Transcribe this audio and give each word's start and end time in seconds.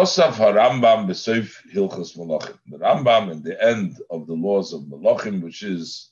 Kosaf 0.00 0.32
Harambam 0.32 1.06
Besoif 1.06 1.56
Hilchos 1.74 2.16
Malachim. 2.16 2.58
The 2.68 2.78
Rambam 2.78 3.30
in 3.30 3.42
the 3.42 3.62
end 3.62 3.98
of 4.08 4.26
the 4.26 4.32
laws 4.32 4.72
of 4.72 4.84
Malachim, 4.84 5.42
which 5.42 5.62
is 5.62 6.08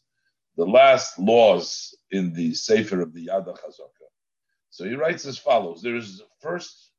the 0.58 0.66
last 0.66 1.18
laws 1.18 1.96
in 2.10 2.34
the 2.34 2.52
Sefer 2.52 3.00
of 3.00 3.14
the 3.14 3.22
Yada 3.22 3.52
Chazaka. 3.52 4.08
So 4.68 4.84
he 4.84 4.94
writes 4.94 5.24
as 5.24 5.38
follows. 5.38 5.80
There 5.80 5.96
is 5.96 6.18
the 6.18 6.26
first 6.42 6.90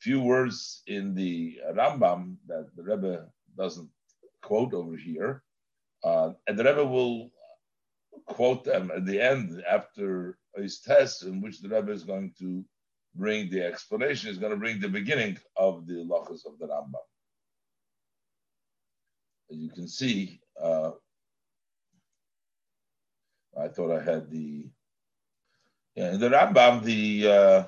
few 0.00 0.20
words 0.20 0.82
in 0.88 1.14
the 1.14 1.60
Rambam 1.74 2.34
that 2.48 2.66
the 2.74 2.82
Rebbe 2.82 3.28
doesn't 3.56 3.90
quote 4.42 4.74
over 4.74 4.96
here. 4.96 5.44
Uh, 6.02 6.32
and 6.48 6.58
the 6.58 6.64
Rebbe 6.64 6.84
will 6.84 7.30
quote 8.26 8.64
them 8.64 8.90
at 8.90 9.06
the 9.06 9.20
end 9.20 9.62
after 9.70 10.38
his 10.56 10.80
test, 10.80 11.22
in 11.22 11.40
which 11.40 11.60
the 11.60 11.68
Rebbe 11.68 11.92
is 11.92 12.02
going 12.02 12.34
to 12.40 12.64
bring 13.14 13.50
the 13.50 13.62
explanation, 13.64 14.30
is 14.30 14.38
going 14.38 14.52
to 14.52 14.58
bring 14.58 14.80
the 14.80 14.88
beginning 14.88 15.38
of 15.56 15.86
the 15.86 16.04
lachas 16.04 16.46
of 16.46 16.58
the 16.58 16.66
Rambam. 16.66 16.94
As 19.50 19.58
you 19.58 19.70
can 19.70 19.88
see, 19.88 20.40
uh, 20.62 20.92
I 23.58 23.68
thought 23.68 23.96
I 23.96 24.02
had 24.02 24.30
the 24.30 24.66
yeah, 25.94 26.14
in 26.14 26.20
the 26.20 26.30
Rambam 26.30 26.82
the 26.82 27.28
uh, 27.28 27.64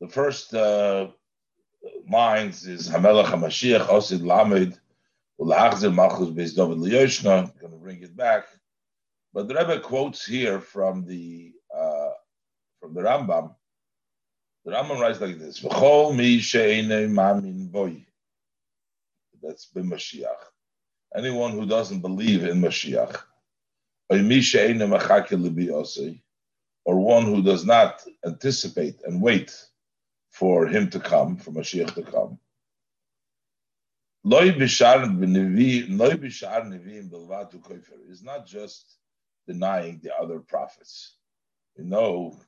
the 0.00 0.08
first 0.08 0.52
uh, 0.52 1.08
lines 2.10 2.66
is 2.66 2.88
Hamelach 2.88 3.26
Hamashiach 3.26 3.86
Osid 3.86 4.24
Lamed 4.24 4.78
Ulachzer 5.40 5.94
Malchus 5.94 6.30
Beis 6.30 6.56
David 6.56 6.78
Liyoshna. 6.78 7.56
Going 7.60 7.72
to 7.72 7.78
bring 7.78 8.02
it 8.02 8.16
back, 8.16 8.46
but 9.32 9.46
the 9.46 9.54
Rebbe 9.54 9.78
quotes 9.78 10.26
here 10.26 10.60
from 10.60 11.06
the 11.06 11.52
uh, 11.72 12.10
from 12.80 12.94
the 12.94 13.02
Rambam. 13.02 13.54
The 14.68 14.74
Rambam 14.74 15.00
writes 15.00 15.18
like 15.22 15.38
this: 15.38 15.60
V'chol 15.60 16.14
mi 16.14 16.40
she'enei 16.40 17.08
mamin 17.08 17.68
boy. 17.68 18.04
That's 19.42 19.64
b'Mashiach. 19.74 20.44
Anyone 21.16 21.52
who 21.52 21.64
doesn't 21.64 22.00
believe 22.00 22.44
in 22.44 22.60
Mashiach, 22.60 23.18
or 26.84 26.98
one 26.98 27.24
who 27.24 27.42
does 27.42 27.64
not 27.64 28.04
anticipate 28.26 29.00
and 29.04 29.22
wait 29.22 29.58
for 30.32 30.66
him 30.66 30.90
to 30.90 31.00
come, 31.00 31.38
for 31.38 31.50
Mashiach 31.50 31.94
to 31.94 32.02
come. 32.02 32.38
Is 38.10 38.22
not 38.22 38.46
just 38.46 38.96
denying 39.46 40.00
the 40.02 40.14
other 40.14 40.40
prophets. 40.40 41.14
We 41.74 41.84
know 41.84 42.38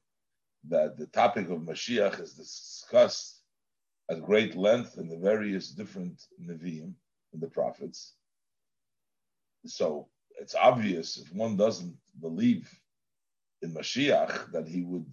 that 0.68 0.96
the 0.96 1.06
topic 1.06 1.48
of 1.48 1.60
Mashiach 1.60 2.20
is 2.20 2.34
discussed 2.34 3.42
at 4.10 4.22
great 4.22 4.56
length 4.56 4.98
in 4.98 5.08
the 5.08 5.16
various 5.16 5.70
different 5.70 6.22
Nevi'im, 6.40 6.94
in 7.32 7.40
the 7.40 7.48
prophets. 7.48 8.14
So 9.66 10.08
it's 10.38 10.54
obvious 10.54 11.16
if 11.16 11.32
one 11.32 11.56
doesn't 11.56 11.96
believe 12.20 12.68
in 13.62 13.72
Mashiach 13.72 14.52
that 14.52 14.66
he 14.66 14.82
would 14.82 15.06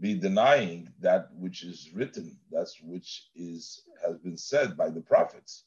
be 0.00 0.14
denying 0.14 0.88
that 1.00 1.28
which 1.34 1.64
is 1.64 1.90
written, 1.92 2.38
that's 2.50 2.80
which 2.80 3.28
is 3.34 3.82
has 4.04 4.16
been 4.18 4.36
said 4.36 4.76
by 4.76 4.90
the 4.90 5.00
prophets. 5.00 5.64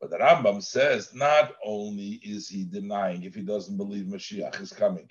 But 0.00 0.10
the 0.10 0.18
Rambam 0.18 0.62
says 0.62 1.12
not 1.14 1.54
only 1.64 2.20
is 2.22 2.48
he 2.48 2.64
denying 2.64 3.24
if 3.24 3.34
he 3.34 3.42
doesn't 3.42 3.76
believe 3.76 4.06
Mashiach 4.06 4.60
is 4.60 4.72
coming, 4.72 5.10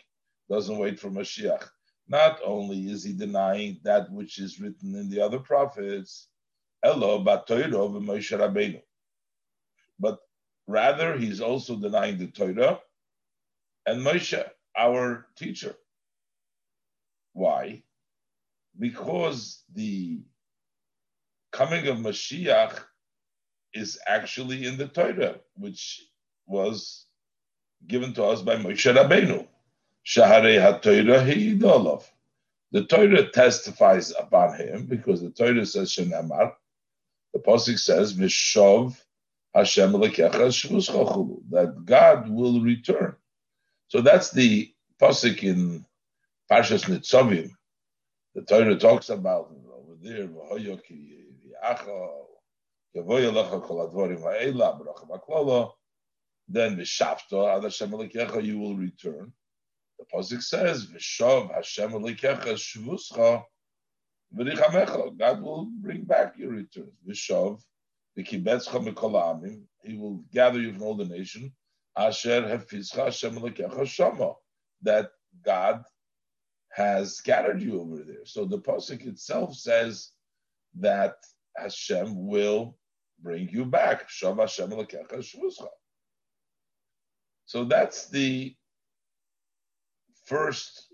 doesn't 0.50 0.78
wait 0.78 1.00
for 1.00 1.10
Mashiach, 1.10 1.68
not 2.08 2.40
only 2.44 2.90
is 2.90 3.04
he 3.04 3.14
denying 3.14 3.80
that 3.84 4.12
which 4.12 4.40
is 4.40 4.60
written 4.60 4.96
in 4.96 5.10
the 5.10 5.22
other 5.22 5.40
prophets, 5.40 6.28
but 10.00 10.20
rather 10.68 11.18
he's 11.18 11.42
also 11.42 11.76
denying 11.76 12.18
the 12.18 12.28
Torah 12.28 12.80
and 13.86 14.06
Moshe, 14.06 14.44
our 14.78 15.28
teacher. 15.38 15.76
Why? 17.34 17.84
Because 18.78 19.64
the 19.74 20.22
coming 21.52 21.88
of 21.88 21.98
Mashiach 21.98 22.80
is 23.74 24.00
actually 24.08 24.66
in 24.66 24.78
the 24.78 24.88
Torah, 24.88 25.36
which 25.56 26.04
was 26.46 27.06
given 27.88 28.14
to 28.14 28.24
us 28.24 28.42
by 28.42 28.56
Moshe 28.56 28.94
Rabbeinu. 28.94 29.48
The 32.72 32.86
Torah 32.90 33.30
testifies 33.30 34.12
upon 34.12 34.58
him 34.58 34.86
because 34.86 35.22
the 35.22 35.32
Torah 35.32 35.66
says 35.66 35.92
Shenamar. 35.92 36.54
The 37.34 37.40
Pasuk 37.40 37.78
says 37.78 38.14
Vishov 38.14 38.98
Hashem 39.54 39.92
that 39.92 41.74
God 41.86 42.30
will 42.30 42.62
return. 42.62 43.16
So 43.90 44.02
that's 44.02 44.32
the 44.32 44.74
pasuk 45.02 45.44
in 45.44 45.86
Parshas 46.50 46.86
Nitzavim. 46.86 47.52
The 48.34 48.44
Torah 48.44 48.78
talks 48.78 49.10
about 49.10 49.52
over 49.74 49.96
there. 50.02 50.28
Then 56.50 56.78
v'shafto 56.78 57.58
ad 57.58 57.64
Hashem 57.64 57.92
you 58.46 58.60
will 58.60 58.76
return. 58.78 59.34
The 60.00 60.06
pasuk 60.14 60.42
says 60.42 60.88
v'shav 60.88 61.54
Hashem 61.54 61.92
Elokecha 61.92 62.54
shvuscha 62.54 63.44
v'richamecha. 64.36 65.18
God 65.18 65.42
will 65.42 65.66
bring 65.82 66.04
back 66.04 66.38
your 66.38 66.52
return. 66.52 66.92
V'shav 67.08 67.62
v'kibetzcha 68.18 68.88
mikol 68.88 69.62
He 69.84 69.98
will 69.98 70.24
gather 70.32 70.60
you 70.60 70.74
from 70.74 70.84
all 70.84 70.96
the 70.96 71.06
nation 71.06 71.54
Asher 71.98 72.44
Hafizcha 72.44 73.06
Hashem 73.06 73.86
Shama, 73.86 74.34
that 74.84 75.10
God 75.44 75.84
has 76.72 77.18
scattered 77.18 77.62
you 77.62 77.82
over 77.82 78.04
there. 78.04 78.26
So 78.26 78.46
the 78.46 78.60
pasuk 78.60 79.06
itself 79.08 79.56
says 79.56 80.12
that 80.80 81.16
Hashem 81.56 82.28
will 82.28 82.78
bring 83.20 83.50
you 83.50 83.66
back. 83.66 84.08
Hashem 84.22 84.38
Shvuzcha. 84.38 85.68
So 87.48 87.64
that's 87.64 88.10
the 88.10 88.56
first 90.28 90.88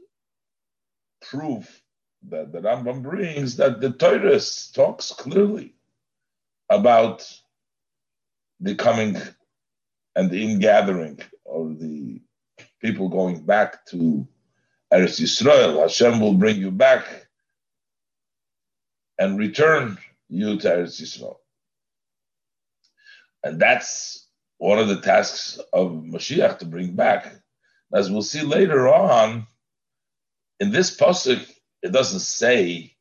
proof 1.21 1.81
that 2.29 2.51
the 2.51 2.59
Rambam 2.59 3.01
brings 3.01 3.57
that 3.57 3.81
the 3.81 3.91
Torah 3.91 4.39
talks 4.73 5.11
clearly 5.11 5.75
about 6.69 7.29
the 8.59 8.75
coming 8.75 9.17
and 10.15 10.29
the 10.29 10.43
ingathering 10.43 11.19
of 11.45 11.79
the 11.79 12.21
people 12.79 13.09
going 13.09 13.43
back 13.43 13.85
to 13.87 14.27
Eretz 14.93 15.19
Yisrael. 15.19 15.81
Hashem 15.81 16.19
will 16.19 16.35
bring 16.35 16.57
you 16.57 16.71
back 16.71 17.27
and 19.17 19.39
return 19.39 19.97
you 20.29 20.57
to 20.59 20.67
Eretz 20.67 21.01
Yisrael. 21.01 21.37
And 23.43 23.59
that's 23.59 24.27
one 24.57 24.79
of 24.79 24.87
the 24.87 25.01
tasks 25.01 25.59
of 25.73 25.91
Mashiach 25.91 26.59
to 26.59 26.65
bring 26.65 26.93
back. 26.93 27.42
As 27.93 28.09
we'll 28.09 28.23
see 28.23 28.41
later 28.41 28.93
on, 28.93 29.45
in 30.59 30.71
this 30.71 30.95
pasuk, 30.95 31.45
it 31.81 31.91
doesn't 31.91 32.21
say 32.21 32.95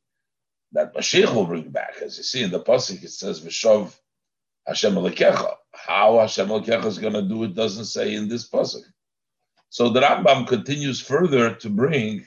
that 0.73 0.95
Mashiach 0.95 1.35
will 1.35 1.47
bring 1.47 1.71
back. 1.71 1.97
As 2.03 2.19
you 2.19 2.25
see 2.25 2.43
in 2.43 2.51
the 2.51 2.61
pasuk, 2.61 3.03
it 3.03 3.11
says 3.11 3.41
V'shov 3.41 3.95
Hashem 4.67 4.95
Alekecha. 4.95 5.55
How 5.73 6.19
Hashem 6.19 6.49
Elokecha 6.49 6.85
is 6.85 6.99
going 6.99 7.15
to 7.15 7.23
do 7.23 7.45
it 7.45 7.55
doesn't 7.55 7.87
say 7.87 8.15
in 8.15 8.29
this 8.29 8.49
pasuk. 8.49 8.83
So 9.71 9.89
the 9.89 10.01
Rambam 10.01 10.47
continues 10.47 11.01
further 11.01 11.55
to 11.55 11.71
bring 11.71 12.27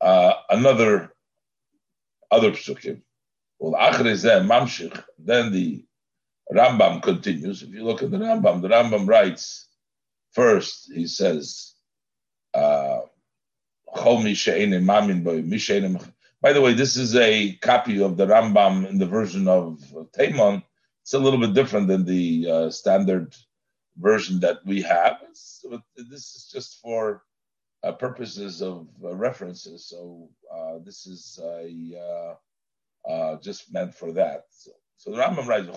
uh, 0.00 0.34
another 0.50 1.14
other 2.30 2.50
psukim. 2.50 3.00
Well, 3.58 3.72
mamshich. 3.72 5.02
Then 5.18 5.52
the 5.52 5.84
Rambam 6.52 7.02
continues. 7.02 7.62
If 7.62 7.70
you 7.70 7.84
look 7.84 8.02
at 8.02 8.10
the 8.10 8.18
Rambam, 8.18 8.60
the 8.60 8.68
Rambam 8.68 9.08
writes 9.08 9.68
first. 10.34 10.92
He 10.92 11.06
says, 11.06 11.74
uh, 12.52 13.00
by 13.96 14.12
the 16.52 16.60
way, 16.60 16.74
this 16.74 16.96
is 16.96 17.16
a 17.16 17.52
copy 17.62 18.02
of 18.02 18.16
the 18.16 18.26
Rambam 18.26 18.88
in 18.88 18.98
the 18.98 19.06
version 19.06 19.48
of 19.48 19.80
Taimon 20.18 20.62
it's 21.04 21.12
a 21.12 21.18
little 21.18 21.38
bit 21.38 21.52
different 21.52 21.86
than 21.86 22.06
the 22.06 22.50
uh, 22.50 22.70
standard 22.70 23.36
version 23.98 24.40
that 24.40 24.64
we 24.64 24.80
have. 24.80 25.18
It's, 25.28 25.62
this 25.96 26.34
is 26.34 26.48
just 26.50 26.80
for 26.80 27.24
uh, 27.82 27.92
purposes 27.92 28.62
of 28.62 28.88
uh, 29.04 29.14
references. 29.14 29.86
So 29.86 30.30
uh, 30.50 30.78
this 30.82 31.06
is 31.06 31.38
uh, 31.42 32.34
uh, 33.06 33.36
just 33.42 33.70
meant 33.70 33.94
for 33.94 34.12
that. 34.12 34.46
So, 34.50 34.70
so 34.96 35.10
the 35.10 35.18
Rambam 35.18 35.46
writes, 35.46 35.68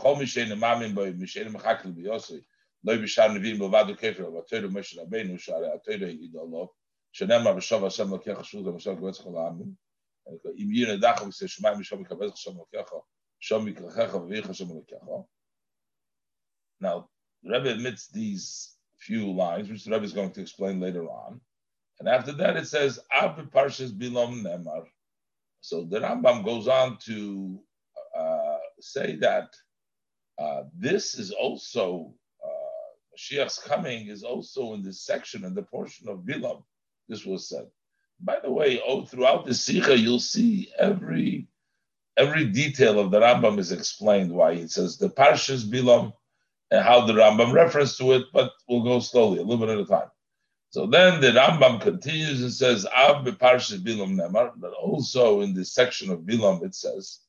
"Chol 2.86 3.00
mishein 3.00 3.38
emamin 3.38 3.72
by 3.72 3.84
mishein 3.84 3.98
mechakel 3.98 3.98
biyosi 3.98 3.98
loy 3.98 3.98
bishar 3.98 3.98
nevim 3.98 3.98
bevadu 3.98 3.98
kefer 3.98 4.32
v'atoyru 4.32 4.70
Moshe 4.72 4.98
Rabbeinu 4.98 5.40
shari 5.40 5.68
atoyru 5.68 6.20
yidolov 6.22 6.70
shenemar 7.14 7.56
b'shov 7.56 7.84
Hashem 7.84 8.10
lokecha 8.10 8.44
shul 8.46 8.64
v'mashal 8.64 8.98
gvetz 9.00 9.22
chol 9.24 9.36
ha'amin 9.36 9.78
im 10.58 10.72
yir 10.72 10.88
nedachov 10.88 11.28
v'seh 11.28 11.48
shemayim 11.48 11.80
b'shov 11.80 12.00
v'kabez 12.06 12.32
Hashem 12.32 12.56
lokecha 12.56 13.02
Now, 16.80 17.10
the 17.44 17.52
Rebbe 17.52 17.70
admits 17.70 18.08
these 18.08 18.76
few 19.00 19.32
lines, 19.32 19.70
which 19.70 19.84
the 19.84 19.92
Rebbe 19.92 20.06
is 20.06 20.14
going 20.14 20.32
to 20.32 20.42
explain 20.42 20.80
later 20.80 21.06
on. 21.06 21.40
And 22.00 22.10
after 22.10 22.32
that, 22.34 22.58
it 22.58 22.68
says, 22.68 23.00
Ab 23.12 23.52
Parshas 23.52 23.92
Bilom 23.92 24.44
Nemar. 24.44 24.86
So 25.62 25.86
the 25.86 26.00
Rambam 26.00 26.46
goes 26.46 26.68
on 26.68 26.98
to 27.06 27.60
uh, 28.18 28.58
say 28.80 29.16
that 29.18 29.54
uh, 30.38 30.64
this 30.76 31.18
is 31.18 31.32
also, 31.32 32.14
Mashiach's 33.18 33.60
coming 33.60 34.08
is 34.08 34.24
also 34.24 34.74
in 34.74 34.84
this 34.84 35.02
section, 35.02 35.44
in 35.44 35.56
the 35.56 35.64
portion 35.64 36.08
of 36.08 36.20
Bilam, 36.20 36.64
this 37.10 37.26
was 37.26 37.50
said. 37.50 37.66
By 38.20 38.40
the 38.42 38.52
way, 38.52 38.82
oh, 38.86 39.06
throughout 39.06 39.46
the 39.46 39.54
Sikha, 39.54 39.98
you'll 39.98 40.20
see 40.20 40.72
every 40.78 41.48
every 42.16 42.46
detail 42.46 43.00
of 43.00 43.12
the 43.12 43.20
Rambam 43.20 43.60
is 43.60 43.72
explained 43.72 44.32
why 44.32 44.56
he 44.56 44.68
says 44.68 44.98
the 44.98 45.10
Parshas 45.10 45.64
Bilam 45.64 46.14
and 46.72 46.84
how 46.84 47.06
the 47.06 47.14
Rambam 47.14 47.54
refers 47.54 47.96
to 47.98 48.14
it, 48.14 48.26
but 48.34 48.52
we'll 48.68 48.84
go 48.84 49.00
slowly, 49.00 49.40
a 49.40 49.44
little 49.44 49.66
bit 49.66 49.70
at 49.70 49.80
a 49.80 49.86
time. 49.86 50.10
So 50.72 50.88
then 50.88 51.22
the 51.22 51.28
Rambam 51.28 51.80
continues 51.80 52.42
and 52.42 52.52
says, 52.52 52.86
Av 52.86 53.24
beparshas 53.24 53.80
Bilam 53.80 54.16
Nemar, 54.16 54.52
but 54.58 54.74
also 54.74 55.42
in 55.42 55.54
this 55.54 55.74
section 55.74 56.12
of 56.12 56.22
Bilam 56.22 56.64
it 56.64 56.76
says, 56.76 57.20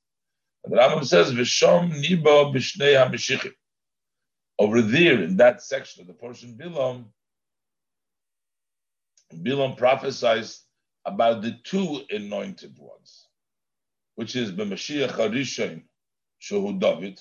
the 0.64 0.76
Rambam 0.76 1.05
says, 1.05 1.32
Vishom 1.32 1.93
Nibo 2.00 2.52
Bishnei 2.52 2.94
HaMeshichim. 2.96 3.52
Over 4.58 4.82
there 4.82 5.22
in 5.22 5.38
that 5.38 5.62
section 5.62 6.02
of 6.02 6.08
the 6.08 6.14
portion 6.14 6.56
Bilam, 6.60 7.06
Bilam 9.34 9.76
prophesies 9.76 10.62
about 11.06 11.43
the 11.43 11.58
two 11.64 12.02
anointed 12.10 12.76
ones, 12.78 13.26
which 14.16 14.37
is 14.37 14.52
B'Mashiach 14.52 15.10
HaRishon, 15.12 15.82
Shehu 16.43 16.81
David, 16.81 17.20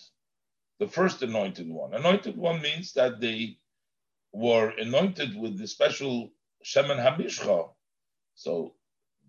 the 0.80 0.88
first 0.88 1.24
anointed 1.24 1.70
one. 1.70 1.94
Anointed 1.94 2.38
one 2.38 2.62
means 2.62 2.94
that 2.94 3.22
they 3.22 3.58
were 4.34 4.72
anointed 4.72 5.38
with 5.38 5.60
the 5.60 5.68
special 5.68 6.32
Shemen 6.66 7.00
Hamishcha. 7.04 7.70
So 8.36 8.76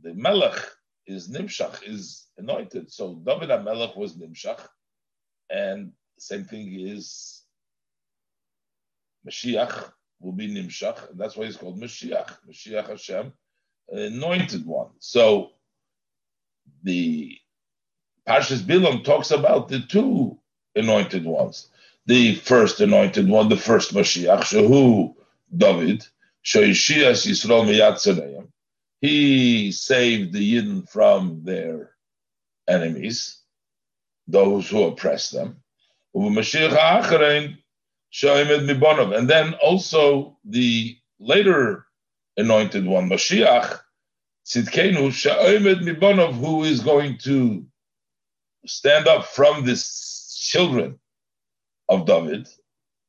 the 0.03 0.15
Melech 0.15 0.61
is 1.07 1.29
Nimshach, 1.31 1.89
is 1.89 2.29
anointed. 2.39 2.93
So 2.93 3.17
David 3.27 3.51
HaMelech 3.51 3.97
was 3.97 4.17
Nimshach. 4.17 4.61
And 5.51 5.93
same 6.19 6.45
thing 6.45 6.75
is 6.81 7.38
Mashiach 9.27 9.93
will 10.21 10.33
be 10.33 10.49
Nimshach. 10.49 11.11
And 11.11 11.19
that's 11.19 11.37
why 11.37 11.47
he's 11.47 11.57
called 11.57 11.81
Mashiach. 11.81 12.39
Mashiach 12.49 12.89
Hashem, 12.89 13.33
anointed 13.91 14.67
one. 14.67 14.91
So 14.99 15.51
the 16.83 17.37
Pashas 18.27 18.61
Bilam 18.61 19.05
talks 19.05 19.31
about 19.31 19.69
the 19.69 19.81
two 19.81 20.39
anointed 20.75 21.25
ones. 21.25 21.69
The 22.07 22.35
first 22.37 22.81
anointed 22.81 23.29
one, 23.29 23.49
the 23.49 23.57
first 23.57 23.95
Mashiach, 23.95 24.41
Shehu 24.41 25.15
David, 25.55 26.07
Shoishias 26.45 27.27
Yisrael 27.27 27.67
Miyat 27.67 28.49
He 29.01 29.73
saved 29.73 30.33
the 30.33 30.55
Yidden 30.55 30.89
from 30.89 31.45
their 31.45 31.93
enemies, 32.69 33.41
those 34.27 34.69
who 34.69 34.85
oppressed 34.85 35.33
them. 35.33 35.63
And 38.23 39.31
then 39.31 39.55
also 39.55 40.39
the 40.45 40.97
later 41.19 41.87
anointed 42.37 42.87
one, 42.87 43.09
Mashiach, 43.09 43.81
Tzidkenu, 44.47 45.13
Sha'omed 45.13 45.83
Mibonov, 45.83 46.35
who 46.35 46.65
is 46.65 46.81
going 46.81 47.19
to 47.19 47.67
stand 48.67 49.09
up 49.09 49.27
from 49.27 49.65
this 49.65 50.35
children 50.51 50.99
of 51.89 52.07
David, 52.07 52.49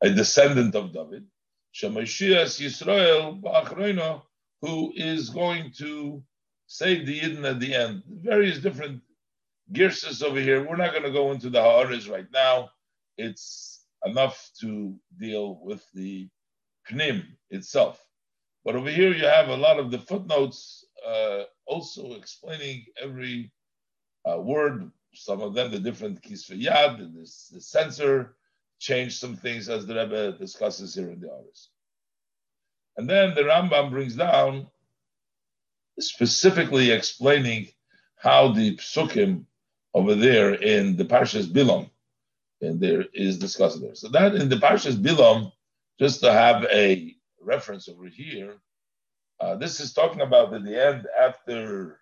a 0.01 0.09
descendant 0.09 0.75
of 0.75 0.93
David, 0.93 1.25
Shemashiach 1.73 2.59
Yisrael 2.59 4.21
who 4.61 4.91
is 4.95 5.29
going 5.29 5.71
to 5.77 6.21
save 6.67 7.05
the 7.05 7.19
Yidden 7.19 7.49
at 7.49 7.59
the 7.59 7.73
end. 7.73 8.03
Various 8.07 8.59
different 8.59 9.01
girsas 9.71 10.21
over 10.23 10.39
here. 10.39 10.67
We're 10.67 10.75
not 10.75 10.91
going 10.91 11.03
to 11.03 11.11
go 11.11 11.31
into 11.31 11.49
the 11.49 11.61
Ha'aris 11.61 12.07
right 12.09 12.27
now. 12.33 12.69
It's 13.17 13.68
enough 14.05 14.51
to 14.61 14.95
deal 15.19 15.59
with 15.61 15.85
the 15.93 16.29
Pnim 16.89 17.23
itself. 17.49 18.03
But 18.65 18.75
over 18.75 18.89
here 18.89 19.13
you 19.13 19.25
have 19.25 19.49
a 19.49 19.57
lot 19.57 19.79
of 19.79 19.91
the 19.91 19.99
footnotes 19.99 20.85
uh, 21.05 21.43
also 21.65 22.13
explaining 22.13 22.85
every 23.01 23.51
uh, 24.29 24.39
word 24.39 24.91
some 25.13 25.41
of 25.41 25.53
them 25.53 25.71
the 25.71 25.79
different 25.79 26.21
kisviyad, 26.21 26.97
the, 26.97 27.55
the 27.55 27.61
censor 27.61 28.35
changed 28.79 29.17
some 29.17 29.35
things 29.35 29.69
as 29.69 29.85
the 29.85 29.95
Rebbe 29.95 30.37
discusses 30.37 30.95
here 30.95 31.09
in 31.09 31.19
the 31.19 31.31
Aris. 31.31 31.69
And 32.97 33.09
then 33.09 33.35
the 33.35 33.41
Rambam 33.41 33.89
brings 33.89 34.15
down 34.15 34.67
specifically 35.99 36.91
explaining 36.91 37.69
how 38.15 38.49
the 38.53 38.77
psukim 38.77 39.45
over 39.93 40.15
there 40.15 40.53
in 40.53 40.95
the 40.95 41.05
Parshas 41.05 41.51
Bilam, 41.51 41.89
and 42.61 42.79
there 42.79 43.05
is 43.13 43.37
discussed 43.37 43.81
there. 43.81 43.95
So 43.95 44.09
that 44.09 44.35
in 44.35 44.49
the 44.49 44.57
Parshas 44.57 44.95
Bilam, 44.95 45.51
just 45.99 46.21
to 46.21 46.31
have 46.31 46.65
a 46.65 47.15
reference 47.41 47.87
over 47.87 48.07
here, 48.07 48.55
uh, 49.39 49.55
this 49.55 49.79
is 49.79 49.93
talking 49.93 50.21
about 50.21 50.53
at 50.53 50.65
the 50.65 50.85
end 50.85 51.07
after 51.19 51.99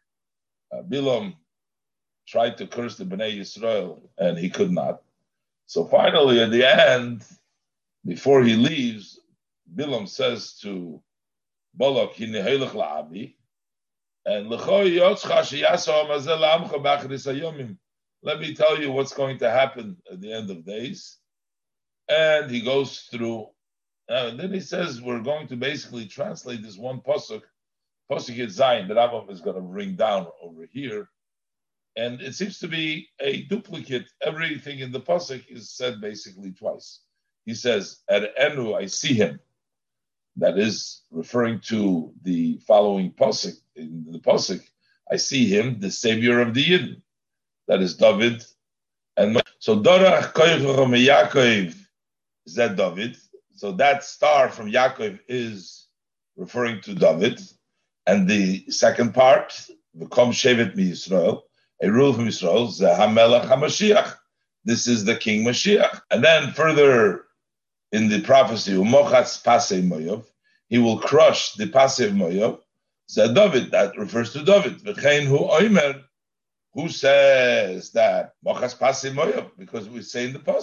uh, 0.71 0.81
Bilam 0.81 1.35
tried 2.27 2.57
to 2.57 2.67
curse 2.67 2.97
the 2.97 3.05
Bnei 3.05 3.37
Yisrael 3.37 4.01
and 4.17 4.37
he 4.37 4.49
could 4.49 4.71
not. 4.71 5.01
So 5.67 5.85
finally, 5.85 6.41
at 6.41 6.51
the 6.51 6.65
end, 6.65 7.23
before 8.05 8.43
he 8.43 8.55
leaves, 8.55 9.19
Bilam 9.75 10.07
says 10.07 10.53
to 10.61 11.01
Balak, 11.75 12.13
Hinehelech 12.15 12.71
la'abi, 12.71 13.35
and 14.25 14.49
let 18.23 18.39
me 18.39 18.53
tell 18.53 18.79
you 18.79 18.91
what's 18.91 19.13
going 19.13 19.37
to 19.39 19.49
happen 19.49 19.97
at 20.11 20.21
the 20.21 20.33
end 20.33 20.49
of 20.49 20.65
days. 20.65 21.17
And 22.09 22.49
he 22.49 22.61
goes 22.61 23.07
through, 23.11 23.47
uh, 24.09 24.31
then 24.35 24.53
he 24.53 24.59
says, 24.59 25.01
we're 25.01 25.21
going 25.21 25.47
to 25.49 25.55
basically 25.55 26.05
translate 26.07 26.63
this 26.63 26.77
one 26.77 27.01
pasuk, 27.01 27.41
pasuk 28.09 28.49
Zion, 28.49 28.87
that 28.87 28.97
Rambam 28.97 29.29
is 29.29 29.41
going 29.41 29.57
to 29.57 29.61
bring 29.61 29.95
down 29.95 30.27
over 30.41 30.65
here 30.71 31.09
and 31.97 32.21
it 32.21 32.35
seems 32.35 32.59
to 32.59 32.67
be 32.67 33.09
a 33.19 33.41
duplicate. 33.43 34.05
Everything 34.21 34.79
in 34.79 34.91
the 34.91 35.01
pasuk 35.01 35.43
is 35.49 35.71
said 35.71 35.99
basically 35.99 36.51
twice. 36.51 37.01
He 37.45 37.55
says, 37.55 38.03
"At 38.07 38.33
Enu, 38.37 38.75
I 38.75 38.85
see 38.85 39.15
him." 39.15 39.39
That 40.35 40.59
is 40.59 41.01
referring 41.09 41.61
to 41.61 42.13
the 42.21 42.59
following 42.67 43.11
pasuk. 43.11 43.57
In 43.75 44.05
the 44.11 44.19
pasuk, 44.19 44.63
I 45.11 45.17
see 45.17 45.47
him, 45.47 45.79
the 45.79 45.89
savior 45.89 46.39
of 46.39 46.53
the 46.53 46.63
Yidden. 46.63 47.01
That 47.67 47.81
is 47.81 47.95
David. 47.95 48.43
And 49.17 49.41
so 49.59 49.79
Dorach 49.79 50.33
Yaakov 50.33 51.75
is 52.45 52.55
that 52.55 52.75
David. 52.75 53.17
So 53.55 53.71
that 53.73 54.03
star 54.03 54.49
from 54.49 54.71
Yaakov 54.71 55.19
is 55.27 55.87
referring 56.35 56.81
to 56.81 56.93
David. 56.93 57.41
And 58.05 58.27
the 58.27 58.69
second 58.69 59.13
part, 59.13 59.53
the 59.93 60.05
Kom 60.07 60.31
Shevet 60.31 60.75
Mi 60.75 60.91
Yisrael, 60.91 61.41
a 61.81 61.91
rule 61.91 62.13
from 62.13 62.27
Israel, 62.27 62.67
Hamelach 62.67 63.47
HaMashiach. 63.47 64.15
This 64.63 64.87
is 64.87 65.03
the 65.05 65.15
King 65.15 65.43
Mashiach. 65.43 66.01
And 66.11 66.23
then 66.23 66.53
further 66.53 67.25
in 67.91 68.09
the 68.09 68.21
prophecy, 68.21 68.73
Umochatz 68.73 69.43
Pasei 69.43 69.81
Moyov, 69.81 70.25
he 70.69 70.77
will 70.77 70.99
crush 70.99 71.53
the 71.53 71.67
passive 71.67 72.13
Moyov. 72.13 72.59
David, 73.15 73.71
that 73.71 73.97
refers 73.97 74.33
to 74.33 74.43
David. 74.43 74.79
V'chein 74.79 75.25
hu 75.25 75.39
oimer, 75.39 76.03
who 76.77 76.89
says 76.89 77.89
that 77.89 78.33
Mochas 78.45 78.77
Pasei 78.77 79.11
Moyov, 79.11 79.49
because 79.57 79.89
we 79.89 80.03
say 80.03 80.25
in 80.25 80.33
the 80.33 80.39
hu 80.39 80.53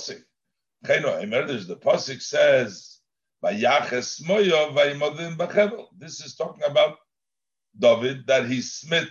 oimer, 0.84 1.44
there's 1.44 1.66
the 1.66 1.74
pasuk 1.74 2.22
says, 2.22 3.00
Vayaches 3.44 4.22
Moyov 4.22 4.76
vayimodim 4.76 5.36
b'chevel. 5.36 5.86
This 5.98 6.24
is 6.24 6.36
talking 6.36 6.62
about 6.62 6.98
David, 7.76 8.28
that 8.28 8.48
he 8.48 8.60
smit 8.60 9.08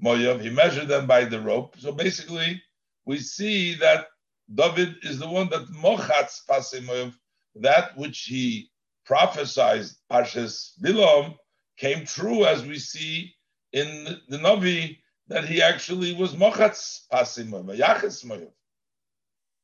Moyav, 0.00 0.40
he 0.40 0.50
measured 0.50 0.86
them 0.86 1.08
by 1.08 1.24
the 1.24 1.40
rope. 1.40 1.74
So 1.76 1.90
basically, 1.90 2.62
we 3.04 3.18
see 3.18 3.74
that 3.74 4.06
David 4.54 4.94
is 5.02 5.18
the 5.18 5.28
one 5.28 5.48
that 5.48 5.66
mochatz 5.72 6.46
pasei 6.48 6.86
Moyav, 6.86 7.14
that 7.56 7.98
which 7.98 8.20
he 8.26 8.70
prophesied, 9.04 9.86
Parshas 10.08 10.78
Bilam, 10.80 11.34
came 11.76 12.04
true 12.04 12.44
as 12.44 12.64
we 12.64 12.78
see 12.78 13.34
in 13.72 14.04
the 14.28 14.38
Navi 14.38 14.98
that 15.28 15.44
he 15.44 15.62
actually 15.62 16.14
was 16.14 16.34
mochatz 16.34 17.06
pasei 17.12 17.46
Moyav, 17.46 17.76
yaches 17.78 18.50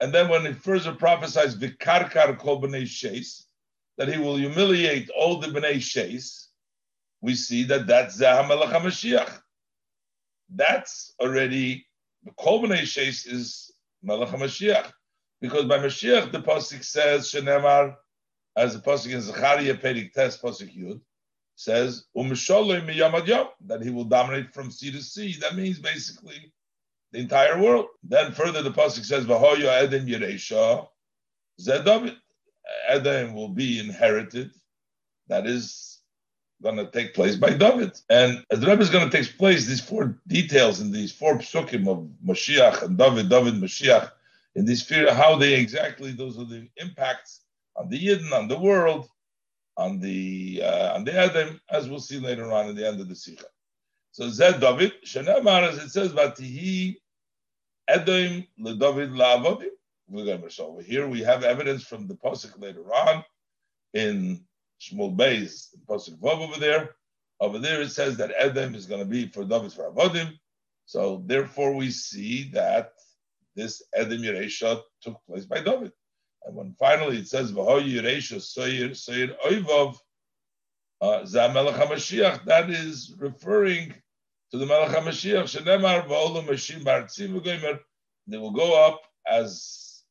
And 0.01 0.13
then 0.13 0.29
when 0.29 0.45
he 0.47 0.53
further 0.53 0.95
prophesies 0.95 1.57
Vikarkar 1.57 2.39
kol 2.39 2.61
b'nei 2.61 2.83
sheis, 2.83 3.45
that 3.97 4.09
he 4.09 4.19
will 4.19 4.37
humiliate 4.37 5.09
all 5.17 5.41
the 5.41 5.49
b'nei 5.49 5.77
sheis, 5.77 6.47
we 7.21 7.35
see 7.35 7.65
that 7.65 7.87
that's 7.87 8.19
the 8.19 8.25
HaMashiach 8.27 9.41
that's 10.51 11.15
already 11.21 11.87
the 12.25 12.33
Kol 12.33 12.67
Shays 12.67 13.27
is 13.27 13.73
Melech 14.03 14.29
HaMashiach. 14.29 14.93
Because 15.41 15.67
by 15.67 15.79
Mashiach, 15.79 16.33
the 16.33 16.41
Pasuk 16.41 16.85
says, 16.85 17.31
Shenemar, 17.31 17.97
as 18.57 18.75
the 18.75 18.81
Pasuk 18.81 19.13
in 19.13 19.21
Zechariah, 19.21 19.75
Perik 19.75 20.13
Tes, 20.13 20.39
Pasuk 20.39 20.75
Yud, 20.75 21.01
says, 21.57 22.05
that 22.15 23.81
he 23.83 23.91
will 23.91 24.05
dominate 24.05 24.53
from 24.53 24.71
sea 24.71 24.91
to 24.93 25.03
sea. 25.03 25.37
That 25.41 25.57
means 25.57 25.79
basically 25.79 26.53
the 27.13 27.21
entire 27.21 27.61
world. 27.61 27.87
Then 28.03 28.33
further, 28.33 28.63
the 28.63 28.71
Pasuk 28.71 29.05
says, 29.05 29.25
Vahoyo 29.25 29.69
Edom 29.69 30.07
Yeresha. 30.07 30.89
Edom 32.89 33.35
will 33.35 33.49
be 33.49 33.79
inherited. 33.79 34.51
That 35.29 35.47
is 35.47 36.01
going 36.63 36.77
to 36.77 36.91
take 36.91 37.15
place 37.15 37.37
by 37.37 37.51
David. 37.51 37.93
And 38.11 38.45
as 38.51 38.61
the 38.61 38.67
Rebbe 38.67 38.83
is 38.83 38.91
going 38.91 39.09
to 39.09 39.17
take 39.17 39.37
place, 39.39 39.67
these 39.67 39.81
four 39.81 40.19
details 40.27 40.81
in 40.81 40.91
these 40.91 41.13
four 41.13 41.39
psukim 41.39 41.89
of 41.89 42.09
Mashiach 42.27 42.83
and 42.83 42.99
David, 42.99 43.29
David, 43.29 43.55
Mashiach, 43.55 44.11
in 44.55 44.65
this 44.65 44.81
sphere, 44.81 45.13
how 45.13 45.37
they 45.37 45.55
exactly, 45.55 46.13
those 46.13 46.39
are 46.39 46.45
the 46.45 46.69
impacts 46.77 47.43
on 47.77 47.89
the 47.89 47.99
Yidden, 47.99 48.33
on 48.33 48.49
the 48.49 48.59
world, 48.59 49.09
on 49.77 49.99
the 50.01 50.63
uh, 50.63 50.95
on 50.95 51.05
the 51.05 51.17
Adam, 51.19 51.61
as 51.71 51.89
we'll 51.89 52.01
see 52.01 52.19
later 52.21 52.53
on 52.53 52.69
in 52.69 52.77
the 52.77 52.87
end 52.87 53.01
of 53.01 53.09
the 53.09 53.17
Sikha. 53.17 53.47
So 54.13 54.29
Zed 54.29 54.61
David, 54.61 54.93
Shanamar, 55.05 55.69
as 55.69 55.79
it 55.79 55.91
says, 55.91 56.13
Vatihi 56.13 56.97
Edom 57.89 58.47
le 58.59 58.77
David 58.77 59.11
la'avodim. 59.11 59.71
So 60.53 60.67
over 60.69 60.83
here 60.83 61.09
we 61.09 61.21
have 61.21 61.45
evidence 61.45 61.83
from 61.85 62.07
the 62.07 62.15
pasuk 62.15 62.61
later 62.61 62.85
on 62.95 63.25
in 63.95 64.45
Shmuel 64.81 65.17
Beis, 65.17 65.69
pasuk 65.89 66.19
Vav 66.21 66.41
over 66.41 66.61
there. 66.61 66.91
Over 67.41 67.59
there 67.59 67.83
it 67.83 67.91
says 67.91 68.17
that 68.19 68.33
Edom 68.39 68.75
is 68.75 68.87
going 68.87 69.01
to 69.01 69.07
be 69.07 69.29
for 69.29 69.45
David 69.45 69.73
for 69.73 69.91
Avodim. 69.91 70.39
So 70.87 71.23
therefore 71.27 71.75
we 71.75 71.91
see 71.91 72.51
that 72.53 72.93
this 73.57 73.83
Edom 73.95 74.19
Yeresha 74.21 74.83
took 75.03 75.17
place 75.27 75.47
by 75.47 75.61
David. 75.61 75.93
And 76.45 76.55
when 76.55 76.75
finally 76.79 77.19
it 77.19 77.29
says 77.29 77.53
V'hoy 77.53 77.83
Yeresha 77.83 78.37
Soyer 78.37 78.91
Soyer 78.91 79.35
Oivov 79.47 79.97
uh, 81.01 81.53
Melech 81.53 81.75
HaMashiach, 81.75 82.45
that 82.45 82.71
is 82.71 83.15
referring 83.19 83.95
to 84.51 84.59
the 84.59 84.67
Melech 84.67 84.91
HaMashiach, 84.91 85.45
Shenemar 85.45 86.07
they 88.27 88.39
will 88.39 88.53
go 88.53 88.87
up 88.87 89.03
as 89.27 90.03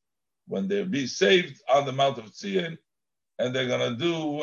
when 0.48 0.68
they'll 0.68 0.86
be 0.86 1.08
saved 1.08 1.62
on 1.74 1.86
the 1.86 1.92
Mount 1.92 2.18
of 2.18 2.25
Tzion, 2.25 2.78
and 3.40 3.56
they're 3.56 3.68
going 3.68 3.92
to 3.92 3.98
do 3.98 4.40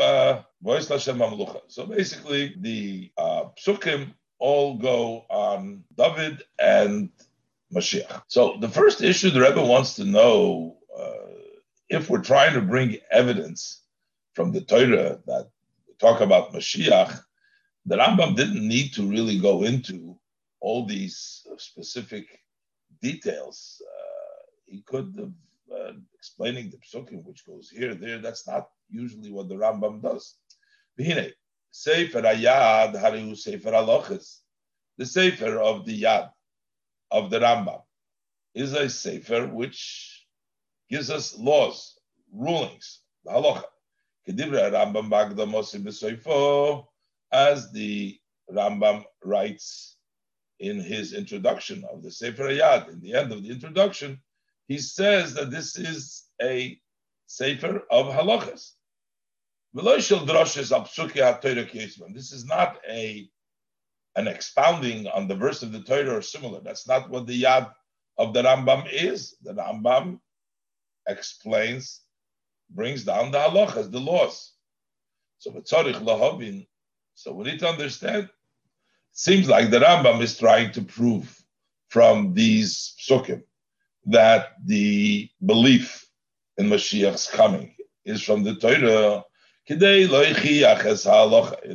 Voice 0.62 0.90
uh, 0.90 0.97
Lashem 0.97 1.61
So 1.68 1.87
basically, 1.87 2.54
the 2.59 3.12
uh, 3.16 3.44
psukim 3.64 4.14
all 4.38 4.78
go 4.78 5.26
on 5.28 5.85
David 5.97 6.42
and 6.59 7.11
Mashiach. 7.73 8.23
So 8.26 8.56
the 8.59 8.68
first 8.68 9.02
issue 9.02 9.30
the 9.30 9.40
Rebbe 9.40 9.64
wants 9.64 9.94
to 9.97 10.04
know 10.04 10.78
if 11.90 12.09
we're 12.09 12.23
trying 12.23 12.54
to 12.54 12.62
bring 12.62 12.97
evidence 13.11 13.82
from 14.35 14.52
the 14.52 14.61
Torah 14.61 15.18
that 15.26 15.50
talk 15.99 16.20
about 16.20 16.52
Mashiach, 16.52 17.20
the 17.85 17.97
Rambam 17.97 18.37
didn't 18.37 18.66
need 18.66 18.94
to 18.94 19.02
really 19.06 19.38
go 19.38 19.64
into 19.64 20.16
all 20.61 20.87
these 20.87 21.47
specific 21.59 22.26
details. 23.02 23.82
Uh, 23.85 24.42
he 24.66 24.82
could 24.82 25.14
have 25.18 25.32
uh, 25.76 25.92
explaining 26.14 26.70
the 26.70 26.78
psukim, 26.78 27.25
which 27.25 27.44
goes 27.44 27.68
here, 27.68 27.94
there. 27.94 28.18
That's 28.18 28.47
not 28.47 28.68
usually 28.88 29.32
what 29.32 29.49
the 29.49 29.56
Rambam 29.56 30.00
does. 30.00 30.37
V'hine, 30.99 31.32
Sefer 31.73 32.23
Ayad 32.23 32.94
Harihu 32.94 33.37
Sefer 33.37 33.73
Alochis. 33.73 34.38
The 34.97 35.06
Sefer 35.06 35.59
of 35.59 35.87
the 35.87 36.02
Yad 36.02 36.30
of 37.11 37.30
the 37.30 37.40
Rambam 37.40 37.82
is 38.54 38.75
a 38.75 38.88
Sefer 38.88 39.47
which 39.47 40.10
gives 40.90 41.11
us 41.11 41.38
laws, 41.38 41.99
rulings, 42.32 43.00
the 43.25 43.30
halacha. 43.30 43.64
As 47.32 47.73
the 47.73 48.18
Rambam 48.50 49.04
writes 49.25 49.97
in 50.59 50.80
his 50.80 51.14
introduction 51.14 51.85
of 51.90 52.02
the 52.02 52.11
Sefer 52.11 52.49
Ayad, 52.49 52.92
in 52.92 53.00
the 53.00 53.14
end 53.14 53.32
of 53.32 53.42
the 53.42 53.50
introduction, 53.50 54.20
he 54.68 54.78
says 54.78 55.35
that 55.35 55.50
this 55.50 55.78
is 55.78 56.25
a 56.42 56.78
Sefer 57.26 57.82
of 57.90 58.06
halachas. 58.06 58.73
This 59.73 60.11
is 62.32 62.44
not 62.44 62.80
a 62.88 63.30
an 64.16 64.26
expounding 64.26 65.06
on 65.06 65.28
the 65.28 65.37
verse 65.37 65.62
of 65.62 65.70
the 65.70 65.80
Torah 65.80 66.16
or 66.16 66.23
similar. 66.23 66.61
That's 66.61 66.88
not 66.88 67.09
what 67.09 67.28
the 67.28 67.42
Yad 67.44 67.73
of 68.18 68.35
the 68.35 68.42
Rambam 68.42 68.92
is. 68.92 69.37
The 69.42 69.54
Rambam 69.54 70.18
explains, 71.11 72.00
brings 72.71 73.05
down 73.05 73.31
the 73.31 73.38
halachas, 73.38 73.90
the 73.90 74.00
laws. 74.00 74.52
So 75.38 75.52
So 77.14 77.33
we 77.33 77.45
need 77.45 77.59
to 77.61 77.69
understand 77.69 78.29
seems 79.12 79.49
like 79.49 79.71
the 79.71 79.81
Rambam 79.81 80.21
is 80.23 80.38
trying 80.38 80.73
to 80.73 80.83
prove 80.83 81.45
from 81.88 82.35
these 82.35 82.95
psukim 83.00 83.43
that 84.07 84.52
the 84.64 85.29
belief 85.45 86.07
in 86.57 86.69
Mashiach's 86.69 87.26
coming 87.29 87.75
is 88.05 88.23
from 88.23 88.45
the 88.45 88.55
Torah. 88.57 89.25
In 89.69 89.83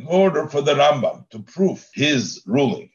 order 0.08 0.48
for 0.48 0.62
the 0.62 0.74
Rambam 0.74 1.30
to 1.30 1.39
prove 1.39 1.88
his 1.94 2.42
ruling, 2.46 2.89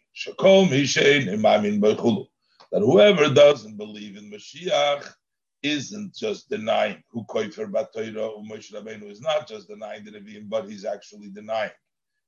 that 2.73 2.83
whoever 2.83 3.29
doesn't 3.33 3.77
believe 3.77 4.17
in 4.17 4.31
Mashiach 4.31 5.15
isn't 5.62 6.14
just 6.14 6.49
denying 6.49 7.02
who 7.11 7.25
koifer 7.25 7.71
batoira 7.71 8.47
Moshe 8.49 8.73
Rabbeinu 8.73 9.11
is 9.11 9.21
not 9.21 9.49
just 9.49 9.69
denying 9.69 10.05
the 10.05 10.12
Nevi'im, 10.12 10.49
but 10.49 10.69
he's 10.69 10.85
actually 10.85 11.29
denying 11.29 11.71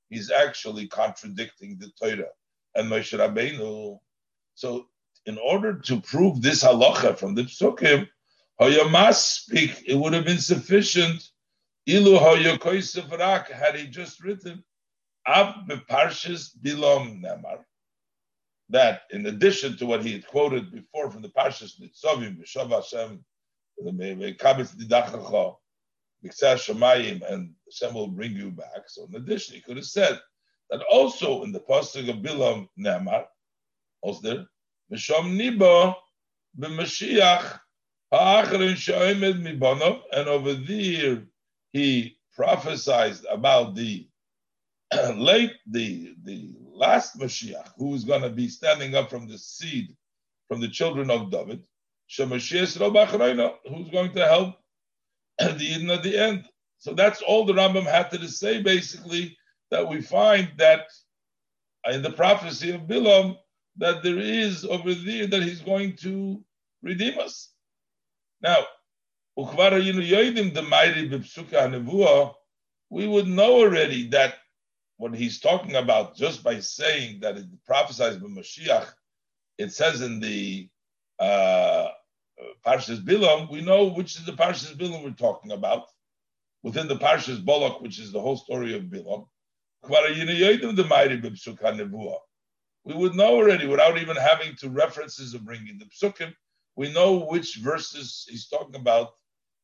he's 0.09 0.31
actually 0.31 0.87
contradicting 0.87 1.77
the 1.79 1.91
Torah 1.99 2.29
and 2.75 2.89
Moshe 2.89 3.17
Rabbeinu. 3.17 3.99
So, 4.55 4.87
in 5.25 5.37
order 5.37 5.79
to 5.79 6.01
prove 6.01 6.41
this 6.41 6.63
halacha 6.63 7.17
from 7.17 7.33
the 7.33 7.43
psukim, 7.43 8.07
Hayamas 8.59 9.15
speak, 9.15 9.83
it 9.87 9.95
would 9.95 10.13
have 10.13 10.25
been 10.25 10.39
sufficient. 10.39 11.23
Ilu 11.87 12.19
Hayakoisef 12.19 13.49
had 13.49 13.75
he 13.75 13.87
just 13.87 14.23
written 14.23 14.63
Ab 15.25 15.67
beparshis 15.67 16.51
bilom 16.61 17.21
nemar. 17.23 17.63
That, 18.73 19.03
in 19.11 19.27
addition 19.27 19.77
to 19.77 19.85
what 19.85 20.03
he 20.03 20.13
had 20.13 20.25
quoted 20.25 20.71
before 20.71 21.11
from 21.11 21.21
the 21.21 21.29
Parshas 21.29 21.79
Nitzovim, 21.79 22.39
B'Shav 22.39 22.71
Hashem, 22.71 23.23
Kabitz 23.79 24.75
Didachacha, 24.75 25.55
Shemayim, 26.25 27.21
and 27.31 27.53
Hashem 27.65 27.93
will 27.93 28.07
bring 28.07 28.31
you 28.31 28.49
back. 28.49 28.87
So 28.87 29.05
in 29.05 29.15
addition, 29.15 29.53
he 29.53 29.61
could 29.61 29.77
have 29.77 29.85
said 29.85 30.19
that 30.71 30.81
also 30.89 31.43
in 31.43 31.51
the 31.51 31.59
pasuk 31.59 32.09
of 32.09 32.15
Bilam 32.17 32.67
Nemar, 32.79 33.25
also 34.01 34.21
there, 34.27 34.45
Misham 34.91 35.37
Nibo 35.37 35.95
b'Mashiach 36.59 37.59
ha'acharin 38.11 38.75
she'omed 38.75 39.45
mibonov, 39.45 40.01
and 40.11 40.27
over 40.27 40.55
there 40.55 41.23
he 41.73 42.17
prophesied 42.35 43.17
about 43.29 43.75
the 43.75 44.07
late, 45.15 45.53
the 45.67 46.15
the 46.23 46.53
last 46.71 47.19
Mashiach, 47.19 47.71
who 47.77 47.93
is 47.95 48.03
going 48.03 48.21
to 48.21 48.29
be 48.29 48.47
standing 48.47 48.95
up 48.95 49.09
from 49.09 49.27
the 49.27 49.37
seed, 49.37 49.95
from 50.47 50.61
the 50.61 50.67
children 50.67 51.09
of 51.09 51.31
David, 51.31 51.63
who's 52.17 53.89
going 53.89 54.13
to 54.13 54.25
help 54.25 54.55
the 55.39 55.65
Eden 55.65 55.89
at 55.89 56.03
the 56.03 56.17
end. 56.17 56.45
So 56.77 56.93
that's 56.93 57.21
all 57.21 57.45
the 57.45 57.53
Rambam 57.53 57.85
had 57.85 58.11
to 58.11 58.27
say, 58.27 58.61
basically, 58.61 59.37
that 59.71 59.87
we 59.87 60.01
find 60.01 60.51
that 60.57 60.87
in 61.89 62.01
the 62.01 62.11
prophecy 62.11 62.71
of 62.71 62.81
Bilam, 62.81 63.37
that 63.77 64.03
there 64.03 64.19
is 64.19 64.65
over 64.65 64.93
there 64.93 65.27
that 65.27 65.43
he's 65.43 65.61
going 65.61 65.95
to 65.97 66.43
redeem 66.81 67.19
us. 67.19 67.49
Now, 68.41 68.57
we 69.35 69.43
would 73.07 73.27
know 73.27 73.53
already 73.53 74.07
that 74.09 74.35
what 74.97 75.15
he's 75.15 75.39
talking 75.39 75.75
about 75.75 76.15
just 76.15 76.43
by 76.43 76.59
saying 76.59 77.19
that 77.21 77.37
it 77.37 77.45
prophesies 77.65 78.17
by 78.17 78.27
Mashiach, 78.27 78.87
it 79.57 79.73
says 79.73 80.01
in 80.01 80.19
the 80.19 80.69
uh, 81.19 81.89
Parshas 82.65 83.03
Bilam, 83.03 83.49
we 83.51 83.61
know 83.61 83.89
which 83.89 84.15
is 84.15 84.25
the 84.25 84.33
Parshas 84.33 84.75
Bilam 84.75 85.03
we're 85.03 85.11
talking 85.11 85.51
about. 85.51 85.87
Within 86.63 86.87
the 86.87 86.95
Parshas 86.95 87.43
Bolak, 87.43 87.81
which 87.81 87.99
is 87.99 88.11
the 88.11 88.21
whole 88.21 88.37
story 88.37 88.73
of 88.75 88.83
Bilam, 88.83 89.27
we 92.85 92.93
would 92.93 93.15
know 93.15 93.35
already 93.35 93.67
without 93.67 93.97
even 93.97 94.15
having 94.15 94.55
to 94.55 94.69
references 94.69 95.33
of 95.33 95.43
bringing 95.43 95.77
the 95.77 95.85
psukim. 95.85 96.33
We 96.77 96.93
know 96.93 97.25
which 97.25 97.57
verses 97.57 98.25
he's 98.29 98.47
talking 98.47 98.75
about, 98.75 99.11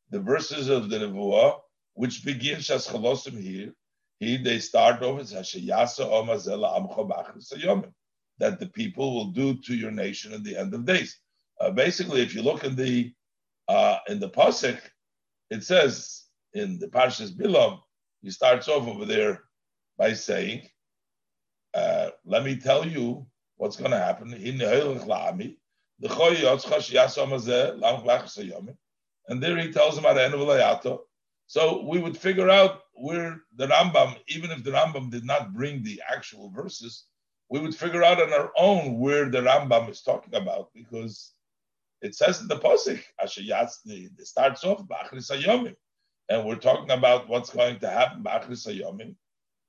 the 0.09 0.19
verses 0.19 0.67
of 0.67 0.89
the 0.89 0.97
Nevuah, 0.97 1.59
which 1.93 2.25
begin 2.25 2.59
Shas 2.59 2.89
Chalosim 2.89 3.41
here. 3.41 3.73
Here 4.19 4.37
they 4.37 4.59
start 4.59 5.01
off 5.01 5.21
as 5.21 5.33
Hashayasa 5.33 6.01
Omazela 6.01 6.77
Amcha 6.77 7.91
that 8.39 8.59
the 8.59 8.67
people 8.67 9.15
will 9.15 9.31
do 9.31 9.55
to 9.61 9.73
your 9.75 9.91
nation 9.91 10.33
at 10.33 10.43
the 10.43 10.57
end 10.57 10.73
of 10.73 10.83
days. 10.85 11.17
Uh, 11.59 11.71
basically, 11.71 12.21
if 12.21 12.35
you 12.35 12.41
look 12.41 12.63
in 12.63 12.75
the 12.75 13.13
uh, 13.67 13.99
in 14.07 14.19
the 14.19 14.29
pasuk, 14.29 14.79
it 15.49 15.63
says 15.63 16.23
in 16.53 16.79
the 16.79 16.87
Parshas 16.87 17.31
Bilam, 17.31 17.79
he 18.21 18.31
starts 18.31 18.67
off 18.67 18.87
over 18.87 19.05
there 19.05 19.43
by 19.97 20.13
saying, 20.13 20.67
uh, 21.73 22.09
"Let 22.25 22.43
me 22.43 22.55
tell 22.55 22.87
you 22.87 23.27
what's 23.57 23.77
going 23.77 23.91
to 23.91 23.97
happen." 23.97 24.33
And 24.33 24.43
there 29.43 29.57
he 29.57 29.71
tells 29.71 29.97
him 29.97 30.05
at 30.05 30.13
the 30.13 30.23
end 30.23 30.33
of 30.33 30.39
So 31.49 31.81
we 31.81 31.97
would 31.97 32.15
figure 32.15 32.47
out 32.47 32.81
where 32.93 33.41
the 33.55 33.65
Rambam, 33.65 34.15
even 34.27 34.51
if 34.51 34.63
the 34.63 34.69
Rambam 34.69 35.09
did 35.09 35.25
not 35.25 35.51
bring 35.51 35.81
the 35.81 35.99
actual 36.07 36.51
verses, 36.51 37.05
we 37.49 37.59
would 37.59 37.73
figure 37.73 38.03
out 38.03 38.21
on 38.21 38.31
our 38.31 38.51
own 38.55 38.99
where 38.99 39.31
the 39.31 39.39
Rambam 39.39 39.89
is 39.89 40.03
talking 40.03 40.35
about 40.35 40.69
because 40.75 41.33
it 42.03 42.13
says 42.13 42.39
in 42.39 42.47
the 42.47 42.59
Pasuk, 42.59 43.01
it 43.19 44.27
starts 44.27 44.63
off, 44.63 44.83
and 46.29 46.45
we're 46.45 46.55
talking 46.55 46.91
about 46.91 47.27
what's 47.27 47.49
going 47.49 47.79
to 47.79 47.89
happen, 47.89 48.27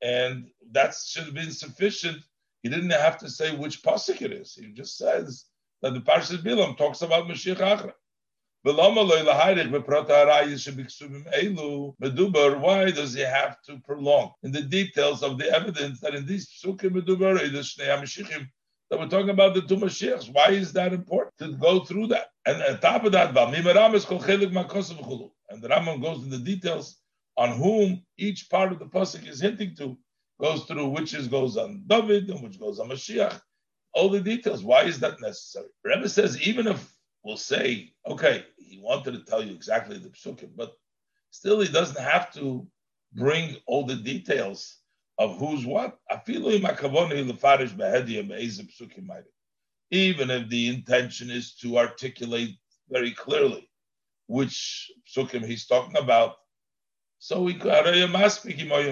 and 0.03 0.51
that 0.73 0.95
should 0.95 1.25
have 1.25 1.35
been 1.35 1.51
sufficient. 1.51 2.19
He 2.63 2.69
didn't 2.69 2.91
have 2.91 3.17
to 3.21 3.31
say 3.31 3.57
which 3.57 3.83
Pasuk 3.83 4.21
it 4.21 4.33
is. 4.33 4.53
He 4.55 4.71
just 4.73 4.99
says 4.99 5.47
that 5.81 5.95
the 5.95 6.01
Parshas 6.01 6.43
Bilam 6.43 6.77
talks 6.77 7.01
about 7.01 7.27
Mashiach 7.27 7.57
Achra. 7.57 7.95
Why 8.63 8.75
does 12.91 13.15
he 13.15 13.23
have 13.23 13.63
to 13.63 13.79
prolong 13.87 14.33
in 14.43 14.53
the 14.53 14.61
details 14.61 15.23
of 15.23 15.39
the 15.39 15.51
evidence 15.51 16.01
that 16.01 16.15
in 16.15 16.27
these 16.27 16.47
psukim 16.47 16.93
that 18.91 18.99
we're 18.99 19.09
talking 19.09 19.31
about 19.31 19.55
the 19.55 19.63
two 19.63 19.77
Mashiachs? 19.77 20.35
Why 20.35 20.51
is 20.51 20.75
that 20.75 20.93
important 20.93 21.39
to 21.39 21.53
go 21.53 21.81
through 21.81 22.09
that? 22.09 22.33
And 22.45 22.63
on 22.63 22.79
top 22.81 23.05
of 23.05 23.13
that, 23.13 23.29
and 23.29 23.37
the 25.63 25.69
Rambam 25.69 26.03
goes 26.03 26.23
in 26.23 26.29
the 26.29 26.39
details 26.39 26.99
on 27.39 27.57
whom 27.57 28.03
each 28.19 28.51
part 28.51 28.73
of 28.73 28.79
the 28.79 28.85
pasuk 28.85 29.27
is 29.27 29.41
hinting 29.41 29.75
to, 29.77 29.97
goes 30.39 30.65
through 30.65 30.89
which 30.89 31.15
is 31.15 31.29
goes 31.29 31.57
on 31.57 31.83
David 31.87 32.29
and 32.29 32.43
which 32.43 32.61
goes 32.61 32.79
on 32.79 32.91
Mashiach. 32.91 33.41
All 33.95 34.11
the 34.11 34.21
details. 34.21 34.63
Why 34.63 34.83
is 34.83 35.01
that 35.01 35.19
necessary? 35.21 35.69
Rebbe 35.83 36.11
says 36.11 36.39
even 36.43 36.67
if 36.67 36.87
we'll 37.23 37.37
say, 37.37 37.93
okay, 38.07 38.45
he 38.71 38.79
wanted 38.79 39.13
to 39.13 39.25
tell 39.25 39.43
you 39.43 39.53
exactly 39.53 39.99
the 39.99 40.09
psukim, 40.11 40.51
but 40.57 40.73
still 41.31 41.61
he 41.61 41.69
doesn't 41.69 42.01
have 42.01 42.33
to 42.35 42.67
bring 43.13 43.57
all 43.67 43.85
the 43.85 43.97
details 43.97 44.79
of 45.19 45.37
who's 45.39 45.67
what. 45.67 45.99
Even 49.93 50.31
if 50.31 50.49
the 50.49 50.69
intention 50.69 51.31
is 51.31 51.55
to 51.57 51.79
articulate 51.79 52.57
very 52.89 53.11
clearly 53.13 53.69
which 54.29 54.91
psukim 55.09 55.45
he's 55.45 55.67
talking 55.67 55.97
about, 55.97 56.37
so 57.19 57.43
we 57.43 57.55
could 57.55 57.73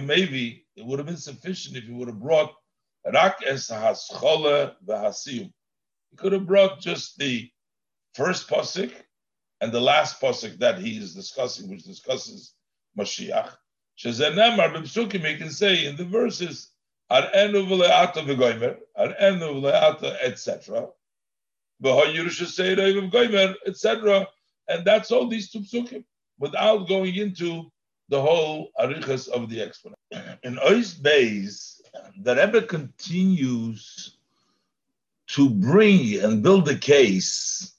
maybe 0.05 0.67
it 0.77 0.85
would 0.85 0.99
have 0.99 1.07
been 1.07 1.17
sufficient 1.17 1.77
if 1.77 1.85
he 1.85 1.93
would 1.93 2.09
have 2.09 2.21
brought 2.21 2.53
rak 3.13 3.39
es 3.47 3.71
haschole 3.71 4.75
v'hasiyum. 4.85 5.51
He 6.11 6.17
could 6.17 6.33
have 6.33 6.47
brought 6.47 6.81
just 6.81 7.17
the 7.19 7.49
first 8.15 8.49
pasuk 8.49 8.93
and 9.61 9.73
the 9.73 9.81
last 9.81 10.21
pasuk 10.21 10.59
that 10.59 10.79
he 10.79 10.99
is 10.99 11.15
discussing, 11.15 11.69
which 11.69 11.85
discusses 11.85 12.55
Mashiach. 12.97 13.53
Shazenemar 13.99 14.73
b'psukim, 14.75 15.25
he 15.27 15.37
can 15.37 15.51
say 15.51 15.87
in 15.87 15.97
the 15.97 16.05
verses, 16.05 16.71
ar 17.11 17.29
enu 17.35 17.65
v'le'ata 17.67 18.25
v'goymer, 18.25 18.77
ar 18.97 19.15
enu 19.21 19.61
v'le'ata, 19.61 20.17
etc. 20.23 20.89
Etc. 23.67 24.29
And 24.71 24.85
that's 24.85 25.11
all 25.11 25.29
these 25.29 25.51
two 25.51 25.61
psukim, 25.61 26.05
without 26.39 26.89
going 26.89 27.15
into 27.17 27.71
the 28.09 28.21
whole 28.21 28.71
arichas 28.81 29.29
of 29.29 29.49
the 29.51 29.61
explanation. 29.63 30.39
In 30.43 30.57
Ois 30.57 30.95
Beis, 30.95 31.81
the 32.21 32.35
Rebbe 32.37 32.63
continues 32.63 34.17
to 35.29 35.51
bring 35.51 36.21
and 36.21 36.43
build 36.43 36.69
a 36.69 36.79
case 36.79 37.75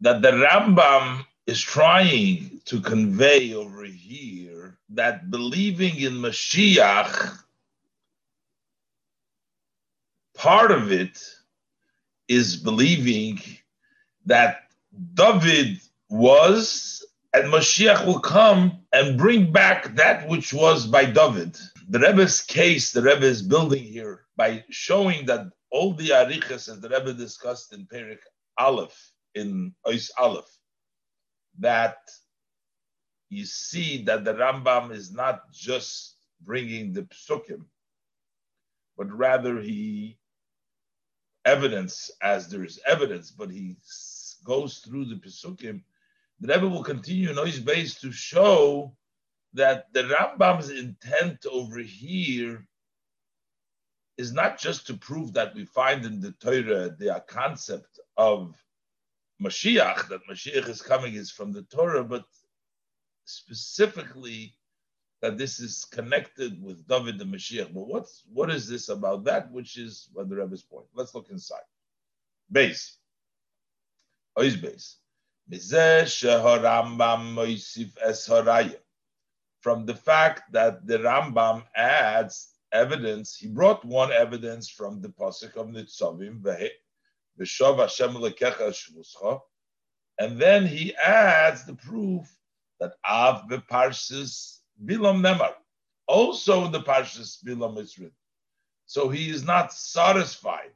that 0.00 0.22
the 0.22 0.32
Rambam 0.32 1.24
is 1.46 1.60
trying 1.60 2.60
to 2.66 2.80
convey 2.80 3.54
over 3.54 3.84
here 3.84 4.78
that 4.90 5.30
believing 5.30 5.96
in 6.00 6.14
Mashiach, 6.14 7.38
part 10.34 10.70
of 10.70 10.92
it 10.92 11.18
is 12.28 12.56
believing 12.56 13.40
that 14.26 14.64
David 15.14 15.80
was 16.08 17.04
and 17.34 17.52
Mashiach 17.52 18.06
will 18.06 18.20
come 18.20 18.78
and 18.94 19.18
bring 19.18 19.52
back 19.52 19.94
that 19.96 20.26
which 20.26 20.54
was 20.54 20.86
by 20.86 21.04
David. 21.04 21.56
The 21.88 21.98
Rebbe's 21.98 22.40
case, 22.40 22.92
the 22.92 23.02
Rebbe 23.02 23.26
is 23.26 23.42
building 23.42 23.84
here 23.84 24.24
by 24.36 24.64
showing 24.70 25.26
that 25.26 25.46
all 25.70 25.92
the 25.92 26.10
arichas 26.10 26.68
as 26.70 26.80
the 26.80 26.88
Rebbe 26.88 27.12
discussed 27.12 27.74
in 27.74 27.86
Perik 27.86 28.20
Aleph, 28.58 29.12
in 29.36 29.74
Ois 29.86 30.10
Aleph 30.18 30.50
that 31.58 31.98
you 33.28 33.44
see 33.44 34.02
that 34.04 34.24
the 34.24 34.34
Rambam 34.34 34.92
is 34.92 35.12
not 35.12 35.52
just 35.52 36.16
bringing 36.40 36.92
the 36.92 37.02
psukim, 37.02 37.64
but 38.96 39.12
rather 39.12 39.60
he 39.60 40.18
evidence 41.44 42.10
as 42.22 42.48
there 42.48 42.64
is 42.64 42.80
evidence, 42.86 43.30
but 43.30 43.50
he 43.50 43.76
goes 44.44 44.78
through 44.78 45.04
the 45.04 45.16
psukim. 45.16 45.82
The 46.40 46.54
Rebbe 46.54 46.68
will 46.68 46.82
continue 46.82 47.30
in 47.30 47.36
Ois 47.36 47.64
base 47.64 48.00
to 48.00 48.10
show 48.12 48.96
that 49.54 49.92
the 49.92 50.02
Rambam's 50.04 50.70
intent 50.70 51.46
over 51.50 51.78
here 51.78 52.66
is 54.18 54.32
not 54.32 54.58
just 54.58 54.86
to 54.86 54.94
prove 54.94 55.32
that 55.34 55.54
we 55.54 55.64
find 55.64 56.04
in 56.04 56.20
the 56.20 56.32
Torah 56.32 56.90
the 56.98 57.22
concept 57.28 58.00
of 58.16 58.54
Mashiach, 59.42 60.08
that 60.08 60.26
Mashiach 60.30 60.68
is 60.68 60.82
coming 60.82 61.14
is 61.14 61.30
from 61.30 61.52
the 61.52 61.62
Torah, 61.62 62.04
but 62.04 62.24
specifically 63.24 64.54
that 65.20 65.38
this 65.38 65.60
is 65.60 65.84
connected 65.84 66.62
with 66.62 66.86
David 66.86 67.18
the 67.18 67.24
Mashiach. 67.24 67.72
But 67.74 67.88
what's 67.88 68.24
what 68.32 68.50
is 68.50 68.68
this 68.68 68.88
about 68.88 69.24
that? 69.24 69.50
Which 69.50 69.76
is 69.76 70.08
what 70.12 70.28
the 70.28 70.36
Rebbe's 70.36 70.62
point. 70.62 70.86
Let's 70.94 71.14
look 71.14 71.30
inside. 71.30 71.66
Base. 72.50 72.98
Ois 74.38 74.56
base. 74.60 74.98
From 79.60 79.86
the 79.86 79.94
fact 79.94 80.52
that 80.52 80.86
the 80.86 80.98
Rambam 80.98 81.64
adds 81.74 82.54
evidence, 82.72 83.36
he 83.36 83.46
brought 83.46 83.84
one 83.84 84.12
evidence 84.12 84.68
from 84.68 85.00
the 85.00 85.08
Pasuk 85.08 85.56
of 85.56 85.68
Nitzavim, 85.68 86.42
and 90.18 90.38
then 90.38 90.66
he 90.66 90.94
adds 90.96 91.64
the 91.64 91.74
proof 91.74 92.26
that 92.80 92.94
Av 93.08 93.48
beparshas 93.48 94.60
Bilam 94.84 95.20
Nemar. 95.20 95.54
Also 96.06 96.64
in 96.66 96.72
the 96.72 96.80
Parshas 96.80 97.42
Bilam 97.44 97.78
is 97.78 97.98
written. 97.98 98.14
So 98.86 99.08
he 99.08 99.30
is 99.30 99.44
not 99.44 99.72
satisfied. 99.72 100.70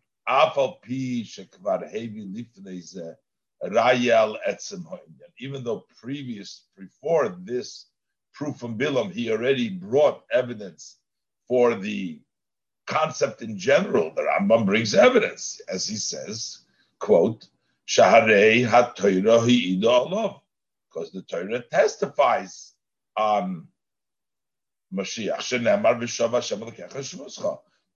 Even 5.39 5.65
though 5.65 5.85
previous, 6.01 6.67
before 6.77 7.29
this 7.43 7.87
proof 8.35 8.57
from 8.57 8.79
Bilam, 8.79 9.13
he 9.13 9.31
already 9.31 9.69
brought 9.69 10.25
evidence 10.33 10.97
for 11.47 11.75
the 11.75 12.21
concept 12.91 13.41
in 13.41 13.57
general, 13.57 14.13
the 14.15 14.23
Rambam 14.23 14.67
brings 14.67 14.95
evidence, 14.95 15.61
as 15.69 15.87
he 15.87 15.97
says, 15.97 16.63
quote, 16.99 17.47
Shaharei 17.87 18.65
because 20.89 21.13
the 21.13 21.23
Torah 21.23 21.63
testifies 21.71 22.75
on 23.17 23.69
Mashiach. 24.93 25.43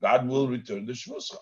God 0.00 0.28
will 0.28 0.48
return 0.48 0.86
the 0.86 0.92
shvuscha. 0.92 1.36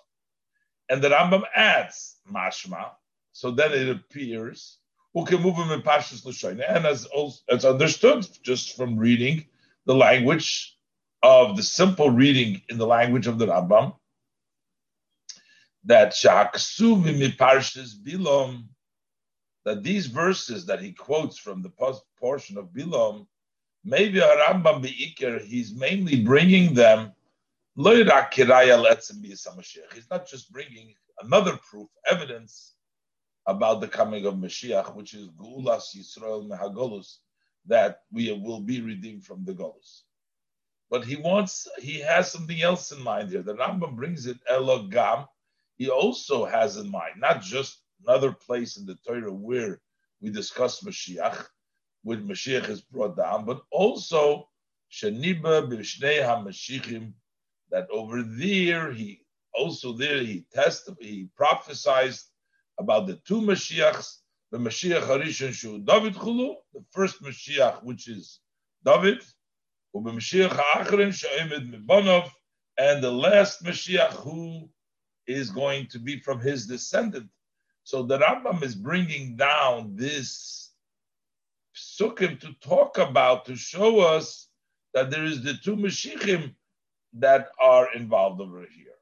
And 0.89 1.03
the 1.03 1.11
Rambam 1.11 1.43
adds 1.55 2.17
mashma, 2.31 2.91
so 3.33 3.51
then 3.51 3.73
it 3.73 3.89
appears 3.91 4.79
who 5.13 5.27
can 5.27 5.43
move 5.43 5.57
him 5.57 5.71
in 5.71 5.83
Pashas 5.83 6.25
Lashoina, 6.25 6.65
and 6.75 6.87
as 6.87 7.07
as 7.51 7.65
understood 7.67 8.27
just 8.43 8.77
from 8.77 8.97
reading 8.97 9.47
the 9.85 9.95
language 9.95 10.79
of 11.23 11.57
the 11.57 11.63
simple 11.63 12.11
reading 12.11 12.63
in 12.69 12.79
the 12.79 12.87
language 12.87 13.27
of 13.27 13.39
the 13.39 13.47
Rambam, 13.47 13.95
that 15.85 16.13
Shaksuvim 16.13 17.37
Parshas 17.37 17.95
Bilom, 17.95 18.65
that 19.65 19.83
these 19.83 20.07
verses 20.07 20.67
that 20.67 20.81
he 20.81 20.93
quotes 20.93 21.39
from 21.39 21.63
the 21.63 21.71
portion 22.19 22.59
of 22.59 22.73
Bilom, 22.73 23.27
maybe 23.85 24.21
Rambam 24.21 24.83
Be'ikr, 24.83 25.43
he's 25.45 25.75
mainly 25.75 26.23
bringing 26.23 26.75
them 26.75 27.13
He's 27.75 27.87
not 30.11 30.27
just 30.27 30.53
bringing 30.53 30.95
another 31.23 31.57
proof, 31.57 31.89
evidence 32.11 32.75
about 33.47 33.81
the 33.81 33.89
coming 33.89 34.27
of 34.27 34.35
Mashiach, 34.35 34.95
which 34.95 35.15
is 35.15 35.29
Gulas 35.29 35.97
Yisrael 35.97 36.47
Mehagolus, 36.47 37.17
that 37.67 38.03
we 38.13 38.31
will 38.33 38.61
be 38.61 38.83
redeemed 38.83 39.25
from 39.25 39.45
the 39.45 39.55
Golus. 39.55 40.03
But 40.93 41.07
he 41.07 41.17
wants, 41.17 41.67
he 41.79 42.01
has 42.01 42.31
something 42.31 42.61
else 42.61 42.93
in 42.93 43.03
mind 43.03 43.31
here. 43.31 43.41
The 43.41 43.55
Rambam 43.55 43.97
brings 43.97 44.27
it 44.27 44.37
Elogam. 44.45 45.27
He 45.79 45.89
also 45.89 46.45
has 46.45 46.77
in 46.77 46.91
mind 46.91 47.15
not 47.17 47.41
just 47.41 47.79
another 48.05 48.31
place 48.31 48.77
in 48.77 48.85
the 48.85 48.97
Torah 48.97 49.33
where 49.33 49.81
we 50.21 50.29
discuss 50.29 50.83
Mashiach, 50.83 51.47
where 52.03 52.19
Mashiach 52.19 52.69
is 52.69 52.83
brought 52.83 53.17
down, 53.17 53.47
but 53.47 53.63
also 53.71 54.51
Shaniba 54.93 55.67
B'Shnei 55.67 56.21
HaMashichim, 56.21 57.15
that 57.71 57.89
over 57.91 58.23
there 58.23 58.93
he 58.93 59.25
also 59.55 59.95
there 59.95 60.19
he 60.19 60.45
testified, 60.53 61.03
he 61.03 61.31
prophesied 61.35 62.13
about 62.79 63.07
the 63.07 63.17
two 63.27 63.41
Mashiachs, 63.41 64.19
the 64.51 64.59
Mashiach 64.59 65.07
Harishon 65.07 65.55
Shu 65.55 65.79
David 65.79 66.17
Chulu, 66.17 66.57
the 66.75 66.85
first 66.91 67.23
Mashiach 67.23 67.83
which 67.83 68.09
is 68.09 68.41
David, 68.85 69.23
And 69.95 70.07
the 73.03 73.13
last 73.13 73.63
Mashiach 73.63 74.13
who 74.13 74.69
is 75.27 75.51
going 75.51 75.87
to 75.89 75.99
be 75.99 76.19
from 76.21 76.41
his 76.41 76.67
descendant. 76.67 77.29
So 77.85 78.03
the 78.03 78.19
Rambam 78.19 78.63
is 78.63 78.75
bringing 78.75 79.37
down 79.37 79.95
this 79.97 80.71
psukim 81.77 82.41
to 82.41 82.53
talk 82.61 82.99
about, 82.99 83.45
to 83.47 83.57
show 83.57 84.01
us 84.01 84.49
that 84.95 85.11
there 85.11 85.25
is 85.25 85.43
the 85.43 85.55
two 85.55 85.77
Mashiachim 85.77 86.55
that 87.15 87.49
are 87.61 87.93
involved 87.95 88.41
over 88.41 88.67
here. 88.75 88.95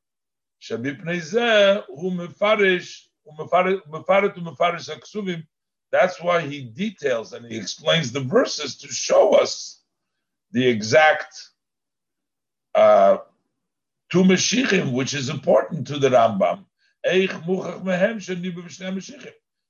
That's 5.93 6.23
why 6.23 6.41
he 6.41 6.63
details 6.63 7.33
and 7.33 7.47
he 7.47 7.57
explains 7.57 8.13
the 8.13 8.21
verses 8.21 8.77
to 8.77 8.89
show 8.89 9.35
us 9.35 9.80
the 10.53 10.67
exact 10.67 11.35
uh, 12.75 13.19
two 14.11 14.23
Mashiachim, 14.23 14.93
which 14.93 15.15
is 15.15 15.29
important 15.29 15.87
to 15.89 15.99
the 15.99 16.09
Rambam. 16.11 16.65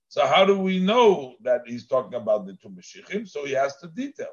So 0.08 0.26
how 0.26 0.44
do 0.44 0.58
we 0.58 0.80
know 0.80 1.34
that 1.42 1.62
he's 1.66 1.86
talking 1.86 2.14
about 2.14 2.46
the 2.46 2.54
two 2.54 2.70
Mashiachim? 2.70 3.28
So 3.28 3.44
he 3.44 3.52
has 3.52 3.76
to 3.76 3.88
detail. 3.88 4.32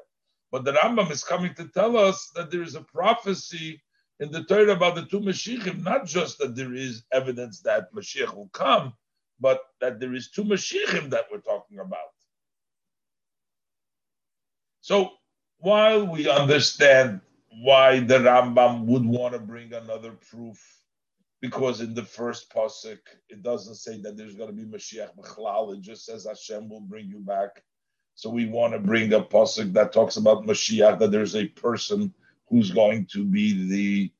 But 0.50 0.64
the 0.64 0.72
Rambam 0.72 1.10
is 1.10 1.22
coming 1.22 1.54
to 1.54 1.68
tell 1.68 1.96
us 1.96 2.30
that 2.34 2.50
there 2.50 2.62
is 2.62 2.74
a 2.74 2.80
prophecy 2.80 3.82
in 4.20 4.32
the 4.32 4.42
Torah 4.44 4.72
about 4.72 4.96
the 4.96 5.04
two 5.04 5.20
Mashiachim, 5.20 5.84
not 5.84 6.06
just 6.06 6.38
that 6.38 6.56
there 6.56 6.74
is 6.74 7.04
evidence 7.12 7.60
that 7.60 7.92
Mashiach 7.94 8.34
will 8.34 8.50
come, 8.52 8.94
but 9.38 9.60
that 9.80 10.00
there 10.00 10.14
is 10.14 10.30
two 10.30 10.42
Mashiachim 10.44 11.10
that 11.10 11.26
we're 11.30 11.38
talking 11.38 11.78
about. 11.78 11.98
So 14.80 15.17
while 15.58 16.06
we 16.06 16.28
understand 16.28 17.20
why 17.62 18.00
the 18.00 18.18
Rambam 18.18 18.84
would 18.84 19.04
want 19.04 19.34
to 19.34 19.40
bring 19.40 19.72
another 19.72 20.12
proof, 20.30 20.62
because 21.40 21.80
in 21.80 21.94
the 21.94 22.04
first 22.04 22.52
pasuk 22.52 22.98
it 23.28 23.42
doesn't 23.42 23.76
say 23.76 24.00
that 24.00 24.16
there's 24.16 24.34
going 24.34 24.48
to 24.48 24.54
be 24.54 24.64
Mashiach 24.64 25.16
Bechlal, 25.16 25.74
it 25.74 25.80
just 25.80 26.04
says 26.04 26.26
Hashem 26.26 26.68
will 26.68 26.80
bring 26.80 27.08
you 27.08 27.18
back. 27.18 27.62
So 28.14 28.30
we 28.30 28.46
want 28.46 28.72
to 28.72 28.78
bring 28.78 29.12
a 29.12 29.20
pasuk 29.20 29.72
that 29.74 29.92
talks 29.92 30.16
about 30.16 30.46
Mashiach, 30.46 30.98
that 30.98 31.10
there's 31.10 31.36
a 31.36 31.46
person 31.46 32.12
who's 32.48 32.70
going 32.70 33.06
to 33.12 33.24
be 33.24 33.68
the 33.68 34.12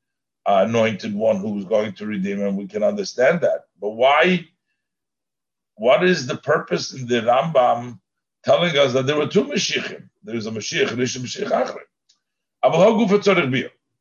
uh, 0.45 0.65
anointed 0.67 1.13
one 1.13 1.37
who's 1.37 1.65
going 1.65 1.93
to 1.93 2.05
redeem, 2.05 2.41
and 2.41 2.57
we 2.57 2.67
can 2.67 2.83
understand 2.83 3.41
that. 3.41 3.65
But 3.79 3.91
why? 3.91 4.47
What 5.75 6.03
is 6.03 6.27
the 6.27 6.37
purpose 6.37 6.93
in 6.93 7.07
the 7.07 7.21
Rambam 7.21 7.99
telling 8.43 8.77
us 8.77 8.93
that 8.93 9.05
there 9.05 9.17
were 9.17 9.27
two 9.27 9.45
Mashiachim? 9.45 10.08
There's 10.23 10.47
a 10.47 10.51
Mashiach 10.51 10.91
and 10.91 10.99
Mashiach 10.99 11.49
Achre. 11.49 11.81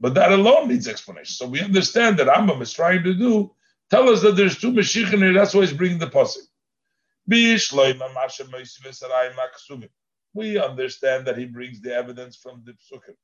But 0.01 0.15
that 0.15 0.33
alone 0.33 0.69
needs 0.69 0.89
explanation. 0.89 1.35
So 1.35 1.49
we 1.49 1.61
understand 1.61 2.19
that 2.19 2.29
Rambam 2.29 2.61
is 2.61 2.73
trying 2.73 3.03
to 3.05 3.15
do 3.15 3.55
tell 3.91 4.09
us 4.09 4.23
that 4.23 4.37
there's 4.37 4.59
two 4.59 4.73
Mashiach 4.73 5.13
in 5.13 5.21
here. 5.21 5.33
That's 5.33 5.55
why 5.55 5.63
he's 5.63 5.73
bringing 5.73 5.99
the 5.99 6.07
pasuk. 6.07 6.47
We 10.35 10.59
understand 10.59 11.27
that 11.27 11.39
he 11.39 11.47
brings 11.47 11.81
the 11.81 11.95
evidence 11.95 12.37
from 12.37 12.63
the 12.65 12.73
psukim. 12.73 13.17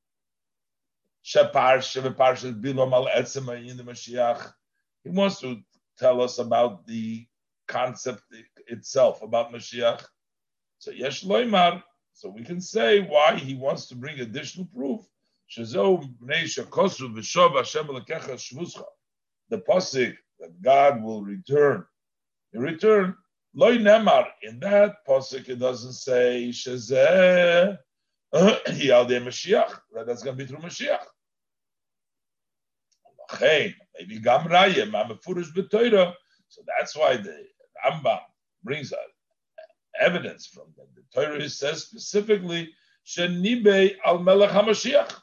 He 5.05 5.11
wants 5.11 5.41
to 5.41 5.61
tell 5.99 6.21
us 6.21 6.39
about 6.39 6.87
the 6.87 7.27
concept 7.67 8.23
itself, 8.67 9.23
about 9.23 9.53
Mashiach. 9.53 10.05
So 10.79 10.91
Yesh 10.91 11.25
Loimar, 11.25 11.83
so 12.15 12.31
we 12.31 12.45
can 12.45 12.61
say 12.61 13.01
why 13.01 13.35
he 13.37 13.57
wants 13.57 13.87
to 13.89 13.97
bring 13.97 14.21
additional 14.21 14.67
proof. 14.67 15.01
The 15.57 15.65
pasuk 19.69 20.17
that 20.39 20.63
God 20.63 21.03
will 21.03 21.23
return. 21.23 21.85
In 22.53 22.61
return, 22.61 23.17
loy 23.53 23.79
nemar. 23.79 24.29
In 24.43 24.61
that 24.61 25.05
pasuk, 25.09 25.49
it 25.49 25.57
doesn't 25.57 25.95
say 25.95 26.51
shezeh 26.51 27.77
Mashiach. 28.33 29.81
That's 30.07 30.23
going 30.23 30.39
to 30.39 30.45
be 30.45 30.47
through 30.47 30.59
Mashiach. 30.59 31.05
Maybe 33.99 34.21
Gam 34.21 34.47
Raya, 34.49 36.15
So 36.49 36.63
that's 36.79 36.97
why 36.97 37.17
the 37.17 37.45
Rambam 37.85 38.21
brings 38.63 38.93
out 38.93 39.14
evidence 40.01 40.47
from 40.47 40.67
them. 40.77 40.87
The 40.95 41.03
Torah 41.15 41.49
says 41.49 41.83
specifically, 41.83 42.73
Shenibe 43.07 43.97
al 44.05 44.19
Melech 44.19 44.51
HaMashiach, 44.51 45.15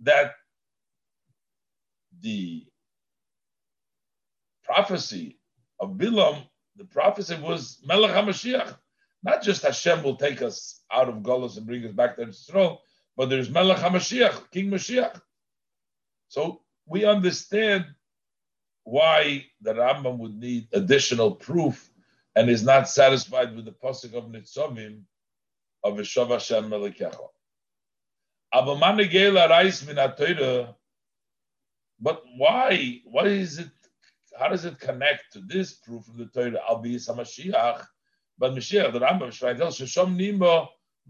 that 0.00 0.34
the 2.20 2.66
prophecy 4.64 5.38
of 5.78 5.90
Bilam, 5.90 6.42
the 6.76 6.84
prophecy 6.84 7.36
was 7.40 7.80
Melech 7.84 8.10
HaMashiach. 8.10 8.76
Not 9.22 9.42
just 9.42 9.62
Hashem 9.62 10.02
will 10.02 10.16
take 10.16 10.42
us 10.42 10.82
out 10.92 11.08
of 11.08 11.16
Golos 11.16 11.56
and 11.56 11.66
bring 11.66 11.84
us 11.84 11.92
back 11.92 12.16
to 12.16 12.28
Israel, 12.28 12.82
but 13.16 13.30
there's 13.30 13.50
Melech 13.50 13.78
HaMashiach, 13.78 14.50
King 14.50 14.70
Mashiach. 14.70 15.20
So 16.28 16.62
we 16.86 17.04
understand 17.04 17.86
why 18.82 19.46
the 19.62 19.72
Rambam 19.72 20.18
would 20.18 20.34
need 20.34 20.68
additional 20.72 21.30
proof 21.30 21.90
and 22.36 22.50
is 22.50 22.64
not 22.64 22.88
satisfied 22.88 23.54
with 23.54 23.64
the 23.64 23.72
pasuk 23.72 24.14
of 24.14 24.24
Nitzavim 24.24 25.02
of 25.82 25.94
Eshav 25.94 26.30
Hashem 26.30 26.70
Melikecha. 26.70 27.28
But 32.00 32.22
why? 32.36 33.00
Why 33.04 33.24
is 33.24 33.58
it? 33.58 33.70
How 34.38 34.48
does 34.48 34.64
it 34.64 34.78
connect 34.78 35.32
to 35.32 35.40
this 35.40 35.74
proof 35.74 36.08
of 36.08 36.16
the 36.16 36.26
Torah? 36.26 36.60
Al 36.68 36.82
Mashiach, 36.82 37.86
but 38.38 38.52
Mashiach, 38.52 38.92
the 38.92 39.00
Rambam 39.00 39.30
Shrein 39.30 39.56
tells 39.56 39.78
Sheshom 39.78 40.16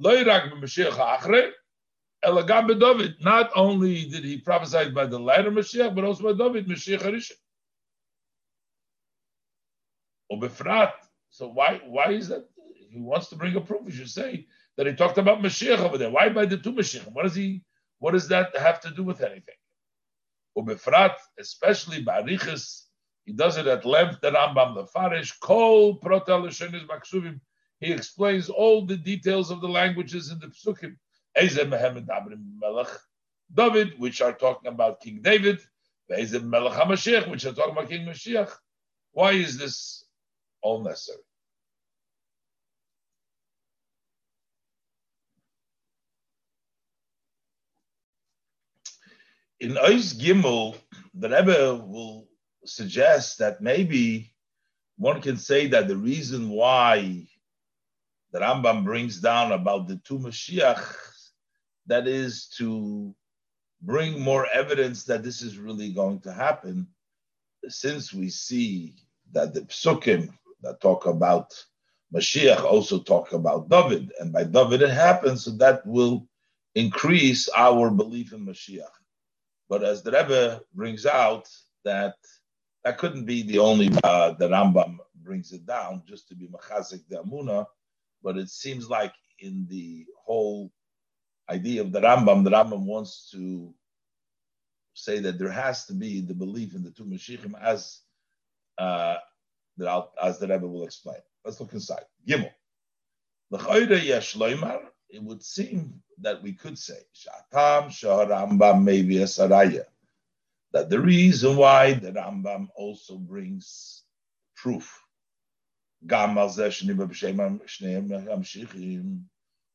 Achre. 0.00 1.50
Elagam. 2.24 3.14
Not 3.20 3.50
only 3.54 4.06
did 4.06 4.24
he 4.24 4.38
prophesy 4.38 4.90
by 4.90 5.06
the 5.06 5.18
latter 5.18 5.50
Mashiach, 5.50 5.94
but 5.94 6.04
also 6.04 6.32
by 6.32 6.44
David 6.44 6.66
Mashiach 6.66 7.02
Harishon. 7.02 7.36
So 11.34 11.48
why 11.48 11.80
why 11.84 12.12
is 12.12 12.28
that? 12.28 12.44
He 12.90 13.00
wants 13.00 13.28
to 13.30 13.36
bring 13.36 13.56
a 13.56 13.60
proof. 13.60 13.84
He 13.86 13.90
should 13.90 14.08
say 14.08 14.46
that 14.76 14.86
he 14.86 14.94
talked 14.94 15.18
about 15.18 15.40
Mashiach 15.40 15.80
over 15.80 15.98
there. 15.98 16.08
Why 16.08 16.28
by 16.28 16.46
the 16.46 16.56
two 16.56 16.72
Mashiach? 16.72 17.12
What 17.12 17.24
does 17.24 17.34
he? 17.34 17.64
What 17.98 18.12
does 18.12 18.28
that 18.28 18.56
have 18.56 18.80
to 18.82 18.90
do 18.92 19.02
with 19.02 19.20
anything? 19.20 19.56
Ubefrat, 20.56 21.16
especially 21.40 22.04
Barichas, 22.04 22.82
he 23.24 23.32
does 23.32 23.56
it 23.56 23.66
at 23.66 23.84
length. 23.84 24.20
The 24.20 24.30
Rambam, 24.30 24.76
the 24.76 24.86
Farish, 24.86 25.32
Kol 25.40 25.98
Protal 25.98 26.46
Maksuvim. 26.86 27.40
He 27.80 27.92
explains 27.92 28.48
all 28.48 28.86
the 28.86 28.96
details 28.96 29.50
of 29.50 29.60
the 29.60 29.68
languages 29.68 30.30
in 30.30 30.38
the 30.38 30.46
Psukim. 30.46 30.94
David, 33.52 33.98
which 33.98 34.20
are 34.22 34.32
talking 34.34 34.68
about 34.68 35.00
King 35.00 35.20
David, 35.20 35.58
Melech 36.08 36.74
HaMashiach, 36.74 37.28
which 37.28 37.44
are 37.44 37.52
talking 37.52 37.72
about 37.72 37.88
King 37.88 38.06
Mashiach. 38.06 38.52
Why 39.10 39.32
is 39.32 39.58
this 39.58 40.03
all 40.64 40.82
necessary? 40.82 41.18
In 49.60 49.76
Ois 49.76 50.14
Gimel, 50.14 50.76
the 51.14 51.28
Rebbe 51.28 51.76
will 51.76 52.26
suggest 52.64 53.38
that 53.38 53.60
maybe 53.60 54.32
one 54.96 55.20
can 55.20 55.36
say 55.36 55.68
that 55.68 55.86
the 55.86 55.96
reason 55.96 56.50
why 56.50 57.26
the 58.32 58.40
Rambam 58.40 58.84
brings 58.84 59.20
down 59.20 59.52
about 59.52 59.86
the 59.86 60.00
two 60.04 60.18
Mashiach 60.18 60.96
that 61.86 62.08
is 62.08 62.48
to 62.58 63.14
bring 63.82 64.18
more 64.18 64.46
evidence 64.52 65.04
that 65.04 65.22
this 65.22 65.42
is 65.42 65.58
really 65.58 65.92
going 65.92 66.20
to 66.20 66.32
happen, 66.32 66.86
since 67.68 68.12
we 68.12 68.30
see 68.30 68.94
that 69.32 69.54
the 69.54 69.60
psukim 69.62 70.30
that 70.64 70.80
talk 70.80 71.06
about 71.06 71.54
Mashiach 72.14 72.64
also 72.64 73.00
talk 73.00 73.32
about 73.32 73.68
David, 73.68 74.12
and 74.20 74.32
by 74.32 74.44
David 74.44 74.82
it 74.82 74.90
happens, 74.90 75.44
so 75.44 75.52
that 75.52 75.86
will 75.86 76.28
increase 76.74 77.48
our 77.56 77.90
belief 77.90 78.32
in 78.32 78.46
Mashiach. 78.46 78.96
But 79.68 79.82
as 79.82 80.02
the 80.02 80.12
Rebbe 80.12 80.60
brings 80.74 81.06
out, 81.06 81.48
that 81.84 82.14
that 82.84 82.98
couldn't 82.98 83.24
be 83.24 83.42
the 83.42 83.58
only 83.58 83.90
uh, 84.04 84.32
the 84.32 84.48
Rambam 84.48 84.98
brings 85.22 85.52
it 85.52 85.66
down 85.66 86.02
just 86.06 86.28
to 86.28 86.34
be 86.34 86.48
machazik 86.48 87.02
the 87.08 87.16
amuna, 87.16 87.66
but 88.22 88.36
it 88.36 88.50
seems 88.50 88.88
like 88.88 89.12
in 89.40 89.66
the 89.68 90.06
whole 90.24 90.70
idea 91.50 91.80
of 91.80 91.92
the 91.92 92.00
Rambam, 92.00 92.44
the 92.44 92.50
Rambam 92.50 92.84
wants 92.84 93.30
to 93.32 93.74
say 94.94 95.18
that 95.18 95.38
there 95.38 95.50
has 95.50 95.86
to 95.86 95.94
be 95.94 96.20
the 96.20 96.34
belief 96.34 96.74
in 96.74 96.82
the 96.82 96.90
two 96.90 97.04
Mashiachim 97.04 97.54
as 97.60 98.00
uh, 98.78 99.16
as 100.22 100.38
the 100.38 100.48
Rebbe 100.48 100.66
will 100.66 100.84
explain. 100.84 101.18
Let's 101.44 101.60
look 101.60 101.72
inside. 101.72 102.04
Gimel. 102.26 102.50
It 105.10 105.22
would 105.22 105.42
seem 105.44 106.02
that 106.20 106.42
we 106.42 106.52
could 106.54 106.78
say 106.78 106.98
Shatam 107.14 107.86
Shaharambam 107.88 108.82
maybe 108.82 109.18
a 109.18 109.24
Saraya. 109.24 109.84
That 110.72 110.90
the 110.90 111.00
reason 111.00 111.56
why 111.56 111.92
the 111.94 112.10
Rambam 112.12 112.68
also 112.74 113.16
brings 113.16 114.02
proof. 114.56 115.00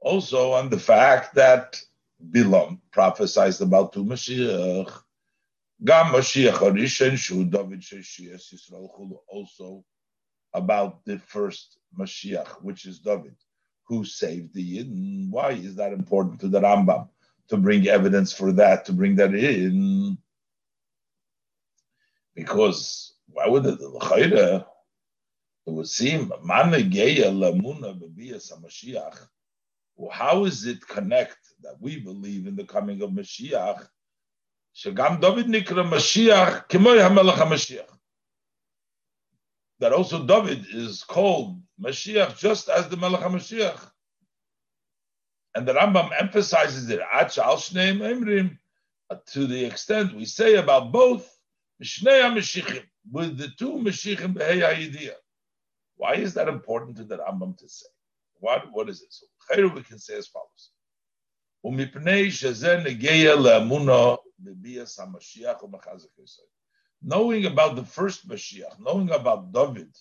Also 0.02 0.52
on 0.52 0.70
the 0.70 0.80
fact 0.80 1.36
that 1.36 1.82
Bilam 2.32 2.80
prophesied 2.92 3.62
about 3.62 3.94
two 3.94 4.04
Mashiach. 4.04 5.04
Gam 5.84 6.08
Mashiach 6.08 6.58
Arishan 6.58 7.18
Shu 7.18 7.46
David 7.46 7.80
Sheshias 7.80 8.54
Yisrael 8.54 8.90
also 9.30 9.86
about 10.54 11.06
the 11.06 11.20
first 11.20 11.78
Mashiach, 11.98 12.62
which 12.62 12.86
is 12.86 13.00
David, 13.00 13.36
who 13.88 14.04
saved 14.04 14.54
the 14.54 14.78
Yidden. 14.78 15.30
Why 15.30 15.52
is 15.52 15.76
that 15.76 15.94
important 15.94 16.42
to 16.42 16.50
the 16.50 16.60
Rambam? 16.60 17.08
To 17.48 17.58
bring 17.58 17.88
evidence 17.88 18.34
for 18.34 18.52
that, 18.54 18.84
to 18.86 18.94
bring 18.94 19.16
that 19.16 19.34
in. 19.34 20.18
Because 22.36 23.14
why 23.28 23.48
would 23.48 23.66
it, 23.66 23.80
it 23.80 24.64
would 25.66 25.88
seem, 25.88 26.32
how 30.12 30.46
is 30.46 30.66
it 30.66 30.88
connect 30.88 31.38
that 31.62 31.76
we 31.80 32.00
believe 32.00 32.48
in 32.48 32.56
the 32.56 32.66
coming 32.66 33.02
of 33.02 33.12
Mashiach? 33.12 33.88
Shagam 34.84 35.20
David 35.20 35.48
Nikra 35.48 35.84
Mashiach, 35.90 36.70
Kimoy 36.70 37.00
HaMelech 37.06 37.86
that 39.80 39.94
also 39.94 40.26
David 40.26 40.66
is 40.72 41.04
called 41.04 41.62
Mashiach 41.82 42.38
just 42.38 42.70
as 42.70 42.88
the 42.90 42.98
Melech 42.98 43.22
HaMashiach. 43.22 43.92
And 45.56 45.68
the 45.68 45.74
Rambam 45.74 46.12
emphasizes 46.20 46.90
it, 46.90 47.00
to 49.26 49.48
the 49.48 49.66
extent 49.66 50.16
we 50.16 50.26
say 50.26 50.56
about 50.56 50.92
both, 50.92 51.28
with 51.80 53.38
the 53.38 53.48
two 53.58 53.72
Mashiachim 53.72 54.34
Behei 54.36 55.12
Why 55.96 56.14
is 56.16 56.34
that 56.36 56.48
important 56.48 56.98
to 56.98 57.04
the 57.04 57.18
Rambam 57.18 57.58
to 57.58 57.68
say? 57.68 57.88
What, 58.36 58.72
what 58.72 58.90
is 58.90 59.02
it? 59.02 59.12
So, 59.12 59.26
we 59.74 59.82
can 59.82 59.98
say 60.00 60.18
as 60.18 60.28
follows. 60.28 60.72
Knowing 67.02 67.46
about 67.46 67.76
the 67.76 67.86
first 67.86 68.28
Mashiach, 68.28 68.80
knowing 68.80 69.12
about 69.12 69.52
David, 69.52 69.96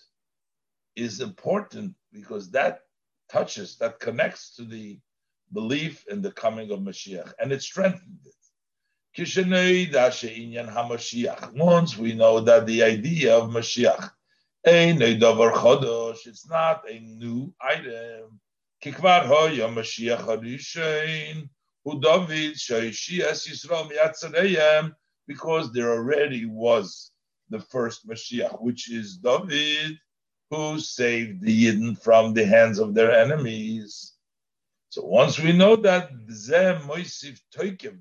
is 0.96 1.20
important 1.20 1.94
because 2.12 2.50
that 2.50 2.80
touches, 3.28 3.76
that 3.78 4.00
connects 4.00 4.56
to 4.56 4.64
the 4.64 4.98
belief 5.52 6.04
in 6.08 6.22
the 6.22 6.32
coming 6.32 6.70
of 6.70 6.80
Mashiach, 6.80 7.32
and 7.38 7.52
it 7.52 7.62
strengthens 7.62 8.26
it. 8.26 8.34
Once 11.54 11.96
we 11.96 12.14
know 12.14 12.40
that 12.40 12.66
the 12.66 12.82
idea 12.82 13.36
of 13.36 13.50
Mashiach, 13.50 14.10
it's 14.64 16.48
not 16.48 16.82
a 16.90 16.98
new 17.00 17.54
item. 17.60 18.40
Kikvar 18.82 19.26
hoya 19.26 19.68
Mashiach 19.68 20.20
Harishain, 20.20 21.48
who 21.84 22.00
David, 22.00 22.54
Shaishias 22.54 23.48
Yisrael 23.48 23.90
Miyatzareyem, 23.90 24.94
because 25.26 25.72
there 25.72 25.90
already 25.90 26.46
was 26.46 27.10
the 27.50 27.58
first 27.58 28.06
Mashiach, 28.06 28.62
which 28.62 28.88
is 28.90 29.16
David, 29.16 29.98
who 30.50 30.78
saved 30.78 31.42
the 31.42 31.66
Yidden 31.66 32.00
from 32.00 32.34
the 32.34 32.46
hands 32.46 32.78
of 32.78 32.94
their 32.94 33.10
enemies. 33.10 34.14
So 34.90 35.04
once 35.04 35.40
we 35.40 35.52
know 35.52 35.74
that 35.76 36.10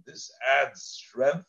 this 0.06 0.32
adds 0.62 0.84
strength, 0.84 1.46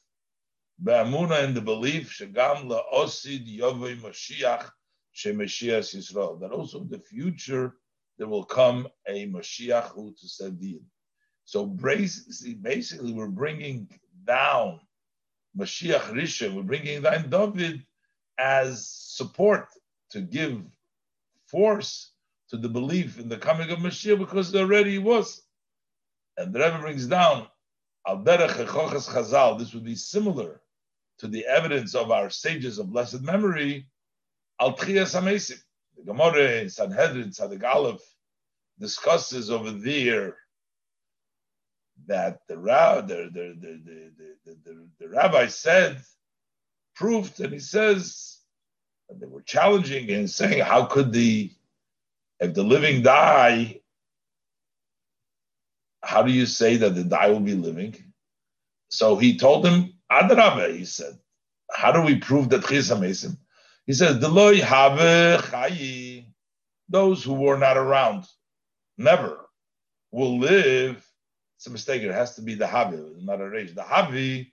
Ba'amuna 0.82 1.44
in 1.44 1.54
the 1.54 1.60
belief, 1.60 2.16
Shagam 2.16 2.66
la'osid 2.66 3.46
yovei 3.46 4.00
Mashiach, 4.00 4.70
Shemeshiach 5.14 5.94
Yisrael, 5.94 6.40
that 6.40 6.52
also 6.52 6.84
the 6.84 6.98
future 6.98 7.74
there 8.18 8.28
will 8.28 8.44
come 8.44 8.88
a 9.06 9.26
Mashiach 9.28 9.90
who 9.94 10.12
to 10.12 10.50
the 10.50 10.80
So 11.44 11.64
basically, 11.64 13.12
we're 13.12 13.28
bringing 13.28 13.88
down 14.24 14.80
Mashiach 15.56 16.12
Rishon, 16.12 16.54
we're 16.54 16.62
bringing 16.62 17.02
down 17.02 17.30
David 17.30 17.82
as 18.38 18.88
support 18.88 19.68
to 20.10 20.20
give 20.20 20.62
force 21.46 22.12
to 22.50 22.56
the 22.56 22.68
belief 22.68 23.18
in 23.18 23.28
the 23.28 23.38
coming 23.38 23.70
of 23.70 23.78
Mashiach 23.78 24.18
because 24.18 24.54
already 24.54 24.98
was. 24.98 25.42
And 26.36 26.52
the 26.52 26.60
Rebbe 26.60 26.78
brings 26.80 27.06
down 27.06 27.48
Al 28.06 28.18
Derech 28.18 28.66
Chazal. 28.66 29.58
This 29.58 29.74
would 29.74 29.84
be 29.84 29.96
similar 29.96 30.60
to 31.18 31.28
the 31.28 31.46
evidence 31.46 31.94
of 31.94 32.10
our 32.10 32.30
sages 32.30 32.78
of 32.78 32.90
blessed 32.90 33.22
memory. 33.22 33.86
Al 34.60 34.76
Tchias. 34.76 35.60
The 35.98 36.04
Gemara 36.04 36.60
in 36.60 36.70
Sanhedrin 36.70 37.30
Tzadik 37.30 37.64
Aleph 37.64 38.02
discusses 38.78 39.50
over 39.50 39.72
there 39.72 40.36
that 42.06 42.40
the, 42.48 42.54
the, 42.54 43.30
the, 43.32 43.56
the, 44.44 44.56
the, 44.64 44.88
the 45.00 45.08
rabbi 45.08 45.48
said, 45.48 46.00
proved, 46.94 47.40
and 47.40 47.52
he 47.52 47.58
says, 47.58 48.38
and 49.10 49.20
they 49.20 49.26
were 49.26 49.42
challenging 49.42 50.10
and 50.10 50.30
saying, 50.30 50.60
how 50.62 50.84
could 50.84 51.12
the, 51.12 51.50
if 52.38 52.54
the 52.54 52.62
living 52.62 53.02
die, 53.02 53.80
how 56.02 56.22
do 56.22 56.30
you 56.30 56.46
say 56.46 56.76
that 56.76 56.94
the 56.94 57.04
die 57.04 57.30
will 57.30 57.40
be 57.40 57.54
living? 57.54 57.96
So 58.88 59.16
he 59.16 59.36
told 59.36 59.66
him, 59.66 59.94
Adrabah, 60.10 60.76
he 60.76 60.84
said, 60.84 61.18
how 61.72 61.90
do 61.92 62.02
we 62.02 62.16
prove 62.16 62.50
that 62.50 62.62
Chisa 62.62 62.96
Mesim? 62.98 63.36
He 63.88 63.94
says, 63.94 64.18
chayi, 65.42 66.26
those 66.88 67.24
who 67.24 67.34
were 67.34 67.58
not 67.58 67.76
around, 67.76 68.26
never 68.96 69.48
will 70.12 70.38
live 70.38 71.04
it's 71.58 71.66
a 71.66 71.70
mistake. 71.70 72.02
It 72.02 72.12
has 72.12 72.36
to 72.36 72.42
be 72.42 72.54
the 72.54 72.66
Havi, 72.66 73.24
not 73.24 73.40
a 73.40 73.44
Reish. 73.44 73.74
The 73.74 73.82
Havi, 73.82 74.52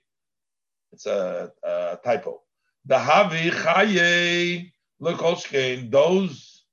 it's 0.90 1.06
a, 1.06 1.52
a 1.62 1.98
typo. 2.04 2.42
The 2.84 2.96
Havi 2.96 3.52
Chaye 3.52 4.72
Lekolshkein, 5.00 5.92
those 5.92 6.64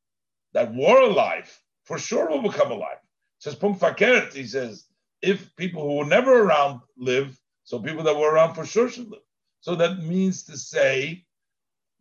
that 0.53 0.73
were 0.73 1.03
alive, 1.03 1.55
for 1.83 1.99
sure 1.99 2.29
will 2.29 2.41
become 2.41 2.71
alive. 2.71 2.97
Says 3.37 3.53
Pum 3.53 3.75
Fakert, 3.75 4.33
he 4.33 4.47
says, 4.47 4.85
if 5.21 5.55
people 5.55 5.87
who 5.87 5.97
were 5.97 6.05
never 6.05 6.41
around 6.41 6.81
live, 6.97 7.39
so 7.63 7.77
people 7.77 8.03
that 8.03 8.17
were 8.17 8.33
around 8.33 8.55
for 8.55 8.65
sure 8.65 8.89
should 8.89 9.11
live. 9.11 9.21
So 9.61 9.75
that 9.75 9.99
means 9.99 10.45
to 10.45 10.57
say, 10.57 11.22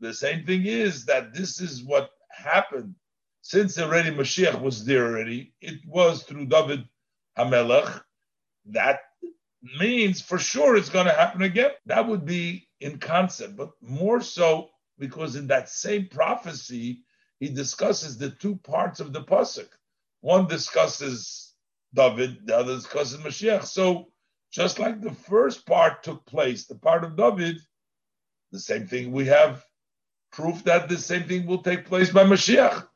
the 0.03 0.13
same 0.13 0.45
thing 0.45 0.67
is 0.67 1.05
that 1.07 1.33
this 1.33 1.61
is 1.61 1.85
what 1.85 2.11
happened. 2.29 2.95
Since 3.41 3.79
already 3.79 4.11
Mashiach 4.11 4.61
was 4.61 4.85
there 4.85 5.07
already, 5.07 5.55
it 5.61 5.81
was 5.87 6.25
through 6.25 6.47
David 6.47 6.89
Hamelech, 7.39 8.03
that 8.67 9.01
means 9.79 10.21
for 10.21 10.39
sure 10.39 10.77
it's 10.77 10.89
going 10.89 11.07
to 11.07 11.13
happen 11.13 11.43
again. 11.43 11.71
That 11.87 12.07
would 12.09 12.27
be 12.27 12.69
in 12.81 12.99
concept, 12.99 13.57
but 13.57 13.71
more 13.81 14.21
so 14.21 14.71
because 14.99 15.37
in 15.37 15.47
that 15.49 15.69
same 15.69 16.09
prophecy, 16.09 17.03
he 17.39 17.49
discusses 17.49 18.19
the 18.19 18.31
two 18.31 18.57
parts 18.57 18.99
of 18.99 19.13
the 19.13 19.23
pasuk. 19.23 19.69
One 20.21 20.47
discusses 20.49 21.55
David, 21.95 22.47
the 22.47 22.57
other 22.57 22.75
discusses 22.75 23.19
Mashiach. 23.21 23.65
So 23.65 24.09
just 24.51 24.81
like 24.81 25.01
the 25.01 25.15
first 25.15 25.65
part 25.65 26.03
took 26.03 26.25
place, 26.27 26.67
the 26.67 26.75
part 26.75 27.05
of 27.05 27.17
David, 27.17 27.61
the 28.51 28.61
same 28.61 28.87
thing 28.87 29.13
we 29.13 29.27
have 29.27 29.65
proof 30.33 30.65
that 30.65 30.89
the 30.89 30.99
same 30.99 31.25
thing 31.25 31.47
will 31.47 31.63
take 31.63 31.87
place 31.87 32.11
by 32.11 32.25
Mashiach. 32.25 32.89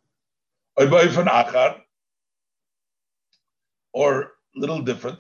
Or 3.92 4.32
little 4.54 4.82
different. 4.82 5.18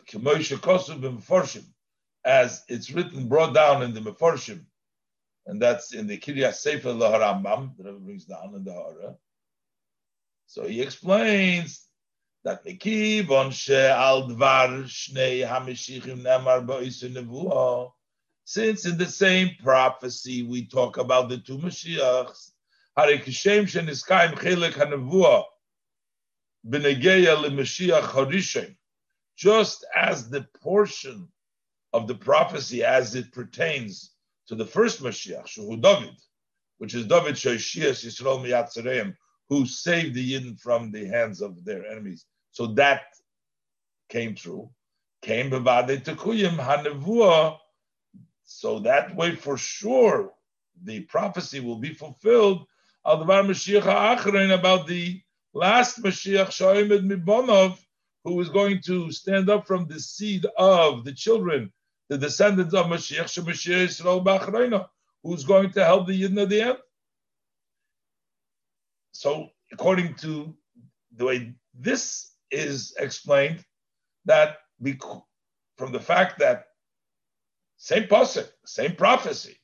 As 2.24 2.64
it's 2.68 2.90
written, 2.90 3.28
brought 3.28 3.54
down 3.54 3.82
in 3.82 3.94
the 3.94 4.00
Meforshim, 4.00 4.64
and 5.46 5.62
that's 5.62 5.94
in 5.94 6.08
the 6.08 6.18
Kiryas 6.18 6.54
Sefer 6.54 6.88
Laharambam 6.88 7.76
that 7.78 8.04
brings 8.04 8.24
down 8.24 8.54
in 8.56 8.64
the 8.64 8.72
Hara. 8.72 9.16
So 10.46 10.66
he 10.66 10.82
explains 10.82 11.86
that 12.44 12.64
Mikivon 12.64 13.52
she'al 13.52 14.28
dvar 14.28 14.84
shnei 14.84 15.46
hamishichim 15.46 16.22
nemar. 16.22 17.92
Since 18.48 18.86
in 18.86 18.96
the 18.96 19.06
same 19.06 19.56
prophecy 19.60 20.44
we 20.44 20.66
talk 20.66 20.98
about 20.98 21.28
the 21.28 21.38
two 21.38 21.58
Mashiachs, 21.58 22.52
harikishem 22.96 23.64
sheniskayim 23.64 24.34
chelik 24.34 24.74
hanevuah 24.74 25.42
b'negeya 26.64 27.42
leMashiach 27.42 28.02
harishim, 28.02 28.76
just 29.36 29.84
as 29.96 30.30
the 30.30 30.46
portion 30.62 31.26
of 31.92 32.06
the 32.06 32.14
prophecy 32.14 32.84
as 32.84 33.16
it 33.16 33.32
pertains 33.32 34.12
to 34.46 34.54
the 34.54 34.64
first 34.64 35.02
Mashiach, 35.02 35.46
Shehu 35.46 35.82
David, 35.82 36.14
which 36.78 36.94
is 36.94 37.06
David 37.06 37.34
Shoshias 37.34 38.04
Yisrael 38.04 38.40
Miyatzareim, 38.46 39.16
who 39.48 39.66
saved 39.66 40.14
the 40.14 40.34
Yidden 40.34 40.60
from 40.60 40.92
the 40.92 41.04
hands 41.06 41.40
of 41.40 41.64
their 41.64 41.84
enemies. 41.84 42.26
So 42.52 42.68
that 42.74 43.06
came 44.08 44.36
true. 44.36 44.70
Came 45.22 45.50
Bavade 45.50 46.04
Tekuyim 46.04 46.56
Hanevua. 46.58 47.58
So 48.46 48.78
that 48.80 49.14
way 49.14 49.34
for 49.34 49.58
sure 49.58 50.32
the 50.82 51.00
prophecy 51.00 51.60
will 51.60 51.78
be 51.78 51.92
fulfilled. 51.92 52.66
About 53.04 53.46
the 53.46 55.22
last 55.54 56.02
Mashiach 56.02 56.50
Shoimed 56.50 57.10
Mibonov, 57.10 57.78
who 58.24 58.40
is 58.40 58.48
going 58.48 58.80
to 58.82 59.12
stand 59.12 59.48
up 59.48 59.66
from 59.66 59.86
the 59.86 60.00
seed 60.00 60.46
of 60.56 61.04
the 61.04 61.12
children 61.12 61.72
the 62.08 62.18
descendants 62.18 62.74
of 62.74 62.86
Mashiach, 62.86 63.24
Shemashiach 63.24 63.88
Yisrael 63.88 64.24
B'Achrayna, 64.24 64.88
who's 65.22 65.44
going 65.44 65.70
to 65.72 65.84
help 65.84 66.06
the 66.06 66.22
Yidden 66.22 66.40
at 66.42 66.48
the 66.48 66.60
end. 66.62 66.78
So, 69.12 69.50
according 69.72 70.14
to 70.16 70.54
the 71.16 71.24
way 71.24 71.54
this 71.74 72.32
is 72.50 72.94
explained, 72.98 73.64
that 74.24 74.58
we 74.78 74.98
from 75.76 75.92
the 75.92 76.00
fact 76.00 76.38
that 76.38 76.66
same 77.76 78.04
pasuk, 78.04 78.48
same 78.64 78.94
prophecy. 78.96 79.56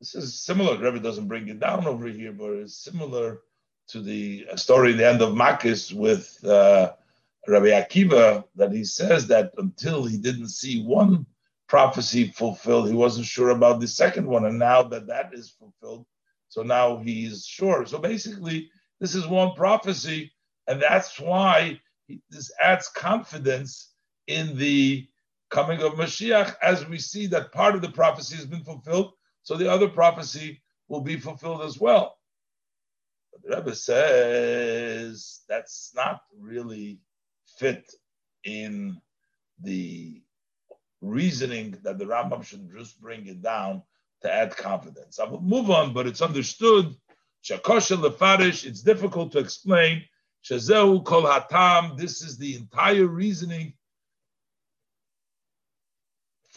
This 0.00 0.14
is 0.14 0.40
similar. 0.40 0.76
Rebbe 0.78 1.00
doesn't 1.00 1.28
bring 1.28 1.48
it 1.48 1.60
down 1.60 1.86
over 1.86 2.06
here, 2.06 2.32
but 2.32 2.52
it's 2.52 2.76
similar 2.76 3.40
to 3.88 4.02
the 4.02 4.46
story 4.56 4.92
in 4.92 4.98
the 4.98 5.08
end 5.08 5.22
of 5.22 5.34
Makis 5.34 5.92
with 5.92 6.44
uh, 6.44 6.92
Rabbi 7.48 7.66
Akiva 7.66 8.44
that 8.56 8.72
he 8.72 8.84
says 8.84 9.26
that 9.28 9.52
until 9.56 10.04
he 10.04 10.18
didn't 10.18 10.48
see 10.48 10.82
one 10.82 11.24
prophecy 11.68 12.28
fulfilled, 12.28 12.88
he 12.88 12.94
wasn't 12.94 13.26
sure 13.26 13.50
about 13.50 13.80
the 13.80 13.88
second 13.88 14.26
one, 14.26 14.44
and 14.44 14.58
now 14.58 14.82
that 14.82 15.06
that 15.06 15.32
is 15.32 15.50
fulfilled, 15.50 16.06
so 16.48 16.62
now 16.62 16.98
he's 16.98 17.46
sure. 17.46 17.86
So 17.86 17.98
basically, 17.98 18.70
this 19.00 19.14
is 19.14 19.26
one 19.26 19.54
prophecy, 19.54 20.32
and 20.66 20.80
that's 20.80 21.18
why 21.18 21.80
he, 22.06 22.20
this 22.30 22.52
adds 22.60 22.88
confidence 22.88 23.92
in 24.26 24.56
the 24.56 25.08
coming 25.50 25.82
of 25.82 25.94
Mashiach, 25.94 26.56
as 26.62 26.86
we 26.86 26.98
see 26.98 27.26
that 27.28 27.52
part 27.52 27.74
of 27.74 27.82
the 27.82 27.90
prophecy 27.90 28.36
has 28.36 28.46
been 28.46 28.64
fulfilled, 28.64 29.12
so 29.42 29.56
the 29.56 29.70
other 29.70 29.88
prophecy 29.88 30.62
will 30.88 31.00
be 31.00 31.16
fulfilled 31.16 31.62
as 31.62 31.78
well. 31.78 32.18
But 33.32 33.42
the 33.42 33.56
Rebbe 33.56 33.74
says 33.74 35.40
that's 35.48 35.92
not 35.94 36.20
really 36.38 37.00
fit 37.58 37.90
in 38.44 39.00
the 39.62 40.22
reasoning 41.00 41.76
that 41.82 41.98
the 41.98 42.04
Rambam 42.04 42.44
should 42.44 42.70
just 42.76 43.00
bring 43.00 43.26
it 43.26 43.42
down 43.42 43.82
to 44.22 44.32
add 44.32 44.56
confidence. 44.56 45.18
I 45.20 45.24
will 45.24 45.40
move 45.40 45.70
on, 45.70 45.92
but 45.92 46.06
it's 46.06 46.22
understood. 46.22 46.94
Shakosha 47.44 47.96
lefarish, 47.96 48.66
it's 48.66 48.82
difficult 48.82 49.32
to 49.32 49.38
explain. 49.38 50.02
Shazehu 50.44 51.04
kol 51.04 51.22
hatam, 51.22 51.96
this 51.96 52.22
is 52.22 52.38
the 52.38 52.56
entire 52.56 53.06
reasoning 53.06 53.74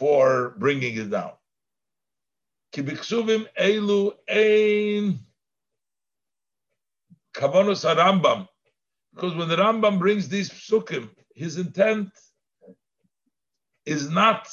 for 0.00 0.54
bringing 0.56 0.96
it 0.96 1.10
down. 1.10 1.32
Kibiksuvim 2.72 3.46
elu 3.58 4.12
ein 4.30 5.20
kavanos 7.34 7.84
harambam 7.84 8.48
because 9.14 9.34
when 9.34 9.48
the 9.48 9.56
Rambam 9.56 9.98
brings 9.98 10.26
these 10.26 10.48
psukim, 10.48 11.10
his 11.34 11.58
intent 11.58 12.08
is 13.84 14.08
not 14.08 14.48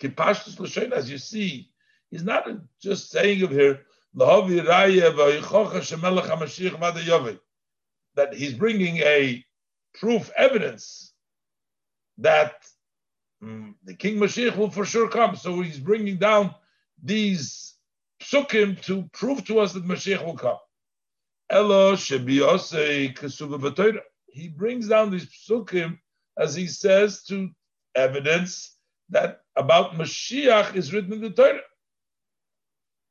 kipashtus 0.00 0.58
l'shein, 0.58 0.92
as 0.92 1.10
you 1.10 1.18
see. 1.18 1.70
He's 2.10 2.24
not 2.24 2.48
just 2.80 3.10
saying 3.10 3.42
of 3.42 3.50
here 3.50 3.82
that 8.14 8.32
he's 8.32 8.54
bringing 8.54 8.96
a 8.98 9.44
proof 9.92 10.30
evidence 10.38 11.12
that 12.16 12.54
Mm. 13.42 13.74
the 13.84 13.94
King 13.94 14.16
Mashiach 14.16 14.56
will 14.56 14.70
for 14.70 14.84
sure 14.84 15.08
come. 15.08 15.36
So 15.36 15.60
he's 15.60 15.78
bringing 15.78 16.16
down 16.16 16.54
these 17.02 17.74
psukim 18.22 18.80
to 18.82 19.08
prove 19.12 19.44
to 19.46 19.60
us 19.60 19.72
that 19.74 19.84
Mashiach 19.84 20.24
will 20.24 20.36
come. 20.36 20.58
Elo 21.50 21.96
He 21.96 22.18
brings 24.48 24.88
down 24.88 25.10
these 25.10 25.26
psukim, 25.26 25.98
as 26.38 26.54
he 26.54 26.66
says, 26.66 27.22
to 27.24 27.50
evidence 27.94 28.74
that 29.10 29.42
about 29.54 29.94
Mashiach 29.94 30.74
is 30.74 30.92
written 30.92 31.12
in 31.12 31.20
the 31.20 31.30
Torah. 31.30 31.60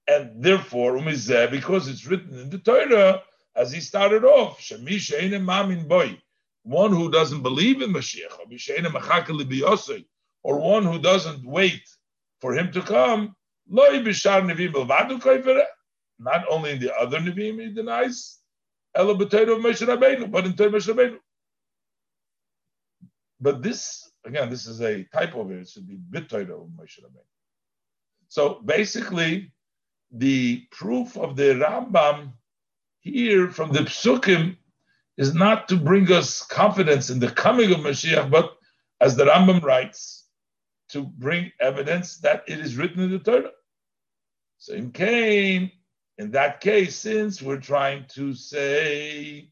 And 0.07 0.43
therefore, 0.43 0.97
umizeh, 0.97 1.49
because 1.49 1.87
it's 1.87 2.05
written 2.05 2.37
in 2.37 2.49
the 2.49 2.59
Torah, 2.59 3.23
as 3.55 3.71
he 3.71 3.79
started 3.79 4.25
off, 4.25 4.59
mamin 4.59 5.87
boy, 5.87 6.21
one 6.63 6.91
who 6.91 7.09
doesn't 7.09 7.41
believe 7.41 7.81
in 7.81 7.93
Mashiach, 7.93 8.37
or 10.45 10.59
one 10.59 10.83
who 10.83 10.99
doesn't 10.99 11.43
wait 11.43 11.81
for 12.39 12.53
him 12.53 12.71
to 12.71 12.81
come, 12.83 13.35
not 13.67 13.89
only 16.47 16.71
in 16.71 16.79
the 16.79 16.95
other 16.95 17.17
Nevi'im 17.17 17.59
he 17.59 17.73
denies, 17.73 18.37
but 18.93 19.09
in 20.45 20.55
Torah. 20.55 21.17
But 23.41 23.63
this, 23.63 24.11
again, 24.23 24.51
this 24.51 24.67
is 24.67 24.81
a 24.81 25.03
typo 25.05 25.47
here. 25.47 25.61
It 25.61 25.69
should 25.69 25.87
be 25.87 25.97
b'Torah 25.97 26.61
of 26.61 26.69
Moshe 26.77 26.99
Rabbeinu. 26.99 27.25
So 28.27 28.61
basically, 28.63 29.51
the 30.11 30.63
proof 30.69 31.17
of 31.17 31.35
the 31.35 31.55
Rambam 31.55 32.33
here 32.99 33.49
from 33.49 33.71
the 33.71 33.79
Psukim 33.79 34.57
is 35.17 35.33
not 35.33 35.67
to 35.69 35.75
bring 35.75 36.11
us 36.11 36.45
confidence 36.45 37.09
in 37.09 37.17
the 37.17 37.31
coming 37.31 37.71
of 37.71 37.79
Mashiach, 37.79 38.29
but 38.29 38.55
as 39.01 39.15
the 39.15 39.25
Rambam 39.25 39.63
writes, 39.63 40.24
to 40.89 41.03
bring 41.03 41.51
evidence 41.59 42.17
that 42.17 42.43
it 42.47 42.59
is 42.59 42.77
written 42.77 43.01
in 43.01 43.11
the 43.11 43.19
Torah. 43.19 43.51
So 44.57 44.73
in 44.73 44.91
Cain, 44.91 45.71
in 46.17 46.31
that 46.31 46.61
case, 46.61 46.95
since 46.95 47.41
we're 47.41 47.59
trying 47.59 48.05
to 48.15 48.33
say 48.33 49.49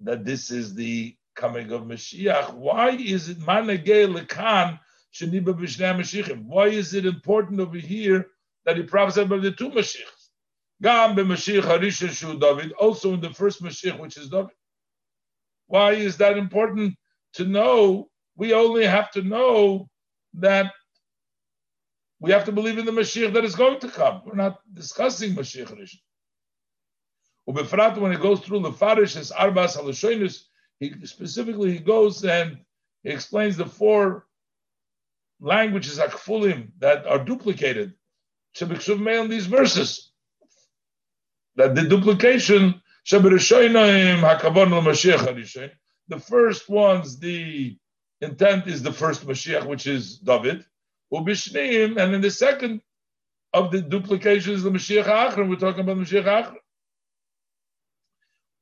that 0.00 0.24
this 0.24 0.50
is 0.50 0.74
the 0.74 1.16
coming 1.34 1.72
of 1.72 1.82
Mashiach, 1.82 2.54
why 2.54 2.90
is 2.90 3.28
it 3.28 3.38
managel 3.40 4.14
lekan 4.14 4.78
sheniba 5.12 5.54
Mashiachim? 5.54 6.44
Why 6.44 6.68
is 6.68 6.94
it 6.94 7.06
important 7.06 7.60
over 7.60 7.78
here 7.78 8.26
that 8.64 8.76
he 8.76 8.82
prophesied 8.82 9.26
about 9.26 9.42
the 9.42 9.52
two 9.52 9.70
Mashiachs? 9.70 10.28
Gam 10.82 11.16
b'Mashiach 11.16 11.62
Harishon 11.62 12.10
Shu 12.10 12.38
David, 12.38 12.72
also 12.72 13.14
in 13.14 13.20
the 13.20 13.32
first 13.32 13.62
Mashiach, 13.62 13.98
which 13.98 14.18
is 14.18 14.28
David. 14.28 14.50
Why 15.66 15.92
is 15.92 16.18
that 16.18 16.38
important 16.38 16.94
to 17.34 17.44
know? 17.44 18.10
We 18.36 18.52
only 18.52 18.84
have 18.84 19.10
to 19.12 19.22
know 19.22 19.88
that 20.36 20.72
we 22.20 22.30
have 22.30 22.44
to 22.46 22.52
believe 22.52 22.78
in 22.78 22.86
the 22.86 22.92
Mashiach 22.92 23.34
that 23.34 23.44
is 23.44 23.54
going 23.54 23.80
to 23.80 23.88
come. 23.88 24.22
We're 24.24 24.34
not 24.34 24.60
discussing 24.72 25.34
Mashiach 25.34 25.76
Rishon. 25.76 25.98
Ubefrat, 27.48 27.98
when 27.98 28.12
he 28.12 28.18
goes 28.18 28.40
through 28.40 28.60
the 28.60 28.72
Farish, 28.72 29.16
as 29.16 29.30
Arbas 29.30 29.76
Halashoinus, 29.76 30.44
he 30.80 30.94
specifically 31.04 31.72
he 31.72 31.78
goes 31.78 32.24
and 32.24 32.58
he 33.02 33.10
explains 33.10 33.56
the 33.56 33.66
four 33.66 34.26
languages 35.40 35.98
akfulim 35.98 36.70
that 36.78 37.06
are 37.06 37.24
duplicated. 37.24 37.94
Shebikshuv 38.56 39.22
in 39.22 39.30
these 39.30 39.46
verses. 39.46 40.12
That 41.56 41.74
the 41.74 41.88
duplication 41.88 42.82
the 43.08 43.20
first 46.18 46.68
ones, 46.68 47.20
the 47.20 47.78
intent 48.20 48.66
is 48.66 48.82
the 48.82 48.92
first 48.92 49.26
Mashiach, 49.26 49.66
which 49.66 49.86
is 49.86 50.18
David. 50.18 50.64
And 51.12 51.28
in 51.28 52.20
the 52.20 52.30
second 52.30 52.82
of 53.52 53.70
the 53.70 53.80
duplications, 53.80 54.62
the 54.62 54.70
Mashiach 54.70 55.04
Achron, 55.04 55.48
we're 55.48 55.56
talking 55.56 55.80
about 55.80 55.96
the 55.96 56.02
Mashiach 56.02 56.24
Achron. 56.24 56.56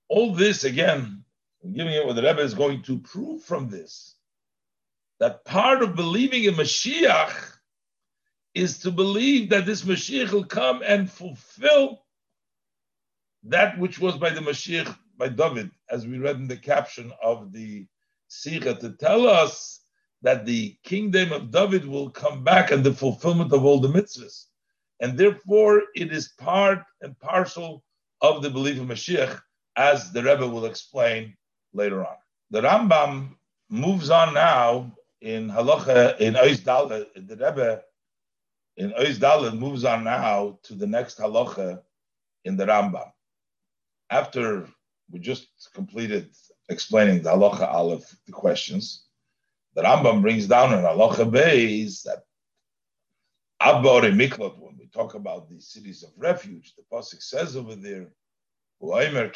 All 0.08 0.34
this, 0.34 0.64
again, 0.64 1.24
giving 1.72 1.94
it 1.94 2.06
what 2.06 2.16
the 2.16 2.22
Rebbe 2.22 2.42
is 2.42 2.54
going 2.54 2.82
to 2.82 2.98
prove 2.98 3.42
from 3.42 3.68
this, 3.68 4.16
that 5.18 5.44
part 5.44 5.82
of 5.82 5.96
believing 5.96 6.44
in 6.44 6.54
Mashiach 6.54 7.32
is 8.54 8.78
to 8.80 8.90
believe 8.90 9.48
that 9.50 9.64
this 9.66 9.82
Mashiach 9.82 10.30
will 10.30 10.44
come 10.44 10.82
and 10.86 11.10
fulfill 11.10 12.04
that 13.44 13.78
which 13.78 13.98
was 13.98 14.16
by 14.16 14.30
the 14.30 14.40
Mashiach 14.40 14.94
by 15.16 15.28
David, 15.28 15.70
as 15.90 16.06
we 16.06 16.18
read 16.18 16.36
in 16.36 16.48
the 16.48 16.56
caption 16.56 17.12
of 17.22 17.52
the 17.52 17.86
Sikha, 18.40 18.74
to 18.74 18.90
tell 18.92 19.26
us 19.26 19.80
that 20.22 20.44
the 20.44 20.76
kingdom 20.82 21.32
of 21.32 21.50
David 21.50 21.86
will 21.86 22.10
come 22.10 22.42
back 22.42 22.70
and 22.70 22.82
the 22.82 22.92
fulfillment 22.92 23.52
of 23.52 23.64
all 23.64 23.80
the 23.80 23.88
mitzvahs. 23.88 24.46
And 25.00 25.18
therefore, 25.18 25.82
it 25.94 26.12
is 26.12 26.28
part 26.38 26.80
and 27.00 27.18
parcel 27.20 27.84
of 28.20 28.42
the 28.42 28.50
belief 28.50 28.80
of 28.80 28.86
Mashiach, 28.86 29.40
as 29.76 30.12
the 30.12 30.22
Rebbe 30.22 30.46
will 30.48 30.64
explain 30.64 31.36
later 31.72 32.06
on. 32.06 32.16
The 32.50 32.62
Rambam 32.62 33.36
moves 33.68 34.10
on 34.10 34.34
now 34.34 34.92
in 35.20 35.50
Halacha, 35.50 36.18
in 36.20 36.34
Ois 36.34 36.64
the 36.64 37.36
Rebbe 37.36 37.82
in 38.76 38.90
Ois 38.92 39.58
moves 39.58 39.84
on 39.84 40.04
now 40.04 40.58
to 40.64 40.74
the 40.74 40.86
next 40.86 41.18
Halacha 41.18 41.82
in 42.44 42.56
the 42.56 42.66
Rambam. 42.66 43.10
After 44.10 44.68
we 45.10 45.20
just 45.20 45.48
completed 45.74 46.34
explaining 46.68 47.22
the 47.22 47.30
Halacha 47.30 47.72
Aleph, 47.72 48.16
the 48.26 48.32
questions, 48.32 49.04
the 49.74 49.82
Rambam 49.82 50.22
brings 50.22 50.46
down 50.46 50.72
in 50.72 50.80
Halacha 50.80 51.30
Beis 51.30 52.02
that 52.04 52.24
Abore 53.60 54.10
Miklot, 54.10 54.58
when 54.58 54.76
we 54.78 54.86
talk 54.86 55.14
about 55.14 55.48
the 55.48 55.60
cities 55.60 56.02
of 56.02 56.10
refuge, 56.16 56.74
the 56.76 56.82
Pasuk 56.92 57.22
says 57.22 57.56
over 57.56 57.74
there, 57.74 58.08
that 58.80 59.30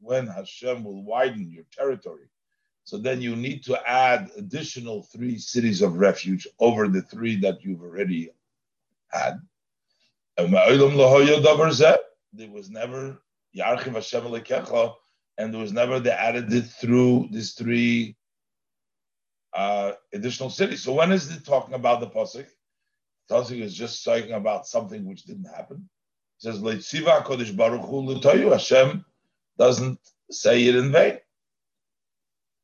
when 0.00 0.26
Hashem 0.26 0.84
will 0.84 1.04
widen 1.04 1.50
your 1.50 1.64
territory, 1.72 2.28
so 2.84 2.96
then 2.96 3.20
you 3.20 3.36
need 3.36 3.62
to 3.64 3.88
add 3.88 4.30
additional 4.36 5.02
three 5.02 5.38
cities 5.38 5.82
of 5.82 5.98
refuge 5.98 6.48
over 6.58 6.88
the 6.88 7.02
three 7.02 7.36
that 7.36 7.62
you've 7.62 7.82
already 7.82 8.30
had. 9.08 9.40
There 12.32 12.50
was 12.50 12.70
never 12.70 13.18
Yarchiv 13.56 13.94
Hashem 13.94 14.24
Lekecha, 14.24 14.94
and 15.38 15.52
there 15.52 15.60
was 15.60 15.72
never 15.72 16.00
the 16.00 16.18
added 16.18 16.52
it 16.52 16.62
through 16.62 17.28
these 17.30 17.52
three 17.52 18.16
uh, 19.54 19.92
additional 20.12 20.50
cities. 20.50 20.82
So 20.82 20.92
when 20.94 21.12
is 21.12 21.30
it 21.30 21.44
talking 21.44 21.74
about 21.74 22.00
the 22.00 22.06
pasuk? 22.06 22.46
Pasuk 23.30 23.60
is 23.60 23.74
just 23.74 24.04
talking 24.04 24.32
about 24.32 24.66
something 24.66 25.04
which 25.04 25.24
didn't 25.24 25.46
happen. 25.46 25.88
It 26.38 26.42
says 26.42 26.60
Leitziva 26.60 27.22
Kodesh 27.24 27.54
Baruch 27.56 27.84
Hu 27.84 28.50
Hashem 28.50 29.04
doesn't 29.58 29.98
say 30.30 30.64
it 30.66 30.76
in 30.76 30.92
vain. 30.92 31.18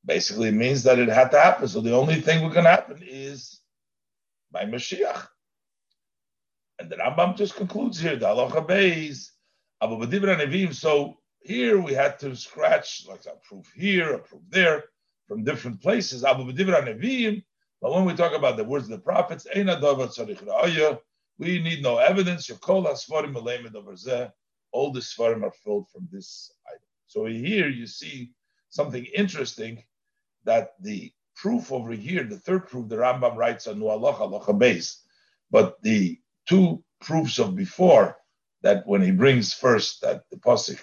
Basically, 0.05 0.51
means 0.51 0.85
that 0.85 0.99
it 0.99 1.09
had 1.09 1.31
to 1.33 1.41
happen. 1.41 1.68
So 1.68 1.81
the 1.81 1.95
only 1.95 2.20
thing 2.20 2.43
that 2.43 2.55
can 2.55 2.64
happen 2.64 3.03
is 3.03 3.61
by 4.53 4.64
Mashiach. 4.64 5.27
And 6.79 6.91
the 6.91 6.97
Rambam 6.97 7.37
just 7.37 7.57
concludes 7.57 7.99
here, 7.99 8.16
the 8.16 8.27
halacha 8.27 8.66
beis, 8.66 9.31
Abu 9.81 9.97
Nevim. 9.97 10.74
So 10.74 11.18
here 11.41 11.81
we 11.81 11.95
had 11.95 12.18
to 12.20 12.37
scratch 12.37 13.07
like 13.09 13.24
a 13.27 13.37
proof 13.47 13.72
here, 13.74 14.14
a 14.14 14.18
proof 14.18 14.43
there, 14.49 14.85
from 15.27 15.45
different 15.45 15.81
places. 15.81 16.24
Abu 16.24 16.45
Nevim. 16.53 17.43
But 17.81 17.93
when 17.93 18.05
we 18.05 18.14
talk 18.14 18.33
about 18.33 18.57
the 18.57 18.64
words 18.64 18.85
of 18.85 18.91
the 18.91 18.99
prophets, 18.99 19.47
we 21.39 21.59
need 21.61 21.83
no 21.83 21.99
evidence. 21.99 22.51
All 24.72 24.91
the 24.93 25.01
svarim 25.01 25.43
are 25.45 25.53
filled 25.64 25.89
from 25.91 26.09
this 26.11 26.51
item. 26.66 26.89
So 27.07 27.27
here 27.27 27.68
you 27.68 27.87
see 27.87 28.33
something 28.70 29.05
interesting 29.14 29.85
that 30.45 30.74
the 30.81 31.12
proof 31.35 31.70
over 31.70 31.93
here, 31.93 32.24
the 32.24 32.39
third 32.39 32.66
proof, 32.66 32.89
the 32.89 32.97
Rambam 32.97 33.37
writes 33.37 33.66
on 33.66 33.79
Nu'alach 33.79 34.18
Alacha 34.18 34.59
base, 34.59 35.03
but 35.51 35.81
the 35.83 36.18
two 36.49 36.83
proofs 37.01 37.39
of 37.39 37.57
before, 37.57 38.17
that 38.63 38.87
when 38.87 39.03
he 39.03 39.11
brings 39.11 39.53
first 39.53 40.01
that 40.03 40.23
the 40.31 40.37
Pasik, 40.37 40.81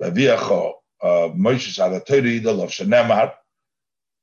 Vaviacho, 0.00 0.72
uh, 1.02 1.28
Moshe 1.36 1.70
Shadatori, 1.76 2.44
of 2.44 3.32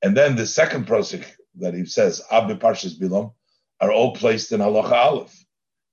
and 0.01 0.17
then 0.17 0.35
the 0.35 0.47
second 0.47 0.87
Pasik 0.87 1.25
that 1.59 1.73
he 1.73 1.85
says, 1.85 2.21
Abbe 2.31 2.55
Parshas 2.55 2.99
Bilom, 2.99 3.33
are 3.79 3.91
all 3.91 4.13
placed 4.15 4.51
in 4.51 4.59
Halacha 4.61 4.93
Aleph. 4.93 5.45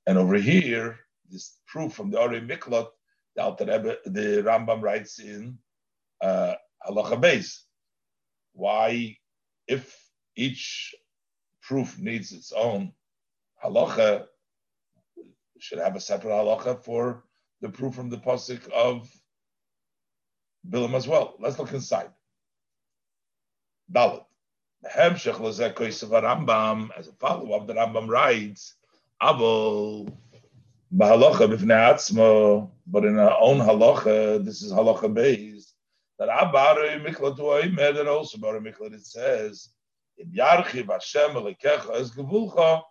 And 0.07 0.19
over 0.19 0.37
here, 0.37 0.99
this 1.31 1.57
proof 1.67 1.93
from 1.93 2.11
the 2.11 2.21
Ori 2.21 2.41
Miklot, 2.41 2.89
the, 3.37 3.99
the 4.07 4.43
Rambam 4.45 4.83
writes 4.83 5.19
in 5.21 5.59
uh, 6.23 6.55
Halacha 6.89 7.21
base 7.21 7.65
why, 8.55 9.17
if 9.69 9.97
each 10.37 10.95
proof 11.63 11.99
needs 11.99 12.33
its 12.33 12.53
own 12.53 12.93
halacha, 13.65 14.27
should 15.59 15.79
have 15.79 15.97
a 15.97 16.01
separate 16.01 16.31
halacha 16.31 16.83
for 16.83 17.25
the 17.61 17.69
proof 17.69 17.95
from 17.95 18.11
the 18.11 18.19
pasuk 18.19 18.69
of 18.71 19.09
Bilam 20.69 20.95
as 20.95 21.07
well. 21.07 21.35
Let's 21.39 21.59
look 21.59 21.73
inside. 21.73 22.11
Dalit. 23.93 24.25
Rambam, 24.85 26.91
as 26.97 27.09
a 27.09 27.13
follow-up, 27.13 27.67
the 27.67 27.75
Rambam 27.75 28.09
writes, 28.09 28.75
Abel 29.23 30.09
bahalacha 30.95 31.53
b'fnei 31.53 31.95
atzmo, 31.95 32.71
but 32.87 33.05
in 33.05 33.19
our 33.19 33.37
own 33.41 33.59
halacha, 33.59 34.45
this 34.45 34.63
is 34.63 34.73
halacha 34.73 35.13
based 35.13 35.75
that 36.19 36.29
Abare 36.29 36.99
Miklat 37.01 37.39
Oimer, 37.39 37.95
that 37.95 38.09
also 38.09 38.39
Bare 38.39 38.61
Miklat 38.61 38.93
it 38.93 39.07
says, 39.07 39.69
in 40.17 40.31
Yarchiv 40.33 40.91
Hashem 40.91 41.31
Elekecha 41.31 42.01
Es 42.01 42.11
Gevulcha, 42.11 42.83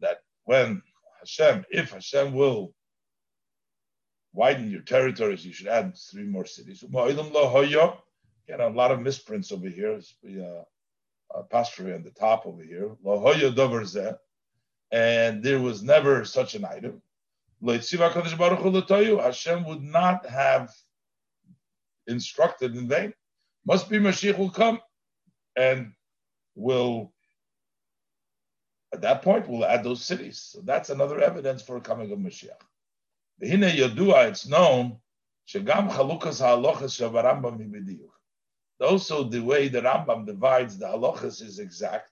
That 0.00 0.18
when 0.44 0.82
Hashem, 1.20 1.64
if 1.70 1.90
Hashem 1.90 2.32
will 2.32 2.72
widen 4.32 4.70
your 4.70 4.82
territories, 4.82 5.44
you 5.44 5.52
should 5.52 5.66
add 5.66 5.96
three 5.96 6.24
more 6.24 6.44
cities. 6.44 6.82
Again, 6.82 8.60
a 8.60 8.68
lot 8.68 8.92
of 8.92 9.00
misprints 9.00 9.50
over 9.50 9.68
here. 9.68 9.92
It's 9.92 10.14
the 10.22 10.46
uh, 10.46 11.38
apostrophe 11.38 11.92
on 11.92 12.04
the 12.04 12.10
top 12.10 12.46
over 12.46 12.62
here. 12.62 12.90
And 14.92 15.42
there 15.42 15.60
was 15.60 15.82
never 15.82 16.24
such 16.24 16.54
an 16.54 16.64
item. 16.64 17.02
Hashem 17.60 19.64
would 19.64 19.82
not 19.82 20.26
have 20.26 20.70
instructed 22.06 22.76
in 22.76 22.86
vain. 22.86 23.12
Must 23.66 23.88
be 23.88 23.98
Mashiach 23.98 24.38
will 24.38 24.50
come 24.50 24.78
and 25.56 25.92
will, 26.56 27.12
at 28.92 29.02
that 29.02 29.22
point, 29.22 29.48
we'll 29.48 29.64
add 29.64 29.84
those 29.84 30.04
cities. 30.04 30.40
So 30.40 30.60
that's 30.64 30.90
another 30.90 31.20
evidence 31.20 31.62
for 31.62 31.78
coming 31.80 32.10
of 32.10 32.18
Mashiach. 32.18 32.60
The 33.38 33.48
Hine 33.48 33.60
Yodua, 33.60 34.28
it's 34.28 34.46
known. 34.48 34.98
Also, 38.80 39.24
the 39.24 39.40
way 39.40 39.68
the 39.68 39.80
Rambam 39.80 40.26
divides 40.26 40.76
the 40.78 40.86
halachas 40.86 41.40
is 41.42 41.58
exact. 41.60 42.10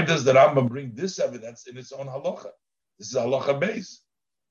does 0.00 0.24
the 0.24 0.32
Rambam 0.32 0.68
bring 0.68 0.94
this 0.94 1.18
evidence 1.18 1.66
in 1.66 1.76
its 1.78 1.92
own 1.92 2.06
halacha? 2.06 2.50
This 2.98 3.08
is 3.08 3.14
halacha 3.14 3.58
base. 3.58 4.03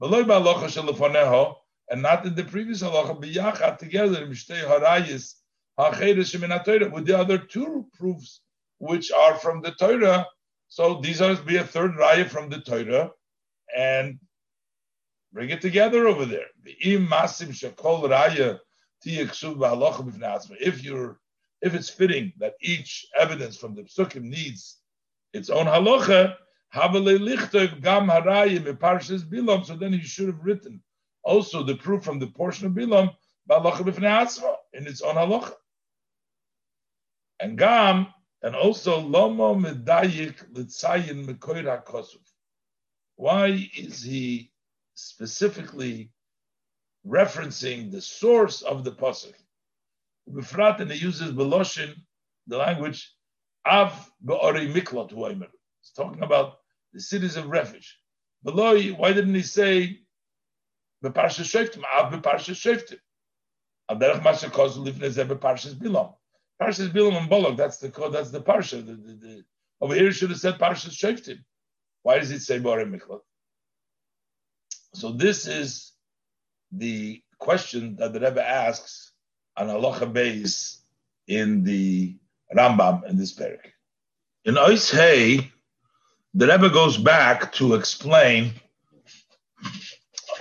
And 0.04 2.02
not 2.02 2.26
in 2.26 2.36
the 2.36 2.44
previous 2.44 2.84
halacha 2.84 3.22
b'yachat 3.22 3.78
together 3.78 4.28
harayis 4.28 5.36
with 5.78 7.06
the 7.06 7.18
other 7.18 7.38
two 7.38 7.88
proofs 7.94 8.42
which 8.80 9.12
are 9.14 9.36
from 9.36 9.62
the 9.62 9.72
Torah. 9.72 10.28
So 10.68 11.00
these 11.02 11.22
are 11.22 11.36
be 11.38 11.56
a 11.56 11.64
third 11.64 11.94
raya 11.94 12.28
from 12.28 12.50
the 12.50 12.60
Torah, 12.60 13.12
and 13.74 14.20
bring 15.32 15.52
it 15.52 15.62
together 15.62 16.06
over 16.08 16.26
there. 16.26 16.48
If 16.66 16.84
you're 20.84 21.20
if 21.62 21.74
it's 21.74 21.90
fitting 21.90 22.34
that 22.40 22.56
each 22.62 23.08
evidence 23.18 23.56
from 23.56 23.74
the 23.74 23.84
psukim 23.84 24.24
needs 24.24 24.80
its 25.32 25.50
own 25.50 25.68
halacha, 25.68 26.36
so 26.74 26.90
then 29.76 29.94
he 29.94 30.02
should 30.02 30.28
have 30.28 30.44
written 30.44 30.82
also 31.24 31.64
the 31.64 31.76
proof 31.76 32.04
from 32.04 32.20
the 32.20 32.28
portion 32.28 32.68
of 32.68 32.74
bilam 32.74 33.16
in 34.74 34.88
its 34.88 35.02
own 35.02 35.16
halacha. 35.16 35.54
And 37.40 37.58
gam 37.58 38.08
and 38.42 38.56
also 38.56 39.02
lomo 39.02 39.56
medayik 39.60 40.52
litzayin 40.54 41.26
mekoira 41.26 41.86
kosuf. 41.86 42.22
Why 43.16 43.70
is 43.76 44.02
he 44.02 44.52
specifically 44.96 46.12
referencing 47.06 47.92
the 47.92 48.02
source 48.02 48.62
of 48.62 48.84
the 48.84 48.92
pasuk. 48.92 49.34
Befrat, 50.30 50.80
and 50.80 50.92
he 50.92 51.00
uses 51.00 51.32
beloshin, 51.32 51.94
the 52.48 52.58
language 52.58 53.14
av 53.66 54.12
be'ori 54.26 54.68
miklot 54.74 55.12
huaymer. 55.12 55.50
He's 55.82 55.92
talking 55.96 56.24
about 56.24 56.60
the 56.94 57.02
cities 57.02 57.38
of 57.38 57.48
refuge. 57.48 57.98
Below, 58.44 58.80
why 58.94 59.14
didn't 59.14 59.36
he 59.36 59.42
say 59.42 60.00
Masha 61.02 61.44
Parshas 66.62 66.96
and 67.18 67.30
Bolog, 67.30 67.58
that's 67.58 67.78
the 67.78 67.90
code, 67.90 68.14
that's 68.14 68.32
the 68.32 68.42
Parsha. 68.42 68.86
The, 68.86 68.94
the, 68.94 69.14
the, 69.14 69.44
over 69.82 69.96
here 69.96 70.12
should 70.12 70.30
have 70.30 70.40
said 70.40 70.60
Parshas 70.60 70.92
Shoftim. 70.92 71.40
Why 72.04 72.20
does 72.20 72.32
it 72.32 72.42
say 72.42 72.60
Borim 72.60 72.98
Miklat? 72.98 73.22
So 74.94 75.12
this 75.12 75.48
is 75.48 75.94
the 76.72 77.22
question 77.40 77.96
that 77.98 78.14
the 78.14 78.20
Rebbe 78.20 78.48
asks 78.48 79.12
on 79.58 79.68
Halacha 79.68 80.12
Beis 80.12 80.80
in 81.28 81.64
the 81.64 82.18
Rambam 82.56 83.10
in 83.10 83.18
this 83.18 83.34
parak. 83.34 83.72
In 84.46 84.56
Ois 84.56 84.92
Hey, 84.92 85.52
the 86.34 86.48
Rebbe 86.48 86.70
goes 86.70 86.98
back 86.98 87.52
to 87.54 87.76
explain 87.76 88.54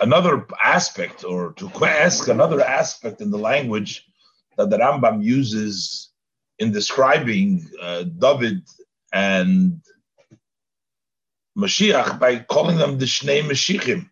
another 0.01 0.47
aspect 0.63 1.25
or 1.25 1.53
to 1.55 1.71
ask 1.85 2.29
another 2.29 2.63
aspect 2.63 3.21
in 3.21 3.31
the 3.31 3.39
language 3.39 4.07
that 4.57 4.71
the 4.71 4.79
Rambam 4.79 5.23
uses 5.23 6.11
in 6.59 6.73
describing 6.73 7.69
uh, 7.81 8.05
David 8.05 8.63
and 9.13 9.83
Mashiach 11.57 12.19
by 12.19 12.39
calling 12.39 12.79
them 12.79 12.99
the 12.99 13.05
Shnei 13.05 13.43
Mashiachim. 13.43 14.09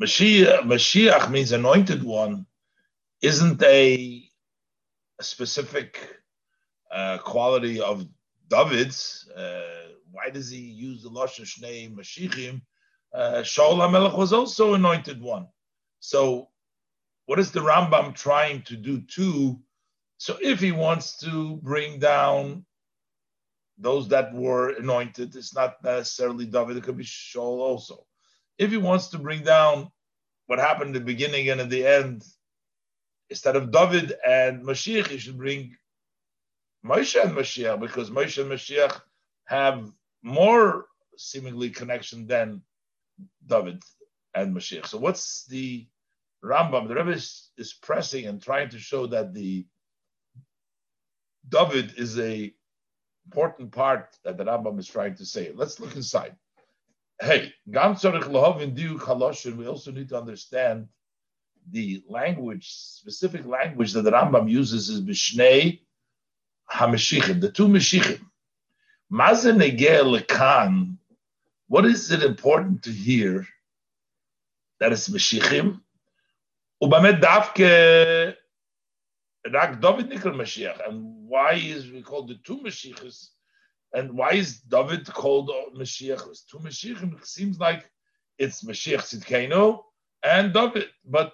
Mashiach, 0.00 0.62
Mashiach 0.62 1.30
means 1.30 1.52
anointed 1.52 2.02
one, 2.02 2.46
isn't 3.20 3.62
a, 3.62 4.24
a 5.20 5.22
specific 5.22 5.98
uh, 6.90 7.18
quality 7.18 7.80
of 7.80 8.06
David's. 8.48 9.28
Uh, 9.28 9.88
why 10.10 10.30
does 10.30 10.50
he 10.50 10.58
use 10.58 11.02
the 11.02 11.10
Lashon 11.10 11.44
Shnei 11.44 11.94
Mashiachim? 11.94 12.62
Uh, 13.14 13.42
Shaul 13.42 13.76
HaMelech 13.76 14.16
was 14.16 14.32
also 14.32 14.74
anointed 14.74 15.20
one. 15.20 15.48
So, 16.00 16.48
what 17.26 17.38
is 17.38 17.50
the 17.50 17.60
Rambam 17.60 18.14
trying 18.14 18.62
to 18.62 18.76
do 18.76 19.00
too? 19.00 19.60
So, 20.18 20.38
if 20.40 20.60
he 20.60 20.72
wants 20.72 21.18
to 21.18 21.56
bring 21.56 21.98
down 21.98 22.64
those 23.78 24.08
that 24.08 24.32
were 24.34 24.70
anointed, 24.70 25.34
it's 25.34 25.54
not 25.54 25.82
necessarily 25.82 26.46
David, 26.46 26.76
it 26.76 26.84
could 26.84 26.96
be 26.96 27.04
Shaul 27.04 27.58
also. 27.58 28.06
If 28.58 28.70
he 28.70 28.76
wants 28.76 29.08
to 29.08 29.18
bring 29.18 29.42
down 29.42 29.90
what 30.46 30.58
happened 30.58 30.94
in 30.94 31.02
the 31.02 31.12
beginning 31.12 31.48
and 31.50 31.60
at 31.60 31.70
the 31.70 31.86
end, 31.86 32.24
instead 33.30 33.56
of 33.56 33.72
David 33.72 34.12
and 34.26 34.62
Mashiach, 34.62 35.08
he 35.08 35.18
should 35.18 35.38
bring 35.38 35.76
Moshe 36.84 37.22
and 37.22 37.32
Mashiach 37.32 37.80
because 37.80 38.10
Moshe 38.10 38.40
and 38.40 38.50
Mashiach 38.50 39.00
have 39.46 39.90
more 40.22 40.86
seemingly 41.16 41.70
connection 41.70 42.26
than 42.26 42.62
David 43.46 43.82
and 44.34 44.54
Mashiach. 44.54 44.86
So 44.86 44.98
what's 44.98 45.46
the 45.46 45.86
Rambam? 46.44 46.88
The 46.88 46.94
Rebbe 46.94 47.10
is, 47.10 47.50
is, 47.56 47.72
pressing 47.72 48.26
and 48.26 48.42
trying 48.42 48.70
to 48.70 48.78
show 48.78 49.06
that 49.08 49.32
the 49.32 49.66
David 51.48 51.94
is 51.96 52.18
a 52.18 52.52
important 53.26 53.70
part 53.72 54.16
that 54.24 54.36
the 54.36 54.44
Rambam 54.44 54.78
is 54.78 54.88
trying 54.88 55.14
to 55.16 55.24
say. 55.24 55.52
Let's 55.54 55.78
look 55.78 55.94
inside. 55.94 56.34
Hey, 57.20 57.52
we 57.66 57.76
also 57.76 58.10
need 58.10 60.08
to 60.08 60.18
understand 60.18 60.88
the 61.70 62.02
language, 62.08 62.68
specific 62.72 63.46
language 63.46 63.92
that 63.92 64.02
the 64.02 64.10
Rambam 64.10 64.50
uses 64.50 64.88
is 64.88 65.00
Bishnei 65.00 65.82
The 66.78 67.52
two 67.54 67.68
Mashichim. 67.68 68.20
Mazen 69.12 69.58
Lekan 69.60 70.96
what 71.72 71.86
is 71.86 72.12
it 72.12 72.22
important 72.22 72.82
to 72.82 72.90
hear 72.90 73.46
that 74.78 74.92
it's 74.92 75.08
Mashiachim? 75.08 75.80
Ubamed 76.82 77.22
davke 77.22 78.34
rak 79.50 79.80
David 79.80 80.10
nikra 80.10 80.34
Mashiach. 80.34 80.86
And 80.86 81.26
why 81.26 81.54
is 81.54 81.90
we 81.90 82.02
called 82.02 82.28
the 82.28 82.38
two 82.44 82.58
Mashiachs? 82.58 83.28
And 83.94 84.12
why 84.12 84.32
is 84.32 84.60
David 84.60 85.06
called 85.06 85.50
Mashiach? 85.74 86.28
It's 86.28 86.44
two 86.44 86.58
Mashiachim. 86.58 87.18
It 87.18 87.26
seems 87.26 87.58
like 87.58 87.90
it's 88.36 88.62
Mashiach 88.62 89.04
Tzidkenu 89.08 89.82
and 90.22 90.52
David, 90.52 90.88
but 91.06 91.32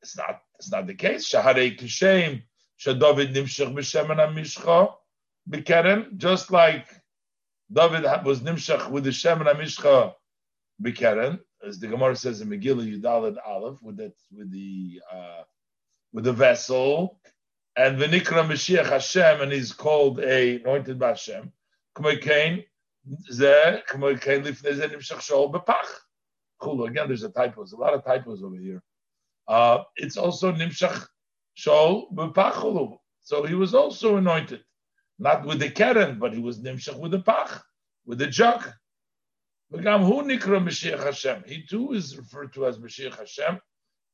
it's 0.00 0.16
not. 0.16 0.42
It's 0.60 0.70
not 0.70 0.86
the 0.86 0.94
case. 0.94 1.28
Shaharei 1.28 1.76
kishem 1.76 2.42
David 2.84 3.34
nimshach 3.34 3.74
b'shemen 3.74 4.18
hamishcha 4.18 4.94
b'kerem, 5.48 6.16
just 6.16 6.50
like 6.50 6.86
David 7.72 8.04
was 8.24 8.40
nimshach 8.40 8.90
with 8.90 9.04
the 9.04 9.12
Shem 9.12 9.40
and 9.40 9.48
Amishcha 9.48 10.14
Bikeren, 10.82 11.38
as 11.66 11.78
the 11.78 11.86
Gemara 11.86 12.16
says 12.16 12.40
in 12.40 12.48
Megillah 12.48 13.00
Yudalad 13.00 13.36
Aleph, 13.46 13.80
with 13.80 13.98
that 13.98 14.14
with 14.36 14.50
the 14.50 15.00
uh, 15.12 15.42
with 16.12 16.24
the 16.24 16.32
vessel, 16.32 17.20
and 17.76 17.96
Venikra 17.96 18.44
Mashiach 18.44 18.86
Hashem, 18.88 19.40
and 19.40 19.52
he's 19.52 19.72
called 19.72 20.18
a 20.20 20.56
anointed 20.56 20.98
by 20.98 21.10
Hashem. 21.10 21.52
Again, 21.96 22.64
there's 23.04 23.40
a 23.40 23.72
typo. 27.30 27.60
There's 27.60 27.72
a 27.72 27.76
lot 27.76 27.94
of 27.94 28.04
typos 28.04 28.42
over 28.42 28.56
here. 28.56 28.82
Uh, 29.46 29.84
it's 29.96 30.16
also 30.16 30.52
Nimshach 30.52 31.06
Shol 31.56 32.12
Bepachulu. 32.12 32.98
So 33.22 33.44
he 33.44 33.54
was 33.54 33.74
also 33.74 34.16
anointed 34.16 34.64
not 35.20 35.44
with 35.44 35.60
the 35.60 35.70
keren, 35.70 36.18
but 36.18 36.32
he 36.32 36.40
was 36.40 36.58
nimshach 36.58 36.98
with 36.98 37.12
the 37.12 37.20
pach, 37.20 37.62
with 38.06 38.18
the 38.18 38.26
jug. 38.26 38.66
Who 39.70 39.78
nikra 39.78 40.60
mashiach 40.64 41.04
hashem? 41.04 41.44
He 41.46 41.62
too 41.62 41.92
is 41.92 42.16
referred 42.16 42.52
to 42.54 42.66
as 42.66 42.78
Mashiach 42.78 43.16
Hashem, 43.16 43.60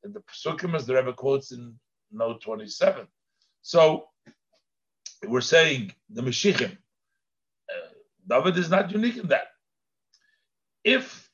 and 0.03 0.13
the 0.13 0.21
Pesukim 0.21 0.75
as 0.75 0.85
the 0.85 0.95
Rebbe 0.95 1.15
quotes 1.15 1.53
in 1.53 1.79
note 2.13 2.43
27. 2.43 3.07
So 3.63 4.09
we're 5.27 5.41
saying 5.41 5.93
the 6.11 6.23
Mashiachim. 6.23 6.73
Uh, 6.73 7.89
David 8.29 8.59
is 8.59 8.69
not 8.69 8.91
unique 8.91 9.17
in 9.17 9.29
that. 9.29 9.47
If 10.85 11.31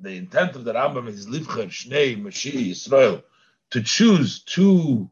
the 0.00 0.12
intent 0.12 0.56
of 0.56 0.64
the 0.64 0.74
Rambam 0.74 1.08
is 1.08 1.26
Livcher, 1.26 1.68
Shnei, 1.68 2.20
Mashiach, 2.20 2.70
Israel, 2.70 3.22
to 3.70 3.82
choose 3.82 4.42
two 4.42 5.10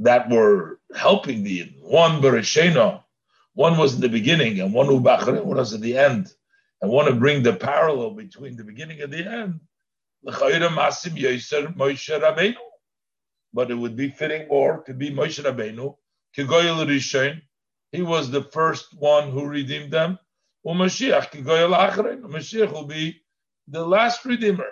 that 0.00 0.28
were 0.28 0.80
helping 0.94 1.44
the 1.44 1.72
one 1.80 2.20
Bereshena, 2.20 3.02
one 3.54 3.78
was 3.78 3.94
in 3.94 4.00
the 4.00 4.08
beginning 4.08 4.60
and 4.60 4.72
one 4.74 4.88
Ubachrin, 4.88 5.44
one 5.44 5.56
was 5.56 5.74
at 5.74 5.80
the 5.80 5.96
end, 5.96 6.32
and 6.80 6.90
want 6.90 7.08
to 7.08 7.14
bring 7.14 7.42
the 7.42 7.52
parallel 7.52 8.10
between 8.10 8.56
the 8.56 8.64
beginning 8.64 9.00
and 9.00 9.12
the 9.12 9.24
end. 9.24 9.60
But 13.54 13.70
it 13.70 13.74
would 13.74 13.96
be 13.96 14.10
fitting 14.10 14.48
more 14.48 14.82
to 14.84 14.94
be 14.94 15.10
Moshe 15.10 15.44
Rabbeinu. 15.44 15.96
He 17.92 18.02
was 18.02 18.30
the 18.30 18.42
first 18.42 18.94
one 18.98 19.30
who 19.30 19.44
redeemed 19.44 19.92
them. 19.92 20.18
Mashiach, 20.66 21.32
will 22.72 22.84
be 22.84 23.22
the 23.68 23.84
last 23.84 24.24
redeemer. 24.24 24.68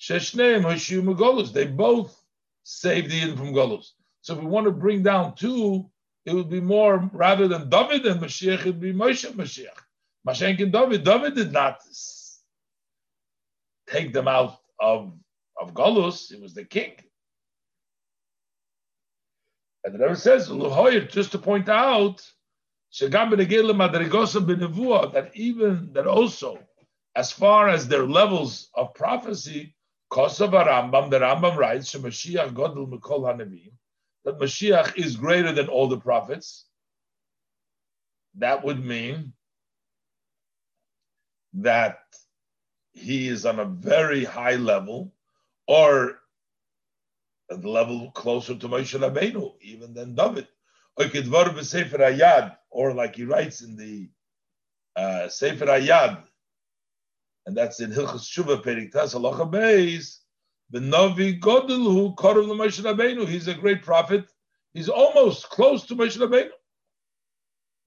Sheshneim 0.00 0.62
Hoshiu 0.62 1.02
Megolus. 1.02 1.52
They 1.52 1.66
both 1.66 2.16
saved 2.62 3.10
the 3.10 3.16
Eden 3.16 3.36
from 3.36 3.52
Golus. 3.52 3.90
So 4.22 4.34
if 4.34 4.40
we 4.40 4.46
want 4.46 4.66
to 4.66 4.72
bring 4.72 5.02
down 5.02 5.34
two, 5.34 5.90
it 6.24 6.34
would 6.34 6.48
be 6.48 6.60
more 6.60 7.10
rather 7.12 7.48
than 7.48 7.68
David 7.68 8.06
and 8.06 8.20
Mashiach, 8.20 8.60
it 8.60 8.66
would 8.66 8.80
be 8.80 8.92
Moshe 8.92 9.30
Mashiach. 9.32 9.78
Mashiach 10.26 10.62
and 10.62 10.72
David. 10.72 11.04
David 11.04 11.34
did 11.34 11.52
not 11.52 11.80
take 13.88 14.12
them 14.12 14.28
out 14.28 14.58
of, 14.80 15.12
of 15.60 15.74
Golus, 15.74 16.32
it 16.32 16.40
was 16.40 16.54
the 16.54 16.64
king. 16.64 16.92
And 19.84 19.94
the 19.94 19.98
Rebbe 19.98 20.16
says, 20.16 20.48
just 21.12 21.32
to 21.32 21.38
point 21.38 21.68
out, 21.68 22.26
that 25.12 25.30
even 25.34 25.92
that 25.94 26.06
also, 26.06 26.58
as 27.16 27.32
far 27.32 27.68
as 27.68 27.88
their 27.88 28.06
levels 28.06 28.70
of 28.74 28.94
prophecy, 28.94 29.74
the 30.10 30.16
Rambam 30.16 31.56
writes, 31.56 31.92
that 31.92 32.02
Mashiach 34.38 34.96
is 34.96 35.16
greater 35.16 35.52
than 35.52 35.68
all 35.68 35.88
the 35.88 35.98
prophets, 35.98 36.66
that 38.36 38.64
would 38.64 38.84
mean 38.84 39.32
that 41.54 41.98
he 42.92 43.28
is 43.28 43.44
on 43.44 43.58
a 43.58 43.64
very 43.64 44.24
high 44.24 44.54
level, 44.54 45.12
or 45.66 46.20
a 47.50 47.56
level 47.56 48.12
closer 48.12 48.54
to 48.54 48.68
Moshe 48.68 48.96
Rabbeinu, 48.98 49.54
even 49.60 49.94
than 49.94 50.14
David. 50.14 50.46
Or 52.74 52.92
like 52.92 53.14
he 53.14 53.24
writes 53.24 53.62
in 53.62 53.76
the 53.76 54.08
uh, 54.96 55.28
Sefer 55.28 55.66
Ayad, 55.66 56.18
and 57.46 57.56
that's 57.56 57.80
in 57.80 57.92
Hilchas 57.92 58.26
Shuvah 58.26 58.64
Perik 58.64 58.90
Tas 58.90 59.14
Halacha 59.14 59.48
Beis, 59.48 60.18
the 60.70 60.80
Navi 60.80 61.40
Godelu 61.40 62.16
Korav 62.16 62.46
Moshe 62.48 62.82
Rabbeinu. 62.82 63.28
He's 63.28 63.46
a 63.46 63.54
great 63.54 63.82
prophet. 63.82 64.24
He's 64.72 64.88
almost 64.88 65.48
close 65.50 65.86
to 65.86 65.94
Moshe 65.94 66.18
Rabbeinu. 66.18 66.50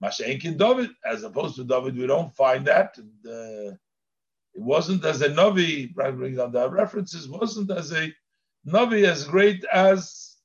Mashenkin 0.01 0.57
David, 0.57 0.91
as 1.05 1.23
opposed 1.23 1.57
to 1.57 1.65
David, 1.65 1.97
we 1.97 2.07
don't 2.07 2.33
find 2.33 2.65
that. 2.67 2.97
The, 3.23 3.77
It 4.55 4.61
wasn't 4.61 5.03
as 5.03 5.21
a 5.21 5.29
Navi, 5.29 5.93
bringing 5.93 6.39
on 6.39 6.53
the 6.53 6.69
references, 6.69 7.27
wasn't 7.27 7.71
as 7.71 7.91
a 7.91 8.13
Navi 8.65 9.03
as 9.03 9.25
great 9.25 9.65
as 9.65 10.35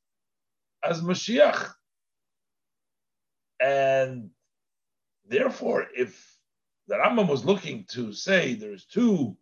as 0.82 1.00
Mashiach. 1.00 1.74
And 3.62 4.30
therefore, 5.28 5.86
if 5.96 6.36
the 6.88 6.96
Rambam 6.96 7.28
was 7.28 7.44
looking 7.44 7.84
to 7.90 8.12
say 8.12 8.54
there's 8.54 8.84
two, 8.84 9.36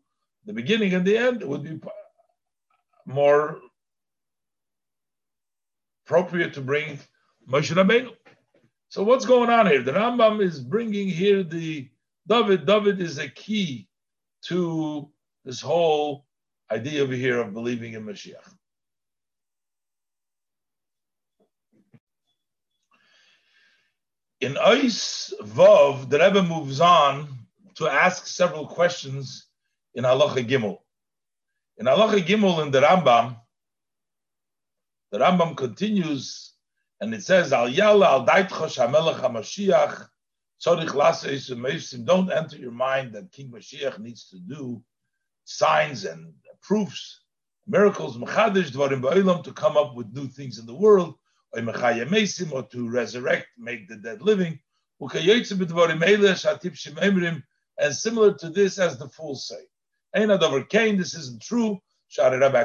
the 0.44 0.52
beginning 0.52 0.94
and 0.94 1.06
the 1.06 1.16
end, 1.16 1.42
it 1.42 1.48
would 1.48 1.64
be 1.64 1.80
more 3.06 3.60
appropriate 6.04 6.54
to 6.54 6.60
bring 6.60 6.98
Moshe 7.48 7.74
Rabbeinu. 7.74 8.14
So 8.88 9.02
what's 9.04 9.24
going 9.24 9.50
on 9.50 9.66
here? 9.66 9.82
The 9.82 9.92
Rambam 9.92 10.42
is 10.42 10.60
bringing 10.60 11.08
here 11.08 11.42
the 11.42 11.88
David. 12.28 12.66
David 12.66 13.00
is 13.00 13.18
a 13.18 13.28
key 13.28 13.88
to 14.46 15.08
this 15.44 15.60
whole 15.60 16.26
idea 16.70 17.02
over 17.02 17.14
here 17.14 17.40
of 17.40 17.54
believing 17.54 17.94
in 17.94 18.04
Mashiach. 18.04 18.54
In 24.40 24.54
Ois 24.54 25.34
Vav, 25.42 26.08
the 26.08 26.18
Rebbe 26.18 26.42
moves 26.42 26.80
on 26.80 27.28
to 27.74 27.86
ask 27.88 28.26
several 28.26 28.66
questions 28.66 29.46
in 29.94 30.04
Halacha 30.04 30.48
Gimel. 30.48 30.78
In 31.76 31.84
Halacha 31.84 32.24
Gimel 32.24 32.62
in 32.62 32.70
the 32.70 32.80
Rambam, 32.80 33.38
the 35.10 35.18
Rambam 35.18 35.54
continues 35.54 36.54
and 37.02 37.12
it 37.14 37.22
says, 37.22 37.52
Al 37.52 37.68
Yalla 37.68 38.06
al 38.06 38.26
Daitchosh 38.26 38.78
HaMelech 38.78 39.20
HaMashiach 39.20 40.08
Tzorich 40.64 42.06
Don't 42.06 42.32
enter 42.32 42.56
your 42.56 42.72
mind 42.72 43.12
that 43.12 43.32
King 43.32 43.50
Mashiach 43.50 43.98
needs 43.98 44.30
to 44.30 44.38
do 44.38 44.82
signs 45.44 46.06
and 46.06 46.32
proofs, 46.62 47.20
miracles, 47.66 48.16
Mechadish 48.16 48.70
Dvarim 48.70 49.44
to 49.44 49.52
come 49.52 49.76
up 49.76 49.94
with 49.94 50.12
new 50.14 50.28
things 50.28 50.58
in 50.58 50.64
the 50.64 50.74
world 50.74 51.16
or 51.52 52.62
to 52.62 52.88
resurrect, 52.88 53.48
make 53.58 53.88
the 53.88 53.96
dead 53.96 54.22
living. 54.22 54.60
And 55.00 55.10
similar 57.94 58.34
to 58.34 58.50
this 58.50 58.78
as 58.78 58.98
the 58.98 59.08
fools 59.08 59.48
say. 59.48 59.66
This 60.12 61.14
isn't 61.14 61.42
true. 61.42 61.80
Rabbi 62.18 62.64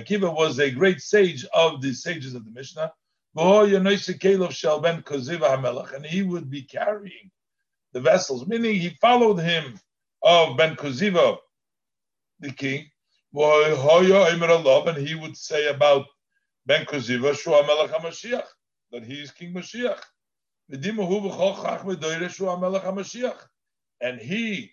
Akiva 0.00 0.34
was 0.34 0.58
a 0.58 0.70
great 0.70 1.00
sage 1.00 1.44
of 1.54 1.82
the 1.82 1.92
sages 1.92 2.34
of 2.34 2.44
the 2.44 2.50
Mishnah. 2.50 2.92
And 3.36 3.86
he 6.06 6.22
would 6.22 6.50
be 6.50 6.62
carrying 6.62 7.30
the 7.92 8.00
vessels, 8.00 8.46
meaning 8.46 8.74
he 8.74 8.98
followed 9.00 9.38
him 9.38 9.78
of 10.22 10.56
Ben 10.56 10.76
Koziva, 10.76 11.38
the 12.40 12.52
king, 12.52 12.90
and 13.34 15.06
he 15.06 15.14
would 15.14 15.36
say 15.36 15.68
about 15.68 16.06
Ben 16.66 16.86
Koziva, 16.86 17.38
Shua 17.38 17.66
Melech 17.66 17.90
HaMashiach, 17.90 18.46
that 18.92 19.04
he 19.04 19.20
is 19.20 19.30
King 19.32 19.52
Mashiach. 19.52 20.00
And 24.00 24.20
he, 24.20 24.70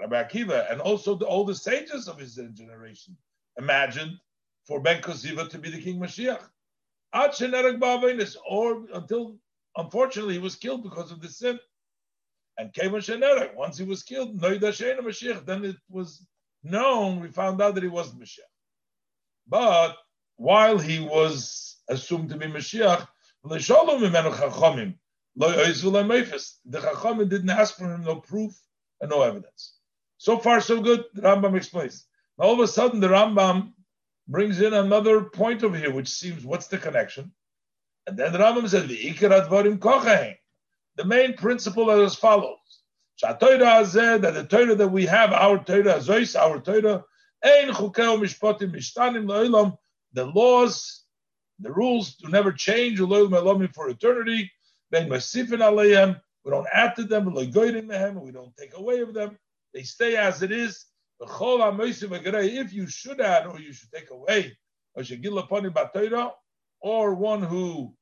Rabbi 0.00 0.22
Akiva, 0.22 0.70
and 0.72 0.80
also 0.80 1.14
the, 1.14 1.24
all 1.26 1.44
the 1.44 1.54
sages 1.54 2.08
of 2.08 2.18
his 2.18 2.34
generation 2.54 3.16
imagined 3.56 4.18
for 4.64 4.80
Ben 4.80 5.00
Koziva 5.00 5.48
to 5.48 5.58
be 5.58 5.70
the 5.70 5.80
King 5.80 5.98
Mashiach. 5.98 6.42
Or 8.48 8.84
until, 8.92 9.38
unfortunately, 9.76 10.34
he 10.34 10.40
was 10.40 10.56
killed 10.56 10.82
because 10.82 11.10
of 11.10 11.20
the 11.20 11.28
sin. 11.28 11.58
And 12.58 12.72
once 13.54 13.78
he 13.78 13.84
was 13.84 14.02
killed, 14.02 14.40
then 14.40 15.64
it 15.64 15.76
was 15.88 16.26
known, 16.62 17.20
we 17.20 17.28
found 17.28 17.60
out 17.62 17.74
that 17.74 17.82
he 17.82 17.88
wasn't 17.88 18.20
Mashiach. 18.20 18.40
But 19.46 19.96
while 20.36 20.78
he 20.78 21.00
was 21.00 21.76
assumed 21.88 22.30
to 22.30 22.36
be 22.36 22.46
Mashiach, 22.46 23.06
the 23.44 23.58
Chachamim 26.78 27.28
didn't 27.28 27.50
ask 27.50 27.76
for 27.76 27.92
him 27.92 28.04
no 28.04 28.16
proof 28.16 28.52
and 29.00 29.10
no 29.10 29.22
evidence. 29.22 29.74
So 30.18 30.38
far, 30.38 30.60
so 30.60 30.80
good. 30.80 31.04
The 31.14 31.22
Rambam 31.22 31.56
explains. 31.56 32.06
Now, 32.38 32.46
all 32.46 32.54
of 32.54 32.60
a 32.60 32.68
sudden, 32.68 33.00
the 33.00 33.08
Rambam 33.08 33.72
brings 34.26 34.60
in 34.60 34.74
another 34.74 35.22
point 35.22 35.62
over 35.64 35.76
here, 35.76 35.92
which 35.92 36.08
seems 36.08 36.44
what's 36.44 36.66
the 36.66 36.78
connection? 36.78 37.32
And 38.06 38.16
then 38.16 38.32
the 38.32 38.38
Rambam 38.38 38.68
says, 38.68 38.88
The 40.96 41.04
main 41.04 41.34
principle 41.34 41.90
is 41.90 42.12
as 42.12 42.18
follows 42.18 42.58
that 43.20 43.40
the 43.40 44.46
Torah 44.48 44.74
that 44.74 44.88
we 44.88 45.06
have, 45.06 45.32
our 45.32 45.62
Torah, 45.62 45.98
Zois, 46.00 46.38
our 46.38 46.60
Torah, 46.60 47.04
Ein 47.44 47.68
Mishtanim 47.68 49.26
La'ilam, 49.26 49.76
the 50.12 50.24
laws, 50.26 51.04
the 51.58 51.72
rules 51.72 52.14
do 52.16 52.28
never 52.28 52.52
change, 52.52 52.98
for 52.98 53.88
eternity. 53.88 54.50
Ben 54.90 55.08
Masifin 55.08 55.58
Aleihem, 55.58 56.20
we 56.44 56.50
don't 56.50 56.66
add 56.72 56.96
to 56.96 57.04
them, 57.04 57.34
we 57.34 57.50
don't 57.50 58.56
take 58.56 58.76
away 58.76 59.00
of 59.00 59.12
them. 59.14 59.38
They 59.74 59.82
stay 59.82 60.16
as 60.16 60.42
it 60.42 60.52
is. 60.52 60.86
If 61.20 62.72
you 62.72 62.86
should 62.86 63.20
add 63.20 63.46
or 63.46 63.58
you 63.58 63.72
should 63.72 63.90
take 63.92 64.10
away, 64.10 64.56
or 66.80 67.14
one 67.14 67.42
who 67.42 67.94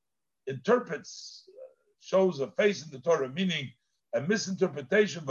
interprets, 0.46 1.44
uh, 1.48 1.52
shows 2.00 2.40
a 2.40 2.50
face 2.52 2.84
in 2.84 2.90
the 2.90 3.00
Torah, 3.00 3.28
meaning 3.30 3.72
a 4.16 4.20
misinterpretation 4.22 5.22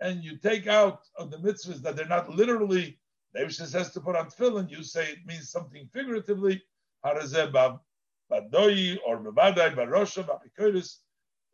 and 0.00 0.24
you 0.24 0.36
take 0.36 0.66
out 0.66 1.00
of 1.16 1.30
the 1.30 1.36
mitzvahs 1.38 1.80
that 1.82 1.96
they're 1.96 2.06
not 2.06 2.28
literally, 2.30 2.98
the 3.34 3.50
says 3.50 3.90
to 3.92 4.00
put 4.00 4.16
on 4.16 4.26
tefillin, 4.26 4.68
you 4.68 4.82
say 4.82 5.04
it 5.12 5.18
means 5.26 5.50
something 5.50 5.88
figuratively, 5.92 6.60
badoyi 7.04 8.98
or 9.06 9.18
bavadai, 9.20 9.74
barosha, 9.76 10.26
bapikoidis. 10.26 10.96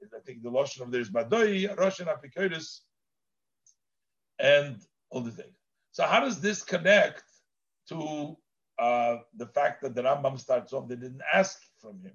I 0.02 0.20
think 0.24 0.42
the 0.42 0.50
lotion 0.50 0.82
of 0.82 0.90
there 0.90 1.00
is 1.02 1.10
badoyi, 1.10 1.76
roshan, 1.76 2.06
apikoidis, 2.06 2.80
and 4.38 4.80
all 5.10 5.20
the 5.20 5.30
things. 5.30 5.56
So 5.92 6.04
how 6.04 6.20
does 6.20 6.40
this 6.40 6.62
connect 6.62 7.24
to 7.88 8.36
uh, 8.78 9.18
the 9.36 9.46
fact 9.46 9.82
that 9.82 9.94
the 9.94 10.02
Rambam 10.02 10.40
starts 10.40 10.72
off, 10.72 10.88
they 10.88 10.96
didn't 10.96 11.22
ask 11.32 11.60
from 11.80 12.00
him 12.00 12.12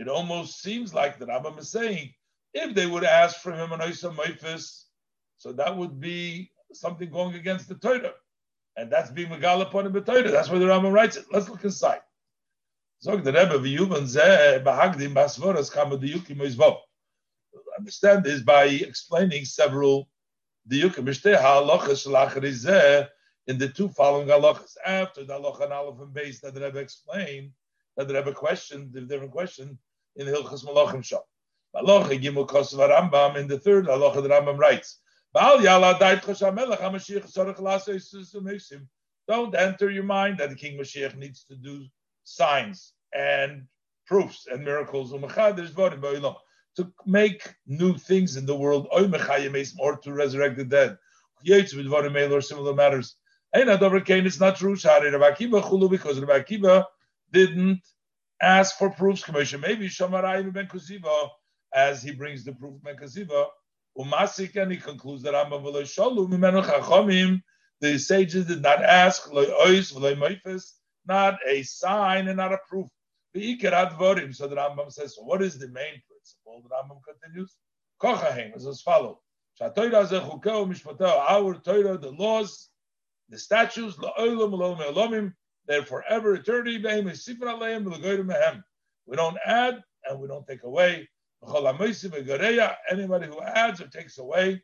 it 0.00 0.08
almost 0.08 0.62
seems 0.62 0.94
like 0.94 1.18
the 1.18 1.26
Rambam 1.26 1.58
is 1.58 1.70
saying, 1.70 2.14
if 2.54 2.74
they 2.74 2.86
would 2.86 3.04
ask 3.04 3.36
for 3.36 3.52
him 3.52 3.70
an 3.72 3.80
Oisa 3.80 4.10
Meifis, 4.14 4.84
so 5.36 5.52
that 5.52 5.76
would 5.76 6.00
be 6.00 6.50
something 6.72 7.10
going 7.10 7.34
against 7.34 7.68
the 7.68 7.74
Torah. 7.74 8.14
And 8.76 8.90
that's 8.90 9.10
being 9.10 9.28
Megal 9.28 9.60
upon 9.60 9.84
him 9.86 9.92
Torah. 10.02 10.30
That's 10.30 10.48
why 10.48 10.58
the 10.58 10.64
Rambam 10.64 10.92
writes 10.92 11.16
it. 11.16 11.26
Let's 11.30 11.50
look 11.50 11.64
inside. 11.64 12.00
Zog 13.02 13.24
the 13.24 13.32
Rebbe 13.32 13.58
zeh. 13.58 14.64
Understand 17.78 18.24
this 18.24 18.40
by 18.40 18.64
explaining 18.64 19.44
several 19.44 20.08
diyukim. 20.70 21.04
Mishteh 21.04 21.38
ha'alochas 21.38 22.06
shalachar 22.06 23.08
in 23.46 23.58
the 23.58 23.68
two 23.68 23.90
following 23.90 24.28
halachas. 24.28 24.76
After 24.86 25.24
the 25.24 25.34
halacha 25.34 25.64
and 25.64 25.72
aleph 25.74 26.00
and 26.00 26.14
base 26.14 26.40
that 26.40 26.54
the 26.54 26.60
Rebbe 26.62 26.78
explained, 26.78 27.52
that 27.96 28.08
the 28.08 28.14
Rebbe 28.14 28.32
questioned, 28.32 28.94
the 28.94 29.02
different 29.02 29.32
question, 29.32 29.78
in 30.16 30.26
the 30.26 30.32
Hilchas 30.32 30.64
Malachim 30.64 31.04
Shop. 31.04 31.26
Malacha 31.74 32.20
Gimel 32.20 32.46
Kosav 32.46 32.90
Rambam 32.90 33.36
in 33.36 33.46
the 33.46 33.58
third 33.58 33.86
Halacha 33.86 34.26
Rambam 34.26 34.58
writes, 34.58 34.98
Don't 39.28 39.54
enter 39.54 39.90
your 39.90 40.02
mind 40.02 40.38
that 40.38 40.50
the 40.50 40.56
King 40.56 40.78
Mashiach 40.78 41.16
needs 41.16 41.44
to 41.44 41.54
do 41.54 41.86
signs 42.24 42.92
and 43.14 43.68
proofs 44.06 44.48
and 44.50 44.64
miracles 44.64 45.12
to 45.12 46.92
make 47.06 47.54
new 47.66 47.96
things 47.96 48.36
in 48.36 48.46
the 48.46 48.56
world 48.56 48.88
or 48.90 49.96
to 49.96 50.12
resurrect 50.12 50.56
the 50.56 50.64
dead. 50.64 50.98
Or 51.48 52.40
similar 52.40 52.74
matters. 52.74 53.14
It's 53.52 54.40
not 54.40 54.56
true. 54.56 54.74
Because 54.74 56.20
Rabbi 56.20 56.40
Akiva 56.40 56.84
didn't 57.32 57.82
ask 58.40 58.78
for 58.78 58.90
proofs. 58.90 59.24
Commission. 59.24 59.60
Maybe 59.60 59.88
Shamarai 59.88 60.52
ben 60.52 60.66
Kuziva, 60.66 61.30
as 61.74 62.02
he 62.02 62.12
brings 62.12 62.44
the 62.44 62.52
proof 62.52 62.82
ben 62.82 62.96
Kuziva, 62.96 63.46
Umasik, 63.98 64.56
and 64.60 64.72
he 64.72 64.78
concludes 64.78 65.22
that 65.22 65.34
the 67.80 67.98
sages 67.98 68.46
did 68.46 68.62
not 68.62 68.82
ask, 68.82 69.30
not 71.06 71.38
a 71.46 71.62
sign 71.62 72.28
and 72.28 72.36
not 72.36 72.52
a 72.52 72.58
proof. 72.68 72.86
So 73.32 73.40
the 73.40 74.56
Rambam 74.56 74.92
says, 74.92 75.16
so 75.16 75.22
what 75.22 75.42
is 75.42 75.58
the 75.58 75.68
main 75.68 76.02
principle? 76.08 76.62
The 76.62 76.68
Rambam 76.68 77.00
continues, 77.08 77.56
Kochahem 78.00 78.54
is 78.56 78.66
as 78.66 78.82
follows. 78.82 79.16
Our 79.60 79.70
Torah, 81.54 81.98
the 81.98 82.14
laws, 82.18 82.68
the 83.28 83.38
statutes, 83.38 83.96
they're 85.70 85.84
forever 85.84 86.34
eternity. 86.34 86.78
We 86.78 86.82
don't 89.16 89.38
add 89.46 89.82
and 90.04 90.20
we 90.20 90.26
don't 90.26 90.44
take 90.44 90.64
away. 90.64 91.08
Anybody 92.90 93.28
who 93.28 93.40
adds 93.40 93.80
or 93.80 93.86
takes 93.86 94.18
away, 94.18 94.60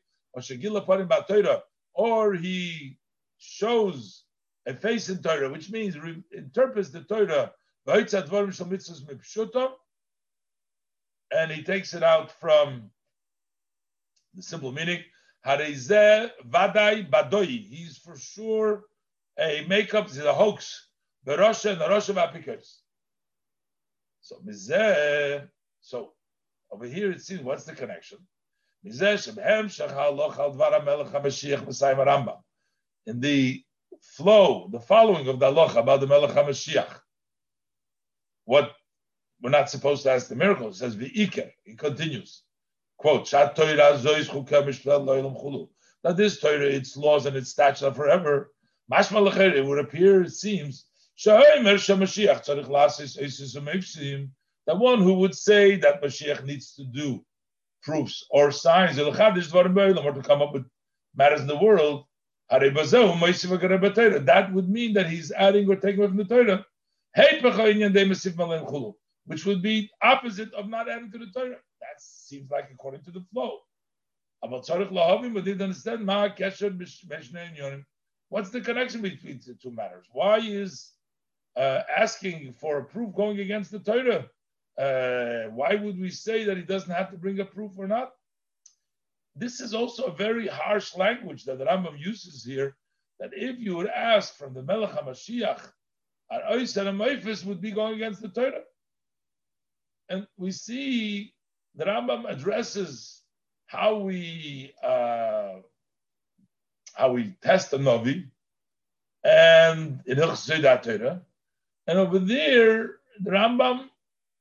or 1.95 2.35
he 2.35 2.99
shows 3.39 4.25
a 4.67 4.75
face 4.75 5.09
in 5.09 5.23
Torah, 5.23 5.49
which 5.49 5.71
means 5.71 5.97
re- 5.97 6.25
interprets 6.33 6.91
the 6.91 7.03
Torah, 7.03 7.53
and 11.31 11.53
he 11.53 11.63
takes 11.63 11.95
it 11.95 12.03
out 12.03 12.33
from 12.41 12.91
the 14.35 14.43
simple 14.43 14.73
meaning. 14.73 15.05
He's 15.45 15.87
for 17.99 18.19
sure 18.19 18.83
a 19.39 19.65
makeup, 19.69 20.09
he's 20.09 20.19
a 20.19 20.35
hoax. 20.35 20.89
The 21.27 21.37
Russia 21.37 21.72
and 21.72 21.81
the 21.81 21.89
Russia 21.89 22.12
of 22.12 22.18
So, 24.20 24.41
so 25.81 26.12
over 26.70 26.87
here 26.87 27.11
it 27.11 27.20
seems, 27.20 27.43
what's 27.43 27.64
the 27.64 27.74
connection? 27.74 28.18
In 28.85 28.93
the 33.20 33.64
flow, 34.03 34.68
the 34.70 34.79
following 34.81 35.27
of 35.27 35.41
the 35.41 35.47
Allah 35.47 35.74
about 35.77 35.99
the 36.01 36.07
Melech 36.07 36.31
HaMashiach, 36.31 37.01
what 38.45 38.70
we're 39.43 39.51
not 39.51 39.68
supposed 39.68 40.05
to 40.05 40.12
ask 40.12 40.29
the 40.29 40.37
miracle, 40.37 40.68
it 40.68 40.77
says, 40.77 40.95
V'iker, 40.95 41.51
he 41.64 41.74
continues, 41.74 42.45
quote, 42.99 43.29
That 43.33 43.57
this 46.16 46.39
Torah, 46.39 46.66
its 46.66 46.97
laws 46.97 47.27
and 47.27 47.37
its 47.37 47.51
statutes 47.51 47.83
are 47.83 47.93
forever. 47.93 48.53
It 48.89 49.66
would 49.66 49.81
appear, 49.81 50.22
it 50.22 50.31
seems, 50.31 50.87
that 51.25 52.77
one 54.79 55.01
who 55.01 55.14
would 55.14 55.35
say 55.35 55.77
that 55.77 56.03
Mashiach 56.03 56.45
needs 56.45 56.75
to 56.75 56.85
do 56.85 57.25
proofs 57.83 58.27
or 58.31 58.51
signs, 58.51 58.99
or 58.99 59.14
to 59.14 60.23
come 60.23 60.43
up 60.43 60.53
with 60.53 60.67
matters 61.14 61.41
in 61.41 61.47
the 61.47 61.57
world, 61.57 62.05
that 62.51 62.61
would 64.53 64.69
mean 64.69 64.93
that 64.93 65.09
he's 65.09 65.33
adding 65.33 65.71
or 65.71 65.77
taking 65.77 66.01
away 66.01 66.09
from 66.09 66.19
the 66.19 66.25
Torah, 66.25 66.67
which 69.25 69.47
would 69.47 69.62
be 69.62 69.91
opposite 70.03 70.53
of 70.53 70.69
not 70.69 70.91
adding 70.91 71.11
to 71.12 71.19
the 71.19 71.31
Torah. 71.35 71.57
That 71.81 71.99
seems 71.99 72.51
like 72.51 72.69
according 72.73 73.05
to 73.05 73.11
the 73.11 73.25
flow. 73.33 73.61
What's 78.29 78.51
the 78.51 78.61
connection 78.61 79.03
between 79.03 79.41
the 79.47 79.55
two 79.55 79.71
matters? 79.71 80.07
Why 80.12 80.39
is 80.39 80.91
uh, 81.57 81.83
asking 81.97 82.55
for 82.61 82.79
a 82.79 82.85
proof 82.85 83.15
going 83.15 83.41
against 83.41 83.71
the 83.71 83.79
Torah? 83.79 84.27
Uh, 84.79 85.51
why 85.51 85.75
would 85.75 85.99
we 85.99 86.11
say 86.11 86.45
that 86.45 86.57
he 86.57 86.63
doesn't 86.63 86.95
have 86.95 87.11
to 87.11 87.17
bring 87.17 87.41
a 87.41 87.45
proof 87.45 87.73
or 87.79 87.87
not? 87.87 88.13
This 89.35 89.61
is 89.61 89.75
also 89.75 90.05
a 90.05 90.17
very 90.17 90.47
harsh 90.47 90.97
language 90.97 91.45
that 91.45 91.59
the 91.59 91.65
Rambam 91.65 91.99
uses 91.99 92.45
here. 92.45 92.77
That 93.21 93.31
if 93.33 93.59
you 93.59 93.77
would 93.77 93.89
ask 93.89 94.37
from 94.37 94.53
the 94.53 94.63
Melech 94.63 94.91
HaMashiach, 94.91 95.61
our 96.31 96.41
Ois 96.53 96.77
and 96.77 97.47
would 97.47 97.61
be 97.61 97.71
going 97.71 97.95
against 97.95 98.21
the 98.21 98.29
Torah. 98.29 98.63
And 100.09 100.27
we 100.37 100.53
see 100.53 101.33
the 101.75 101.85
Rambam 101.85 102.29
addresses 102.29 103.23
how 103.67 103.97
we 103.97 104.75
uh, 104.83 105.55
how 106.95 107.13
we 107.13 107.37
test 107.43 107.73
a 107.73 107.79
Navi 107.79 108.29
and 109.25 110.03
in 110.07 110.19
Torah. 110.19 111.23
And 111.87 111.99
over 111.99 112.18
there, 112.18 112.97
the 113.20 113.30
Rambam 113.30 113.89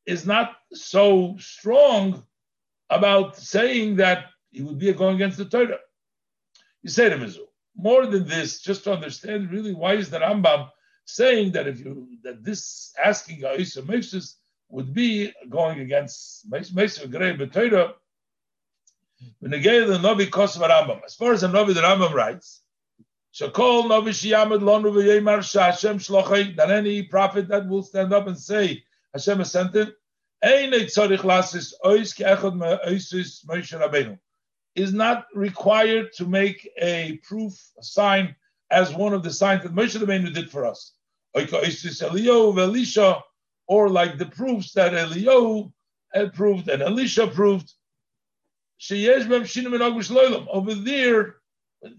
is 0.05 0.25
not 0.25 0.55
so 0.73 1.35
strong 1.39 2.23
about 2.89 3.37
saying 3.37 3.97
that 3.97 4.25
he 4.51 4.61
would 4.61 4.79
be 4.79 4.91
going 4.93 5.15
against 5.15 5.37
the 5.37 5.45
Torah. 5.45 5.79
You 6.81 6.89
say 6.89 7.09
to 7.09 7.17
Mizu, 7.17 7.39
more 7.75 8.05
than 8.05 8.27
this, 8.27 8.61
just 8.61 8.83
to 8.85 8.93
understand 8.93 9.51
really 9.51 9.73
why 9.73 9.93
is 9.93 10.09
the 10.09 10.19
Rambam 10.19 10.69
saying 11.05 11.51
that 11.51 11.67
if 11.67 11.79
you 11.79 12.07
that 12.23 12.43
this 12.43 12.93
asking 13.03 13.41
Aisa 13.41 13.83
Meshus 13.83 14.35
would 14.69 14.93
be 14.93 15.31
going 15.49 15.79
against 15.79 16.49
Meshus 16.49 17.05
Grei 17.07 17.37
Rambam. 20.67 21.03
As 21.05 21.15
far 21.15 21.33
as 21.33 21.41
the 21.41 21.47
Navi 21.47 21.73
the 21.73 21.81
Rambam 21.81 22.13
writes, 22.13 22.61
Shakol 23.37 23.83
Navi 23.83 24.11
Shiyamad 24.11 24.61
Lonu 24.61 24.93
V'Yemar 24.93 25.39
Shashem 25.39 25.97
Shlochei, 25.97 26.55
that 26.55 26.71
any 26.71 27.03
prophet 27.03 27.49
that 27.49 27.67
will 27.67 27.83
stand 27.83 28.13
up 28.13 28.27
and 28.27 28.39
say, 28.39 28.81
Hashem 29.13 29.39
has 29.39 29.51
sent 29.51 29.75
him. 29.75 29.93
Is 34.75 34.93
not 34.93 35.25
required 35.33 36.13
to 36.13 36.25
make 36.25 36.69
a 36.81 37.19
proof, 37.23 37.53
a 37.77 37.83
sign, 37.83 38.35
as 38.71 38.93
one 38.93 39.13
of 39.13 39.21
the 39.23 39.31
signs 39.31 39.63
that 39.63 39.75
Moshe 39.75 39.97
Rabbeinu 39.99 40.33
did 40.33 40.49
for 40.49 40.65
us. 40.65 40.93
Or 43.67 43.89
like 43.89 44.17
the 44.17 44.25
proofs 44.27 44.71
that 44.73 44.93
Eliyahu 44.93 45.73
had 46.13 46.33
proved 46.33 46.69
and 46.69 46.81
Elisha 46.81 47.27
proved. 47.27 47.73
Over 50.49 50.73
there, 50.75 51.35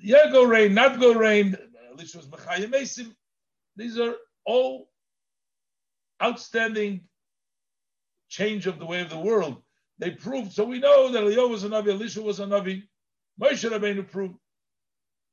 yeah, 0.02 0.30
go 0.30 0.44
rain, 0.44 0.74
not 0.74 1.00
go 1.00 1.14
rain. 1.14 1.56
Elisha 1.92 2.18
was 2.18 2.26
These 3.76 3.98
are 3.98 4.14
all 4.44 4.88
outstanding 6.22 7.02
change 8.28 8.66
of 8.66 8.78
the 8.78 8.86
way 8.86 9.00
of 9.00 9.10
the 9.10 9.18
world. 9.18 9.62
They 9.98 10.10
proved, 10.10 10.52
so 10.52 10.64
we 10.64 10.78
know 10.78 11.10
that 11.12 11.22
Eliyahu 11.22 11.50
was 11.50 11.64
a 11.64 11.68
Navi, 11.68 11.88
Elisha 11.88 12.20
was 12.20 12.40
a 12.40 12.44
Navi, 12.46 12.82
Moshe 13.40 13.68
Rabbeinu 13.70 14.10
proved. 14.10 14.36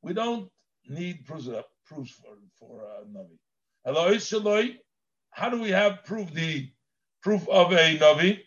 We 0.02 0.14
don't 0.14 0.50
need 0.88 1.26
proofs, 1.26 1.48
proofs 1.86 2.12
for, 2.12 2.36
for 2.58 2.82
a 2.82 3.04
Navi. 3.06 3.38
Eloi 3.86 4.76
how 5.30 5.50
do 5.50 5.60
we 5.60 5.70
have 5.70 6.04
proof 6.04 6.32
the 6.32 6.70
proof 7.22 7.48
of 7.48 7.72
a 7.72 7.98
Navi? 7.98 8.40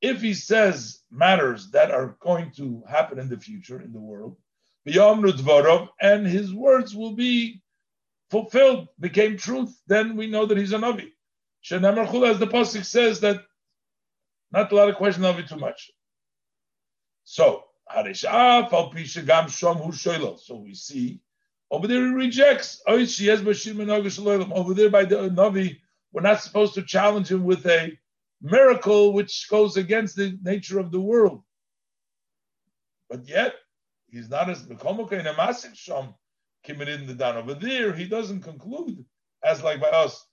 If 0.00 0.20
he 0.20 0.34
says 0.34 1.00
matters 1.14 1.70
that 1.70 1.90
are 1.90 2.16
going 2.20 2.50
to 2.52 2.82
happen 2.88 3.18
in 3.18 3.28
the 3.28 3.38
future 3.38 3.80
in 3.80 3.92
the 3.92 4.00
world, 4.00 4.36
and 4.86 6.26
his 6.26 6.52
words 6.52 6.94
will 6.94 7.12
be 7.12 7.62
fulfilled, 8.30 8.88
became 9.00 9.36
truth, 9.36 9.80
then 9.86 10.16
we 10.16 10.26
know 10.26 10.44
that 10.44 10.58
he's 10.58 10.72
a 10.72 10.78
Navi. 10.78 11.12
As 11.70 12.38
the 12.38 12.46
Pasuk 12.46 12.84
says, 12.84 13.20
that 13.20 13.42
not 14.52 14.70
a 14.70 14.74
lot 14.74 14.88
of 14.88 14.96
question 14.96 15.24
of 15.24 15.38
it 15.38 15.48
too 15.48 15.56
much. 15.56 15.90
So, 17.24 17.64
so 17.90 18.02
we 20.56 20.74
see 20.74 21.20
over 21.70 21.88
there 21.88 22.06
he 22.06 22.12
rejects. 22.12 22.82
Over 22.86 23.06
there 23.06 24.90
by 24.90 25.04
the 25.04 25.30
Navi, 25.30 25.80
we're 26.12 26.22
not 26.22 26.42
supposed 26.42 26.74
to 26.74 26.82
challenge 26.82 27.30
him 27.30 27.44
with 27.44 27.66
a 27.66 27.96
miracle 28.44 29.12
which 29.12 29.48
goes 29.48 29.76
against 29.76 30.14
the 30.16 30.38
nature 30.42 30.78
of 30.78 30.92
the 30.92 31.00
world. 31.00 31.42
But 33.08 33.26
yet, 33.26 33.54
he's 34.10 34.28
not 34.28 34.50
as 34.50 34.66
in 34.66 35.26
a 35.26 35.36
massive 35.36 35.76
Sham 35.76 36.14
in 36.88 37.06
the 37.06 37.14
down. 37.14 37.36
Over 37.36 37.54
there, 37.54 37.92
he 37.92 38.06
doesn't 38.06 38.42
conclude 38.42 39.04
as 39.42 39.62
like 39.62 39.80
by 39.80 39.88
us 39.88 40.26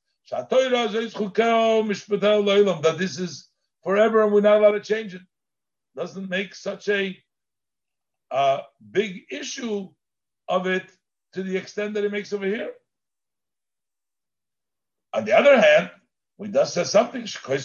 that 2.81 2.95
this 2.97 3.17
is 3.17 3.49
forever 3.83 4.23
and 4.23 4.31
we're 4.31 4.41
not 4.41 4.57
allowed 4.57 4.73
to 4.73 4.81
change 4.81 5.15
it. 5.15 5.21
Doesn't 5.95 6.29
make 6.29 6.53
such 6.53 6.89
a 6.89 7.17
big 8.91 9.21
issue 9.31 9.89
of 10.47 10.67
it 10.67 10.91
to 11.33 11.43
the 11.43 11.55
extent 11.57 11.93
that 11.93 12.03
it 12.03 12.11
makes 12.11 12.33
over 12.33 12.45
here. 12.45 12.71
On 15.13 15.25
the 15.25 15.33
other 15.33 15.59
hand, 15.59 15.91
we 16.41 16.47
does 16.47 16.73
say 16.73 16.83
something. 16.85 17.21
At 17.21 17.61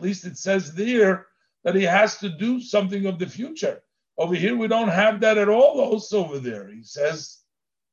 least 0.00 0.24
it 0.24 0.38
says 0.38 0.74
there 0.74 1.26
that 1.62 1.74
he 1.74 1.82
has 1.82 2.16
to 2.20 2.30
do 2.30 2.58
something 2.58 3.04
of 3.04 3.18
the 3.18 3.26
future. 3.26 3.82
Over 4.16 4.34
here, 4.34 4.56
we 4.56 4.66
don't 4.66 4.88
have 4.88 5.20
that 5.20 5.36
at 5.36 5.50
all. 5.50 5.78
Also, 5.82 6.24
over 6.24 6.38
there, 6.38 6.68
he 6.68 6.82
says 6.82 7.40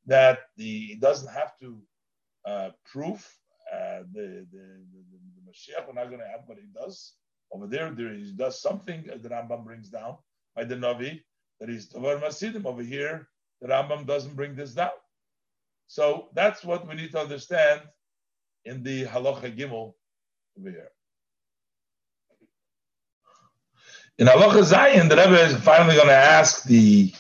that 0.06 0.40
the 0.56 0.96
doesn't 1.02 1.34
have 1.34 1.58
to 1.60 1.82
uh, 2.46 2.70
prove 2.86 3.28
uh, 3.74 4.04
the, 4.14 4.48
the, 4.54 4.64
the, 4.94 5.02
the 5.12 5.42
Mashiach. 5.46 5.86
We're 5.86 6.02
not 6.02 6.08
going 6.08 6.22
to 6.22 6.28
have, 6.28 6.48
but 6.48 6.56
he 6.56 6.68
does. 6.74 7.16
Over 7.52 7.68
there, 7.68 7.92
there 7.92 8.14
he 8.14 8.32
does 8.32 8.62
something 8.62 9.04
the 9.04 9.28
Rambam 9.28 9.66
brings 9.66 9.90
down 9.90 10.16
by 10.56 10.64
the 10.64 10.76
Navi 10.76 11.24
that 11.60 11.68
he's 11.68 11.90
Tovar 11.90 12.20
Masidim. 12.20 12.66
Over 12.66 12.84
here, 12.84 13.28
the 13.60 13.68
Rambam 13.68 14.06
doesn't 14.06 14.38
bring 14.38 14.56
this 14.56 14.74
down. 14.76 14.92
So 15.90 16.30
that's 16.36 16.64
what 16.64 16.88
we 16.88 16.94
need 16.94 17.12
to 17.14 17.20
understand 17.20 17.82
in 18.64 18.84
the 18.84 19.06
Halacha 19.06 19.58
Gimel 19.58 19.96
over 20.56 20.70
here. 20.70 20.92
In 24.20 24.28
Halacha 24.28 24.62
Zayin, 24.72 25.10
the 25.10 25.16
Rebbe 25.16 25.42
is 25.48 25.56
finally 25.64 25.96
going 25.96 26.10
to 26.10 26.14
ask 26.14 26.64
the 26.66 27.12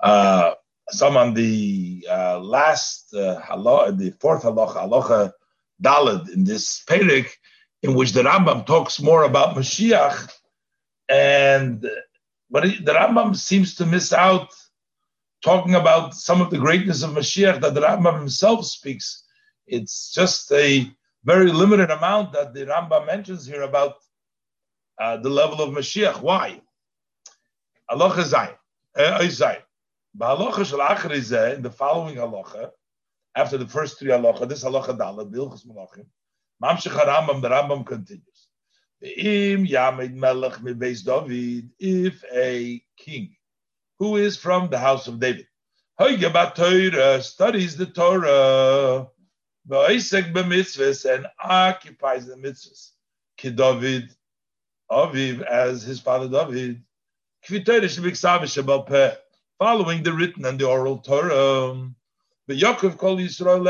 uh, 0.00 0.54
some 0.88 1.16
on 1.16 1.34
the 1.34 2.04
uh, 2.10 2.40
last 2.40 3.14
uh, 3.14 3.40
halacha, 3.40 3.96
the 3.96 4.10
fourth 4.18 4.42
halacha, 4.42 4.88
halacha 4.88 5.32
Dalad 5.80 6.30
in 6.30 6.42
this 6.42 6.82
Perik, 6.82 7.28
in 7.84 7.94
which 7.94 8.10
the 8.10 8.24
Rambam 8.24 8.66
talks 8.66 9.00
more 9.00 9.22
about 9.22 9.54
Mashiach, 9.54 10.32
and 11.08 11.88
but 12.50 12.64
the 12.64 12.92
Rambam 12.92 13.36
seems 13.36 13.76
to 13.76 13.86
miss 13.86 14.12
out 14.12 14.48
talking 15.42 15.74
about 15.74 16.14
some 16.14 16.40
of 16.40 16.50
the 16.50 16.58
greatness 16.58 17.02
of 17.02 17.10
Mashiach 17.10 17.60
that 17.60 17.74
the 17.74 17.80
Rambam 17.80 18.18
himself 18.18 18.66
speaks. 18.66 19.24
It's 19.66 20.12
just 20.12 20.50
a 20.52 20.90
very 21.24 21.50
limited 21.52 21.90
amount 21.90 22.32
that 22.32 22.54
the 22.54 22.66
Rambam 22.66 23.06
mentions 23.06 23.46
here 23.46 23.62
about 23.62 23.94
uh, 25.00 25.16
the 25.16 25.30
level 25.30 25.62
of 25.62 25.70
Mashiach. 25.70 26.20
Why? 26.20 26.60
Allah 27.88 28.10
Zayin. 28.10 28.56
Zayin. 28.96 29.62
In 31.56 31.62
the 31.62 31.70
following 31.70 32.16
halacha, 32.16 32.70
after 33.36 33.56
the 33.56 33.66
first 33.66 33.98
three 33.98 34.10
halacha, 34.10 34.48
this 34.48 34.64
halacha 34.64 34.98
dalat, 34.98 35.30
Bilchus 35.30 35.64
Malachim, 35.66 36.06
Mamshech 36.62 36.92
Rambam, 36.92 37.40
the 37.40 37.48
Rambam 37.48 37.86
continues. 37.86 38.48
If 41.78 42.24
a 42.34 42.82
king 42.98 43.36
who 44.00 44.16
is 44.16 44.36
from 44.36 44.70
the 44.70 44.78
house 44.78 45.06
of 45.06 45.20
David, 45.20 45.46
Torah 45.98 46.94
uh, 46.94 47.20
studies 47.20 47.76
the 47.76 47.84
Torah, 47.84 49.06
and 51.04 51.26
occupies 51.38 52.26
the 52.26 52.34
mitzvahs, 52.34 52.92
Ki 53.36 53.50
David, 53.50 54.10
Aviv, 54.90 55.42
as 55.42 55.82
his 55.82 56.00
father 56.00 56.28
David, 56.28 56.82
following 59.58 60.02
the 60.02 60.12
written 60.14 60.46
and 60.46 60.58
the 60.58 60.66
oral 60.66 60.98
Torah. 60.98 61.90
Yaakov 62.54 62.96
called 62.96 63.20
Yisrael 63.20 63.62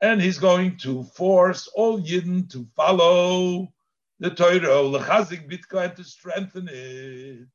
and 0.00 0.22
he's 0.22 0.38
going 0.38 0.76
to 0.78 1.02
force 1.02 1.66
all 1.74 2.00
Yidden 2.00 2.48
to 2.52 2.64
follow 2.76 3.72
the 4.20 4.30
Torah, 4.30 4.82
and 5.82 5.96
to 5.96 6.04
strengthen 6.04 6.68
it. 6.70 7.48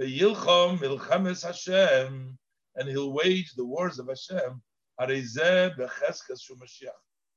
Yilchom 0.00 0.78
milchemes 0.78 1.44
Hashem, 1.44 2.38
and 2.74 2.88
he'll 2.88 3.12
wage 3.12 3.54
the 3.54 3.64
wars 3.64 3.98
of 3.98 4.08
Hashem. 4.08 4.62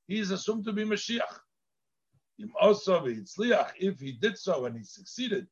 He 0.07 0.19
is 0.19 0.31
assumed 0.31 0.65
to 0.65 0.73
be 0.73 0.83
Mashiach. 0.83 1.39
If 2.37 3.99
he 3.99 4.11
did 4.11 4.37
so 4.37 4.65
and 4.65 4.77
he 4.77 4.83
succeeded. 4.83 5.47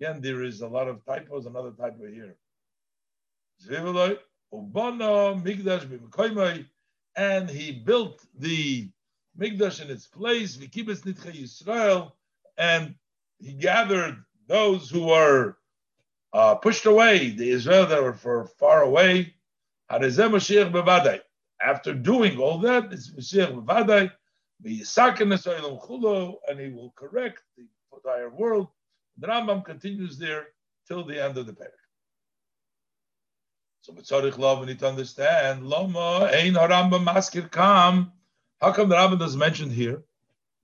Again, 0.00 0.20
there 0.20 0.42
is 0.42 0.60
a 0.60 0.68
lot 0.68 0.88
of 0.88 1.04
typos, 1.04 1.46
another 1.46 1.72
typo 1.72 2.06
here. 2.06 2.36
And 7.16 7.50
he 7.50 7.72
built 7.72 8.26
the 8.38 8.90
Migdash 9.38 9.82
in 9.82 9.90
its 9.90 10.06
place, 10.06 10.56
Vikibes 10.56 11.02
Nitche 11.02 11.32
Yisrael, 11.32 12.12
and 12.58 12.94
he 13.38 13.54
gathered 13.54 14.22
those 14.46 14.90
who 14.90 15.06
were 15.06 15.56
uh, 16.32 16.54
pushed 16.56 16.86
away, 16.86 17.30
the 17.30 17.50
Israel 17.50 17.86
that 17.86 18.02
were 18.02 18.14
for 18.14 18.46
far 18.46 18.82
away. 18.82 19.34
After 19.90 20.10
doing 21.94 22.38
all 22.38 22.58
that, 22.58 22.92
it's 22.92 23.10
Mashiach 23.10 23.52
Bevadai, 23.52 24.10
and 26.48 26.60
he 26.60 26.68
will 26.68 26.92
correct 26.96 27.42
the 27.56 27.66
entire 27.94 28.30
world. 28.30 28.68
The 29.18 29.26
Rambam 29.26 29.64
continues 29.64 30.18
there 30.18 30.48
till 30.86 31.04
the 31.04 31.22
end 31.22 31.38
of 31.38 31.46
the 31.46 31.52
parak. 31.52 31.70
So 33.82 33.92
Mitzarich 33.92 34.38
Love, 34.38 34.60
we 34.60 34.66
need 34.66 34.78
to 34.78 34.88
understand, 34.88 35.66
Loma, 35.66 36.30
Ein 36.32 36.54
Rambam 36.54 37.04
Maskir 37.04 37.50
Kam. 37.50 38.12
How 38.62 38.72
come 38.72 38.88
the 38.88 38.94
Rambam 38.94 39.18
doesn't 39.18 39.40
mention 39.40 39.68
here? 39.68 40.04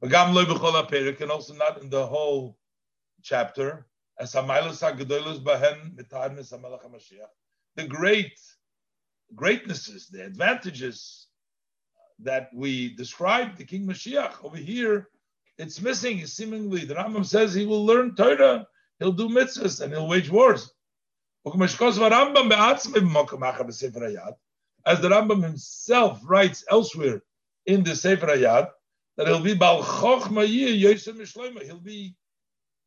And 0.01 0.15
also 0.15 1.53
not 1.55 1.83
in 1.83 1.91
the 1.91 2.07
whole 2.07 2.57
chapter. 3.23 3.87
The 4.21 5.45
great 7.89 8.41
greatnesses, 9.35 10.09
the 10.11 10.25
advantages 10.25 11.27
that 12.21 12.51
we 12.55 12.95
describe 12.95 13.57
the 13.57 13.65
King 13.65 13.85
Mashiach 13.85 14.45
over 14.45 14.57
here 14.57 15.09
it's 15.59 15.81
missing. 15.81 16.25
Seemingly, 16.25 16.85
the 16.85 16.95
Rambam 16.95 17.27
says 17.27 17.53
he 17.53 17.67
will 17.67 17.85
learn 17.85 18.15
Torah, 18.15 18.65
he'll 19.01 19.11
do 19.11 19.29
mitzvahs, 19.29 19.81
and 19.81 19.93
he'll 19.93 20.07
wage 20.07 20.31
wars. 20.31 20.73
As 24.87 25.01
the 25.01 25.09
Rambam 25.09 25.43
himself 25.43 26.21
writes 26.25 26.65
elsewhere 26.71 27.23
in 27.69 27.85
the 27.85 27.95
Sefer 27.95 28.27
Hayad, 28.27 28.71
that 29.17 29.29
he'll 29.29 29.41
be 29.41 29.55
Bal 29.55 29.83
He'll 29.83 31.81
be 31.81 32.17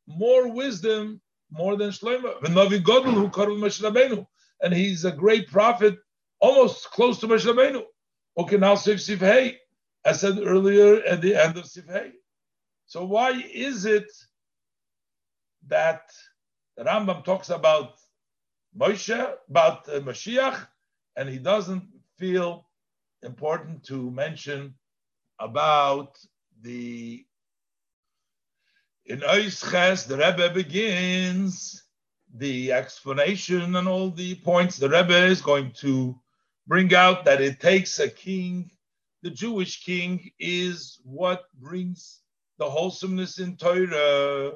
more 0.08 0.48
wisdom, 0.48 1.20
more 1.50 1.76
than 1.76 1.90
Shlomo. 1.90 4.26
And 4.60 4.74
he's 4.74 5.04
a 5.04 5.12
great 5.12 5.48
prophet, 5.48 5.98
almost 6.40 6.90
close 6.90 7.20
to 7.20 7.28
Moshe 7.28 7.46
Rabbeinu. 7.46 7.84
Okay, 8.36 8.56
now 8.56 8.74
Sif 8.74 8.98
Sifhei. 8.98 9.56
I 10.04 10.12
said 10.12 10.38
earlier 10.42 11.00
at 11.04 11.22
the 11.22 11.36
end 11.36 11.56
of 11.56 11.64
Sifhei. 11.64 12.10
So 12.86 13.04
why 13.04 13.40
is 13.54 13.84
it 13.84 14.10
that 15.68 16.02
the 16.76 16.82
Rambam 16.82 17.24
talks 17.24 17.50
about 17.50 17.94
Moshe, 18.76 19.34
about 19.48 19.88
uh, 19.88 20.00
Mashiach, 20.00 20.66
and 21.16 21.28
he 21.28 21.38
doesn't 21.38 21.84
feel 22.18 22.66
important 23.22 23.84
to 23.84 24.10
mention 24.10 24.74
about 25.38 26.16
the 26.60 27.24
in 29.06 29.20
Oisches, 29.20 30.06
the 30.06 30.16
Rebbe 30.16 30.50
begins 30.54 31.82
the 32.34 32.72
explanation 32.72 33.76
and 33.76 33.88
all 33.88 34.10
the 34.10 34.36
points. 34.36 34.76
The 34.76 34.88
Rebbe 34.88 35.26
is 35.26 35.42
going 35.42 35.72
to 35.78 36.18
bring 36.66 36.94
out 36.94 37.24
that 37.24 37.40
it 37.40 37.60
takes 37.60 37.98
a 37.98 38.08
king. 38.08 38.70
The 39.22 39.30
Jewish 39.30 39.84
king 39.84 40.30
is 40.38 41.00
what 41.04 41.44
brings 41.60 42.20
the 42.58 42.70
wholesomeness 42.70 43.38
in 43.38 43.56
Torah. 43.56 44.52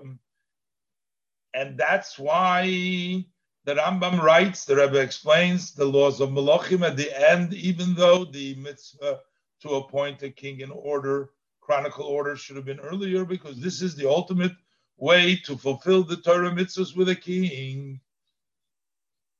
And 1.54 1.76
that's 1.76 2.18
why 2.18 3.24
the 3.66 3.74
Rambam 3.74 4.22
writes, 4.22 4.64
the 4.64 4.76
Rebbe 4.76 5.00
explains 5.00 5.72
the 5.72 5.84
laws 5.84 6.20
of 6.20 6.30
Malachim 6.30 6.86
at 6.86 6.96
the 6.96 7.10
end, 7.30 7.52
even 7.52 7.94
though 7.94 8.24
the 8.24 8.54
mitzvah 8.54 9.18
to 9.60 9.70
appoint 9.70 10.22
a 10.22 10.30
king 10.30 10.60
in 10.60 10.70
order, 10.70 11.30
chronicle 11.60 12.04
order, 12.04 12.36
should 12.36 12.54
have 12.54 12.64
been 12.64 12.78
earlier, 12.78 13.24
because 13.24 13.58
this 13.58 13.82
is 13.82 13.96
the 13.96 14.08
ultimate 14.08 14.52
way 14.98 15.34
to 15.44 15.56
fulfill 15.56 16.04
the 16.04 16.16
Torah 16.16 16.52
mitzvahs 16.52 16.96
with 16.96 17.08
a 17.08 17.16
king. 17.16 18.00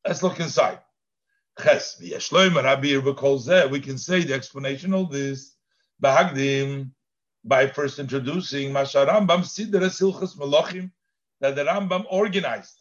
Let's 0.04 0.24
look 0.24 0.40
inside. 0.40 0.80
We 1.58 1.64
can 1.64 1.88
say 3.98 4.24
the 4.24 4.34
explanation 4.34 4.92
of 4.92 5.12
this. 5.12 5.54
Bahagdim, 6.02 6.90
by 7.44 7.68
first 7.68 8.00
introducing 8.00 8.72
Masha 8.72 9.06
Rambam 9.06 9.44
Sidra 9.44 9.88
Silchas 9.88 10.36
Malachim, 10.36 10.90
that 11.40 11.54
the 11.54 11.64
Rambam 11.64 12.04
organized 12.10 12.80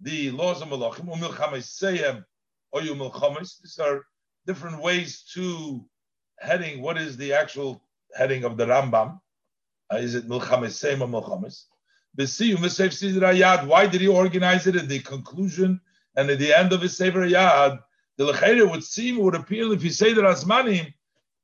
the 0.00 0.30
laws 0.30 0.62
of 0.62 0.68
Malachim, 0.68 1.08
Umilchamis 1.08 1.80
Seyem, 1.80 2.24
or 2.72 2.80
Umilchamis. 2.80 3.60
These 3.62 3.78
are 3.78 4.04
different 4.46 4.82
ways 4.82 5.24
to 5.34 5.84
heading. 6.38 6.82
What 6.82 6.98
is 6.98 7.16
the 7.16 7.32
actual 7.32 7.82
heading 8.14 8.44
of 8.44 8.56
the 8.56 8.66
Rambam? 8.66 9.20
Uh, 9.92 9.96
is 9.96 10.14
it 10.14 10.28
Milchamis 10.28 10.74
Seyem 10.74 11.00
or 11.00 11.08
Milchamis? 11.08 11.64
Why 13.68 13.86
did 13.86 14.00
he 14.00 14.08
organize 14.08 14.66
it 14.66 14.76
at 14.76 14.88
the 14.88 15.00
conclusion 15.00 15.80
and 16.16 16.30
at 16.30 16.38
the 16.38 16.54
end 16.54 16.72
of 16.72 16.80
his 16.80 16.96
Sefer 16.96 17.26
Yad? 17.26 17.78
The 18.16 18.32
Lechera 18.32 18.70
would 18.70 18.82
seem, 18.82 19.18
would 19.18 19.34
appear 19.34 19.70
if 19.72 19.84
you 19.84 19.90
say 19.90 20.14
the 20.14 20.22
Rasmanim, 20.22 20.94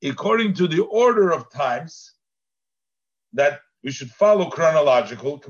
according 0.03 0.55
to 0.55 0.67
the 0.67 0.81
order 0.81 1.31
of 1.31 1.51
times, 1.53 2.15
that 3.35 3.61
we 3.85 3.91
should 3.91 4.11
follow 4.11 4.49
chronological. 4.49 5.43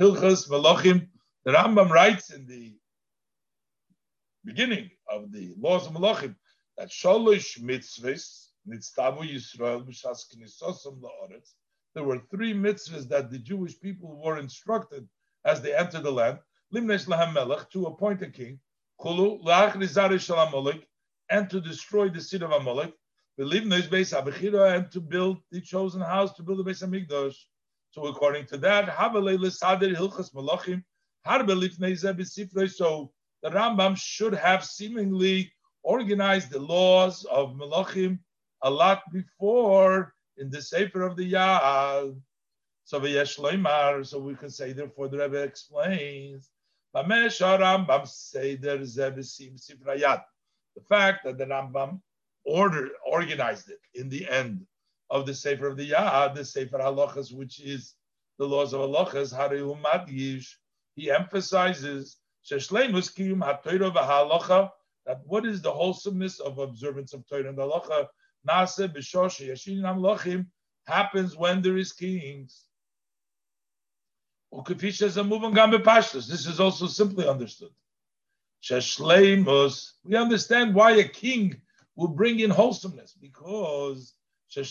Hilchas 0.00 0.48
Melochim, 0.48 1.08
the 1.44 1.52
Rambam 1.52 1.90
writes 1.90 2.32
in 2.32 2.46
the 2.46 2.74
beginning 4.44 4.90
of 5.08 5.30
the 5.30 5.54
laws 5.58 5.86
of 5.86 5.92
Malachim 5.92 6.34
that 6.78 6.88
Sholish 6.88 7.60
mitzvahs 7.60 8.48
nitztavu 8.66 9.20
Yisrael 9.20 9.86
b'shas 9.86 10.34
knisosam 10.34 11.00
la'oretz. 11.00 11.52
There 11.94 12.04
were 12.04 12.22
three 12.30 12.54
mitzvahs 12.54 13.06
that 13.10 13.30
the 13.30 13.38
Jewish 13.38 13.78
people 13.80 14.20
were 14.24 14.38
instructed 14.38 15.06
as 15.44 15.60
they 15.60 15.74
entered 15.76 16.04
the 16.04 16.10
land. 16.10 16.38
Limnesh 16.74 17.06
lahem 17.06 17.34
melech 17.34 17.70
to 17.72 17.84
appoint 17.86 18.22
a 18.22 18.30
king. 18.30 18.58
Chulu 18.98 19.44
la'ach 19.44 20.82
and 21.30 21.50
to 21.50 21.60
destroy 21.60 22.08
the 22.08 22.20
seed 22.20 22.42
of 22.42 22.50
Amalek 22.50 22.94
believe 23.36 23.62
in 23.62 23.90
base 23.90 24.12
Abechira 24.12 24.74
and 24.76 24.90
to 24.90 25.00
build 25.00 25.38
the 25.50 25.60
chosen 25.60 26.00
house 26.00 26.32
to 26.34 26.42
build 26.42 26.58
the 26.58 26.64
base 26.64 26.82
Hamikdash. 26.82 27.36
So 27.92 28.06
according 28.06 28.46
to 28.46 28.56
that. 28.58 28.88
So 32.68 33.12
the 33.42 33.50
Rambam 33.50 33.96
should 33.96 34.34
have 34.34 34.64
seemingly 34.64 35.52
organized 35.82 36.50
the 36.50 36.58
laws 36.58 37.24
of 37.26 37.54
Melachim 37.54 38.18
a 38.62 38.70
lot 38.70 39.02
before 39.12 40.14
in 40.38 40.48
the 40.48 40.62
Sefer 40.62 41.02
of 41.02 41.16
the 41.16 41.32
Yad. 41.32 42.16
So 42.84 42.98
so 44.04 44.18
we 44.18 44.34
can 44.36 44.50
say 44.50 44.72
therefore 44.72 45.08
the 45.08 45.18
Rebbe 45.18 45.42
explains. 45.42 46.48
The 46.94 47.02
fact 50.88 51.24
that 51.24 51.38
the 51.38 51.44
Rambam 51.44 52.00
ordered 52.44 52.90
organized 53.06 53.70
it 53.70 53.80
in 53.94 54.08
the 54.08 54.26
end 54.28 54.66
of 55.12 55.26
the 55.26 55.34
Sefer 55.34 55.66
of 55.66 55.76
the 55.76 55.90
Yad, 55.90 56.34
the 56.34 56.44
Sefer 56.44 56.78
Halachas, 56.78 57.34
which 57.34 57.60
is 57.60 57.94
the 58.38 58.46
laws 58.46 58.72
of 58.72 58.80
Halachas, 58.80 59.32
Harei 59.32 59.60
Umadish. 59.60 60.56
he 60.96 61.10
emphasizes 61.10 62.16
that 65.04 65.20
what 65.26 65.44
is 65.44 65.60
the 65.60 65.70
wholesomeness 65.70 66.40
of 66.40 66.58
observance 66.58 67.12
of 67.12 67.28
Torah 67.28 67.50
and 67.50 67.58
Halacha 67.58 68.08
happens 70.86 71.36
when 71.36 71.62
there 71.62 71.76
is 71.76 71.92
kings. 71.92 72.64
This 74.50 75.00
is 76.46 76.58
also 76.58 76.86
simply 76.86 77.28
understood. 77.28 77.70
We 78.70 80.16
understand 80.16 80.74
why 80.74 80.92
a 80.92 81.04
king 81.06 81.60
will 81.96 82.08
bring 82.08 82.40
in 82.40 82.48
wholesomeness 82.50 83.12
because 83.12 84.14
when 84.54 84.64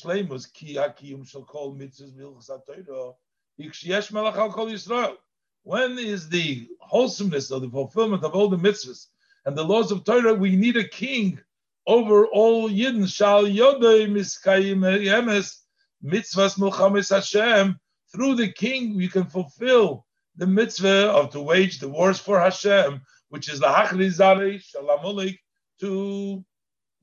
is 5.98 6.30
the 6.30 6.70
wholesomeness 6.80 7.52
of 7.52 7.62
the 7.62 7.70
fulfillment 7.70 8.24
of 8.24 8.36
all 8.36 8.50
the 8.50 8.58
mitzvahs 8.58 9.08
and 9.46 9.58
the 9.58 9.64
laws 9.64 9.92
of 9.92 10.04
Torah? 10.04 10.36
We 10.36 10.56
need 10.56 10.78
a 10.78 10.88
king 10.88 11.40
over 11.88 12.28
all 12.28 12.70
Yidden. 12.70 13.12
Shal 13.12 13.46
Yodei 13.46 14.08
Miskayim 14.08 14.82
Yemes 15.04 15.62
Mitzvahs 16.04 16.60
Milchames 16.60 17.10
Hashem. 17.10 17.80
Through 18.12 18.36
the 18.36 18.52
king, 18.52 18.96
we 18.96 19.08
can 19.08 19.26
fulfill 19.26 20.06
the 20.36 20.46
mitzvah 20.46 21.10
of 21.10 21.32
to 21.32 21.42
wage 21.42 21.80
the 21.80 21.90
wars 21.90 22.20
for 22.20 22.40
Hashem, 22.40 23.02
which 23.30 23.50
is 23.50 23.60
the 23.60 23.68
Hachrizare 23.68 24.62
Shalamulik, 24.62 25.40
to 25.80 26.46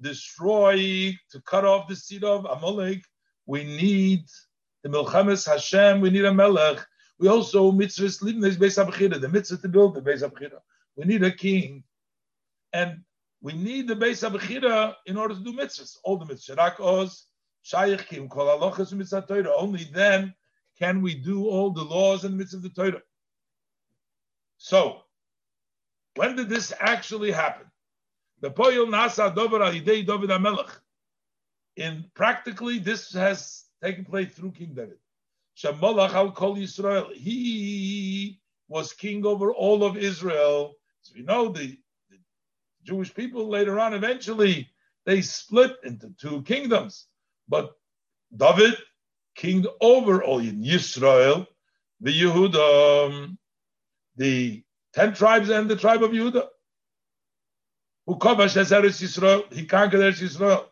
destroy, 0.01 1.17
to 1.31 1.41
cut 1.47 1.65
off 1.65 1.89
the 1.89 1.97
seed 1.97 2.25
of 2.25 2.45
Amalek. 2.45 3.03
We 3.47 3.65
need 3.65 4.25
the 4.83 4.89
Milchames 4.89 5.47
Hashem. 5.47 6.01
We 6.01 6.11
need 6.11 6.25
a 6.25 6.33
Melech. 6.33 6.85
We 7.19 7.29
also 7.29 7.73
mitzvahs 7.73 8.21
the 8.21 9.29
mitzvah 9.29 9.57
to 9.57 9.69
build 9.69 9.95
the 9.95 10.03
beis 10.03 10.23
abchira. 10.23 10.61
We 10.97 11.05
need 11.05 11.25
a 11.25 11.33
king, 11.33 11.83
and 12.73 13.01
we 13.41 13.55
need 13.55 13.89
the 13.89 13.97
beis 13.97 14.29
abchira 14.29 14.95
in 15.07 15.17
order 15.17 15.35
to 15.35 15.41
do 15.41 15.53
mitzvahs. 15.53 15.97
All 16.05 16.17
the 16.17 16.27
mitzvahs, 16.27 17.23
shayich 17.65 18.07
kim, 18.07 18.29
kol 18.29 18.47
alochas 18.47 18.93
mitzvah 18.93 19.25
Torah. 19.27 19.57
Only 19.57 19.85
then 19.93 20.35
can 20.79 21.03
we 21.03 21.15
do 21.15 21.47
all 21.47 21.71
the 21.71 21.83
laws 21.83 22.25
and 22.25 22.39
mitzvahs 22.39 22.55
of 22.55 22.63
the 22.63 22.71
Torah. 22.71 23.03
So, 24.59 25.03
when 26.15 26.37
did 26.37 26.49
this 26.49 26.73
actually 26.79 27.33
happen? 27.33 27.67
The 28.41 28.51
poyel 28.51 28.87
nasa 28.87 29.35
dover 29.35 29.59
alidei 29.59 30.07
David 30.07 30.31
Amelech. 30.31 30.71
In 31.77 32.05
practically, 32.15 32.79
this 32.79 33.13
has 33.13 33.65
taken 33.83 34.05
place 34.05 34.33
through 34.33 34.53
King 34.53 34.75
David. 34.75 34.99
Shemalach 35.57 36.13
al 36.13 36.33
Kol 36.33 36.57
Yisrael. 36.57 37.13
He 37.13 38.41
was 38.69 38.93
king 38.93 39.25
over 39.27 39.53
all 39.53 39.85
of 39.85 39.97
Israel. 39.97 40.75
So 41.03 41.15
we 41.17 41.23
know 41.23 41.49
the, 41.49 41.79
the 42.11 42.19
Jewish 42.85 43.13
people 43.15 43.49
later 43.49 43.81
on 43.81 43.95
eventually 43.95 44.69
they 45.05 45.23
split 45.23 45.77
into 45.85 46.13
two 46.21 46.43
kingdoms. 46.43 47.07
But 47.49 47.73
David 48.37 48.77
king 49.35 49.65
over 49.81 50.23
all 50.23 50.41
in 50.41 50.63
Yisrael, 50.63 51.47
the 52.01 52.13
Yehuda, 52.13 53.37
the 54.17 54.63
ten 54.93 55.15
tribes 55.15 55.49
and 55.49 55.69
the 55.69 55.77
tribe 55.77 56.03
of 56.03 56.11
Yehuda. 56.11 56.47
Who 58.09 58.17
covers 58.17 58.55
Eretz 58.55 59.03
Yisrael? 59.03 59.53
He 59.53 59.67
conquered 59.67 60.01
Eretz 60.01 60.23
Yisrael, 60.23 60.65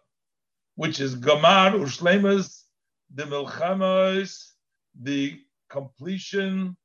which 0.75 1.01
is 1.01 1.15
Gamar 1.15 1.73
Ushlemas, 1.75 2.63
the 3.15 3.25
Milchamos, 3.25 4.53
the 4.99 5.39
completion 5.69 6.79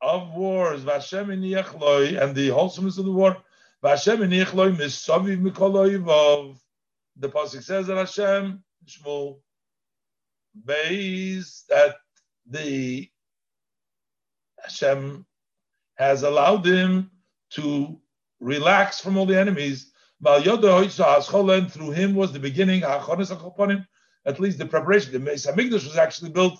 of 0.00 0.32
wars, 0.32 0.84
Vashem 0.84 1.30
and 1.30 2.34
the 2.34 2.48
wholesomeness 2.48 2.96
of 2.96 3.04
the 3.04 3.12
war, 3.12 3.36
Vashem 3.84 4.22
and 4.22 4.32
Misaviv 4.78 5.42
Mikoloiv. 5.42 6.58
The 7.18 7.28
pasuk 7.28 7.62
says 7.62 7.88
that 7.88 7.98
Hashem 7.98 8.64
Shmuel 8.86 9.40
base 10.64 11.64
that 11.68 11.96
the 12.46 13.10
Hashem 14.62 15.26
has 15.96 16.22
allowed 16.22 16.64
him 16.64 17.10
to 17.50 18.00
relax 18.40 19.00
from 19.00 19.16
all 19.16 19.26
the 19.26 19.38
enemies. 19.38 19.92
Through 20.22 21.90
him 21.90 22.14
was 22.14 22.32
the 22.32 22.38
beginning, 22.40 22.82
at 22.82 24.40
least 24.40 24.58
the 24.58 24.66
preparation. 24.66 25.12
The 25.12 25.18
Mesa 25.18 25.52
was 25.52 25.96
actually 25.96 26.30
built 26.30 26.58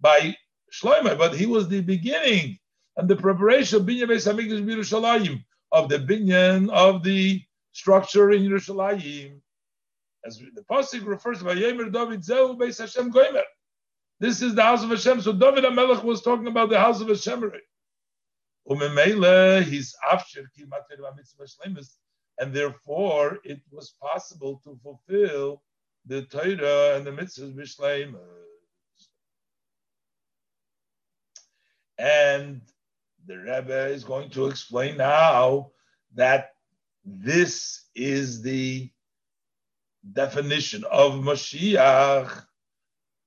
by 0.00 0.36
Shlomo, 0.72 1.16
but 1.18 1.34
he 1.34 1.46
was 1.46 1.68
the 1.68 1.82
beginning 1.82 2.58
and 2.96 3.08
the 3.08 3.16
preparation 3.16 3.80
of 3.80 3.86
Binyan 3.86 4.08
Beis 4.08 4.26
Hamikdash 4.32 4.64
Yerushalayim, 4.64 5.44
of 5.72 5.88
the 5.88 5.98
binyan 5.98 6.70
of 6.70 7.02
the 7.02 7.42
structure 7.72 8.30
in 8.30 8.42
Yerushalayim. 8.42 9.40
As 10.24 10.38
the 10.38 10.62
pasuk 10.62 11.04
refers 11.04 11.40
to 11.40 11.44
Vayemer 11.44 11.92
David 11.92 12.24
Zeu 12.24 12.56
Beis 12.56 12.78
Hashem 12.78 13.12
Goimer. 13.12 13.42
This 14.20 14.40
is 14.42 14.54
the 14.54 14.62
house 14.62 14.82
of 14.84 14.90
Hashem. 14.90 15.20
So 15.20 15.32
David 15.32 15.64
Amelech 15.64 16.04
was 16.04 16.22
talking 16.22 16.46
about 16.46 16.70
the 16.70 16.78
house 16.78 17.00
of 17.00 17.08
Hashem. 17.08 17.52
And 18.66 18.80
therefore, 22.52 23.38
it 23.44 23.60
was 23.70 23.94
possible 24.00 24.60
to 24.64 24.78
fulfill 24.82 25.62
the 26.06 26.22
Torah 26.22 26.96
and 26.96 27.06
the 27.06 27.12
mitzvahs 27.12 27.54
b'shleimus. 27.54 28.18
And 31.98 32.62
the 33.26 33.38
Rebbe 33.38 33.86
is 33.86 34.04
going 34.04 34.30
to 34.30 34.46
explain 34.46 34.96
now 34.96 35.70
that 36.14 36.54
this 37.04 37.84
is 37.94 38.42
the 38.42 38.90
definition 40.12 40.84
of 40.90 41.12
Mashiach, 41.12 42.44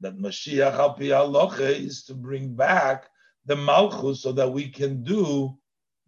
that 0.01 0.17
Mashiach 0.17 0.73
al 1.11 1.51
is 1.61 2.03
to 2.03 2.13
bring 2.13 2.55
back 2.55 3.09
the 3.47 3.55
Malchus 3.55 4.21
so 4.21 4.31
that 4.33 4.51
we 4.51 4.69
can 4.69 5.03
do 5.03 5.57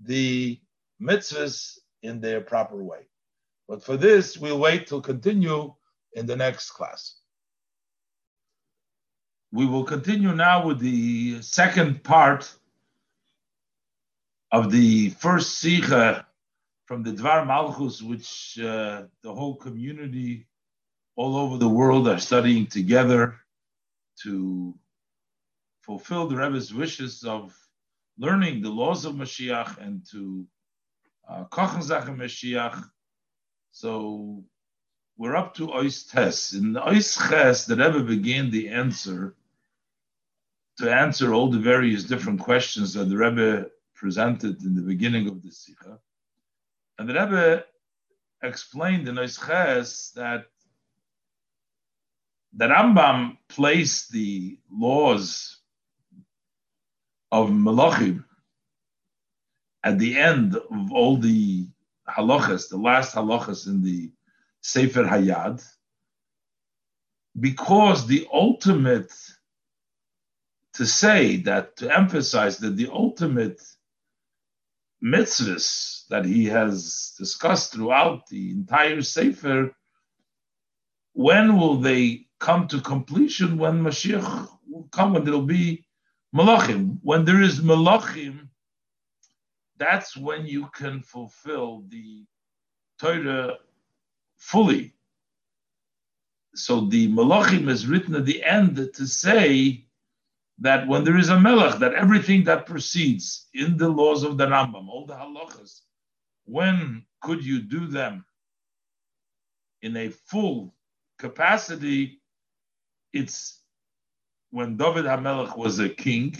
the 0.01 0.59
mitzvahs 1.01 1.79
in 2.03 2.21
their 2.21 2.41
proper 2.41 2.83
way. 2.83 3.07
But 3.67 3.83
for 3.83 3.97
this, 3.97 4.37
we'll 4.37 4.59
wait 4.59 4.87
to 4.87 5.01
continue 5.01 5.73
in 6.13 6.25
the 6.25 6.35
next 6.35 6.71
class. 6.71 7.15
We 9.51 9.65
will 9.65 9.83
continue 9.83 10.33
now 10.35 10.67
with 10.67 10.79
the 10.79 11.41
second 11.41 12.03
part 12.03 12.53
of 14.51 14.71
the 14.71 15.09
first 15.09 15.59
Sikha 15.59 16.27
from 16.85 17.03
the 17.03 17.11
Dvar 17.11 17.47
Malchus, 17.47 18.01
which 18.01 18.59
uh, 18.59 19.03
the 19.23 19.33
whole 19.33 19.55
community 19.55 20.47
all 21.15 21.35
over 21.35 21.57
the 21.57 21.69
world 21.69 22.07
are 22.07 22.19
studying 22.19 22.67
together 22.67 23.35
to 24.23 24.75
fulfill 25.89 26.27
the 26.27 26.35
Rebbe's 26.35 26.71
wishes 26.71 27.23
of 27.23 27.51
learning 28.19 28.61
the 28.61 28.69
laws 28.69 29.05
of 29.05 29.15
Mashiach 29.15 29.79
and 29.83 30.05
to 30.11 30.45
uh, 31.27 31.45
Kochen 31.45 31.81
Zachen 31.81 32.15
Mashiach. 32.15 32.87
So 33.71 34.43
we're 35.17 35.35
up 35.35 35.55
to 35.55 35.69
Ois 35.69 36.07
Tes. 36.07 36.53
In 36.53 36.73
Ois 36.75 37.17
Ches, 37.27 37.65
the 37.65 37.75
Rebbe 37.75 38.03
began 38.03 38.51
the 38.51 38.69
answer 38.69 39.35
to 40.77 40.93
answer 40.93 41.33
all 41.33 41.49
the 41.49 41.57
various 41.57 42.03
different 42.03 42.39
questions 42.39 42.93
that 42.93 43.09
the 43.09 43.17
Rebbe 43.17 43.71
presented 43.95 44.61
in 44.61 44.75
the 44.75 44.83
beginning 44.83 45.27
of 45.27 45.41
the 45.41 45.49
Sikha. 45.49 45.97
And 46.99 47.09
the 47.09 47.15
Rebbe 47.15 47.65
explained 48.43 49.07
in 49.07 49.15
Ois 49.15 50.13
that 50.13 50.45
the 52.53 52.67
Rambam 52.67 53.37
placed 53.47 54.11
the 54.11 54.59
laws 54.69 55.58
of 57.31 57.49
Malachim 57.49 58.23
at 59.83 59.99
the 59.99 60.17
end 60.17 60.55
of 60.55 60.91
all 60.91 61.17
the 61.17 61.67
halachas, 62.07 62.69
the 62.69 62.77
last 62.77 63.15
halachas 63.15 63.67
in 63.67 63.81
the 63.81 64.11
Sefer 64.61 65.03
Hayad, 65.03 65.63
because 67.39 68.07
the 68.07 68.27
ultimate 68.33 69.11
to 70.73 70.85
say 70.85 71.37
that, 71.37 71.75
to 71.77 71.93
emphasize 71.93 72.57
that 72.59 72.77
the 72.77 72.89
ultimate 72.91 73.61
mitzvahs 75.03 76.07
that 76.07 76.25
he 76.25 76.45
has 76.45 77.13
discussed 77.17 77.73
throughout 77.73 78.27
the 78.27 78.51
entire 78.51 79.01
Sefer, 79.01 79.75
when 81.13 81.57
will 81.57 81.77
they 81.77 82.27
come 82.39 82.67
to 82.69 82.79
completion? 82.79 83.57
When 83.57 83.83
Mashiach 83.83 84.47
will 84.69 84.87
come, 84.91 85.13
when 85.13 85.25
there'll 85.25 85.41
be 85.41 85.85
Malachim. 86.35 86.99
When 87.01 87.25
there 87.25 87.41
is 87.41 87.59
Malachim, 87.61 88.49
that's 89.77 90.15
when 90.15 90.45
you 90.45 90.67
can 90.75 91.01
fulfill 91.01 91.83
the 91.87 92.25
Torah 92.99 93.57
fully. 94.37 94.93
So 96.55 96.81
the 96.81 97.11
Malachim 97.11 97.69
is 97.69 97.87
written 97.87 98.15
at 98.15 98.25
the 98.25 98.43
end 98.43 98.75
to 98.75 99.07
say 99.07 99.85
that 100.59 100.87
when 100.87 101.03
there 101.03 101.17
is 101.17 101.29
a 101.29 101.39
melech, 101.39 101.79
that 101.79 101.93
everything 101.93 102.43
that 102.43 102.65
proceeds 102.65 103.47
in 103.53 103.77
the 103.77 103.87
laws 103.87 104.23
of 104.23 104.37
the 104.37 104.45
Rambam, 104.45 104.89
all 104.89 105.05
the 105.05 105.13
halachas, 105.13 105.81
when 106.45 107.05
could 107.21 107.43
you 107.45 107.61
do 107.61 107.87
them 107.87 108.25
in 109.81 109.95
a 109.95 110.09
full 110.09 110.75
capacity? 111.17 112.21
It's 113.13 113.58
when 114.51 114.77
David 114.77 115.05
HaMelech 115.05 115.57
was 115.57 115.79
a 115.79 115.89
king, 115.89 116.35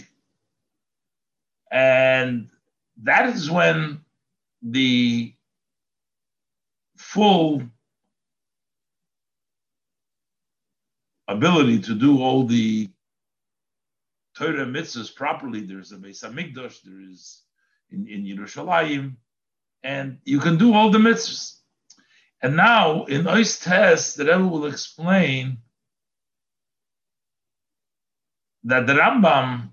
and 1.70 2.48
that 3.02 3.28
is 3.30 3.50
when 3.50 4.00
the 4.62 5.34
full 6.96 7.62
ability 11.28 11.78
to 11.80 11.94
do 11.94 12.20
all 12.20 12.44
the 12.44 12.90
Torah 14.36 14.66
mitzvahs 14.66 15.14
properly. 15.14 15.60
There's 15.60 15.92
a 15.92 15.96
Beis 15.96 16.24
Hamikdash, 16.24 16.82
there 16.82 17.00
is 17.00 17.42
in, 17.90 18.08
in 18.08 18.24
Yerushalayim, 18.24 19.16
and 19.82 20.18
you 20.24 20.40
can 20.40 20.58
do 20.58 20.74
all 20.74 20.90
the 20.90 20.98
mitzvahs. 20.98 21.56
And 22.42 22.56
now 22.56 23.04
in 23.04 23.24
Ois 23.24 23.62
Test, 23.62 24.16
the 24.16 24.24
Rebbe 24.24 24.46
will 24.46 24.66
explain 24.66 25.58
that 28.64 28.86
the 28.86 28.94
Rambam 28.94 29.70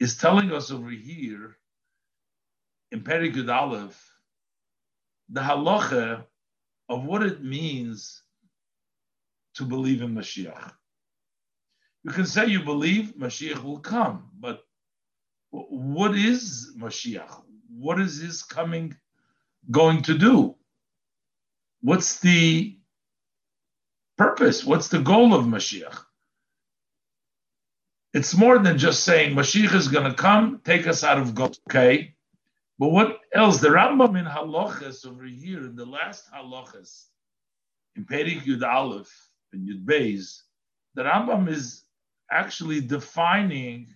is 0.00 0.16
telling 0.16 0.52
us 0.52 0.70
over 0.70 0.90
here 0.90 1.56
in 2.92 3.02
Perikut 3.02 3.52
Aleph 3.52 4.12
the 5.30 5.40
halacha 5.40 6.24
of 6.88 7.04
what 7.04 7.22
it 7.22 7.42
means 7.42 8.22
to 9.54 9.64
believe 9.64 10.02
in 10.02 10.14
Mashiach. 10.14 10.72
You 12.04 12.10
can 12.12 12.26
say 12.26 12.46
you 12.46 12.62
believe 12.62 13.14
Mashiach 13.18 13.62
will 13.62 13.80
come, 13.80 14.30
but 14.38 14.62
what 15.50 16.14
is 16.16 16.72
Mashiach? 16.78 17.42
What 17.70 18.00
is 18.00 18.20
his 18.20 18.42
coming 18.42 18.96
going 19.70 20.02
to 20.02 20.16
do? 20.16 20.54
What's 21.82 22.20
the 22.20 22.78
purpose? 24.16 24.64
What's 24.64 24.88
the 24.88 25.00
goal 25.00 25.34
of 25.34 25.44
Mashiach? 25.46 25.98
It's 28.14 28.34
more 28.36 28.58
than 28.58 28.78
just 28.78 29.04
saying 29.04 29.34
Mashiach 29.36 29.74
is 29.74 29.88
going 29.88 30.10
to 30.10 30.14
come, 30.14 30.60
take 30.64 30.86
us 30.86 31.04
out 31.04 31.18
of 31.18 31.34
God. 31.34 31.56
Okay, 31.68 32.14
but 32.78 32.88
what 32.88 33.20
else? 33.34 33.60
The 33.60 33.68
Rambam 33.68 34.18
in 34.18 34.24
Halachas 34.24 35.06
over 35.06 35.24
here 35.24 35.60
in 35.60 35.76
the 35.76 35.84
last 35.84 36.30
Halachas 36.32 37.06
in 37.96 38.06
Perik 38.06 38.42
Yud 38.44 38.62
Aleph 38.62 39.12
and 39.52 39.68
Yud 39.68 39.84
Beis, 39.84 40.42
the 40.94 41.02
Rambam 41.02 41.48
is 41.48 41.84
actually 42.30 42.80
defining 42.80 43.94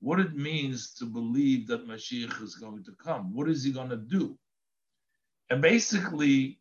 what 0.00 0.20
it 0.20 0.34
means 0.34 0.94
to 0.94 1.04
believe 1.04 1.66
that 1.66 1.86
Mashiach 1.86 2.42
is 2.42 2.54
going 2.54 2.84
to 2.84 2.92
come. 2.92 3.34
What 3.34 3.48
is 3.48 3.64
he 3.64 3.72
going 3.72 3.90
to 3.90 3.96
do? 3.96 4.38
And 5.50 5.60
basically, 5.60 6.58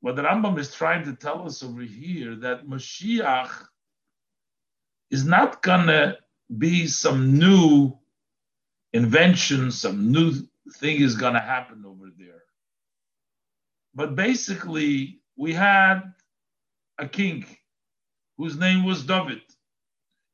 what 0.00 0.16
the 0.16 0.22
Rambam 0.22 0.58
is 0.58 0.74
trying 0.74 1.04
to 1.04 1.14
tell 1.14 1.46
us 1.46 1.62
over 1.62 1.82
here 1.82 2.36
that 2.36 2.66
Mashiach 2.66 3.66
is 5.10 5.24
not 5.24 5.62
to 5.88 6.18
be 6.58 6.86
some 6.86 7.38
new 7.38 7.92
invention, 8.92 9.70
some 9.70 10.10
new 10.10 10.32
thing 10.76 11.00
is 11.00 11.16
to 11.34 11.40
happen 11.40 11.84
over 11.86 12.10
there. 12.16 12.42
But 13.94 14.16
basically, 14.16 15.20
we 15.36 15.52
had 15.52 16.00
a 16.98 17.08
king 17.08 17.44
whose 18.36 18.58
name 18.58 18.84
was 18.84 19.04
David. 19.04 19.42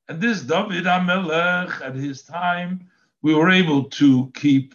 And 0.08 0.20
this 0.20 0.42
David 0.42 0.84
Amelech, 0.84 1.80
at 1.82 1.94
his 1.94 2.22
time, 2.22 2.88
we 3.22 3.34
were 3.34 3.50
able 3.50 3.84
to 3.84 4.30
keep 4.34 4.74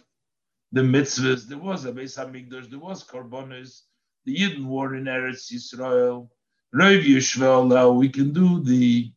the 0.72 0.80
mitzvahs. 0.80 1.46
There 1.46 1.58
was 1.58 1.84
a 1.84 1.92
Beis 1.92 2.16
Hamikdash, 2.16 2.70
there 2.70 2.78
was 2.78 3.04
Korbanos, 3.04 3.82
the 4.24 4.36
Yidden 4.36 4.66
war 4.66 4.94
in 4.94 5.04
Eretz 5.04 5.52
Yisrael, 5.52 6.28
Rav 6.72 7.02
Yishvel, 7.02 7.96
we 7.96 8.08
can 8.08 8.32
do 8.32 8.62
the 8.62 9.12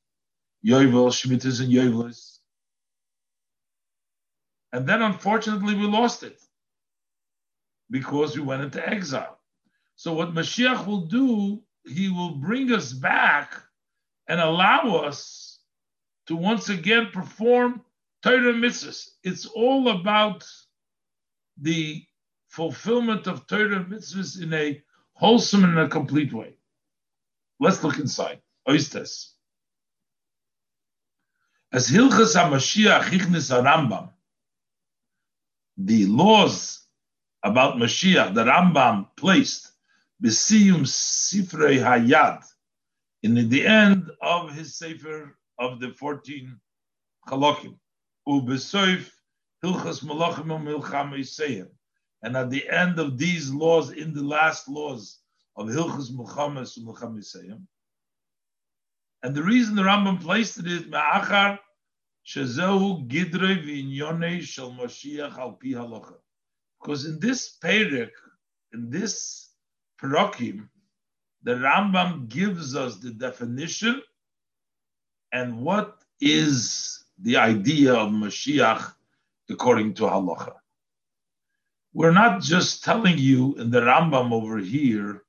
Yovel, 0.66 1.10
Shemitahs 1.10 1.62
and 1.62 1.72
Yovelis. 1.72 2.40
And 4.72 4.88
then 4.88 5.02
unfortunately 5.02 5.76
we 5.76 5.86
lost 5.86 6.24
it 6.24 6.40
because 7.90 8.36
we 8.36 8.44
went 8.44 8.62
into 8.62 8.88
exile. 8.88 9.40
So 9.96 10.14
what 10.14 10.34
Mashiach 10.34 10.86
will 10.86 11.08
do, 11.08 11.62
he 11.86 12.10
will 12.10 12.36
bring 12.36 12.72
us 12.72 12.94
back 12.94 13.54
and 14.28 14.40
allow 14.40 14.98
us 14.98 15.60
to 16.28 16.36
once 16.36 16.70
again 16.70 17.10
perform 17.12 17.82
Torah 18.22 18.54
mitzvahs. 18.54 19.10
It's 19.24 19.46
all 19.46 19.90
about 19.90 20.46
the 21.60 22.06
fulfillment 22.48 23.28
of 23.28 23.48
Torah 23.48 23.84
mitzvahs 23.84 24.42
in 24.42 24.54
a 24.54 24.82
wholesome 25.14 25.64
and 25.64 25.80
a 25.80 25.90
complete 25.90 26.32
way. 26.32 26.54
Let's 27.60 27.84
look 27.84 27.98
inside. 27.98 28.42
Oistes. 28.68 29.34
As 31.72 31.88
Hilchas 31.88 32.36
HaMashiach 32.36 33.04
Hichnis 33.04 33.52
HaRambam, 33.52 34.12
the 35.78 36.08
laws 36.08 36.88
about 37.44 37.76
Mashiach, 37.76 38.34
the 38.34 38.44
Rambam 38.44 39.08
placed 39.16 39.72
Besiyum 40.22 40.82
Sifrei 40.82 41.78
Hayad, 41.78 42.44
in 43.22 43.50
the 43.50 43.68
end 43.68 44.10
of 44.20 44.52
his 44.52 44.76
Sefer 44.80 45.38
of 45.60 45.80
the 45.80 45.92
14 45.92 46.60
Chalokim, 47.28 47.78
Ubesoif 48.28 49.12
Hilchas 49.64 50.04
Malachim 50.04 50.48
Milcham 50.48 51.70
and 52.24 52.36
at 52.36 52.50
the 52.50 52.68
end 52.68 52.98
of 52.98 53.20
these 53.20 53.54
laws, 53.54 53.92
in 53.92 54.12
the 54.16 54.24
last 54.24 54.68
laws 54.68 55.20
of 55.56 55.68
Hilchas 55.68 56.10
Milchamas 56.12 56.80
Milcham 56.80 57.16
And 59.24 59.36
the 59.36 59.44
reason 59.44 59.76
the 59.76 59.84
Rambam 59.84 60.22
placed 60.22 60.60
it 60.60 60.68
is 60.68 60.84
Ma'achar 60.84 61.60
Shezehu 62.26 63.08
Gidre 63.08 63.64
V'inyone 63.64 64.42
Shel 64.42 64.72
Mashiach 64.72 65.38
Al 65.38 65.54
Pi 65.54 65.70
Halacha. 65.70 66.16
Because 66.80 67.06
in 67.06 67.20
this 67.20 67.58
Perek, 67.62 68.12
in 68.74 68.90
this 68.90 69.50
Parakim, 70.02 70.70
the 71.44 71.56
Rambam 71.56 72.30
gives 72.30 72.76
us 72.76 72.98
the 72.98 73.12
definition 73.12 74.02
and 75.32 75.62
what 75.62 76.02
is 76.22 77.04
the 77.22 77.38
idea 77.38 77.94
of 77.94 78.10
Mashiach 78.10 78.94
according 79.50 79.94
to 79.96 80.04
halacha. 80.04 80.54
We're 81.94 82.12
not 82.12 82.42
just 82.42 82.84
telling 82.84 83.18
you 83.18 83.56
in 83.56 83.72
the 83.72 83.82
Rambam 83.82 84.32
over 84.32 84.58
here 84.58 85.24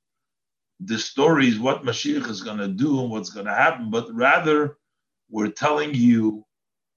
the 0.83 0.97
stories 0.97 1.59
what 1.59 1.83
Mashiach 1.83 2.27
is 2.27 2.41
going 2.41 2.57
to 2.57 2.67
do 2.67 3.01
and 3.01 3.09
what's 3.11 3.29
going 3.29 3.45
to 3.45 3.53
happen, 3.53 3.91
but 3.91 4.13
rather 4.13 4.77
we're 5.29 5.51
telling 5.51 5.93
you 5.93 6.45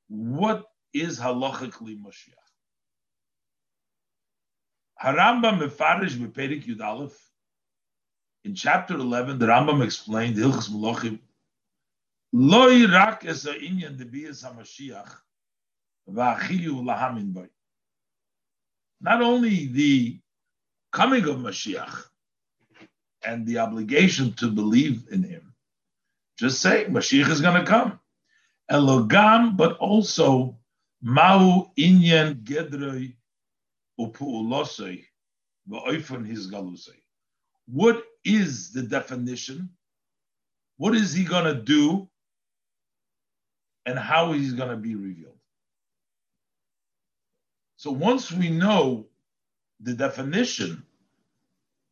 what 0.09 0.65
is 0.93 1.19
halachically 1.19 1.99
Mashiach. 2.01 2.35
Harambam 5.03 5.61
mefarish 5.61 6.19
in 8.45 8.55
chapter 8.55 8.95
11, 8.95 9.39
the 9.39 9.47
Rambam 9.47 9.83
explained, 9.83 10.37
Hilchas 10.37 10.71
Malachim, 10.71 11.19
Loi 12.33 12.87
rak 12.87 13.25
es 13.25 13.47
a 13.47 13.55
inyan 13.55 13.97
de 13.97 14.05
biyas 14.05 14.43
ha-Mashiach, 14.43 15.11
v'achiyu 16.11 16.83
lahamin 16.83 17.33
boy. 17.33 17.49
Not 19.01 19.23
only 19.23 19.67
the 19.67 20.21
coming 20.93 21.25
of 21.29 21.37
Mashiach 21.37 22.05
and 23.27 23.47
the 23.47 23.59
obligation 23.59 24.33
to 24.35 24.49
believe 24.49 25.05
in 25.11 25.23
him, 25.23 25.55
just 26.39 26.61
say 26.61 26.87
Mashiach 26.87 27.29
is 27.29 27.41
going 27.41 27.61
to 27.61 27.67
come. 27.67 28.01
Elogam, 28.71 29.57
but 29.57 29.77
also 29.79 30.59
Mahu 31.03 31.71
inyan 31.79 32.43
gedroi 32.45 33.15
upu'ulosei 34.01 35.05
v'oifon 35.69 36.27
his 36.27 36.51
galusei. 36.51 37.01
What 37.67 38.03
is 38.25 38.73
the 38.73 38.83
definition? 38.83 39.71
What 40.77 40.95
is 40.95 41.13
he 41.13 41.25
going 41.25 41.45
to 41.45 41.61
do? 41.61 42.09
And 43.87 43.99
how 43.99 44.33
he's 44.33 44.55
going 44.55 44.71
to 44.71 44.77
be 44.77 44.95
revealed. 44.95 45.39
So 47.77 47.91
once 47.91 48.33
we 48.33 48.49
know 48.49 49.09
the 49.81 49.93
definition, 49.93 50.87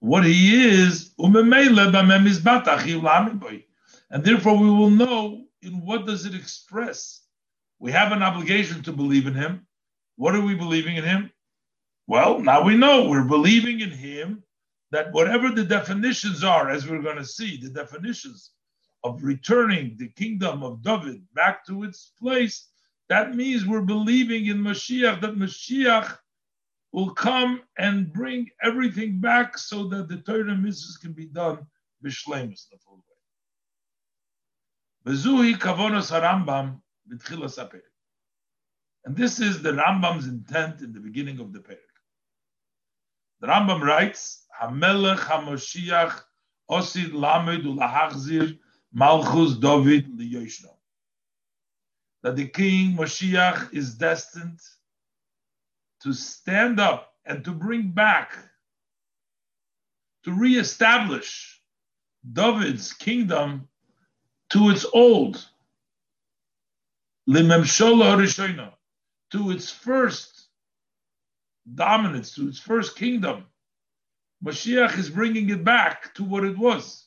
what 0.02 0.24
he 0.24 0.68
is, 0.68 1.14
and 1.16 1.32
therefore 4.24 4.58
we 4.58 4.68
will 4.68 4.90
know 4.90 5.44
in 5.62 5.86
what 5.86 6.06
does 6.06 6.26
it 6.26 6.34
express. 6.34 7.20
We 7.78 7.92
have 7.92 8.10
an 8.10 8.20
obligation 8.20 8.82
to 8.82 8.92
believe 8.92 9.28
in 9.28 9.34
him. 9.34 9.64
What 10.16 10.34
are 10.34 10.40
we 10.40 10.56
believing 10.56 10.96
in 10.96 11.04
him? 11.04 11.30
Well, 12.08 12.40
now 12.40 12.64
we 12.64 12.76
know 12.76 13.08
we're 13.08 13.22
believing 13.22 13.78
in 13.78 13.92
him 13.92 14.42
that 14.90 15.12
whatever 15.12 15.50
the 15.50 15.62
definitions 15.62 16.42
are, 16.42 16.68
as 16.68 16.88
we're 16.88 17.00
going 17.00 17.18
to 17.18 17.24
see, 17.24 17.56
the 17.56 17.70
definitions 17.70 18.50
of 19.04 19.22
returning 19.22 19.94
the 19.98 20.08
kingdom 20.08 20.64
of 20.64 20.82
David 20.82 21.22
back 21.32 21.64
to 21.66 21.84
its 21.84 22.10
place, 22.18 22.70
that 23.08 23.36
means 23.36 23.64
we're 23.64 23.82
believing 23.82 24.46
in 24.46 24.58
Mashiach, 24.58 25.20
that 25.20 25.36
Mashiach 25.36 26.18
will 26.92 27.10
come 27.10 27.62
and 27.78 28.12
bring 28.12 28.50
everything 28.62 29.18
back 29.18 29.56
so 29.56 29.88
that 29.88 30.08
the 30.08 30.18
Torah 30.18 30.54
mitzvahs 30.54 31.00
can 31.00 31.12
be 31.12 31.26
done 31.26 31.66
b'shleimus, 32.04 32.68
the 32.70 32.76
full 32.78 32.96
way. 32.96 33.02
And 39.04 39.16
this 39.16 39.40
is 39.40 39.62
the 39.62 39.72
Rambam's 39.72 40.26
intent 40.28 40.80
in 40.82 40.92
the 40.92 41.00
beginning 41.00 41.40
of 41.40 41.52
the 41.52 41.58
Perik. 41.58 41.78
The 43.40 43.48
Rambam 43.48 43.82
writes, 43.82 44.46
Hamelech 44.60 45.18
HaMoshiach 45.18 46.22
Osid 46.70 47.12
Lamed 47.12 47.64
Ulahachzir 47.64 48.58
Malchus 48.92 49.56
David 49.56 50.06
Liyoshno. 50.16 50.76
That 52.22 52.36
the 52.36 52.46
king 52.46 52.96
Moshiach 52.96 53.74
is 53.74 53.94
destined 53.94 54.60
to 56.02 56.12
stand 56.12 56.80
up 56.80 57.14
and 57.24 57.44
to 57.44 57.52
bring 57.52 57.90
back, 57.90 58.36
to 60.24 60.32
reestablish 60.32 61.60
David's 62.32 62.92
kingdom 62.92 63.68
to 64.50 64.70
its 64.70 64.84
old, 64.92 65.44
to 69.30 69.50
its 69.50 69.70
first 69.70 70.48
dominance, 71.74 72.34
to 72.34 72.48
its 72.48 72.58
first 72.58 72.96
kingdom. 72.96 73.46
Mashiach 74.44 74.98
is 74.98 75.08
bringing 75.08 75.50
it 75.50 75.62
back 75.64 76.12
to 76.14 76.24
what 76.24 76.44
it 76.44 76.58
was. 76.58 77.06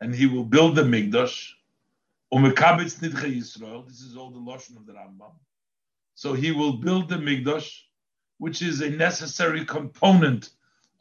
And 0.00 0.14
he 0.14 0.26
will 0.26 0.44
build 0.44 0.76
the 0.76 0.82
Migdosh. 0.82 1.55
Um 2.32 2.42
Umekabitz 2.42 2.98
Nidche 3.00 3.36
Yisrael. 3.36 3.86
This 3.86 4.00
is 4.00 4.16
all 4.16 4.30
the 4.30 4.40
Lashon 4.40 4.76
of 4.76 4.86
the 4.86 4.92
Rambam. 4.92 5.34
So 6.14 6.32
he 6.32 6.50
will 6.50 6.78
build 6.78 7.08
the 7.08 7.16
Migdosh, 7.16 7.70
which 8.38 8.62
is 8.62 8.80
a 8.80 8.90
necessary 8.90 9.64
component 9.64 10.50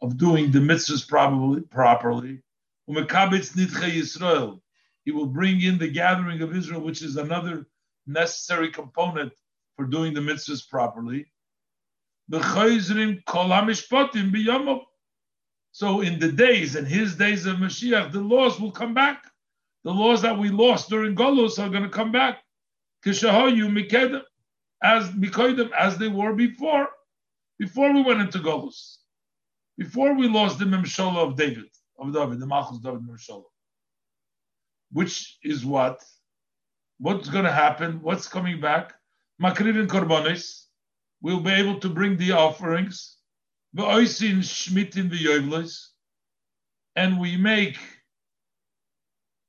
of 0.02 0.18
doing 0.18 0.52
the 0.52 0.60
mitzvahs 0.60 1.08
probably 1.08 1.62
properly. 1.62 2.42
Um 2.88 2.96
Umekabitz 2.96 3.56
Nidche 3.56 3.92
Yisrael. 3.92 4.62
He 5.04 5.12
will 5.12 5.26
bring 5.26 5.62
in 5.62 5.78
the 5.78 5.88
gathering 5.88 6.42
of 6.42 6.56
Israel, 6.56 6.82
which 6.82 7.02
is 7.02 7.18
another 7.18 7.68
necessary 8.06 8.70
component 8.72 9.34
for 9.76 9.86
doing 9.86 10.14
the 10.14 10.22
mitzvahs 10.22 10.68
properly. 10.70 11.26
So 15.72 16.02
in 16.02 16.20
the 16.20 16.32
days 16.32 16.76
and 16.76 16.88
his 16.88 17.16
days 17.16 17.46
of 17.46 17.58
Mashiach, 17.58 18.12
the 18.12 18.22
laws 18.22 18.60
will 18.60 18.72
come 18.72 18.94
back. 18.94 19.26
The 19.86 19.92
laws 19.92 20.22
that 20.24 20.38
we 20.38 20.50
lost 20.50 20.90
during 20.90 21.16
Golos 21.16 21.58
are 21.64 21.70
going 21.70 21.84
to 21.84 21.90
come 21.90 22.12
back. 22.12 22.44
As 24.84 25.10
as 25.78 25.98
they 25.98 26.08
were 26.10 26.34
before, 26.34 26.90
before 27.58 27.94
we 27.94 28.04
went 28.04 28.20
into 28.20 28.40
Golos, 28.40 28.98
before 29.78 30.14
we 30.16 30.28
lost 30.28 30.60
the 30.60 30.66
Memshola 30.66 31.30
of 31.30 31.38
David, 31.38 31.70
of 31.98 32.14
David, 32.14 32.40
the 32.42 32.48
Malchus 32.48 32.80
David 32.80 33.02
Memshola, 33.02 33.46
which 34.92 35.38
is 35.44 35.66
what 35.66 36.04
What's 36.98 37.30
going 37.30 37.44
to 37.44 37.52
happen? 37.52 38.02
What's 38.02 38.28
coming 38.28 38.62
back? 38.62 38.94
Makrivin 39.42 39.88
korbanis. 39.88 40.66
We'll 41.22 41.42
be 41.42 41.52
able 41.52 41.80
to 41.82 41.90
bring 41.90 42.18
the 42.18 42.32
offerings. 42.32 43.18
V'oisin 43.76 44.40
shmitin 44.40 45.10
v'yoivlos. 45.10 45.88
And 46.96 47.20
we 47.20 47.36
make 47.36 47.78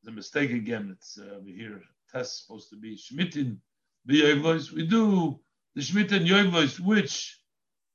the 0.07 0.13
mistake 0.13 0.53
again. 0.53 0.97
It's 0.97 1.19
uh, 1.19 1.35
over 1.35 1.51
here. 1.51 1.83
Test 2.11 2.43
supposed 2.43 2.71
to 2.71 2.77
be 2.77 2.97
shmitin 2.97 3.59
v'yoivlos. 4.09 4.73
We 4.73 4.87
do 4.87 5.39
the 5.75 5.83
shmitin 5.83 6.27
yoivlos, 6.27 6.81
which 6.81 7.39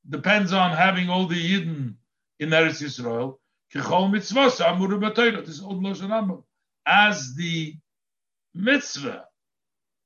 depends 0.08 0.52
on 0.52 0.76
having 0.76 1.10
all 1.10 1.26
the 1.26 1.36
yidden 1.36 1.96
in 2.40 2.50
Eretz 2.50 2.84
Yisrael. 2.84 3.38
As 6.86 7.36
the 7.36 7.78
mitzvah 8.54 9.26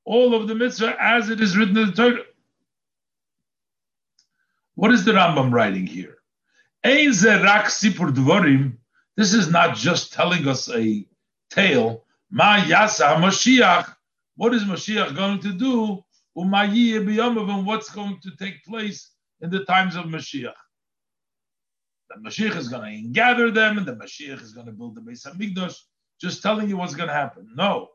all 0.05 0.35
of 0.35 0.47
the 0.47 0.53
mitzvah 0.53 0.95
as 0.99 1.29
it 1.29 1.41
is 1.41 1.57
written 1.57 1.75
in 1.77 1.87
the 1.87 1.93
Torah. 1.93 2.21
What 4.75 4.91
is 4.91 5.03
the 5.03 5.13
Rambam 5.13 5.51
writing 5.51 5.87
here? 5.87 6.19
This 6.83 7.23
is 9.33 9.49
not 9.49 9.75
just 9.75 10.13
telling 10.13 10.47
us 10.47 10.69
a 10.69 11.07
tale. 11.55 12.03
Ma 12.29 12.57
yasa 12.57 13.15
Mashiach. 13.15 13.95
What 14.35 14.53
is 14.53 14.63
Mashiach 14.65 15.15
going 15.15 15.39
to 15.39 15.53
do? 15.53 16.03
And 16.37 17.65
what's 17.65 17.89
going 17.89 18.19
to 18.21 18.31
take 18.37 18.63
place 18.65 19.11
in 19.41 19.49
the 19.49 19.63
times 19.63 19.95
of 19.95 20.05
Mashiach? 20.05 20.53
The 22.09 22.15
Mashiach 22.17 22.57
is 22.57 22.67
going 22.67 23.03
to 23.03 23.09
gather 23.09 23.49
them, 23.49 23.77
and 23.77 23.87
the 23.87 23.95
Mashiach 23.95 24.41
is 24.41 24.51
going 24.51 24.67
to 24.67 24.73
build 24.73 24.95
the 24.95 25.01
Beis 25.01 25.25
Hamikdash. 25.25 25.75
Just 26.19 26.43
telling 26.43 26.69
you 26.69 26.77
what's 26.77 26.93
going 26.93 27.07
to 27.07 27.13
happen. 27.13 27.47
No, 27.55 27.89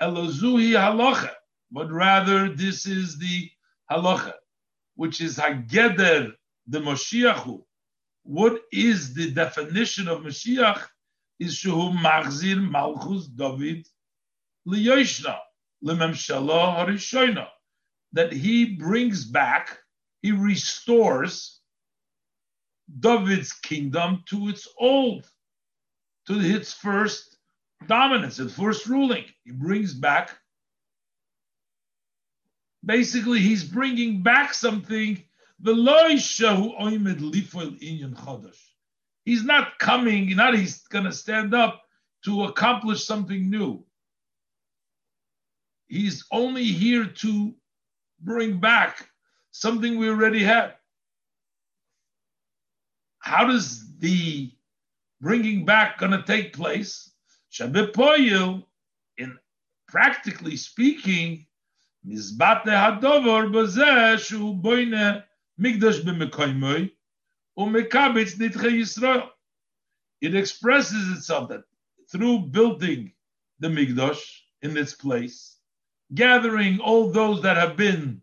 Elozuhi 0.00 0.72
halacha 0.72 1.30
but 1.70 1.90
rather 1.90 2.48
this 2.48 2.86
is 2.86 3.18
the 3.18 3.50
halacha, 3.90 4.34
which 4.96 5.20
is 5.20 5.38
hageder 5.38 6.32
the 6.66 6.80
Moshiachu. 6.80 7.62
What 8.24 8.62
is 8.72 9.14
the 9.14 9.30
definition 9.30 10.08
of 10.08 10.20
Mashiach? 10.20 10.82
Is 11.40 11.56
shehu 11.56 11.96
machzir 11.96 12.70
malchus 12.70 13.26
David 13.26 13.88
liyoshna 14.68 15.38
lememshala 15.84 16.76
harishona. 16.76 17.48
That 18.12 18.32
he 18.32 18.76
brings 18.76 19.24
back, 19.24 19.78
he 20.22 20.32
restores 20.32 21.60
David's 22.98 23.52
kingdom 23.52 24.24
to 24.26 24.48
its 24.48 24.68
old, 24.78 25.28
to 26.26 26.40
its 26.40 26.72
first 26.72 27.38
dominance, 27.86 28.38
its 28.38 28.54
first 28.54 28.86
ruling. 28.86 29.24
He 29.44 29.52
brings 29.52 29.94
back 29.94 30.36
Basically, 32.84 33.40
he's 33.40 33.64
bringing 33.64 34.22
back 34.22 34.54
something. 34.54 35.22
He's 39.24 39.44
not 39.44 39.78
coming, 39.78 40.34
not 40.36 40.54
he's 40.56 40.82
going 40.88 41.04
to 41.04 41.12
stand 41.12 41.54
up 41.54 41.82
to 42.24 42.44
accomplish 42.44 43.04
something 43.04 43.50
new. 43.50 43.84
He's 45.88 46.24
only 46.30 46.64
here 46.64 47.06
to 47.06 47.54
bring 48.20 48.58
back 48.60 49.08
something 49.50 49.98
we 49.98 50.08
already 50.08 50.42
had. 50.42 50.74
How 53.18 53.46
does 53.46 53.98
the 53.98 54.52
bringing 55.20 55.64
back 55.64 55.98
going 55.98 56.12
to 56.12 56.22
take 56.22 56.52
place? 56.52 57.10
In 59.18 59.38
practically 59.88 60.56
speaking, 60.56 61.46
Mizbate 62.06 62.64
Hadovar 62.64 63.50
Bazeh 63.52 64.62
Boine 64.62 65.22
Migdash 65.60 66.04
it 70.20 70.34
expresses 70.34 71.16
itself 71.16 71.48
that 71.50 71.62
through 72.10 72.38
building 72.40 73.12
the 73.58 73.68
Migdosh 73.68 74.22
in 74.62 74.76
its 74.76 74.94
place, 74.94 75.56
gathering 76.14 76.80
all 76.80 77.10
those 77.10 77.42
that 77.42 77.56
have 77.56 77.76
been 77.76 78.22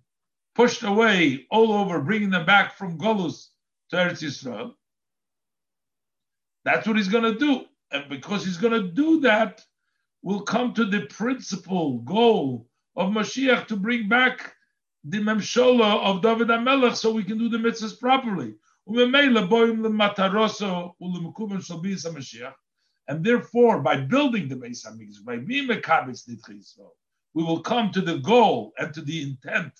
pushed 0.56 0.84
away 0.84 1.46
all 1.52 1.72
over, 1.72 2.02
bringing 2.02 2.32
them 2.32 2.46
back 2.46 2.76
from 2.78 2.98
Golus 2.98 3.50
to 3.90 3.96
Eretz 3.96 4.24
Yisrael. 4.24 4.74
That's 6.66 6.88
what 6.88 6.98
he's 6.98 7.08
going 7.08 7.32
to 7.32 7.40
do. 7.40 7.66
And 7.92 8.10
because 8.10 8.44
he's 8.44 8.58
going 8.58 8.74
to 8.74 8.90
do 8.90 9.22
that, 9.22 9.64
we'll 10.24 10.42
come 10.42 10.74
to 10.74 10.86
the 10.86 11.02
principal 11.02 12.00
goal 12.00 12.68
of 12.96 13.12
Mashiach 13.12 13.68
to 13.68 13.78
bring 13.78 14.10
back 14.10 14.56
the 15.04 15.20
Memshola 15.20 16.04
of 16.04 16.22
David 16.22 16.48
HaMelech 16.48 16.96
so 16.96 17.12
we 17.12 17.24
can 17.24 17.38
do 17.38 17.48
the 17.50 17.58
mitzvahs 17.58 17.98
properly. 17.98 18.56
And 18.90 19.04
therefore, 23.26 23.82
by 23.82 23.98
building 23.98 24.48
the 24.48 24.56
Beis 24.56 24.86
Hamikdash, 24.86 25.26
by 25.26 25.38
being 25.38 25.68
Yisrael, 25.68 26.92
we 27.34 27.44
will 27.44 27.60
come 27.60 27.92
to 27.92 28.02
the 28.02 28.20
goal 28.20 28.74
and 28.78 28.94
to 28.94 29.02
the 29.02 29.24
intent 29.24 29.74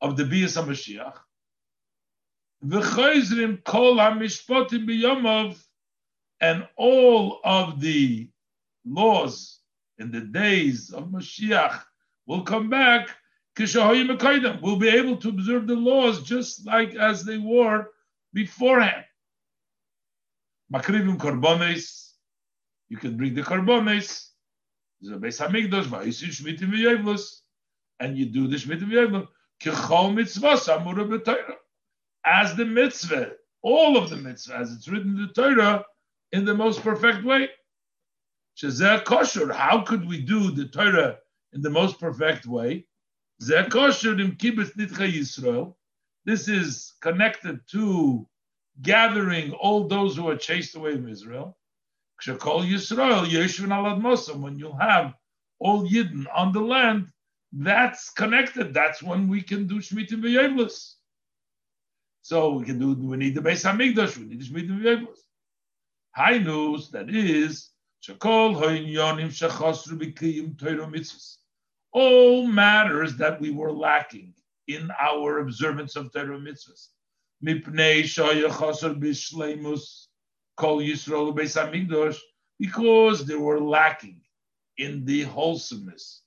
of 0.00 0.16
the 0.16 0.24
Bias 0.24 0.56
HaMashiach. 0.56 1.16
V'choizrim 2.64 3.62
kol 3.64 3.98
ha-mishpotim 3.98 4.84
b'yomov 4.84 5.62
and 6.40 6.66
all 6.76 7.40
of 7.44 7.80
the 7.80 8.28
laws 8.84 9.60
in 9.98 10.10
the 10.10 10.22
days 10.22 10.90
of 10.90 11.04
Mashiach 11.04 11.84
will 12.26 12.42
come 12.42 12.68
back. 12.68 13.10
We'll 13.58 14.76
be 14.76 14.88
able 14.88 15.16
to 15.18 15.28
observe 15.28 15.66
the 15.66 15.76
laws 15.76 16.22
just 16.22 16.66
like 16.66 16.94
as 16.94 17.24
they 17.24 17.38
were 17.38 17.90
beforehand. 18.32 19.04
Makrivim 20.72 21.16
korbones, 21.16 22.12
you 22.88 22.96
can 22.96 23.16
bring 23.16 23.34
the 23.34 23.42
v'ayisin 23.42 24.30
shmitim 26.30 27.30
and 28.00 28.16
you 28.16 28.26
do 28.26 28.48
the 28.48 28.56
shmitim 28.56 28.90
v'yevlos. 28.90 29.28
Kechol 29.62 30.14
mitzvah 30.14 30.56
samura 30.56 31.08
b'Torah. 31.08 31.54
As 32.24 32.56
the 32.56 32.64
mitzvah, 32.64 33.32
all 33.62 33.96
of 33.96 34.10
the 34.10 34.16
mitzvah, 34.16 34.56
as 34.56 34.72
it's 34.72 34.88
written 34.88 35.16
in 35.16 35.26
the 35.26 35.32
Torah, 35.32 35.84
in 36.32 36.44
the 36.44 36.54
most 36.54 36.82
perfect 36.82 37.24
way. 37.24 37.48
Shezeh 38.56 39.04
kosher. 39.04 39.52
How 39.52 39.82
could 39.82 40.06
we 40.06 40.22
do 40.22 40.50
the 40.50 40.68
Torah 40.68 41.18
in 41.52 41.62
the 41.62 41.70
most 41.70 41.98
perfect 41.98 42.46
way? 42.46 42.86
Zeh 43.42 43.70
kosher 43.70 44.20
im 44.20 44.36
kibbutz 44.36 44.76
nitcha 44.76 45.10
Yisrael. 45.10 45.74
This 46.24 46.48
is 46.48 46.92
connected 47.00 47.60
to 47.72 48.28
gathering 48.82 49.52
all 49.52 49.88
those 49.88 50.16
who 50.16 50.28
are 50.28 50.36
chased 50.36 50.76
away 50.76 50.92
from 50.92 51.08
Israel. 51.08 51.56
Kshakol 52.22 52.68
Yisrael 52.68 53.26
yeshvin 53.26 53.68
alad 53.68 54.00
mosam. 54.00 54.40
When 54.40 54.58
you'll 54.58 54.76
have 54.76 55.14
all 55.58 55.88
Yidden 55.88 56.26
on 56.34 56.52
the 56.52 56.60
land, 56.60 57.08
that's 57.52 58.10
connected. 58.10 58.74
That's 58.74 59.02
when 59.02 59.28
we 59.28 59.40
can 59.40 59.66
do 59.66 59.76
shmitim 59.76 60.22
v'yevlis. 60.22 60.94
So 62.22 62.52
we 62.52 62.66
can 62.66 62.78
do. 62.78 62.94
We 62.94 63.16
need 63.16 63.34
the 63.34 63.40
Beis 63.40 63.64
Hamikdash. 63.64 64.18
We 64.18 64.26
need 64.26 64.42
shmitim 64.42 64.82
v'yevlis. 64.82 65.18
High 66.14 66.38
news 66.38 66.90
that 66.90 67.08
is 67.08 67.70
shakol 68.06 68.54
ha'inyanim 68.56 69.30
shachasru 69.30 69.98
b'kiyim 69.98 70.58
Torah 70.58 70.86
mitzvahs. 70.86 71.36
All 71.92 72.46
matters 72.46 73.16
that 73.16 73.40
we 73.40 73.50
were 73.50 73.72
lacking 73.72 74.34
in 74.68 74.90
our 75.00 75.38
observance 75.38 75.96
of 75.96 76.12
Torah 76.12 76.38
mitzvahs. 76.38 76.88
Mipnei 77.44 78.02
shayachasar 78.02 79.00
b'shleimus 79.00 80.06
kol 80.56 80.78
Yisrael 80.78 81.34
Beis 81.34 81.56
Hamikdash 81.56 82.18
because 82.58 83.24
they 83.24 83.36
were 83.36 83.60
lacking 83.60 84.20
in 84.76 85.04
the 85.04 85.22
wholesomeness 85.22 86.22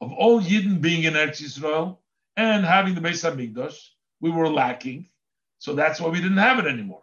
of 0.00 0.12
all 0.12 0.40
Yidden 0.40 0.80
being 0.80 1.04
in 1.04 1.14
Eretz 1.14 1.42
Yisrael 1.42 1.98
and 2.36 2.64
having 2.64 2.94
the 2.94 3.00
Beis 3.00 3.24
Hamikdash. 3.24 3.78
We 4.20 4.30
were 4.30 4.48
lacking, 4.48 5.08
so 5.58 5.74
that's 5.74 6.00
why 6.00 6.08
we 6.08 6.20
didn't 6.20 6.38
have 6.38 6.58
it 6.58 6.66
anymore. 6.66 7.02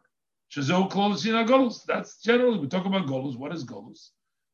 Shazo 0.52 0.90
Klolos 0.90 1.26
Yina 1.26 1.48
Golus. 1.48 1.84
That's 1.86 2.22
generally, 2.22 2.60
we 2.60 2.68
talk 2.68 2.86
about 2.86 3.07
Golus. 3.07 3.36
What 3.36 3.53
is 3.53 3.66
Golus? 3.66 4.10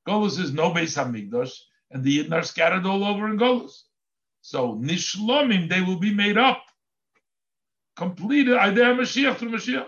Golus 0.07 0.39
is 0.39 0.53
no 0.53 0.71
Beis 0.71 0.95
Hamikdash, 0.97 1.57
and 1.91 2.03
the 2.03 2.19
Yidden 2.19 2.33
are 2.33 2.43
scattered 2.43 2.85
all 2.85 3.03
over 3.03 3.27
in 3.27 3.37
Golus. 3.37 3.83
So 4.41 4.75
Nishlomim, 4.75 5.69
they 5.69 5.81
will 5.81 5.99
be 5.99 6.13
made 6.13 6.37
up. 6.37 6.63
Completed 7.95 8.57
Idea 8.57 8.85
Mashiach 8.85 9.37
through 9.37 9.51
Mashiach. 9.51 9.87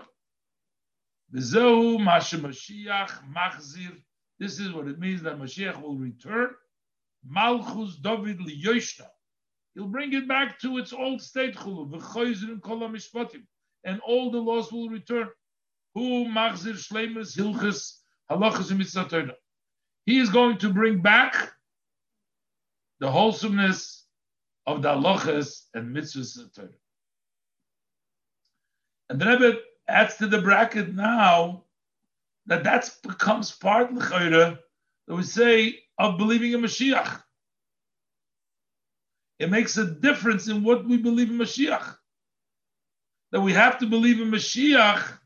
V'zehu 1.34 2.02
Masha 2.02 2.38
Mashiach 2.38 3.10
Machzir. 3.32 3.96
This 4.38 4.60
is 4.60 4.72
what 4.72 4.86
it 4.86 4.98
means 4.98 5.22
that 5.22 5.38
Mashiach 5.38 5.80
will 5.80 5.96
return. 5.96 6.50
Malchus 7.26 7.96
David 7.96 8.38
liyoshna. 8.38 9.06
He'll 9.74 9.88
bring 9.88 10.12
it 10.12 10.28
back 10.28 10.60
to 10.60 10.78
its 10.78 10.92
old 10.92 11.20
state. 11.20 11.56
Chulu 11.56 11.90
v'choyzrim 11.90 12.62
kol 12.62 12.80
mishpatim, 12.80 13.42
and 13.82 14.00
all 14.06 14.30
the 14.30 14.38
laws 14.38 14.70
will 14.70 14.88
return. 14.88 15.28
Who 15.94 16.26
machzir 16.26 16.74
shleimus 16.74 17.36
hilchas 17.36 17.98
halachas 18.30 18.76
mitzvah 18.76 19.34
He 20.06 20.20
is 20.20 20.30
going 20.30 20.58
to 20.58 20.72
bring 20.72 21.00
back 21.02 21.52
the 23.00 23.10
wholesomeness 23.10 24.03
of 24.66 24.82
the 24.82 24.88
halachas 24.88 25.64
and 25.74 25.94
mitzvahs 25.94 26.54
Torah. 26.54 26.68
And 29.08 29.20
the 29.20 29.26
Rebbe 29.26 29.58
adds 29.88 30.16
to 30.16 30.26
the 30.26 30.40
bracket 30.40 30.94
now 30.94 31.64
that 32.46 32.64
that 32.64 32.90
becomes 33.02 33.52
part 33.52 33.90
of 33.90 33.96
the 33.96 34.58
that 35.06 35.14
we 35.14 35.22
say 35.22 35.78
of 35.98 36.18
believing 36.18 36.52
in 36.52 36.60
Mashiach. 36.60 37.22
It 39.38 39.50
makes 39.50 39.76
a 39.76 39.84
difference 39.84 40.48
in 40.48 40.62
what 40.62 40.86
we 40.86 40.96
believe 40.96 41.30
in 41.30 41.36
Mashiach. 41.38 41.96
That 43.32 43.40
we 43.40 43.52
have 43.52 43.78
to 43.78 43.86
believe 43.86 44.20
in 44.20 44.30
Mashiach. 44.30 45.18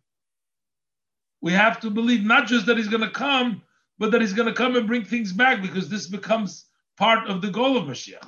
We 1.41 1.53
have 1.53 1.79
to 1.81 1.91
believe 1.91 2.25
not 2.25 2.47
just 2.47 2.67
that 2.67 2.77
he's 2.77 2.89
going 2.89 3.03
to 3.03 3.11
come, 3.11 3.63
but 3.99 4.11
that 4.11 4.21
he's 4.21 4.33
going 4.33 4.49
to 4.49 4.55
come 4.55 4.77
and 4.77 4.87
bring 4.87 5.05
things 5.05 5.33
back 5.33 5.63
because 5.63 5.89
this 5.89 6.07
becomes 6.07 6.68
part 6.99 7.29
of 7.31 7.41
the 7.41 7.51
goal 7.51 7.77
of 7.77 7.85
Mashiach. 7.85 8.27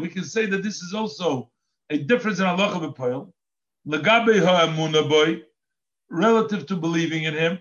We 0.00 0.08
can 0.08 0.24
say 0.24 0.46
that 0.46 0.62
this 0.62 0.82
is 0.82 0.94
also 0.94 1.50
a 1.90 1.98
difference 1.98 2.38
in 2.40 2.46
halacha 2.46 2.94
b'poil. 2.94 3.30
Relative 6.10 6.66
to 6.66 6.76
believing 6.76 7.24
in 7.24 7.34
him. 7.34 7.58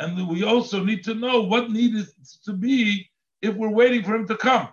And 0.00 0.28
we 0.28 0.42
also 0.42 0.82
need 0.82 1.04
to 1.04 1.14
know 1.14 1.42
what 1.42 1.70
needed 1.70 2.06
to 2.44 2.52
be 2.52 3.10
if 3.42 3.54
we're 3.54 3.68
waiting 3.70 4.02
for 4.02 4.14
him 4.14 4.26
to 4.26 4.36
come. 4.36 4.68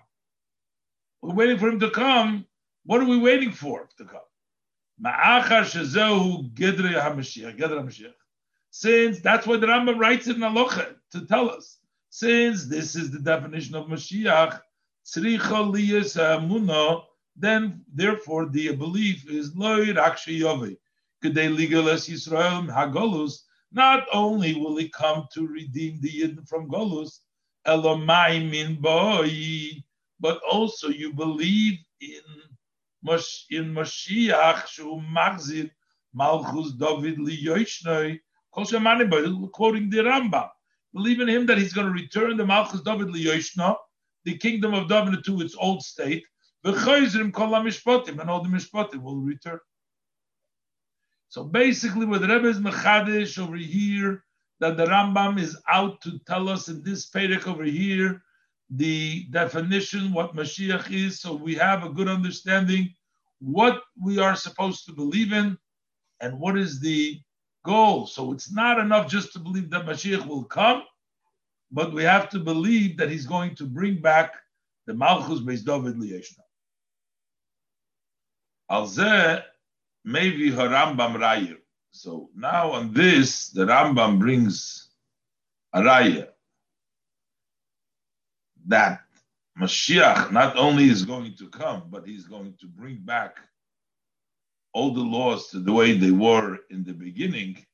We're 1.21 1.35
waiting 1.35 1.59
for 1.59 1.67
him 1.69 1.79
to 1.81 1.89
come. 1.91 2.45
What 2.85 3.01
are 3.01 3.05
we 3.07 3.19
waiting 3.19 3.51
for 3.51 3.87
to 3.97 4.05
come? 4.05 4.21
Since 8.71 9.19
that's 9.19 9.45
what 9.45 9.59
the 9.59 9.67
Rambam 9.67 9.99
writes 9.99 10.27
in 10.27 10.37
Alocha 10.37 10.95
to 11.11 11.25
tell 11.25 11.49
us. 11.49 11.77
Since 12.09 12.67
this 12.67 12.95
is 12.95 13.11
the 13.11 13.19
definition 13.19 13.75
of 13.75 13.87
Mashiach, 13.87 14.61
then 17.35 17.85
therefore 17.93 18.45
the 18.47 18.75
belief 18.75 19.29
is 19.29 19.55
loy. 19.55 19.93
Could 21.21 21.35
they 21.35 21.49
legalize 21.49 22.07
Yisrael 22.07 22.67
hagolus? 22.69 23.43
Not 23.73 24.05
only 24.13 24.55
will 24.55 24.77
he 24.77 24.89
come 24.89 25.27
to 25.33 25.47
redeem 25.47 25.99
the 26.01 26.09
Yidden 26.09 26.47
from 26.47 26.69
Golus, 26.69 27.19
Elomai 27.67 28.49
min 28.49 28.75
boy, 28.81 29.29
but 30.19 30.41
also 30.49 30.87
you 30.89 31.13
believe 31.13 31.77
in 31.99 32.21
in 33.49 33.73
Mashiach 33.73 34.67
shu 34.67 35.01
magzir 35.11 35.71
Malchus 36.13 36.73
David 36.73 37.17
liyoishnoi 37.17 38.19
quoting 38.51 39.89
the 39.89 40.03
Rambam. 40.03 40.49
Believe 40.93 41.21
in 41.21 41.29
him 41.29 41.45
that 41.45 41.57
he's 41.57 41.73
going 41.73 41.87
to 41.87 41.93
return 41.93 42.37
the 42.37 42.45
Malchus 42.45 42.81
David 42.81 43.07
liyoishna, 43.07 43.75
the 44.25 44.37
kingdom 44.37 44.73
of 44.73 44.89
David 44.89 45.23
to 45.25 45.41
its 45.41 45.55
old 45.57 45.81
state. 45.83 46.23
And 46.63 46.75
all 46.75 46.83
the 46.83 48.49
mishpatim 48.49 49.01
will 49.01 49.17
return. 49.17 49.59
So 51.29 51.43
basically, 51.45 52.05
what 52.05 52.21
Rebbe 52.21 52.47
is 52.47 52.59
mechadish 52.59 53.39
over 53.39 53.55
here, 53.55 54.23
that 54.59 54.77
the 54.77 54.85
Rambam 54.85 55.39
is 55.39 55.57
out 55.67 56.01
to 56.01 56.19
tell 56.27 56.49
us 56.49 56.67
in 56.67 56.83
this 56.83 57.09
Perek 57.09 57.47
over 57.47 57.63
here 57.63 58.21
the 58.71 59.25
definition, 59.31 60.13
what 60.13 60.35
Mashiach 60.35 60.91
is, 60.91 61.19
so 61.19 61.33
we 61.33 61.55
have 61.55 61.83
a 61.83 61.89
good 61.89 62.07
understanding 62.07 62.93
what 63.39 63.81
we 64.01 64.19
are 64.19 64.35
supposed 64.35 64.85
to 64.85 64.93
believe 64.93 65.33
in 65.33 65.57
and 66.21 66.39
what 66.39 66.57
is 66.57 66.79
the 66.79 67.19
goal. 67.63 68.07
So 68.07 68.31
it's 68.33 68.51
not 68.51 68.79
enough 68.79 69.09
just 69.09 69.33
to 69.33 69.39
believe 69.39 69.69
that 69.71 69.85
Mashiach 69.85 70.25
will 70.25 70.43
come, 70.43 70.83
but 71.71 71.93
we 71.93 72.03
have 72.03 72.29
to 72.29 72.39
believe 72.39 72.97
that 72.97 73.09
he's 73.09 73.25
going 73.25 73.55
to 73.55 73.65
bring 73.65 74.01
back 74.01 74.33
the 74.87 74.93
Malchus 74.93 75.39
Beis 75.39 75.63
David 75.63 75.95
Liyeshna. 75.95 76.39
Alzeh 78.69 79.43
maybe 80.03 80.49
her 80.49 80.69
Rambam 80.69 81.15
Raya. 81.15 81.57
So 81.91 82.29
now 82.35 82.71
on 82.71 82.93
this, 82.93 83.49
the 83.49 83.65
Rambam 83.65 84.19
brings 84.19 84.89
a 85.73 85.81
Raya 85.81 86.27
that 88.67 89.01
Mashiach 89.59 90.31
not 90.31 90.57
only 90.57 90.89
is 90.89 91.03
going 91.03 91.35
to 91.35 91.49
come, 91.49 91.83
but 91.89 92.07
he's 92.07 92.25
going 92.25 92.55
to 92.61 92.67
bring 92.67 92.97
back 92.97 93.37
all 94.73 94.93
the 94.93 95.01
laws 95.01 95.49
to 95.49 95.59
the 95.59 95.73
way 95.73 95.93
they 95.97 96.11
were 96.11 96.59
in 96.69 96.83
the 96.83 96.93
beginning, 96.93 97.65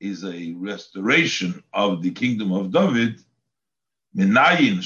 is 0.00 0.24
a 0.24 0.52
restoration 0.54 1.62
of 1.72 2.02
the 2.02 2.10
kingdom 2.10 2.52
of 2.52 2.72
David. 2.72 3.20
Minayin 4.16 4.82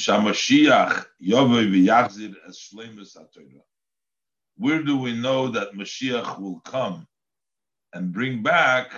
where 4.59 4.83
do 4.83 4.97
we 4.99 5.17
know 5.17 5.49
that 5.49 5.73
Mashiach 5.75 6.41
will 6.41 6.61
come 6.61 7.07
and 7.93 8.13
bring 8.13 8.43
back 8.43 8.93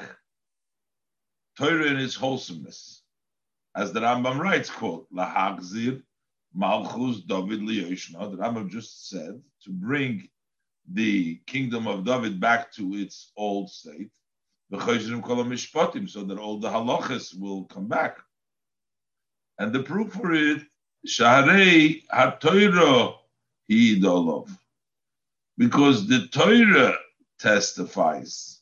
Torah 1.56 1.86
in 1.86 1.96
its 1.98 2.14
wholesomeness? 2.14 2.98
as 3.78 3.92
the 3.92 4.00
Rambam 4.00 4.38
writes, 4.38 4.70
quote, 4.70 5.06
Lahagzir 5.12 6.02
Malchus 6.54 7.20
David 7.22 7.60
Liyoshna. 7.60 8.30
The 8.30 8.36
Rambam 8.36 8.70
just 8.70 9.08
said 9.08 9.40
to 9.64 9.70
bring 9.70 10.28
the 10.92 11.36
kingdom 11.46 11.86
of 11.86 12.04
David 12.04 12.40
back 12.40 12.72
to 12.72 12.94
its 12.94 13.32
old 13.36 13.70
state. 13.70 14.10
So 14.70 14.78
that 14.78 16.38
all 16.38 16.58
the 16.58 16.68
halachas 16.68 17.38
will 17.38 17.64
come 17.64 17.88
back. 17.88 18.18
And 19.58 19.72
the 19.72 19.82
proof 19.82 20.12
for 20.12 20.32
it. 20.32 20.62
Because 25.56 26.06
the 26.06 26.28
Torah 26.28 26.94
testifies. 27.38 28.60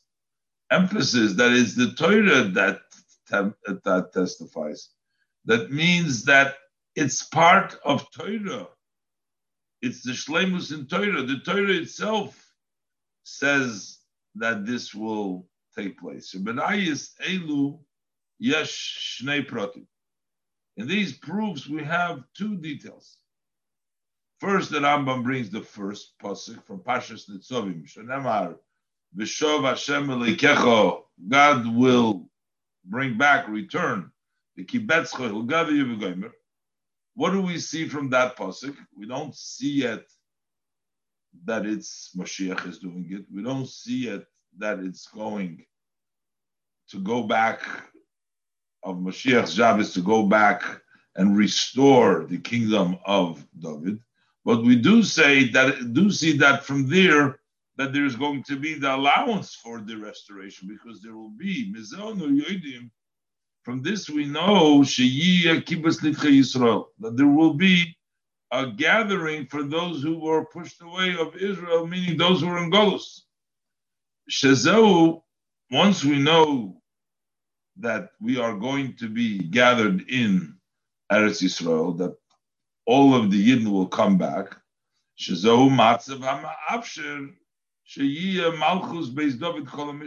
Emphasis 0.71 1.33
that 1.33 1.51
is 1.51 1.75
the 1.75 1.91
Torah 1.93 2.43
that, 2.49 2.81
that 3.29 4.11
testifies. 4.13 4.89
That 5.45 5.71
means 5.71 6.23
that 6.25 6.55
it's 6.95 7.23
part 7.23 7.77
of 7.85 8.09
Torah. 8.11 8.67
It's 9.87 10.03
the 10.03 10.11
Shlemus 10.11 10.73
in 10.73 10.85
Torah. 10.85 11.23
The 11.23 11.39
Torah 11.39 11.71
itself 11.71 12.53
says 13.23 13.99
that 14.35 14.65
this 14.65 14.93
will 14.93 15.47
take 15.77 15.97
place. 15.97 16.35
elu 16.35 17.79
yesh 18.37 19.21
pratim. 19.23 19.85
In 20.75 20.87
these 20.87 21.17
proofs, 21.17 21.69
we 21.69 21.85
have 21.85 22.21
two 22.35 22.57
details. 22.57 23.17
First, 24.41 24.71
the 24.71 24.79
Rambam 24.79 25.23
brings 25.23 25.49
the 25.49 25.61
first 25.61 26.19
pasuk 26.21 26.61
from 26.65 26.79
Pashas 26.79 27.29
Nitzovim. 27.29 27.89
Shenemar 27.89 28.57
v'shov 29.17 29.63
Hashem 29.63 30.07
elikecho. 30.07 31.03
God 31.29 31.65
will 31.73 32.29
bring 32.83 33.17
back, 33.17 33.47
return 33.47 34.11
the 34.57 34.65
kibetzcho. 34.65 35.27
He'll 35.27 35.43
gather 35.43 35.71
you. 35.71 36.31
What 37.17 37.31
do 37.31 37.41
we 37.41 37.57
see 37.57 37.87
from 37.89 38.11
that 38.11 38.37
pasuk? 38.37 38.77
We 38.95 39.07
don't 39.07 39.35
see 39.35 39.81
yet 39.81 40.03
that 41.45 41.65
it's 41.65 42.11
Mashiach 42.15 42.67
is 42.67 42.77
doing 42.77 43.07
it. 43.09 43.25
We 43.33 43.41
don't 43.41 43.67
see 43.67 44.05
yet 44.05 44.25
that 44.59 44.77
it's 44.77 45.07
going 45.07 45.65
to 46.91 46.99
go 46.99 47.23
back 47.23 47.63
of 48.83 48.97
Mashiach's 48.97 49.55
job 49.55 49.79
is 49.79 49.93
to 49.93 50.01
go 50.01 50.27
back 50.27 50.61
and 51.15 51.35
restore 51.35 52.27
the 52.29 52.37
kingdom 52.37 52.99
of 53.03 53.43
David. 53.57 53.99
But 54.45 54.63
we 54.63 54.75
do 54.75 55.01
say 55.01 55.49
that 55.49 55.93
do 55.93 56.11
see 56.11 56.37
that 56.37 56.65
from 56.65 56.87
there 56.87 57.39
that 57.77 57.93
there 57.93 58.05
is 58.05 58.15
going 58.15 58.43
to 58.43 58.57
be 58.57 58.75
the 58.75 58.93
allowance 58.93 59.55
for 59.55 59.81
the 59.81 59.97
restoration 59.97 60.67
because 60.67 61.01
there 61.01 61.15
will 61.15 61.31
be 61.31 61.73
from 63.67 63.83
this 63.83 64.09
we 64.09 64.25
know 64.25 64.85
that 64.85 65.65
there 67.17 67.27
will 67.27 67.55
be 67.55 67.97
a 68.51 68.67
gathering 68.67 69.45
for 69.47 69.63
those 69.63 70.01
who 70.01 70.17
were 70.19 70.45
pushed 70.45 70.81
away 70.81 71.17
of 71.19 71.35
Israel, 71.35 71.85
meaning 71.85 72.15
those 72.17 72.39
who 72.39 72.47
were 72.47 72.59
in 72.59 72.71
Golus. 72.71 73.23
Shezeu, 74.31 75.21
once 75.69 76.05
we 76.05 76.17
know 76.17 76.81
that 77.79 78.11
we 78.21 78.39
are 78.39 78.55
going 78.55 78.95
to 78.99 79.09
be 79.09 79.39
gathered 79.39 80.09
in 80.09 80.55
Eretz 81.11 81.43
Yisrael, 81.43 81.97
that 81.97 82.15
all 82.85 83.13
of 83.15 83.31
the 83.31 83.49
Yidden 83.51 83.67
will 83.69 83.87
come 83.87 84.17
back. 84.17 84.55
Shezeu 85.19 85.69
matzav 85.69 86.21
ha'ma'afsher 86.21 87.33
sheyiyah 87.89 88.57
malchus 88.57 89.09
beis 89.09 89.37
David 89.37 89.65
cholam 89.65 90.01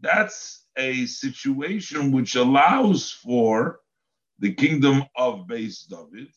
That's 0.00 0.63
a 0.76 1.06
situation 1.06 2.12
which 2.12 2.34
allows 2.34 3.10
for 3.10 3.80
the 4.38 4.52
kingdom 4.52 5.04
of 5.16 5.46
Beis 5.46 5.86
David 5.88 6.28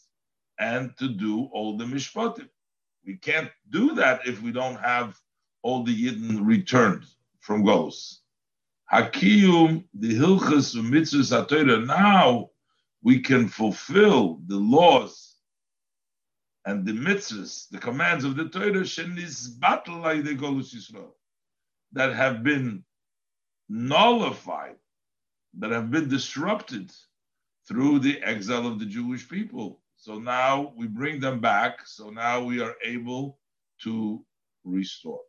and 0.60 0.96
to 0.98 1.10
do 1.10 1.46
all 1.52 1.78
the 1.78 1.86
mishpatim. 1.86 2.50
We 3.06 3.18
can't 3.18 3.52
do 3.70 3.96
that 3.96 4.28
if 4.28 4.42
we 4.42 4.52
don't 4.52 4.80
have 4.80 5.20
all 5.62 5.84
the 5.84 5.96
Yidden 5.96 6.46
returned 6.46 7.06
from 7.40 7.64
Golos. 7.64 8.18
Hakiyum, 8.92 9.84
the 9.94 10.16
Hilchas 10.16 10.76
mitzvahs 10.76 11.86
Now 11.88 12.50
we 13.02 13.20
can 13.20 13.48
fulfill 13.48 14.42
the 14.48 14.58
laws 14.58 15.36
and 16.66 16.86
the 16.86 16.92
mitzvahs, 16.92 17.70
the 17.70 17.78
commands 17.78 18.26
of 18.26 18.36
the 18.36 18.50
Torah, 18.50 18.82
shenis 18.82 19.58
battle 19.60 20.00
like 20.00 20.24
the 20.26 20.36
Golus 20.36 20.76
Yisrael, 20.76 21.12
that 21.94 22.14
have 22.14 22.44
been 22.44 22.84
nullified, 23.70 24.76
that 25.60 25.72
have 25.72 25.90
been 25.92 26.08
disrupted 26.08 26.92
through 27.68 28.00
the 28.00 28.22
exile 28.22 28.68
of 28.68 28.80
the 28.80 28.86
Jewish 28.86 29.28
people. 29.28 29.82
So 29.98 30.20
now 30.20 30.74
we 30.78 30.88
bring 30.88 31.20
them 31.20 31.40
back. 31.40 31.86
So 31.86 32.10
now 32.10 32.44
we 32.44 32.62
are 32.62 32.76
able 32.84 33.40
to 33.84 34.24
restore. 34.64 35.22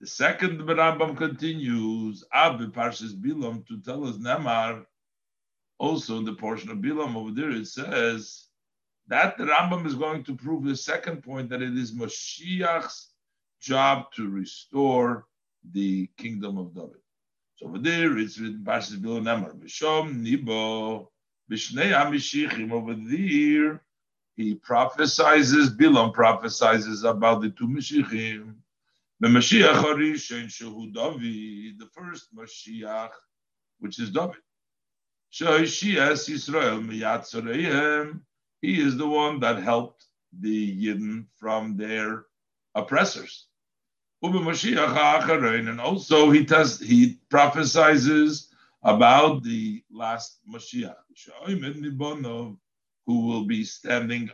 The 0.00 0.06
second 0.06 0.60
Rambam 0.60 1.16
continues, 1.16 2.24
Ab 2.32 2.60
Parshas 2.72 3.14
Bilam, 3.14 3.66
to 3.66 3.80
tell 3.80 4.06
us 4.06 4.18
Nemar, 4.18 4.84
also 5.78 6.18
in 6.18 6.24
the 6.24 6.34
portion 6.34 6.70
of 6.70 6.78
Bilam 6.78 7.16
over 7.16 7.30
there, 7.30 7.50
it 7.50 7.66
says 7.66 8.46
that 9.08 9.36
the 9.36 9.44
Rambam 9.44 9.86
is 9.86 9.94
going 9.94 10.22
to 10.24 10.36
prove 10.36 10.64
the 10.64 10.76
second 10.76 11.22
point 11.22 11.48
that 11.50 11.62
it 11.62 11.76
is 11.76 11.92
Mashiach's 11.92 13.10
job 13.60 14.12
to 14.12 14.28
restore 14.28 15.26
the 15.72 16.08
kingdom 16.18 16.58
of 16.58 16.74
David. 16.74 17.00
So 17.56 17.68
over 17.68 17.78
there, 17.78 18.18
it's 18.18 18.38
written 18.38 18.62
Parshas 18.62 18.98
Bilam 18.98 19.24
Nemar. 19.24 19.54
B'shom 19.54 20.20
Nibo 20.20 21.08
B'shnei 21.50 21.90
Hamishichim. 21.90 22.70
Over 22.70 22.92
there, 22.92 23.82
he 24.36 24.56
prophesizes. 24.56 25.74
Bilam 25.74 26.14
prophesizes 26.14 27.08
about 27.08 27.40
the 27.40 27.48
two 27.48 27.66
Mashiachim. 27.66 28.56
The 29.20 29.28
Mashiach 29.28 29.72
Harishon 29.72 30.48
Shehu 30.48 30.92
David, 30.92 31.78
the 31.78 31.86
first 31.94 32.28
Mashiach, 32.36 33.12
which 33.80 33.98
is 34.00 34.10
David. 34.10 34.36
Shahishiyas 35.32 36.28
Yisrael 36.28 36.86
Miyatzareihem. 36.86 38.20
He 38.60 38.82
is 38.82 38.98
the 38.98 39.08
one 39.08 39.40
that 39.40 39.62
helped 39.62 40.04
the 40.38 40.84
Yidden 40.84 41.24
from 41.38 41.78
their 41.78 42.26
oppressors 42.74 43.46
and 44.32 45.80
also 45.80 46.30
he 46.30 46.44
does 46.44 46.80
he 46.80 47.18
prophesizes 47.30 48.48
about 48.82 49.42
the 49.42 49.82
last 49.90 50.38
Mashiach, 50.48 50.94
who 53.06 53.26
will 53.26 53.44
be 53.44 53.64
standing 53.64 54.30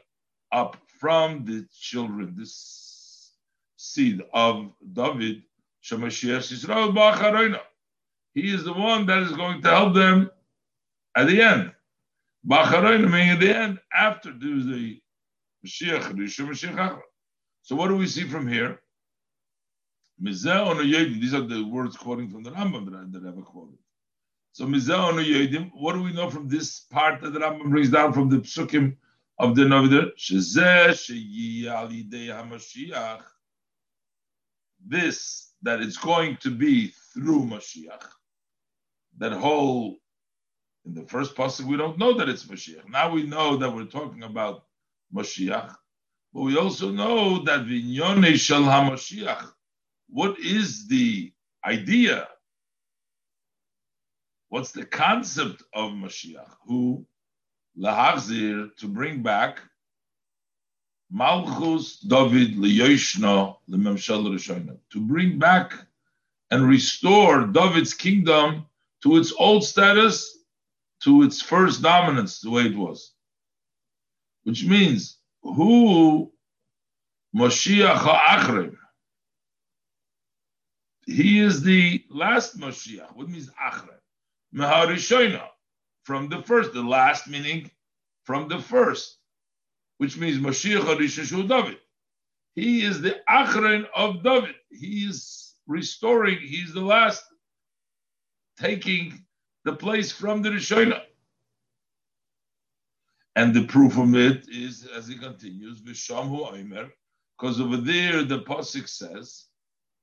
up 0.52 0.76
from 1.00 1.44
the 1.44 1.66
children, 1.72 2.34
this 2.36 3.32
seed 3.76 4.22
of 4.34 4.72
David, 4.92 5.42
He 8.34 8.54
is 8.54 8.64
the 8.64 8.72
one 8.72 9.06
that 9.06 9.22
is 9.22 9.32
going 9.32 9.62
to 9.62 9.68
help 9.68 9.94
them 9.94 10.30
at 11.16 11.26
the 11.28 11.40
end. 11.42 11.72
meaning 12.44 13.30
at 13.30 13.40
the 13.40 13.56
end, 13.56 13.80
after 13.92 14.32
the 14.32 15.00
Mashiach, 15.64 17.00
So 17.62 17.76
what 17.76 17.88
do 17.88 17.96
we 17.96 18.06
see 18.06 18.24
from 18.24 18.46
here? 18.46 18.81
These 20.22 20.46
are 20.46 21.42
the 21.42 21.66
words 21.68 21.96
quoting 21.96 22.30
from 22.30 22.44
the 22.44 22.52
Rambam 22.52 22.90
that 22.92 23.12
that 23.12 23.24
have 23.24 23.44
quoted. 23.44 23.78
So 24.52 24.66
what 24.66 25.94
do 25.94 26.02
we 26.02 26.12
know 26.12 26.30
from 26.30 26.48
this 26.48 26.80
part 26.80 27.20
that 27.22 27.32
the 27.32 27.40
Rambam 27.40 27.70
brings 27.70 27.90
down 27.90 28.12
from 28.12 28.28
the 28.28 28.36
psukim 28.36 28.96
of 29.38 29.56
the 29.56 29.62
Navidir? 29.62 30.12
This, 34.84 35.52
that 35.62 35.80
it's 35.80 35.96
going 35.96 36.36
to 36.38 36.50
be 36.50 36.92
through 37.14 37.46
Mashiach. 37.46 38.04
That 39.18 39.32
whole, 39.32 39.98
in 40.84 40.94
the 40.94 41.02
first 41.02 41.34
pasuk, 41.34 41.64
we 41.66 41.76
don't 41.76 41.98
know 41.98 42.12
that 42.18 42.28
it's 42.28 42.44
Mashiach. 42.44 42.88
Now 42.88 43.10
we 43.10 43.24
know 43.24 43.56
that 43.56 43.74
we're 43.74 43.86
talking 43.86 44.22
about 44.22 44.66
Mashiach. 45.14 45.74
But 46.32 46.42
we 46.42 46.56
also 46.56 46.90
know 46.90 47.42
that 47.44 47.66
Vinyone 47.66 48.34
Shal 48.36 48.62
HaMashiach, 48.62 49.52
what 50.12 50.38
is 50.38 50.86
the 50.88 51.32
idea? 51.64 52.28
What's 54.50 54.72
the 54.72 54.84
concept 54.84 55.62
of 55.72 55.92
Mashiach? 55.92 56.50
Who 56.66 57.06
lahachzir 57.78 58.76
to 58.76 58.88
bring 58.88 59.22
back 59.22 59.60
Malchus 61.10 62.00
David 62.00 62.56
liyoshna 62.56 63.56
lememshel 63.70 64.28
rishona 64.28 64.76
to 64.90 65.00
bring 65.00 65.38
back 65.38 65.72
and 66.50 66.68
restore 66.68 67.46
David's 67.46 67.94
kingdom 67.94 68.66
to 69.02 69.16
its 69.16 69.32
old 69.38 69.64
status, 69.64 70.38
to 71.04 71.22
its 71.22 71.40
first 71.40 71.80
dominance, 71.80 72.40
the 72.40 72.50
way 72.50 72.64
it 72.64 72.76
was. 72.76 73.12
Which 74.44 74.64
means 74.64 75.16
who 75.42 76.30
Mashiach 77.34 77.96
ha'achrim 77.96 78.76
he 81.06 81.40
is 81.40 81.62
the 81.62 82.04
last 82.10 82.58
Mashiach. 82.58 83.14
What 83.14 83.28
means 83.28 83.50
Achre? 83.50 83.98
Meharishoina. 84.54 85.48
from 86.04 86.28
the 86.28 86.42
first, 86.42 86.72
the 86.72 86.82
last 86.82 87.28
meaning 87.28 87.70
from 88.24 88.48
the 88.48 88.58
first, 88.58 89.18
which 89.98 90.16
means 90.16 90.38
Mashiach 90.38 90.96
Rishon 90.96 91.48
David. 91.48 91.78
He 92.54 92.84
is 92.84 93.00
the 93.00 93.16
Achron 93.28 93.86
of 93.94 94.22
David. 94.22 94.54
He 94.70 95.06
is 95.06 95.54
restoring, 95.66 96.38
he's 96.40 96.72
the 96.72 96.80
last, 96.80 97.24
taking 98.58 99.24
the 99.64 99.72
place 99.72 100.12
from 100.12 100.42
the 100.42 100.50
Rishonah. 100.50 101.02
And 103.34 103.54
the 103.54 103.64
proof 103.64 103.96
of 103.96 104.14
it 104.14 104.46
is, 104.48 104.86
as 104.94 105.08
he 105.08 105.16
continues, 105.16 105.80
Vishamhu 105.80 106.52
Omer, 106.52 106.92
because 107.38 107.60
over 107.60 107.78
there 107.78 108.22
the 108.24 108.40
Pasuk 108.40 108.88
says, 108.88 109.46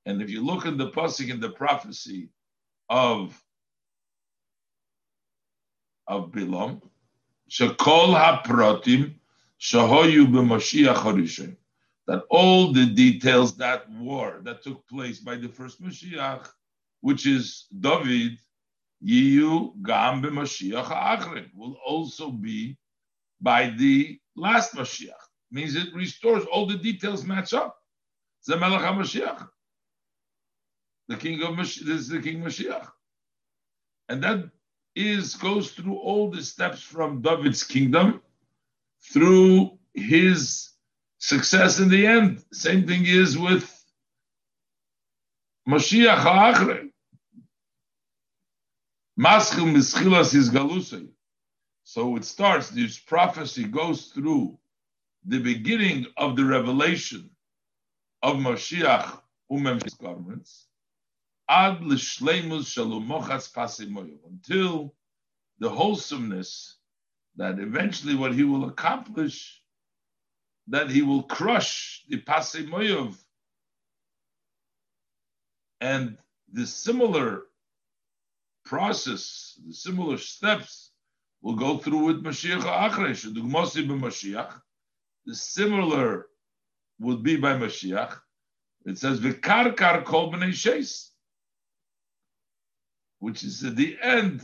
and 0.05 0.21
if 0.21 0.29
you 0.29 0.43
look 0.43 0.65
at 0.65 0.77
the 0.77 0.89
Pasuk 0.91 1.29
in 1.29 1.39
the 1.39 1.49
prophecy 1.49 2.29
of 2.89 3.41
of 6.07 6.31
Bilam, 6.31 6.81
Shekol 7.49 8.15
HaPratim 8.15 9.13
Shahoyu 9.59 10.25
b'Mashiach 10.27 11.55
that 12.07 12.23
all 12.31 12.73
the 12.73 12.87
details 12.87 13.55
that 13.57 13.89
war 13.91 14.41
that 14.43 14.63
took 14.63 14.87
place 14.87 15.19
by 15.19 15.35
the 15.35 15.47
first 15.47 15.81
Mashiach, 15.81 16.49
which 17.01 17.27
is 17.27 17.67
David, 17.79 18.39
Yiyu 19.05 19.73
Gam 19.83 20.23
b'Mashiach 20.23 20.85
Ha'achrin, 20.85 21.49
will 21.55 21.77
also 21.85 22.31
be 22.31 22.77
by 23.41 23.69
the 23.69 24.19
last 24.35 24.73
Mashiach. 24.73 25.13
Means 25.51 25.75
it 25.75 25.93
restores 25.93 26.45
all 26.45 26.65
the 26.65 26.77
details 26.77 27.23
match 27.23 27.53
up. 27.53 27.77
Zemelach 28.47 28.81
HaMashiach. 28.81 29.47
The 31.09 31.17
king 31.17 31.41
of 31.41 31.55
Mashiach, 31.55 31.85
this 31.85 32.01
is 32.01 32.09
the 32.09 32.21
king 32.21 32.43
Mashiach. 32.43 32.87
And 34.09 34.23
that 34.23 34.51
is 34.95 35.35
goes 35.35 35.71
through 35.71 35.97
all 35.97 36.29
the 36.29 36.43
steps 36.43 36.81
from 36.81 37.21
David's 37.21 37.63
kingdom 37.63 38.21
through 39.11 39.79
his 39.95 40.69
success 41.17 41.79
in 41.79 41.89
the 41.89 42.05
end. 42.05 42.43
Same 42.53 42.85
thing 42.85 43.05
is 43.07 43.37
with 43.37 43.65
Mashiach 45.67 46.15
Ha'achre. 46.15 46.89
Maschil 49.19 49.73
mischilas 49.73 50.35
is 50.35 50.51
galusay. 50.51 51.09
So 51.85 52.15
it 52.17 52.23
starts, 52.23 52.69
this 52.69 52.99
prophecy 52.99 53.63
goes 53.63 54.07
through 54.07 54.59
the 55.25 55.39
beginning 55.39 56.05
of 56.17 56.35
the 56.35 56.45
revelation 56.45 57.31
of 58.21 58.35
Mashiach 58.37 59.19
umem 59.51 59.81
garments 59.97 60.68
ad 61.49 61.81
l'shleimus 61.83 62.77
until 64.25 64.95
the 65.59 65.69
wholesomeness 65.69 66.77
that 67.35 67.59
eventually 67.59 68.15
what 68.15 68.33
he 68.33 68.43
will 68.43 68.69
accomplish 68.69 69.61
that 70.67 70.89
he 70.89 71.01
will 71.01 71.23
crush 71.23 72.03
the 72.07 72.21
pasimoyov 72.21 73.17
and 75.81 76.17
the 76.51 76.65
similar 76.67 77.43
process, 78.65 79.59
the 79.65 79.73
similar 79.73 80.17
steps 80.17 80.91
will 81.41 81.55
go 81.55 81.77
through 81.77 82.05
with 82.05 82.23
Mashiach 82.23 82.61
Achresh, 82.61 83.25
Dugmosi 83.33 83.87
b'Mashiach. 83.87 84.61
The 85.25 85.35
similar 85.35 86.27
would 86.99 87.23
be 87.23 87.37
by 87.37 87.53
Mashiach. 87.53 88.19
It 88.85 88.97
says 88.97 89.19
Vikarkar 89.19 90.05
kol 90.05 90.31
b'nei 90.31 90.49
sheis, 90.49 91.08
which 93.19 93.43
is 93.43 93.63
at 93.63 93.75
the 93.75 93.97
end 94.01 94.41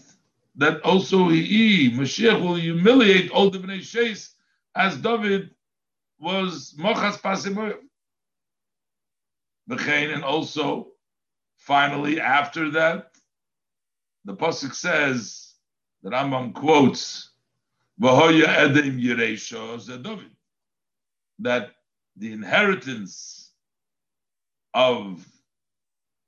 that 0.55 0.81
also 0.81 1.29
he 1.29 1.91
Mashiach 1.91 2.41
will 2.41 2.55
humiliate 2.55 3.31
all 3.31 3.49
the 3.49 3.59
b'nei 3.59 3.79
sheis 3.79 4.33
as 4.75 4.97
David 4.97 5.51
was 6.19 6.75
mochas 6.77 7.19
pasimoyim. 7.19 7.79
And 9.67 10.23
also, 10.23 10.89
finally, 11.57 12.21
after 12.21 12.69
that, 12.71 13.11
the 14.23 14.35
pasuk 14.35 14.75
says 14.75 15.53
the 16.03 16.11
Rambam 16.11 16.53
quotes 16.53 17.31
Vahoya 17.99 18.47
Edem 18.47 18.99
Yeresha 18.99 20.03
David 20.03 20.31
that 21.39 21.71
the 22.15 22.31
inheritance 22.31 23.51
of 24.73 25.25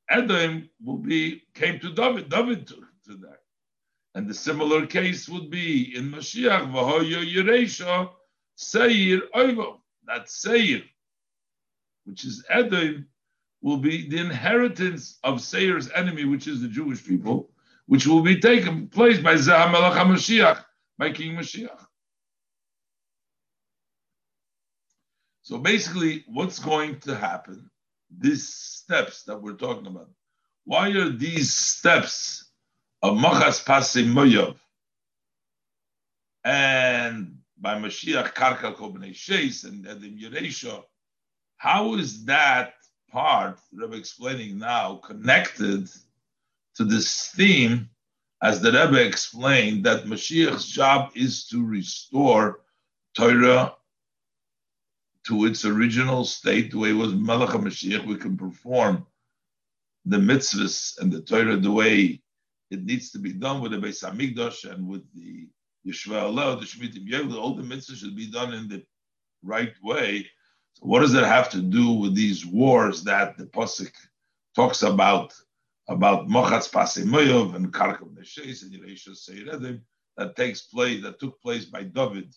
Edom 0.10 0.70
will 0.84 0.98
be 0.98 1.44
came 1.54 1.80
to 1.80 1.92
David. 1.94 2.30
David 2.30 2.68
took 2.68 2.86
to 3.06 3.16
that. 3.18 3.40
And 4.16 4.28
the 4.28 4.34
similar 4.34 4.86
case 4.86 5.30
would 5.30 5.50
be 5.50 5.96
in 5.96 6.12
Mashiach, 6.12 6.72
Vahoya 6.72 7.24
Yeresha, 7.24 8.10
Seir 8.56 9.22
Oivo. 9.36 9.80
That 10.06 10.30
Seir, 10.30 10.82
which 12.06 12.26
is 12.26 12.44
Edom, 12.50 13.08
will 13.62 13.78
be 13.78 14.08
the 14.10 14.18
inheritance 14.18 15.20
of 15.24 15.42
Seir's 15.42 15.92
enemy, 15.92 16.26
which 16.26 16.48
is 16.48 16.62
the 16.62 16.68
Jewish 16.68 17.06
people, 17.06 17.50
which 17.88 18.08
will 18.08 18.22
be 18.22 18.40
taken 18.40 18.88
place 18.88 19.20
by 19.20 19.36
Zahamelach 19.36 19.94
Mashiach, 19.94 20.64
by 20.98 21.12
King 21.12 21.36
Mashiach. 21.36 21.86
So 25.42 25.58
basically, 25.58 26.24
what's 26.28 26.60
going 26.60 27.00
to 27.02 27.16
happen? 27.16 27.70
These 28.16 28.48
steps 28.48 29.24
that 29.24 29.42
we're 29.42 29.54
talking 29.54 29.88
about. 29.88 30.10
Why 30.66 30.90
are 30.90 31.10
these 31.10 31.54
steps 31.54 32.52
of 33.02 33.18
Machas 33.18 33.64
Pasim 33.64 34.12
Moyov 34.12 34.58
and 36.44 37.38
by 37.60 37.76
Mashiach 37.76 38.34
Karka 38.34 38.76
Kobnei 38.76 39.12
Sheis 39.12 39.64
and 39.64 39.86
Edim 39.86 40.20
Yeresha? 40.22 40.84
How 41.58 41.96
is 41.96 42.26
that 42.26 42.74
part, 43.10 43.60
Rebbe 43.74 43.96
explaining 43.96 44.60
now, 44.60 44.96
connected 44.96 45.90
to 46.76 46.84
this 46.84 47.30
theme, 47.36 47.90
as 48.44 48.62
the 48.62 48.72
Rebbe 48.72 49.04
explained, 49.04 49.86
that 49.86 50.06
Mashiach's 50.06 50.68
job 50.68 51.12
is 51.16 51.48
to 51.48 51.66
restore 51.66 52.60
Torah 53.16 53.77
to 55.28 55.45
its 55.45 55.66
original 55.66 56.24
state, 56.24 56.72
the 56.72 56.78
way 56.78 56.91
it 56.91 56.94
was 56.94 57.14
Melech 57.14 57.49
Mashiach. 57.49 58.06
We 58.06 58.16
can 58.16 58.38
perform 58.38 59.06
the 60.06 60.18
mitzvahs 60.18 60.98
and 60.99 61.12
the 61.12 61.22
Torah 61.22 61.58
the 61.58 61.72
way 61.72 62.22
it 62.72 62.84
needs 62.86 63.12
to 63.12 63.20
be 63.20 63.34
done 63.34 63.62
with 63.62 63.72
the 63.74 63.78
Beis 63.78 64.04
Hamikdash 64.04 64.72
and 64.72 64.88
with 64.88 65.04
the 65.14 65.49
Yeshua 65.86 66.24
Allah, 66.24 66.58
the 66.58 66.66
Shemitim 66.66 67.10
Yevli. 67.10 67.38
All 67.38 67.56
the 67.56 67.64
mitzvahs 67.64 67.98
should 67.98 68.16
be 68.16 68.32
done 68.32 68.54
in 68.54 68.70
the 68.70 68.84
right 69.44 69.74
way. 69.84 70.26
So 70.76 70.86
what 70.86 71.02
does 71.02 71.12
that 71.12 71.26
have 71.26 71.49
to 71.52 71.62
do 71.62 71.91
with 71.91 72.16
these 72.16 72.45
wars 72.45 73.04
that 73.04 73.38
the 73.38 73.45
Pasuk 73.45 73.91
talks 74.56 74.82
about 74.84 75.34
about 75.90 76.28
Mochatz 76.28 76.70
Pasimoyov 76.70 77.56
and 77.56 77.74
Karkav 77.74 78.14
Neshes 78.14 78.64
and 78.64 78.74
Seiredim 78.74 79.82
that 80.18 80.36
takes 80.36 80.64
place, 80.64 81.02
that 81.04 81.20
took 81.20 81.41
place 81.41 81.66
by 81.66 81.84
David 81.84 82.34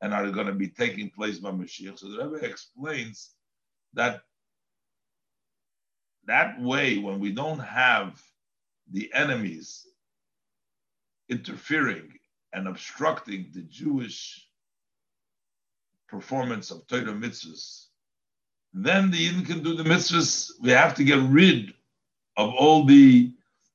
and 0.00 0.14
are 0.14 0.30
going 0.30 0.46
to 0.46 0.52
be 0.52 0.68
taking 0.68 1.10
place 1.10 1.38
by 1.38 1.50
Mashiach. 1.50 1.98
So 1.98 2.08
the 2.08 2.28
Rebbe 2.28 2.44
explains 2.46 3.30
that 3.94 4.22
that 6.26 6.60
way, 6.60 6.98
when 6.98 7.18
we 7.18 7.32
don't 7.32 7.58
have 7.58 8.20
the 8.92 9.10
enemies 9.14 9.86
interfering 11.28 12.12
and 12.52 12.68
obstructing 12.68 13.50
the 13.52 13.62
Jewish 13.62 14.46
performance 16.08 16.70
of 16.70 16.86
Torah 16.86 17.14
mitzvahs, 17.14 17.86
then 18.72 19.10
the 19.10 19.28
Yidden 19.28 19.46
can 19.46 19.62
do 19.62 19.74
the 19.74 19.84
mitzvahs. 19.84 20.52
We 20.60 20.70
have 20.70 20.94
to 20.96 21.04
get 21.04 21.20
rid 21.20 21.74
of 22.36 22.52
all 22.54 22.84
the 22.84 23.32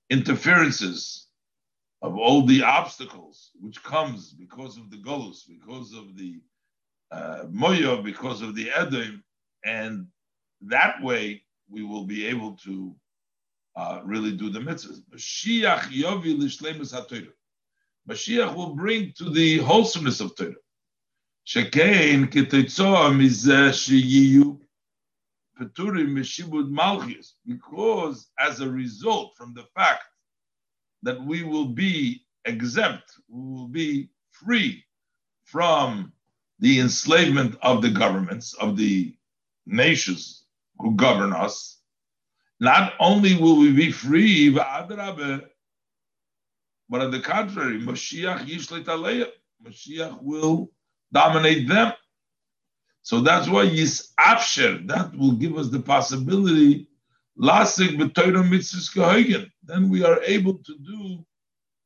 interferences, 0.10 1.25
of 2.06 2.18
all 2.18 2.46
the 2.46 2.62
obstacles 2.62 3.50
which 3.60 3.82
comes 3.84 4.32
because 4.32 4.78
of 4.78 4.92
the 4.92 4.98
Golus, 4.98 5.40
because 5.48 5.92
of 5.94 6.16
the 6.16 6.40
uh, 7.12 7.46
because 8.02 8.42
of 8.42 8.56
the 8.56 8.70
Edom, 8.72 9.24
and 9.64 10.08
that 10.62 11.02
way 11.02 11.44
we 11.68 11.82
will 11.84 12.04
be 12.06 12.28
able 12.28 12.54
to 12.58 12.96
uh, 13.76 14.02
really 14.04 14.34
do 14.34 14.50
the 14.52 14.60
mitzvahs. 14.60 15.02
Mashiach 15.12 15.86
yovi 15.92 16.38
l'shleimus 16.38 16.94
haTorah. 16.94 17.34
Mashiach 18.08 18.56
will 18.56 18.76
bring 18.76 19.12
to 19.18 19.32
the 19.32 19.58
wholesomeness 19.60 20.20
of 20.20 20.36
Torah. 20.36 20.54
Shekein 21.48 22.28
k'teitzoa 22.32 23.12
mizeh 23.20 23.72
sheyiyu 23.72 24.60
Peturim 25.60 26.10
Meshibud 26.10 26.70
Malchus, 26.70 27.36
because 27.48 28.30
as 28.40 28.60
a 28.60 28.70
result 28.70 29.36
from 29.38 29.54
the 29.54 29.64
fact 29.76 30.04
that 31.04 31.24
we 31.24 31.44
will 31.44 31.68
be 31.68 32.26
exempt, 32.46 33.04
we 33.30 33.54
will 33.54 33.68
be 33.68 34.10
free 34.32 34.84
from 35.44 36.12
the 36.60 36.80
enslavement 36.80 37.56
of 37.62 37.82
the 37.82 37.90
governments, 37.90 38.54
of 38.56 38.78
the 38.78 39.16
nations 39.66 40.46
who 40.80 40.96
govern 40.96 41.34
us, 41.34 41.80
not 42.60 42.94
only 43.00 43.36
will 43.36 43.58
we 43.58 43.72
be 43.72 43.92
free, 43.92 44.50
But 44.50 44.68
on 46.90 47.12
the 47.12 47.20
contrary, 47.20 47.80
Mashiach 47.82 48.48
Mashiach 49.64 50.22
will 50.22 50.72
dominate 51.12 51.68
them. 51.68 51.94
So 53.02 53.22
that's 53.22 53.48
why 53.48 53.64
Yis 53.64 54.14
Afsher, 54.20 54.88
that 54.88 55.16
will 55.16 55.34
give 55.34 55.58
us 55.58 55.70
the 55.70 55.80
possibility, 55.80 56.88
B'Torah 57.38 58.48
Mitzvahs. 58.48 59.52
Then 59.64 59.90
we 59.90 60.04
are 60.04 60.22
able 60.24 60.56
to 60.56 60.78
do 60.80 61.26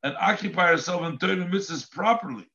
and 0.03 0.15
occupy 0.19 0.67
ourselves 0.69 1.07
in 1.07 1.17
Torah 1.17 1.35
Mitzvahs 1.47 1.89
properly. 1.89 2.47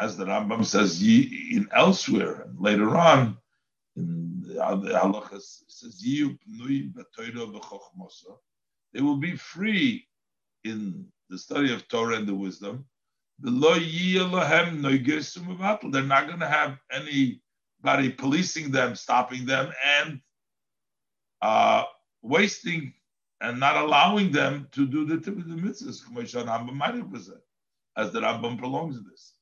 As 0.00 0.16
the 0.16 0.24
Rambam 0.24 0.64
says 0.64 1.02
in 1.02 1.68
elsewhere, 1.72 2.42
and 2.42 2.58
later 2.60 2.96
on, 2.96 3.36
in 3.96 4.42
the 4.46 4.54
halachas, 4.54 5.64
says, 5.68 6.00
They 8.92 9.00
will 9.00 9.16
be 9.16 9.36
free 9.36 10.08
in 10.64 11.06
the 11.28 11.38
study 11.38 11.72
of 11.72 11.88
Torah 11.88 12.16
and 12.16 12.26
the 12.28 12.34
wisdom, 12.34 12.86
they're 13.40 13.52
not 13.52 13.76
going 16.26 16.40
to 16.40 16.48
have 16.48 16.78
anybody 16.90 18.10
policing 18.10 18.70
them, 18.70 18.96
stopping 18.96 19.46
them, 19.46 19.72
and 20.00 20.20
uh, 21.42 21.84
wasting 22.22 22.92
and 23.40 23.60
not 23.60 23.76
allowing 23.76 24.32
them 24.32 24.68
to 24.72 24.86
do 24.86 25.04
the 25.04 25.16
the 25.16 25.30
mitzvahs, 25.30 26.02
as 27.96 28.12
the 28.12 28.20
Rambam 28.20 28.58
prolongs 28.58 29.02
this. 29.04 29.34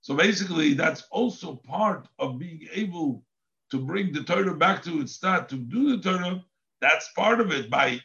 So 0.00 0.14
basically, 0.14 0.74
that's 0.74 1.02
also 1.10 1.56
part 1.56 2.08
of 2.18 2.38
being 2.38 2.66
able 2.72 3.24
to 3.70 3.78
bring 3.78 4.12
the 4.12 4.22
Torah 4.22 4.54
back 4.54 4.82
to 4.82 5.00
its 5.00 5.12
start, 5.12 5.48
to 5.50 5.56
do 5.56 5.96
the 5.96 6.02
Torah. 6.02 6.44
That's 6.80 7.10
part 7.12 7.40
of 7.40 7.52
it 7.52 7.70
by 7.70 8.00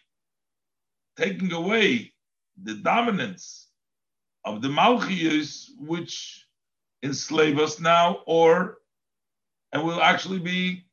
taking 1.17 1.51
away 1.51 2.13
the 2.63 2.75
dominance 2.75 3.67
of 4.45 4.61
the 4.61 4.67
Malchiyos, 4.69 5.69
which 5.79 6.45
enslave 7.03 7.59
us 7.59 7.79
now, 7.79 8.21
or 8.25 8.77
and 9.73 9.83
will 9.83 10.01
actually 10.01 10.39
be 10.39 10.86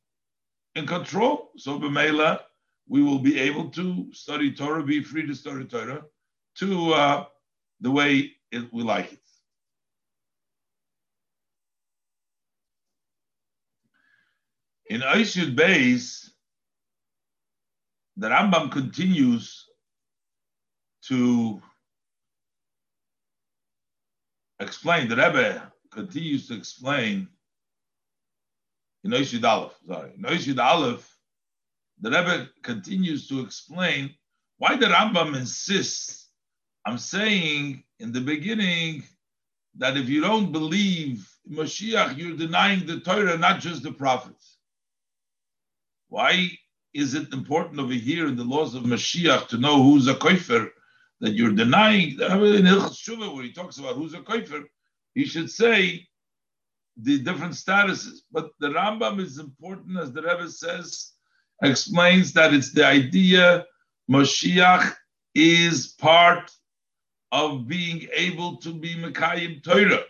in 0.75 0.85
control. 0.85 1.51
So 1.57 1.79
B'meila, 1.79 2.41
we 2.87 3.01
will 3.01 3.19
be 3.19 3.39
able 3.39 3.69
to 3.71 4.13
study 4.13 4.51
Torah, 4.51 4.83
be 4.83 5.01
free 5.03 5.25
to 5.25 5.33
study 5.33 5.65
Torah, 5.65 6.03
to 6.57 6.93
uh, 6.93 7.25
the 7.81 7.91
way 7.91 8.33
it, 8.51 8.71
we 8.71 8.83
like 8.83 9.13
it. 9.13 9.19
In 14.87 15.01
Aishud 15.01 15.55
Beis, 15.55 16.29
the 18.17 18.29
Rambam 18.29 18.71
continues 18.71 19.65
to 21.07 21.61
explain, 24.59 25.07
the 25.09 25.15
Rebbe 25.15 25.73
continues 25.91 26.47
to 26.47 26.55
explain 26.55 27.27
in 29.05 29.11
Oishid 29.11 29.47
Aleph, 29.47 29.77
sorry, 29.87 30.11
in 30.17 30.23
Oishid 30.23 30.59
Aleph, 30.59 31.07
the 32.01 32.09
Rebbe 32.09 32.49
continues 32.63 33.27
to 33.27 33.39
explain 33.39 34.15
why 34.57 34.75
the 34.75 34.87
Rambam 34.87 35.37
insists. 35.37 36.29
I'm 36.85 36.97
saying 36.97 37.83
in 37.99 38.11
the 38.11 38.21
beginning 38.21 39.03
that 39.77 39.95
if 39.95 40.09
you 40.09 40.21
don't 40.21 40.51
believe 40.51 41.29
Mashiach, 41.49 42.17
you're 42.17 42.35
denying 42.35 42.87
the 42.87 42.99
Torah, 42.99 43.37
not 43.37 43.59
just 43.59 43.83
the 43.83 43.91
prophets. 43.91 44.57
Why 46.09 46.49
is 46.93 47.13
it 47.13 47.31
important 47.31 47.79
over 47.79 47.93
here 47.93 48.27
in 48.27 48.35
the 48.35 48.43
laws 48.43 48.73
of 48.73 48.83
Mashiach 48.83 49.47
to 49.49 49.57
know 49.57 49.83
who's 49.83 50.07
a 50.07 50.15
koifer 50.15 50.69
that 51.19 51.33
you're 51.33 51.51
denying, 51.51 52.11
in 52.11 52.17
Hilchas 52.17 53.03
Tshuvah, 53.03 53.35
where 53.35 53.43
he 53.43 53.51
talks 53.51 53.77
about 53.77 53.95
who's 53.95 54.15
a 54.15 54.19
koifer, 54.19 54.63
he 55.13 55.25
should 55.25 55.51
say 55.51 56.07
the 56.97 57.19
different 57.19 57.53
statuses. 57.53 58.19
But 58.31 58.51
the 58.59 58.69
Rambam 58.69 59.19
is 59.19 59.39
important, 59.39 59.97
as 59.99 60.11
the 60.11 60.21
Rebbe 60.21 60.49
says, 60.49 61.13
explains 61.63 62.33
that 62.33 62.53
it's 62.53 62.71
the 62.71 62.85
idea 62.85 63.65
Moshiach 64.09 64.95
is 65.33 65.87
part 65.87 66.51
of 67.31 67.67
being 67.67 68.07
able 68.13 68.57
to 68.57 68.73
be 68.73 68.95
Mekayim 68.95 69.63
Torah. 69.63 70.03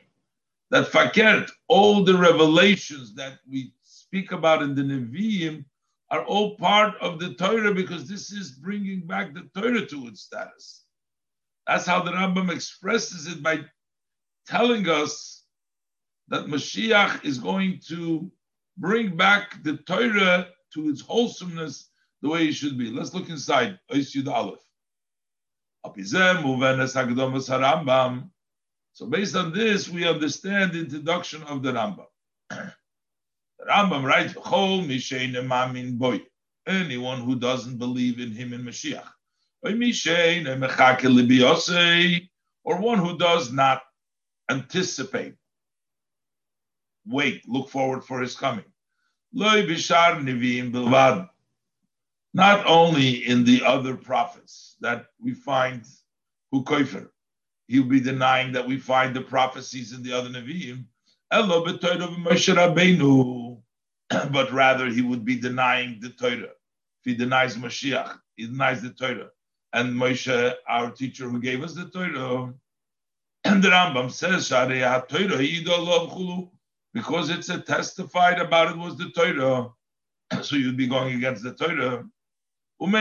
That 0.72 0.92
fakert, 0.92 1.50
all 1.68 2.04
the 2.04 2.18
revelations 2.18 3.16
that 3.16 3.40
we 3.50 3.74
speak 3.84 4.32
about 4.32 4.62
in 4.62 4.76
the 4.76 4.82
Nevi'im 4.82 5.66
are 6.12 6.24
all 6.24 6.56
part 6.58 6.96
of 7.02 7.20
the 7.20 7.34
Torah 7.36 7.74
because 7.74 8.08
this 8.08 8.32
is 8.32 8.52
bringing 8.52 9.02
back 9.02 9.34
the 9.34 9.50
Torah 9.60 9.86
to 9.86 10.08
its 10.08 10.22
status. 10.22 10.84
That's 11.68 11.86
how 11.86 12.02
the 12.02 12.12
Rambam 12.12 12.52
expresses 12.52 13.28
it 13.28 13.42
by 13.42 13.62
telling 14.48 14.88
us 14.88 15.35
that 16.30 16.46
Mashiach 16.46 17.24
is 17.24 17.38
going 17.38 17.80
to 17.88 18.32
bring 18.78 19.16
back 19.16 19.64
the 19.64 19.78
Torah 19.78 20.48
to 20.74 20.90
its 20.90 21.02
wholesomeness 21.02 21.90
the 22.22 22.30
way 22.30 22.48
it 22.48 22.54
should 22.54 22.78
be. 22.78 22.92
Let's 22.92 23.14
look 23.14 23.30
inside. 23.30 23.80
So 28.94 29.06
based 29.08 29.36
on 29.36 29.54
this, 29.54 29.90
we 29.90 30.08
understand 30.08 30.74
the 30.74 30.80
introduction 30.80 31.44
of 31.44 31.62
the 31.62 31.72
Rambam. 31.74 32.08
the 32.50 32.74
Rambam 33.70 34.04
writes, 34.04 34.34
Anyone 36.68 37.22
who 37.22 37.36
doesn't 37.36 37.78
believe 37.78 38.20
in 38.20 38.32
him 38.32 38.54
in 38.54 38.64
Mashiach 38.64 39.12
or 42.64 42.78
one 42.80 43.00
who 43.00 43.18
does 43.18 43.52
not 43.52 43.82
anticipate, 44.50 45.34
wait, 47.08 47.48
look 47.48 47.70
forward 47.70 48.04
for 48.04 48.22
his 48.22 48.36
coming. 48.36 48.66
Not 49.34 49.58
only 52.66 53.28
in 53.28 53.44
the 53.44 53.64
other 53.66 53.96
prophets 53.96 54.76
that 54.82 55.06
we 55.20 55.34
find 55.34 55.84
who 56.52 56.64
koifer, 56.64 57.10
he'll 57.68 57.84
be 57.84 58.00
denying 58.00 58.52
that 58.54 58.68
we 58.68 58.78
find 58.78 59.16
the 59.16 59.22
prophecies 59.22 59.94
in 59.94 60.04
the 60.04 60.14
other 60.14 60.30
Nevi'im, 60.30 60.86
but 64.32 64.52
rather 64.52 64.88
he 64.88 65.02
would 65.02 65.26
be 65.26 65.40
denying 65.40 66.00
the 66.00 66.10
Torah. 66.10 66.44
If 66.44 67.06
he 67.06 67.16
denies 67.16 67.58
Mashiach, 67.58 68.18
he 68.36 68.48
denies 68.48 68.82
the 68.82 68.92
Torah 68.92 69.30
and 69.74 69.94
Moshe, 69.94 70.54
our 70.68 70.92
teacher 70.92 71.30
who 71.30 71.40
gave 71.40 71.64
us 71.64 71.74
the 71.74 71.90
Torah. 71.90 72.54
And 73.46 73.64
the 73.64 73.70
Rambam 73.70 74.12
says, 74.12 74.52
because 76.96 77.30
it's 77.30 77.50
a 77.50 77.60
testified 77.60 78.40
about 78.40 78.72
it 78.72 78.78
was 78.78 78.98
the 78.98 79.12
Torah. 79.12 79.70
So 80.42 80.56
you'd 80.56 80.78
be 80.78 80.88
going 80.88 81.14
against 81.16 81.44
the 81.44 81.54
Torah. 81.54 82.04
And 82.80 82.94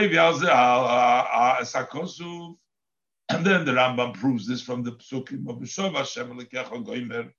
then 3.45 3.65
the 3.65 3.71
Rambam 3.71 4.13
proves 4.13 4.45
this 4.45 4.61
from 4.61 4.83
the 4.83 4.91
Psukim 4.91 5.49
of 5.49 5.55
B'Shov 5.57 5.95
Hashem 5.95 6.27
Goimer. 6.29 7.31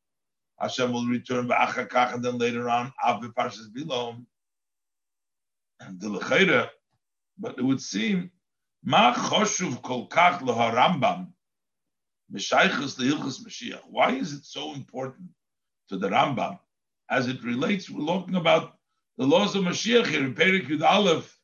Hashem 0.59 0.93
will 0.93 1.07
return 1.07 1.47
ba'achakach, 1.47 2.15
and 2.15 2.25
then 2.25 2.39
later 2.39 2.69
on, 2.71 2.93
Av 3.07 3.23
Parshas 3.23 3.71
Bilom. 3.71 4.25
And 5.81 6.01
the 6.01 6.09
Lechera. 6.09 6.71
But 7.39 7.59
it 7.59 7.63
would 7.63 7.83
seem 7.83 8.31
Ma 8.83 9.13
choshuv 9.15 9.83
kol 9.83 10.09
kach 10.09 10.41
leharambam 10.41 11.33
mishaychus 12.33 12.97
lehilchus 12.99 13.45
Mashiach. 13.45 13.83
Why 13.89 14.13
is 14.13 14.33
it 14.33 14.45
so 14.45 14.73
important 14.73 15.36
to 15.89 15.97
the 15.97 16.09
Rambam 16.09 16.59
as 17.11 17.29
it 17.29 17.43
relates? 17.45 17.91
We're 17.91 18.07
talking 18.07 18.37
about 18.37 18.75
the 19.19 19.27
laws 19.27 19.55
of 19.55 19.65
Mashiach 19.65 20.07
here 20.07 20.25
in 20.25 20.35
Perik 20.35 20.69
Yud 20.69 20.83
Aleph 20.83 21.39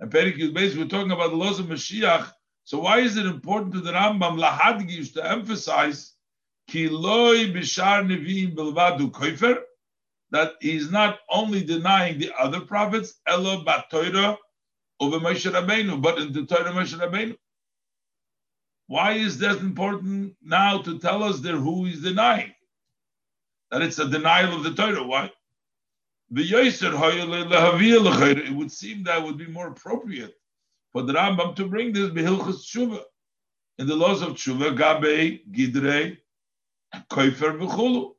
and 0.00 0.10
Perik 0.10 0.36
Yud 0.36 0.54
Beis. 0.54 0.76
We're 0.76 0.88
talking 0.88 1.12
about 1.12 1.30
the 1.30 1.36
laws 1.36 1.58
of 1.60 1.66
Mashiach. 1.66 2.30
So 2.64 2.78
why 2.78 3.00
is 3.00 3.16
it 3.16 3.26
important 3.26 3.74
to 3.74 3.80
the 3.80 3.92
Rambam 3.92 4.38
lahadgish 4.38 5.12
to 5.14 5.30
emphasize 5.30 6.14
bishar 6.68 8.04
neviim 8.06 8.54
bilvadu 8.54 9.10
koifer 9.10 9.60
that 10.30 10.54
he's 10.60 10.90
not 10.90 11.20
only 11.30 11.62
denying 11.62 12.18
the 12.18 12.32
other 12.38 12.60
prophets, 12.60 13.20
elo 13.26 13.62
batoira 13.64 14.36
over 15.00 15.20
Moshe 15.20 15.50
Rabbeinu, 15.50 16.00
but 16.00 16.18
in 16.18 16.32
the 16.32 16.44
Torah 16.46 16.72
Moshe 16.72 16.98
Rabbeinu. 16.98 17.36
Why 18.86 19.12
is 19.12 19.38
that 19.38 19.58
important 19.58 20.34
now 20.42 20.78
to 20.82 20.98
tell 20.98 21.22
us 21.22 21.40
there 21.40 21.56
who 21.56 21.86
is 21.86 22.02
denying? 22.02 22.52
That 23.70 23.82
it's 23.82 23.98
a 23.98 24.08
denial 24.08 24.54
of 24.54 24.62
the 24.62 24.74
Torah. 24.74 25.02
Why? 25.02 25.30
It 26.36 28.54
would 28.54 28.72
seem 28.72 29.04
that 29.04 29.22
would 29.22 29.38
be 29.38 29.46
more 29.46 29.68
appropriate 29.68 30.34
for 30.92 31.02
the 31.02 31.12
Rambam 31.12 31.54
to 31.56 31.66
bring 31.66 31.92
this 31.92 32.10
Behilchas 32.10 32.64
Tshuva 32.64 33.02
in 33.78 33.86
the 33.86 33.96
laws 33.96 34.22
of 34.22 34.30
Tshuva, 34.30 34.76
Gabe, 34.76 35.40
Gidre, 35.52 36.16
Koifer, 37.10 37.58
V'chulu. 37.58 38.14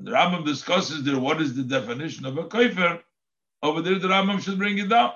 The 0.00 0.10
Rambam 0.10 0.44
discusses 0.44 1.04
there 1.04 1.18
what 1.18 1.40
is 1.40 1.54
the 1.54 1.62
definition 1.62 2.26
of 2.26 2.38
a 2.38 2.44
Koifer. 2.44 3.00
Over 3.62 3.82
there, 3.82 3.98
the 3.98 4.08
Rambam 4.08 4.40
should 4.40 4.58
bring 4.58 4.78
it 4.78 4.88
down. 4.88 5.12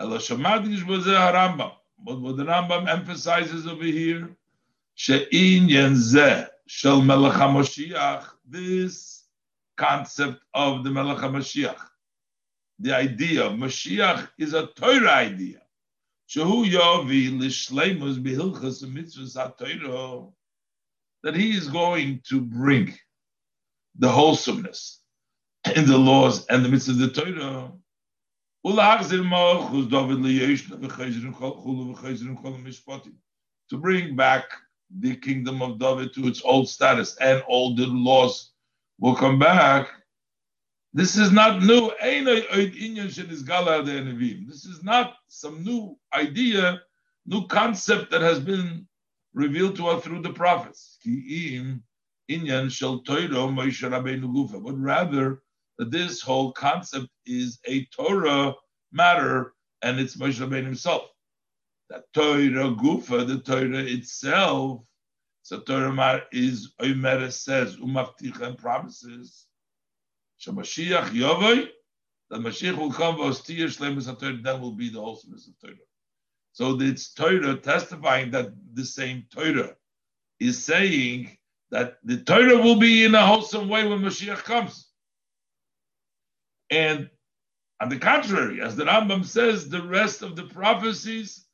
Ela 0.00 0.18
Shamadish 0.18 0.82
a 0.82 1.32
Rambam. 1.32 1.72
But 2.04 2.20
what 2.20 2.36
the 2.36 2.44
Rambam 2.44 2.88
emphasizes 2.88 3.66
over 3.66 3.84
here, 3.84 4.36
she'inyan 4.94 5.94
zeh 5.94 6.48
shel 6.66 7.00
Melech 7.00 7.34
HaMashiach, 7.34 8.24
this 8.48 9.24
concept 9.76 10.42
of 10.52 10.82
the 10.82 10.90
Melech 10.90 11.18
HaMashiach, 11.18 11.78
the 12.80 12.94
idea 12.94 13.46
of 13.46 13.52
Mashiach 13.52 14.28
is 14.36 14.52
a 14.52 14.66
Torah 14.66 15.10
idea. 15.10 15.60
Shehu 16.28 16.64
yavi 16.64 17.30
lishleimus 17.30 18.20
behilchas 18.20 18.82
mitzvahs 18.84 19.36
ha 19.36 20.26
that 21.22 21.36
he 21.36 21.56
is 21.56 21.68
going 21.68 22.20
to 22.28 22.40
bring 22.40 22.98
the 23.98 24.08
wholesomeness 24.08 25.00
in 25.76 25.86
the 25.86 25.98
laws 25.98 26.46
and 26.46 26.64
the 26.64 26.68
midst 26.68 26.88
of 26.88 26.98
the 26.98 27.08
Torah. 27.08 27.70
To 28.64 28.72
bring 33.72 34.16
back 34.16 34.44
the 35.00 35.16
kingdom 35.16 35.62
of 35.62 35.78
David 35.78 36.14
to 36.14 36.28
its 36.28 36.42
old 36.44 36.68
status 36.68 37.16
and 37.16 37.42
all 37.48 37.74
the 37.74 37.86
laws 37.86 38.52
will 39.00 39.16
come 39.16 39.38
back. 39.38 39.88
This 40.92 41.16
is 41.16 41.32
not 41.32 41.62
new. 41.62 41.90
This 42.00 42.38
is 44.66 44.84
not 44.84 45.16
some 45.26 45.64
new 45.64 45.98
idea, 46.14 46.82
new 47.26 47.46
concept 47.48 48.10
that 48.12 48.20
has 48.20 48.38
been 48.38 48.86
revealed 49.34 49.74
to 49.76 49.88
us 49.88 50.04
through 50.04 50.22
the 50.22 50.32
prophets. 50.32 50.98
But 54.64 54.74
rather, 54.76 55.42
that 55.82 55.90
this 55.90 56.22
whole 56.22 56.52
concept 56.52 57.08
is 57.26 57.58
a 57.66 57.84
Torah 57.86 58.54
matter 58.92 59.52
and 59.82 59.98
it's 59.98 60.16
Moshe 60.16 60.38
Rabbeinu 60.38 60.66
himself. 60.66 61.02
That 61.90 62.04
Torah 62.14 62.70
Gufa, 62.70 63.26
the 63.26 63.40
Torah 63.40 63.82
itself, 63.82 64.82
so 65.42 65.58
Torah 65.58 65.92
matter 65.92 66.22
is 66.30 66.72
Omer 66.78 67.28
says, 67.32 67.78
Umafticha 67.78 68.42
and 68.42 68.58
promises. 68.58 69.46
Mashiach 70.46 71.08
Yovoi, 71.10 71.66
that 72.30 72.40
Mashiach 72.40 72.76
will 72.76 72.92
come, 72.92 73.16
Vostir 73.16 73.66
Shlemus 73.66 74.08
HaTorah, 74.08 74.40
then 74.40 74.60
will 74.60 74.76
be 74.76 74.88
the 74.88 75.00
wholesomeness 75.00 75.48
of 75.48 75.58
Torah. 75.60 75.74
So 76.52 76.80
it's 76.80 77.12
Torah 77.12 77.56
testifying 77.56 78.30
that 78.30 78.52
the 78.72 78.84
same 78.84 79.24
Torah 79.34 79.74
is 80.38 80.64
saying 80.64 81.36
that 81.72 81.98
the 82.04 82.18
Torah 82.18 82.58
will 82.58 82.76
be 82.78 83.04
in 83.04 83.16
a 83.16 83.26
wholesome 83.26 83.68
way 83.68 83.84
when 83.84 83.98
Mashiach 83.98 84.44
comes. 84.44 84.91
And 86.72 87.10
on 87.82 87.90
the 87.90 87.98
contrary, 87.98 88.62
as 88.62 88.76
the 88.76 88.84
Rambam 88.84 89.26
says, 89.26 89.68
the 89.68 89.82
rest 89.82 90.22
of 90.22 90.36
the 90.36 90.44
prophecies 90.44 91.44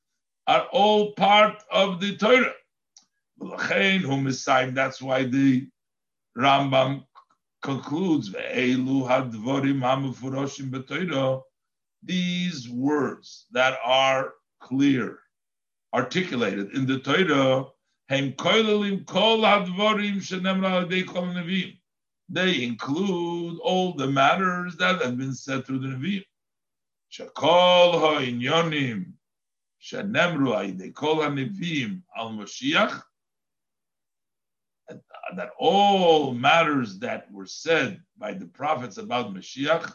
are 0.46 0.66
all 0.70 1.12
part 1.12 1.60
of 1.72 1.98
the 2.00 2.16
Torah. 2.16 2.54
That's 3.40 5.02
why 5.02 5.24
the 5.24 5.66
Rambam 6.36 7.04
concludes 7.62 8.28
these 12.04 12.68
words 12.68 13.46
that 13.50 13.78
are 13.84 14.34
clear, 14.60 15.18
articulated 15.92 16.76
in 16.76 16.86
the 16.86 17.00
Torah, 17.00 17.66
they 22.28 22.62
include 22.62 23.58
all 23.60 23.94
the 23.94 24.06
matters 24.06 24.76
that 24.76 25.02
have 25.02 25.16
been 25.16 25.34
said 25.34 25.64
through 25.64 25.78
the 25.78 25.88
Nevi'im. 25.88 26.24
Shakol 27.10 28.00
ha'inyonim 28.00 29.12
shenemru 29.82 30.52
ha'idei 30.54 30.94
kol 30.94 31.22
ha'nevi'im 31.22 32.02
al 32.16 32.30
Mashiach 32.32 33.02
uh, 34.90 34.94
that 35.36 35.50
all 35.58 36.34
matters 36.34 36.98
that 36.98 37.30
were 37.32 37.46
said 37.46 38.02
by 38.18 38.32
the 38.32 38.46
prophets 38.46 38.98
about 38.98 39.34
Mashiach, 39.34 39.92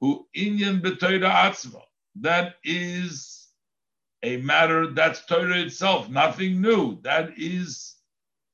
who 0.00 0.26
inyan 0.36 0.82
b'toira 0.82 1.30
atzma, 1.30 1.82
that 2.16 2.56
is 2.64 3.48
a 4.22 4.38
matter 4.38 4.86
that's 4.88 5.24
Torah 5.26 5.60
itself, 5.60 6.08
nothing 6.08 6.60
new. 6.60 7.00
That 7.02 7.38
is 7.38 7.96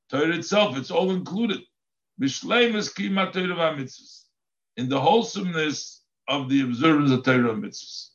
Torah 0.09 0.35
itself. 0.35 0.77
It's 0.77 0.91
all 0.91 1.11
included. 1.11 1.61
In 2.21 2.27
the 4.89 4.99
wholesomeness 5.01 6.03
of 6.27 6.49
the 6.49 6.61
observance 6.61 7.11
of 7.11 7.23
Torah 7.23 7.55
mitzvahs. 7.55 8.09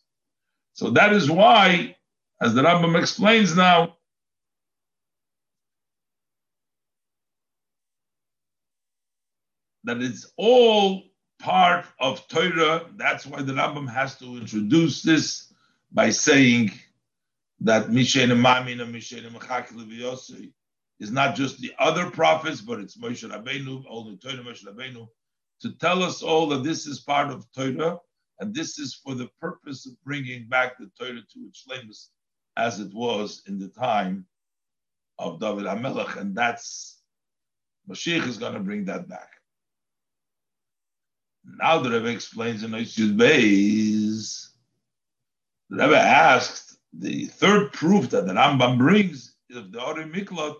So 0.74 0.90
that 0.90 1.12
is 1.12 1.28
why, 1.28 1.96
as 2.40 2.54
the 2.54 2.62
Rambam 2.62 2.96
explains 3.00 3.56
now, 3.56 3.96
that 9.82 10.00
it's 10.00 10.32
all 10.36 11.02
part 11.40 11.86
of 11.98 12.28
Torah. 12.28 12.86
That's 12.94 13.26
why 13.26 13.42
the 13.42 13.54
Rambam 13.54 13.92
has 13.92 14.16
to 14.18 14.36
introduce 14.36 15.02
this 15.02 15.52
by 15.90 16.10
saying 16.10 16.70
that 17.60 17.88
Mishen 17.88 18.38
Mamin 18.38 18.80
and 18.80 18.94
Mishen 18.94 19.28
Mechakil 19.30 20.52
is 21.00 21.10
not 21.10 21.34
just 21.34 21.58
the 21.60 21.72
other 21.78 22.10
prophets, 22.10 22.60
but 22.60 22.80
it's 22.80 22.96
Moshe 22.96 23.28
Rabbeinu, 23.28 23.84
only 23.88 24.16
Torah 24.16 24.42
Moshe 24.42 24.64
Rabbeinu, 24.64 25.06
to 25.60 25.72
tell 25.72 26.02
us 26.02 26.22
all 26.22 26.48
that 26.48 26.62
this 26.64 26.86
is 26.86 27.00
part 27.00 27.30
of 27.30 27.46
Torah, 27.52 27.98
and 28.40 28.54
this 28.54 28.78
is 28.78 28.94
for 28.94 29.14
the 29.14 29.28
purpose 29.40 29.86
of 29.86 29.92
bringing 30.04 30.46
back 30.48 30.78
the 30.78 30.90
Torah 30.98 31.20
to 31.20 31.40
its 31.48 31.64
shlemus 31.66 32.08
as 32.56 32.80
it 32.80 32.92
was 32.94 33.42
in 33.46 33.58
the 33.58 33.68
time 33.68 34.26
of 35.18 35.40
David 35.40 35.64
HaMelech, 35.64 36.16
and 36.16 36.34
that's 36.34 37.00
Mashiach 37.88 38.26
is 38.26 38.38
going 38.38 38.54
to 38.54 38.60
bring 38.60 38.84
that 38.86 39.08
back. 39.08 39.30
Now 41.44 41.78
the 41.78 41.90
Rebbe 41.90 42.08
explains 42.08 42.64
in 42.64 42.72
Yud 42.72 43.16
Beis, 43.16 44.48
the 45.70 45.76
Rebbe 45.76 45.96
asked 45.96 46.78
the 46.92 47.26
third 47.26 47.72
proof 47.72 48.10
that 48.10 48.26
the 48.26 48.32
Rambam 48.32 48.78
brings 48.78 49.34
of 49.54 49.70
the 49.70 49.82
Ori 49.82 50.04
Miklot, 50.04 50.56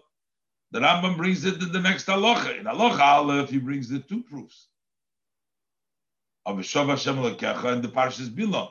the 0.72 0.80
Rambam 0.80 1.16
brings 1.16 1.44
it 1.44 1.62
in 1.62 1.72
the 1.72 1.80
next 1.80 2.06
halacha. 2.06 2.59
In 2.59 2.64
halacha 2.64 3.01
Aleph, 3.01 3.51
he 3.51 3.59
brings 3.59 3.88
the 3.88 4.01
two 4.01 4.22
proofs 4.22 4.68
of 6.44 6.56
Shav 6.59 6.88
Hashem 6.88 7.16
Lekecha 7.16 7.64
and 7.64 7.82
the 7.82 7.88
Parshas 7.88 8.28
Bilam. 8.28 8.70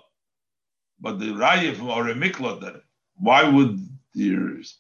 But 0.99 1.19
the 1.19 1.27
Raya 1.27 1.76
from 1.76 1.89
Ori 1.89 2.13
Miklot, 2.13 2.61
that 2.61 2.81
why 3.17 3.43
would 3.43 3.80
the 4.13 4.31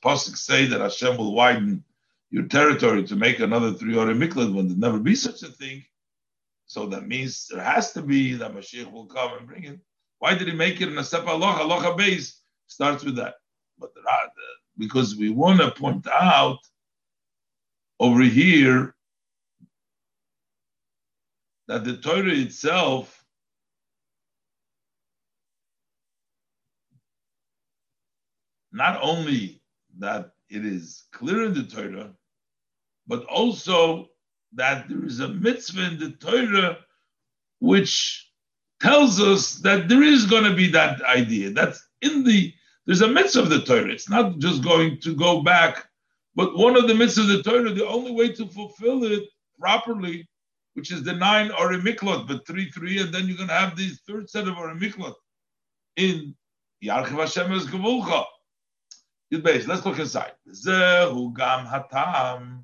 Pasuk 0.03 0.37
say 0.37 0.65
that 0.65 0.79
Hashem 0.81 1.17
will 1.17 1.33
widen 1.33 1.83
your 2.29 2.43
territory 2.43 3.03
to 3.03 3.15
make 3.15 3.39
another 3.39 3.73
three 3.73 3.97
Ori 3.97 4.13
Miklot 4.13 4.53
when 4.53 4.67
there 4.67 4.77
never 4.77 4.99
be 4.99 5.15
such 5.15 5.43
a 5.43 5.47
thing? 5.47 5.83
So 6.67 6.87
that 6.87 7.07
means 7.07 7.47
there 7.47 7.63
has 7.63 7.91
to 7.93 8.01
be 8.01 8.33
that 8.35 8.53
Mashiach 8.53 8.91
will 8.91 9.05
come 9.05 9.37
and 9.37 9.47
bring 9.47 9.63
it. 9.65 9.79
Why 10.19 10.33
did 10.35 10.47
he 10.47 10.53
make 10.53 10.81
it 10.81 10.87
in 10.87 10.97
a 10.97 11.03
separate 11.03 11.33
halacha? 11.33 11.59
Halacha 11.59 11.97
base 11.97 12.41
starts 12.67 13.03
with 13.03 13.17
that. 13.17 13.35
But 13.77 13.93
the, 13.93 14.01
because 14.77 15.15
we 15.15 15.29
want 15.29 15.59
to 15.59 15.71
point 15.71 16.07
out 16.07 16.59
over 17.99 18.21
here 18.21 18.95
that 21.67 21.83
the 21.83 21.97
Torah 21.97 22.31
itself 22.31 23.23
not 28.71 28.99
only 29.01 29.61
that 29.97 30.31
it 30.49 30.65
is 30.65 31.05
clear 31.11 31.45
in 31.45 31.53
the 31.53 31.63
Torah, 31.63 32.11
but 33.07 33.23
also 33.25 34.09
that 34.53 34.87
there 34.89 35.05
is 35.05 35.21
a 35.21 35.29
mitzvah 35.29 35.87
in 35.87 35.99
the 35.99 36.11
Torah 36.11 36.77
which 37.59 38.29
tells 38.81 39.19
us 39.21 39.55
that 39.55 39.87
there 39.87 40.03
is 40.03 40.25
going 40.25 40.43
to 40.43 40.53
be 40.55 40.67
that 40.71 41.01
idea. 41.03 41.51
That's 41.51 41.87
in 42.01 42.23
the 42.23 42.53
there's 42.85 43.01
a 43.01 43.07
mitzvah 43.07 43.41
of 43.41 43.49
the 43.49 43.61
Torah. 43.61 43.91
It's 43.91 44.09
not 44.09 44.37
just 44.37 44.63
going 44.63 44.99
to 45.01 45.15
go 45.15 45.41
back, 45.41 45.87
but 46.35 46.57
one 46.57 46.75
of 46.75 46.87
the 46.87 46.93
mitzvahs 46.93 47.21
of 47.21 47.27
the 47.27 47.43
Torah, 47.43 47.71
the 47.71 47.87
only 47.87 48.11
way 48.11 48.31
to 48.33 48.45
fulfill 48.47 49.03
it 49.05 49.23
properly, 49.59 50.27
which 50.73 50.91
is 50.91 51.03
the 51.03 51.13
nine 51.13 51.49
Orimiklot, 51.49 52.27
but 52.27 52.45
three, 52.45 52.69
three, 52.69 52.99
and 52.99 53.13
then 53.13 53.27
you're 53.27 53.37
going 53.37 53.49
to 53.49 53.55
have 53.55 53.77
the 53.77 53.89
third 54.07 54.29
set 54.29 54.47
of 54.47 54.55
Orimiklot 54.55 55.15
in 55.95 56.35
Yarchiv 56.83 57.19
Hashem 57.19 57.51
es 57.53 57.65
Gevulcha. 57.65 58.25
Let's 59.31 59.85
look 59.85 59.99
inside. 59.99 60.33
Zehu 60.49 61.35
gam 61.35 61.65
hatam. 61.65 62.63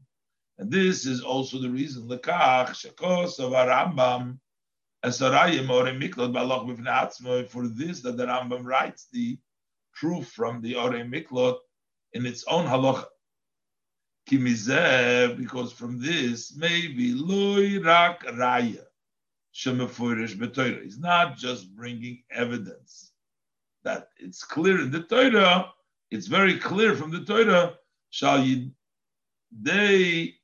And 0.57 0.69
this 0.69 1.05
is 1.05 1.21
also 1.21 1.59
the 1.59 1.69
reason, 1.69 2.07
Lekach, 2.07 2.69
Shakos 2.69 3.39
of 3.39 3.51
Rambam, 3.53 4.37
Esarayim 5.03 5.69
or 5.69 5.85
Miklot 5.85 6.31
Balach 6.31 6.67
Bifne 6.67 7.47
for 7.47 7.67
this 7.67 8.01
that 8.01 8.17
the 8.17 8.25
Rambam 8.25 8.63
writes 8.63 9.07
the 9.11 9.39
proof 9.93 10.27
from 10.27 10.61
the 10.61 10.75
Ore 10.75 10.91
Miklot 10.91 11.57
in 12.13 12.25
its 12.25 12.43
own 12.47 12.67
halacha. 12.67 13.05
Kimizeh, 14.29 15.37
because 15.37 15.71
from 15.71 16.01
this, 16.01 16.55
maybe 16.55 17.13
Loy 17.13 17.79
Rak 17.81 18.23
Raya, 18.25 18.83
Shemefurish 19.53 20.35
Betoira. 20.35 20.83
He's 20.83 20.99
not 20.99 21.37
just 21.37 21.75
bringing 21.75 22.23
evidence 22.31 23.11
that 23.83 24.09
it's 24.17 24.43
clear 24.43 24.81
in 24.81 24.91
the 24.91 25.01
Torah, 25.01 25.73
it's 26.11 26.27
very 26.27 26.57
clear 26.57 26.95
from 26.95 27.11
the 27.11 27.23
Torah, 27.23 27.77
shall 28.09 28.45
they 29.51 30.35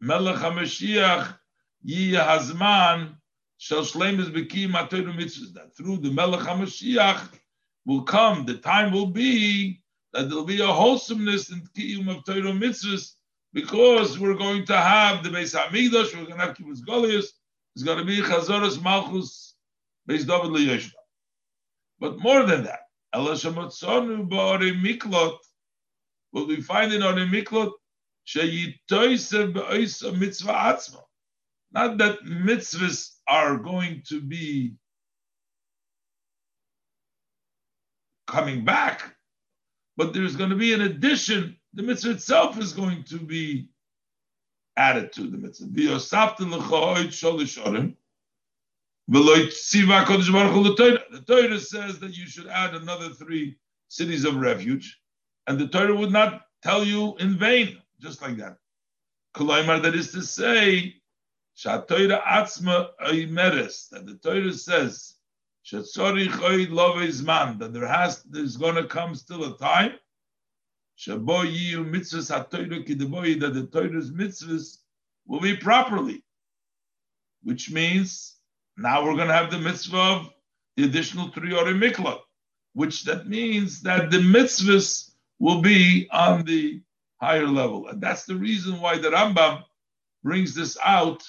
Melech 0.00 0.36
HaMashiach 0.36 1.38
Yi 1.82 2.12
Hazman 2.12 3.16
shall 3.58 3.82
Shleimus 3.82 4.30
Bekim 4.30 4.72
HaTorah 4.72 5.16
Mitzvahs, 5.16 5.54
that 5.54 5.74
through 5.76 5.98
the 5.98 6.10
Melech 6.10 6.40
HaMashiach 6.40 7.30
will 7.86 8.02
come, 8.02 8.44
the 8.44 8.58
time 8.58 8.92
will 8.92 9.06
be 9.06 9.82
that 10.16 10.30
there'll 10.30 10.44
be 10.44 10.62
a 10.62 10.66
wholesomeness 10.66 11.50
in 11.50 11.62
the 11.62 11.80
Kiyum 11.80 12.08
of 12.08 12.24
Torah 12.24 12.52
Mitzvahs 12.52 13.12
because 13.52 14.18
we're 14.18 14.34
going 14.34 14.64
to 14.64 14.76
have 14.76 15.22
the 15.22 15.28
Beis 15.28 15.54
Hamikdash, 15.54 16.14
we're 16.14 16.24
going 16.24 16.38
to 16.38 16.46
have 16.46 16.56
Kibbutz 16.56 16.80
Galuyos, 16.80 17.26
it's 17.74 17.84
going 17.84 17.98
to 17.98 18.04
be 18.04 18.22
Chazoras 18.22 18.82
Malchus 18.82 19.54
Beis 20.08 20.26
David 20.26 20.50
Liyeshna. 20.50 20.92
But 22.00 22.18
more 22.18 22.44
than 22.44 22.64
that, 22.64 22.80
Elashamatzonu 23.14 24.28
Ba'ore 24.28 24.80
Miklot, 24.82 25.36
what 26.30 26.48
we 26.48 26.62
find 26.62 26.94
in 26.94 27.02
Ore 27.02 27.12
Miklot, 27.12 27.72
Sheyitoise 28.26 29.52
Be'oisa 29.52 30.18
Mitzvah 30.18 30.52
Atzma. 30.52 31.02
Not 31.72 31.98
that 31.98 32.20
mitzvahs 32.24 33.16
are 33.28 33.58
going 33.58 34.02
to 34.08 34.20
be 34.22 34.76
coming 38.26 38.64
back, 38.64 39.15
but 39.96 40.12
there's 40.12 40.36
going 40.36 40.50
to 40.50 40.56
be 40.56 40.72
an 40.72 40.82
addition. 40.82 41.56
The 41.74 41.82
mitzvah 41.82 42.12
itself 42.12 42.58
is 42.58 42.72
going 42.72 43.04
to 43.04 43.18
be 43.18 43.68
added 44.76 45.12
to 45.14 45.22
the 45.22 45.38
mitzvah. 45.38 45.66
The 45.66 45.90
Torah 51.26 51.60
says 51.60 51.98
that 52.00 52.16
you 52.16 52.26
should 52.26 52.48
add 52.48 52.74
another 52.74 53.10
three 53.10 53.56
cities 53.88 54.24
of 54.24 54.36
refuge, 54.36 55.00
and 55.46 55.58
the 55.58 55.68
Torah 55.68 55.94
would 55.94 56.12
not 56.12 56.46
tell 56.62 56.84
you 56.84 57.14
in 57.16 57.38
vain, 57.38 57.80
just 58.00 58.20
like 58.22 58.36
that. 58.38 58.58
That 59.34 59.94
is 59.94 60.12
to 60.12 60.22
say, 60.22 60.96
that 61.62 61.88
the 64.06 64.18
Torah 64.22 64.52
says, 64.52 65.15
that 65.70 67.70
there 67.72 67.86
has, 67.86 68.22
there's 68.24 68.56
going 68.56 68.76
to 68.76 68.84
come 68.84 69.14
still 69.14 69.44
a 69.44 69.58
time, 69.58 69.92
that 71.06 71.26
the 73.54 73.68
Torah's 73.72 74.10
mitzvahs 74.10 74.78
will 75.26 75.40
be 75.40 75.56
properly, 75.56 76.22
which 77.42 77.70
means 77.70 78.36
now 78.76 79.04
we're 79.04 79.16
going 79.16 79.28
to 79.28 79.34
have 79.34 79.50
the 79.50 79.58
mitzvah 79.58 79.96
of 79.96 80.30
the 80.76 80.84
additional 80.84 81.30
three 81.30 81.54
ori 81.54 81.74
miklat, 81.74 82.20
which 82.74 83.04
that 83.04 83.26
means 83.26 83.82
that 83.82 84.10
the 84.10 84.18
mitzvahs 84.18 85.10
will 85.38 85.60
be 85.60 86.08
on 86.12 86.44
the 86.44 86.80
higher 87.20 87.46
level. 87.46 87.88
And 87.88 88.00
that's 88.00 88.24
the 88.24 88.36
reason 88.36 88.80
why 88.80 88.98
the 88.98 89.10
Rambam 89.10 89.64
brings 90.22 90.54
this 90.54 90.78
out 90.84 91.24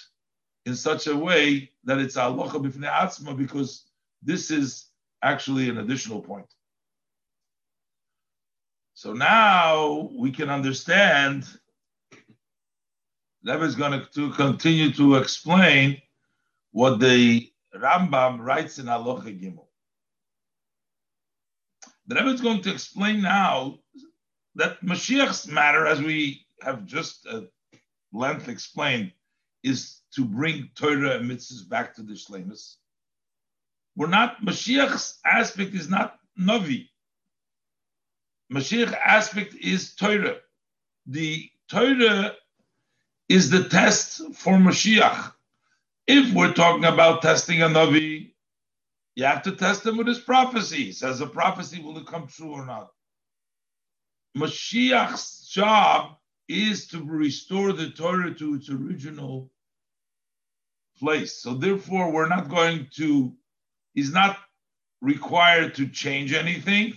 in 0.66 0.76
such 0.76 1.08
a 1.08 1.16
way 1.16 1.72
that 1.86 1.98
it's 1.98 2.18
alocha 2.18 2.62
b'fnei 2.62 2.92
atzma 2.92 3.36
because 3.36 3.87
this 4.22 4.52
is 4.52 4.88
actually 5.24 5.70
an 5.70 5.78
additional 5.78 6.22
point. 6.22 6.48
So 8.94 9.14
now 9.14 10.10
we 10.18 10.32
can 10.32 10.50
understand. 10.50 11.46
Rebbe 13.44 13.64
is 13.64 13.76
going 13.76 14.06
to 14.14 14.32
continue 14.32 14.92
to 14.94 15.16
explain 15.16 16.02
what 16.72 17.00
the 17.00 17.52
Rambam 17.76 18.40
writes 18.40 18.80
in 18.80 18.88
Alocha 18.88 19.40
Gimel. 19.40 19.68
The 22.08 22.16
Rebbe 22.16 22.30
is 22.30 22.42
going 22.42 22.62
to 22.62 22.72
explain 22.72 23.22
now 23.22 23.80
that 24.56 24.82
Mashiach's 24.82 25.48
matter, 25.48 25.86
as 25.86 26.02
we 26.02 26.46
have 26.62 26.86
just 26.86 27.26
at 27.28 27.44
length 28.12 28.50
explained, 28.50 29.12
is 29.64 30.02
to 30.16 30.26
bring 30.26 30.70
Torah 30.76 31.18
and 31.18 31.30
mitzvahs 31.30 31.70
back 31.70 31.94
to 31.96 32.02
the 32.02 32.14
Shlemus. 32.14 32.78
We're 33.98 34.08
not, 34.08 34.42
Mashiach's 34.46 35.20
aspect 35.26 35.74
is 35.76 35.90
not 35.90 36.20
Navi. 36.40 36.90
Mashiach 38.54 38.94
aspect 38.94 39.56
is 39.56 39.96
Torah. 39.96 40.38
The 41.08 41.50
Torah 41.70 42.34
is 43.28 43.50
the 43.50 43.68
test 43.68 44.22
for 44.36 44.54
Mashiach. 44.54 45.34
If 46.08 46.34
we're 46.34 46.54
talking 46.54 46.86
about 46.86 47.24
testing 47.24 47.62
a 47.64 47.68
Navi, 47.68 48.34
you 49.16 49.26
have 49.26 49.42
to 49.44 49.54
test 49.54 49.86
him 49.86 49.98
with 49.98 50.08
his 50.08 50.20
prophecy. 50.20 50.92
Says 50.92 51.20
a 51.22 51.28
prophecy, 51.28 51.82
will 51.82 51.98
it 51.98 52.06
come 52.08 52.28
true 52.28 52.52
or 52.52 52.66
not? 52.66 52.92
Mashiach's 54.38 55.50
job 55.50 56.18
is 56.48 56.88
to 56.90 57.04
restore 57.04 57.74
the 57.74 57.90
Torah 57.90 58.34
to 58.36 58.56
its 58.56 58.70
original 58.70 59.50
place. 61.00 61.42
So 61.42 61.56
therefore, 61.56 62.12
we're 62.12 62.30
not 62.30 62.50
going 62.50 62.88
to, 62.98 63.34
he's 63.98 64.14
not 64.14 64.38
required 65.02 65.74
to 65.74 65.88
change 65.88 66.32
anything. 66.32 66.94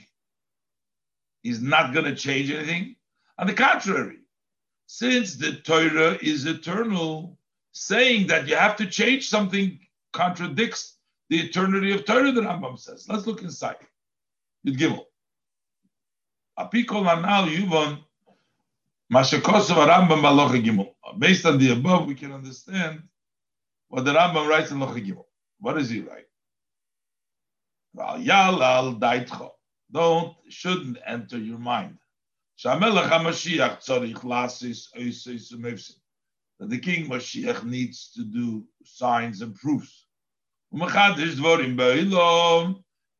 He's 1.43 1.62
not 1.62 1.94
going 1.94 2.05
to 2.05 2.14
change 2.14 2.51
anything. 2.51 2.94
On 3.39 3.47
the 3.47 3.55
contrary, 3.55 4.18
since 4.86 5.36
the 5.36 5.52
Torah 5.52 6.18
is 6.20 6.44
eternal, 6.44 7.39
saying 7.72 8.27
that 8.27 8.47
you 8.47 8.55
have 8.55 8.77
to 8.77 8.86
change 8.86 9.31
something 9.31 9.81
contradicts 10.12 10.98
the 11.31 11.39
eternity 11.39 11.93
of 11.93 12.05
Torah, 12.05 12.32
the 12.32 12.43
Rambam 12.43 12.78
says. 12.78 13.06
Let's 13.09 13.27
look 13.27 13.43
inside. 13.43 13.77
Rambam 19.86 20.20
balocha 20.20 20.62
Gimel. 20.62 20.93
Based 21.18 21.47
on 21.47 21.56
the 21.56 21.72
above, 21.72 22.06
we 22.06 22.14
can 22.14 22.31
understand 22.31 23.02
what 23.89 24.05
the 24.05 24.12
Rambam 24.12 24.47
writes 24.47 24.70
in 24.70 24.78
Locha 24.81 25.02
Gimel. 25.02 25.24
What 25.60 25.78
does 25.78 25.89
he 25.89 26.01
write? 26.01 26.27
Don't, 29.93 30.37
shouldn't 30.49 30.99
enter 31.07 31.39
your 31.39 31.59
mind. 31.59 31.99
That 32.62 32.81
the 36.69 36.79
King 36.79 37.09
Mashiach 37.09 37.65
needs 37.65 38.12
to 38.12 38.23
do 38.23 38.67
signs 38.85 39.41
and 39.41 39.55
proofs. 39.55 40.07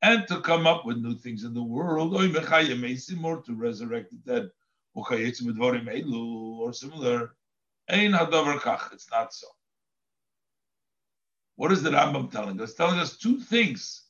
And 0.03 0.27
to 0.29 0.41
come 0.41 0.67
up 0.67 0.87
with 0.87 0.99
new 0.99 1.17
things 1.17 1.45
in 1.45 1.55
the 1.55 1.63
world. 1.63 2.15
Or 2.15 2.23
to 2.23 3.55
resurrect 3.55 4.11
the 4.11 4.17
dead. 4.25 4.51
Or 4.95 6.73
similar. 6.73 7.35
It's 7.89 9.11
not 9.11 9.35
so. 9.35 9.47
What 11.57 11.73
is 11.73 11.83
the 11.83 11.91
Rambam 11.91 12.31
telling 12.31 12.61
us? 12.61 12.75
Telling 12.75 13.01
us 13.01 13.17
two 13.17 13.41
things. 13.41 14.10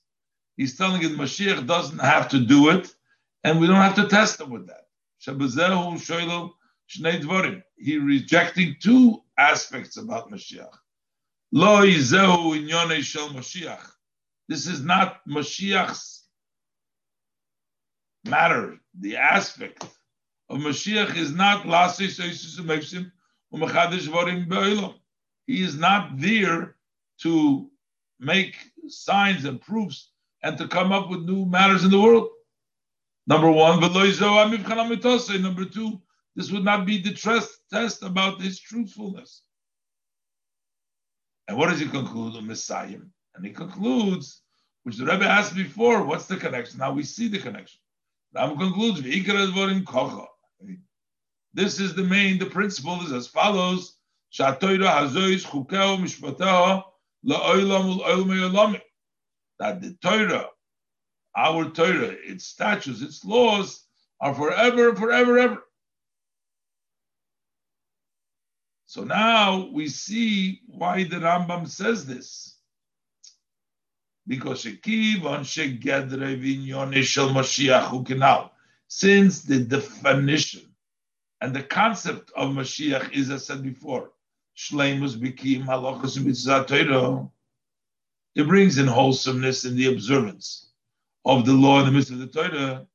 He's 0.61 0.77
telling 0.77 1.03
us 1.03 1.12
Mashiach 1.12 1.66
doesn't 1.66 2.01
have 2.01 2.28
to 2.28 2.39
do 2.39 2.69
it, 2.69 2.95
and 3.45 3.59
we 3.59 3.66
don't 3.66 3.77
have 3.77 3.95
to 3.95 4.07
test 4.09 4.43
him 4.43 4.51
with 4.51 4.66
that. 4.66 4.89
He's 7.78 7.99
rejecting 7.99 8.77
two 8.78 9.23
aspects 9.39 9.97
about 9.97 10.31
Mashiach. 10.31 10.77
This 14.49 14.66
is 14.66 14.82
not 14.82 15.27
Mashiach's 15.27 16.24
matter. 18.27 18.77
The 18.99 19.16
aspect 19.16 19.82
of 20.51 20.59
Mashiach 20.59 21.16
is 21.16 21.32
not 21.32 21.65
He 25.47 25.62
is 25.62 25.77
not 25.78 26.19
there 26.19 26.77
to 27.23 27.70
make 28.19 28.57
signs 28.89 29.47
and 29.47 29.59
proofs 29.59 30.10
and 30.42 30.56
to 30.58 30.68
come 30.68 30.92
up 30.92 31.10
with 31.10 31.22
new 31.22 31.44
matters 31.46 31.84
in 31.84 31.90
the 31.90 32.00
world. 32.00 32.28
Number 33.26 33.50
one, 33.50 33.80
number 33.80 35.64
two, 35.64 36.00
this 36.36 36.50
would 36.50 36.64
not 36.64 36.86
be 36.86 36.98
the 37.02 37.12
trust 37.12 37.60
test 37.72 38.02
about 38.02 38.40
his 38.40 38.58
truthfulness. 38.60 39.42
And 41.48 41.58
what 41.58 41.68
does 41.68 41.80
he 41.80 41.86
conclude? 41.86 42.36
A 42.36 42.42
Messiah. 42.42 42.98
And 43.34 43.44
he 43.44 43.52
concludes, 43.52 44.42
which 44.84 44.96
the 44.96 45.04
Rebbe 45.04 45.24
asked 45.24 45.54
before, 45.54 46.04
what's 46.04 46.26
the 46.26 46.36
connection? 46.36 46.78
Now 46.78 46.92
we 46.92 47.02
see 47.02 47.28
the 47.28 47.38
connection. 47.38 47.80
Ram 48.34 48.56
concludes, 48.56 49.00
this 51.52 51.80
is 51.80 51.94
the 51.94 52.04
main, 52.04 52.38
the 52.38 52.46
principle 52.46 53.00
is 53.02 53.12
as 53.12 53.26
follows. 53.26 53.96
That 59.61 59.82
the 59.82 59.95
Torah, 60.03 60.49
our 61.37 61.70
Torah, 61.70 62.16
its 62.27 62.47
statutes, 62.47 63.03
its 63.03 63.24
laws 63.24 63.85
are 64.20 64.35
forever, 64.35 64.97
forever, 64.97 65.39
ever. 65.39 65.62
So 68.87 69.05
now 69.05 69.69
we 69.73 69.89
see 69.89 70.62
why 70.66 71.05
the 71.05 71.16
Rambam 71.16 71.69
says 71.69 72.07
this. 72.07 72.57
because. 74.27 74.62
Since 78.93 79.43
the 79.43 79.61
definition 79.61 80.62
and 81.41 81.55
the 81.55 81.62
concept 81.62 82.32
of 82.37 82.51
Mashiach 82.51 83.12
is, 83.12 83.31
as 83.31 83.51
I 83.51 83.55
said 83.55 83.62
before, 83.62 84.11
Shleimus 84.57 85.16
Bikim 85.16 85.65
Halachas 85.65 86.23
Mitzvah 86.24 86.65
It 88.35 88.47
brings 88.47 88.78
in 88.78 88.86
wholesomeness 88.86 89.65
in 89.65 89.77
the 89.77 89.93
observance 89.93 90.70
of 91.24 91.44
the 91.44 91.52
law 91.52 91.81
in 91.81 91.86
the 91.86 91.93
midst 91.93 92.11
of 92.11 92.19
the 92.19 92.28
Torah. 92.28 92.86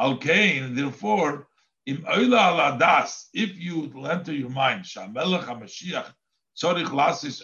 Al 0.00 0.16
Kain, 0.18 0.74
therefore, 0.74 1.48
im 1.86 2.04
Oila 2.04 2.78
if 3.34 3.56
you 3.56 3.90
will 3.94 4.08
enter 4.08 4.32
your 4.32 4.50
mind, 4.50 4.84
Shamelech 4.84 5.44
HaMashiach, 5.44 6.12
Tzorich 6.56 6.90
Lasis. 6.92 7.42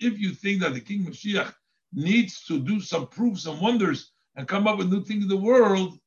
If 0.00 0.18
you 0.18 0.30
think 0.30 0.60
that 0.62 0.74
the 0.74 0.80
King 0.80 1.06
Mashiach 1.06 1.54
needs 1.92 2.44
to 2.46 2.58
do 2.60 2.80
some 2.80 3.06
proofs 3.08 3.46
and 3.46 3.60
wonders 3.60 4.12
and 4.36 4.46
come 4.48 4.66
up 4.66 4.78
with 4.78 4.92
new 4.92 5.04
things 5.04 5.24
in 5.24 5.28
the 5.28 5.36
world, 5.36 5.98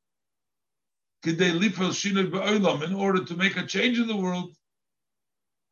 in 1.25 2.93
order 2.93 3.23
to 3.23 3.35
make 3.35 3.57
a 3.57 3.65
change 3.65 3.99
in 3.99 4.07
the 4.07 4.15
world, 4.15 4.53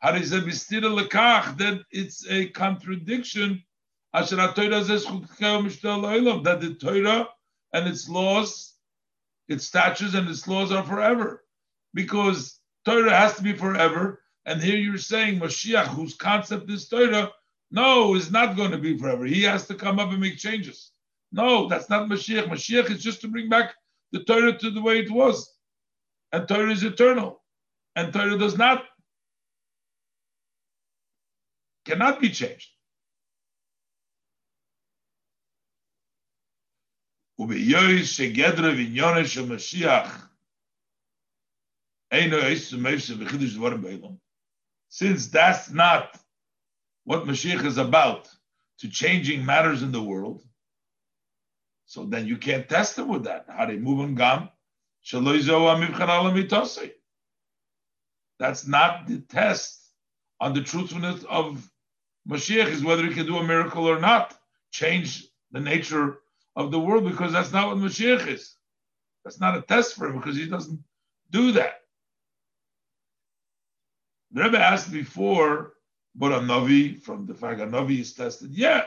that 0.03 1.81
it's 1.91 2.27
a 2.27 2.47
contradiction 2.47 3.63
that 4.13 4.29
the 6.59 6.75
Torah 6.79 7.29
and 7.73 7.87
its 7.87 8.09
laws, 8.09 8.73
its 9.47 9.65
statutes 9.65 10.13
and 10.13 10.27
its 10.29 10.47
laws 10.47 10.71
are 10.71 10.83
forever. 10.83 11.43
Because 11.93 12.59
Torah 12.85 13.15
has 13.15 13.35
to 13.35 13.43
be 13.43 13.53
forever, 13.53 14.21
and 14.45 14.61
here 14.61 14.77
you're 14.77 14.97
saying 14.97 15.39
Mashiach, 15.39 15.87
whose 15.87 16.15
concept 16.15 16.69
is 16.71 16.87
Torah, 16.87 17.31
no, 17.69 18.15
is 18.15 18.31
not 18.31 18.57
going 18.57 18.71
to 18.71 18.77
be 18.77 18.97
forever. 18.97 19.25
He 19.25 19.43
has 19.43 19.67
to 19.67 19.75
come 19.75 19.99
up 19.99 20.09
and 20.09 20.19
make 20.19 20.37
changes. 20.37 20.91
No, 21.31 21.67
that's 21.69 21.89
not 21.89 22.09
Mashiach. 22.09 22.47
Mashiach 22.47 22.89
is 22.89 23.03
just 23.03 23.21
to 23.21 23.27
bring 23.27 23.49
back 23.49 23.73
the 24.11 24.23
Torah 24.23 24.57
to 24.57 24.71
the 24.71 24.81
way 24.81 24.99
it 24.99 25.09
was. 25.11 25.53
And 26.33 26.47
Torah 26.47 26.71
is 26.71 26.83
eternal. 26.83 27.41
And 27.95 28.11
Torah 28.11 28.37
does 28.37 28.57
not, 28.57 28.85
cannot 31.85 32.19
be 32.19 32.29
changed. 32.29 32.69
Since 44.89 45.27
that's 45.27 45.71
not 45.71 46.19
what 47.05 47.25
Mashiach 47.25 47.65
is 47.65 47.77
about, 47.77 48.29
to 48.79 48.89
changing 48.89 49.45
matters 49.45 49.81
in 49.83 49.91
the 49.91 50.01
world, 50.01 50.43
so 51.85 52.05
then 52.05 52.27
you 52.27 52.37
can't 52.37 52.67
test 52.69 52.97
him 52.97 53.07
with 53.07 53.23
that. 53.25 53.45
How 53.47 53.65
they 53.65 53.77
move 53.77 53.99
on 54.01 54.15
gam. 54.15 54.49
That's 58.39 58.67
not 58.67 59.07
the 59.07 59.19
test 59.29 59.87
on 60.39 60.53
the 60.53 60.61
truthfulness 60.61 61.23
of 61.23 61.70
Mashiach 62.29 62.67
is 62.67 62.83
whether 62.83 63.05
he 63.05 63.13
can 63.13 63.25
do 63.25 63.37
a 63.37 63.43
miracle 63.43 63.89
or 63.89 63.99
not, 63.99 64.37
change 64.71 65.27
the 65.51 65.59
nature 65.59 66.19
of 66.55 66.71
the 66.71 66.79
world, 66.79 67.05
because 67.05 67.31
that's 67.31 67.51
not 67.51 67.67
what 67.67 67.77
Mashiach 67.77 68.27
is. 68.27 68.55
That's 69.23 69.39
not 69.39 69.57
a 69.57 69.61
test 69.61 69.95
for 69.95 70.07
him 70.07 70.17
because 70.19 70.35
he 70.37 70.47
doesn't 70.47 70.79
do 71.31 71.51
that. 71.53 71.81
The 74.31 74.43
Rebbe 74.43 74.59
asked 74.59 74.91
before, 74.91 75.73
but 76.15 76.31
a 76.31 76.39
Navi, 76.39 77.01
from 77.01 77.25
the 77.25 77.33
fact 77.33 77.61
a 77.61 77.65
Navi 77.65 77.99
is 77.99 78.13
tested. 78.13 78.51
Yeah, 78.51 78.85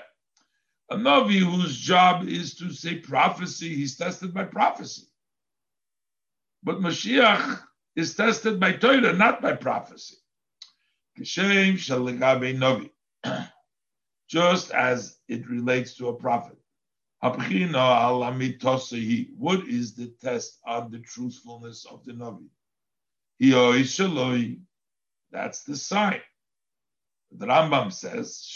a 0.90 0.96
Navi 0.96 1.38
whose 1.38 1.78
job 1.78 2.28
is 2.28 2.54
to 2.56 2.72
say 2.72 2.96
prophecy, 2.96 3.74
he's 3.74 3.96
tested 3.96 4.34
by 4.34 4.44
prophecy. 4.44 5.08
But 6.62 6.80
Mashiach 6.80 7.60
is 7.96 8.14
tested 8.14 8.60
by 8.60 8.72
Torah, 8.72 9.12
not 9.12 9.42
by 9.42 9.54
prophecy. 9.54 10.16
Just 14.28 14.70
as 14.70 15.18
it 15.28 15.48
relates 15.48 15.94
to 15.96 16.08
a 16.08 16.14
prophet. 16.14 16.56
What 17.20 17.40
is 19.66 19.94
the 19.94 20.14
test 20.20 20.58
on 20.66 20.90
the 20.90 20.98
truthfulness 20.98 21.86
of 21.86 22.04
the 22.04 22.12
Navi? 22.12 22.48
That's 25.30 25.62
the 25.64 25.76
sign. 25.76 26.20
The 27.32 27.46
Rambam 27.46 27.92
says. 27.92 28.46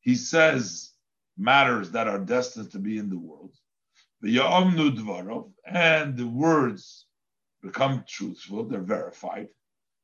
He 0.00 0.14
says 0.14 0.92
matters 1.36 1.90
that 1.90 2.08
are 2.08 2.18
destined 2.18 2.70
to 2.72 2.78
be 2.78 2.96
in 2.98 3.10
the 3.10 3.18
world. 3.18 3.52
And 5.66 6.16
the 6.16 6.26
words 6.26 7.06
become 7.62 8.04
truthful, 8.08 8.64
they're 8.64 8.80
verified. 8.80 9.48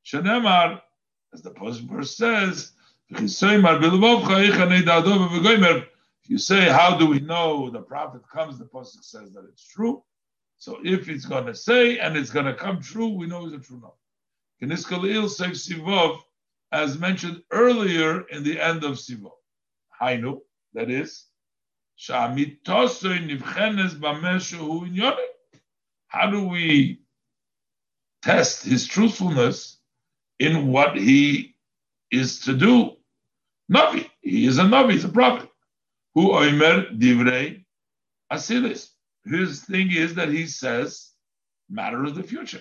Shenemar, 0.04 0.80
as 1.32 1.42
the 1.42 1.50
verse 1.50 2.16
says, 2.16 2.72
if 3.10 3.20
you 3.20 3.28
say, 6.38 6.70
how 6.70 6.96
do 6.96 7.06
we 7.06 7.20
know 7.20 7.70
the 7.70 7.80
prophet 7.80 8.22
comes, 8.28 8.58
the 8.58 8.64
Pasuk 8.64 9.04
says 9.04 9.32
that 9.32 9.44
it's 9.44 9.66
true. 9.66 10.02
So 10.58 10.78
if 10.84 11.08
it's 11.08 11.26
going 11.26 11.46
to 11.46 11.54
say 11.54 11.98
and 11.98 12.16
it's 12.16 12.30
going 12.30 12.46
to 12.46 12.54
come 12.54 12.80
true, 12.80 13.08
we 13.08 13.26
know 13.26 13.46
it's 13.46 13.54
a 13.54 13.58
true 13.58 13.80
number 13.80 13.94
as 16.72 16.98
mentioned 16.98 17.42
earlier 17.50 18.20
in 18.28 18.44
the 18.44 18.60
end 18.60 18.84
of 18.84 18.92
Sivo. 18.92 19.32
Hainu, 20.00 20.40
that 20.72 20.88
is, 20.90 21.26
how 22.06 22.28
do 26.30 26.48
we 26.48 27.00
test 28.22 28.64
his 28.64 28.86
truthfulness 28.86 29.78
in 30.42 30.72
what 30.72 30.96
he 30.96 31.54
is 32.10 32.40
to 32.40 32.54
do? 32.54 32.96
Navi. 33.72 34.10
He 34.20 34.46
is 34.46 34.58
a 34.58 34.62
Navi, 34.62 34.92
he's 34.92 35.04
a 35.04 35.08
prophet. 35.08 35.48
Who 36.14 36.32
Omer 36.32 36.90
divrei 36.90 37.64
asilis. 38.30 38.90
His 39.24 39.64
thing 39.64 39.92
is 39.92 40.14
that 40.16 40.28
he 40.28 40.46
says 40.46 41.12
matter 41.70 42.04
of 42.04 42.16
the 42.16 42.22
future. 42.22 42.60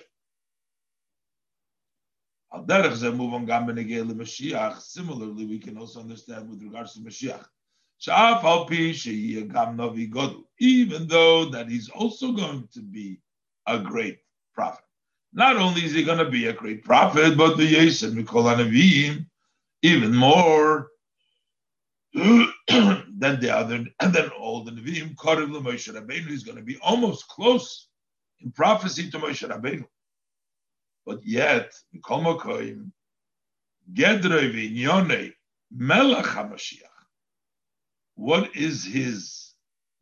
Similarly, 2.54 3.86
we 5.46 5.58
can 5.58 5.78
also 5.78 6.00
understand 6.00 6.50
with 6.50 6.62
regards 6.62 6.94
to 6.94 7.00
Mashiach. 7.00 7.44
Even 10.58 11.08
though 11.08 11.44
that 11.46 11.68
he's 11.68 11.88
also 11.88 12.32
going 12.32 12.68
to 12.74 12.80
be 12.80 13.20
a 13.66 13.78
great 13.78 14.18
prophet. 14.54 14.84
Not 15.32 15.56
only 15.56 15.84
is 15.84 15.92
he 15.92 16.04
going 16.04 16.18
to 16.18 16.30
be 16.30 16.46
a 16.46 16.52
great 16.52 16.84
prophet, 16.84 17.36
but 17.38 17.56
the 17.56 17.74
Yesem 17.74 18.12
Mikol 18.12 18.54
Anavim, 18.54 19.26
even 19.82 20.14
more 20.14 20.88
than 22.14 22.50
the 23.40 23.50
other, 23.54 23.84
and 24.00 24.12
then 24.12 24.28
all 24.38 24.64
the 24.64 24.72
Nevi'im, 24.72 25.14
Karev 25.14 25.48
Moshe 25.50 25.92
Rabbeinu 25.92 26.30
is 26.30 26.42
going 26.42 26.58
to 26.58 26.62
be 26.62 26.78
almost 26.82 27.28
close 27.28 27.88
in 28.40 28.52
prophecy 28.52 29.10
to 29.10 29.18
Moshe 29.18 29.48
Rabbeinu. 29.48 29.86
But 31.06 31.24
yet, 31.24 31.72
Kolmokoim, 32.00 32.92
Gedre 33.92 34.52
Vinyone, 34.52 35.32
Melech 35.70 36.26
HaMashiach. 36.26 36.82
What 38.14 38.54
is 38.54 38.84
his 38.84 39.54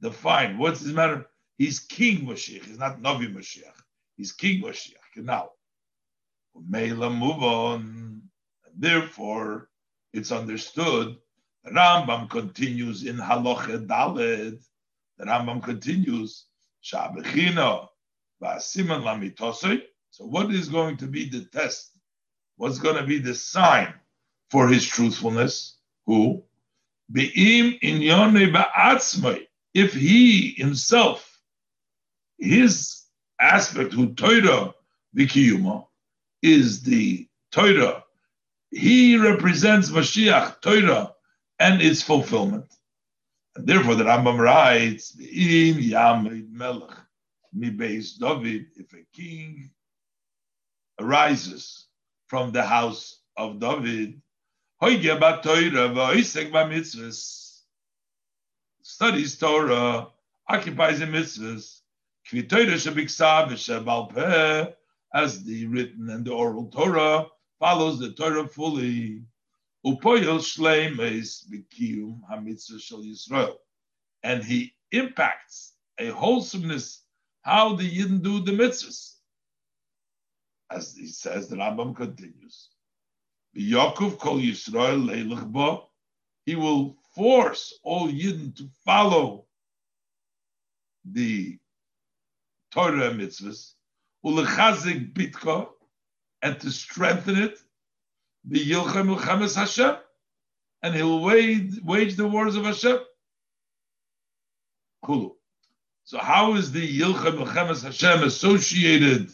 define? 0.03 0.59
What's 0.59 0.81
his 0.81 0.93
matter? 0.93 1.27
He's 1.57 1.79
King 1.79 2.27
Mashiach. 2.27 2.65
He's 2.65 2.79
not 2.79 3.01
Navi 3.01 3.33
Mashiach. 3.33 3.81
He's 4.17 4.33
King 4.33 4.63
Mashiach. 4.63 5.00
Now, 5.17 5.51
Mela 6.55 7.11
move 7.11 7.43
on. 7.43 8.23
Therefore, 8.77 9.69
it's 10.13 10.33
understood. 10.33 11.17
The 11.65 11.71
Rambam 11.71 12.31
continues 12.31 13.05
in 13.05 13.17
Halacha 13.17 13.87
Daled. 13.87 14.63
The 15.19 15.25
Rambam 15.25 15.63
continues. 15.63 16.47
Shabechino 16.83 17.89
v'asiman 18.43 19.03
lamitosei 19.03 19.83
so, 20.11 20.27
what 20.27 20.53
is 20.53 20.69
going 20.69 20.97
to 20.99 21.07
be 21.07 21.29
the 21.29 21.45
test? 21.47 21.93
What's 22.57 22.79
going 22.79 22.97
to 22.97 23.05
be 23.05 23.19
the 23.19 23.35
sign 23.35 23.95
for 24.51 24.69
his 24.69 24.85
truthfulness? 24.85 25.79
Who? 26.07 26.43
If 29.73 29.93
he 29.95 30.55
himself, 30.57 31.41
his 32.39 33.03
aspect, 33.41 33.93
who 33.93 34.15
Torah 34.15 34.75
vikiyuma, 35.17 35.87
is 36.43 36.83
the 36.83 37.29
Torah, 37.53 38.05
he 38.71 39.17
represents 39.17 39.91
Mashiach, 39.91 40.61
Torah, 40.61 41.15
and 41.59 41.83
its 41.83 42.03
fulfillment. 42.03 42.73
And 43.57 43.67
therefore, 43.67 43.97
the 43.97 44.05
Rambam 44.05 44.39
writes, 44.39 45.15
"In 45.19 45.77
Yamid 45.77 46.51
Melech, 46.53 46.97
David, 47.53 48.67
if 48.77 48.93
a 48.93 49.05
king 49.13 49.71
arises 51.01 51.89
from 52.29 52.53
the 52.53 52.63
house 52.63 53.21
of 53.37 53.59
David, 53.59 54.23
studies 58.83 59.39
Torah, 59.39 60.09
occupies 60.49 61.01
in 61.01 61.11
mitzvahs, 61.11 61.81
as 65.15 65.45
the 65.45 65.67
written 65.67 66.11
and 66.11 66.25
the 66.25 66.33
oral 66.33 66.67
Torah 66.69 67.27
follows 67.59 67.99
the 67.99 68.13
Torah 68.13 68.47
fully. 68.47 69.23
And 74.23 74.45
he 74.45 74.75
impacts 74.93 75.73
a 75.99 76.09
wholesomeness 76.09 77.03
how 77.43 77.75
the 77.75 77.91
Yidden 77.91 78.23
do 78.23 78.41
the 78.41 78.53
mitzvahs. 78.53 79.15
As 80.71 80.95
he 80.95 81.07
says, 81.07 81.49
the 81.49 81.57
Rambam 81.57 81.97
continues. 81.97 82.69
Yaakov 83.57 84.19
kol 84.19 84.39
Yisrael 84.39 85.83
He 86.45 86.55
will 86.55 86.97
force 87.15 87.79
all 87.83 88.09
Yidden 88.09 88.55
to 88.57 88.69
follow 88.85 89.47
the 91.05 91.59
Torah 92.71 93.11
mitzvahs, 93.11 93.73
ulechazik 94.25 95.13
bitka, 95.13 95.69
and 96.43 96.59
to 96.61 96.71
strengthen 96.71 97.37
it, 97.37 97.59
the 98.45 98.59
Yilchem 98.59 99.15
Milchemes 99.15 99.55
Hashem, 99.55 99.97
and 100.83 100.95
he'll 100.95 101.21
wage, 101.21 101.79
wage 101.85 102.17
the 102.17 102.27
wars 102.27 102.57
of 102.57 102.65
Hashem. 102.65 102.99
Kulu. 105.05 105.33
So 106.05 106.19
how 106.19 106.55
is 106.55 106.73
the 106.73 107.01
Yilchem 107.01 107.39
Milchemes 107.39 107.83
Hashem 107.83 108.23
associated 108.23 109.31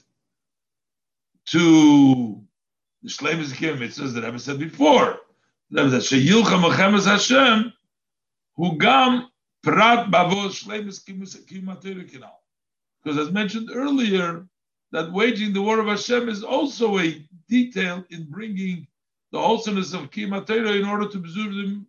to 1.46 2.42
the 3.02 3.08
Shleimus 3.08 3.54
Kim 3.54 3.78
mitzvahs 3.78 4.14
that 4.14 4.24
Rebbe 4.24 4.38
said 4.38 4.58
before? 4.58 5.18
That 5.70 5.90
said, 6.02 6.20
Sheyilchem 6.20 6.62
Milchemes 6.62 7.06
Hashem, 7.06 7.72
who 8.56 8.78
gam 8.78 9.28
prat 9.62 10.10
bavos 10.10 10.64
Shleimus 10.64 11.04
Kim 11.04 11.66
Kinal. 11.66 12.30
Because 13.02 13.18
as 13.18 13.32
mentioned 13.32 13.70
earlier, 13.72 14.46
that 14.92 15.12
waging 15.12 15.52
the 15.52 15.62
war 15.62 15.80
of 15.80 15.86
Hashem 15.86 16.28
is 16.28 16.42
also 16.42 16.98
a 16.98 17.24
detail 17.48 18.04
in 18.10 18.24
bringing 18.30 18.86
the 19.32 19.40
wholesomeness 19.40 19.92
of 19.92 20.10
Kimatera 20.10 20.78
in 20.78 20.86
order 20.86 21.08
to 21.08 21.18
observe 21.18 21.54
the, 21.54 21.84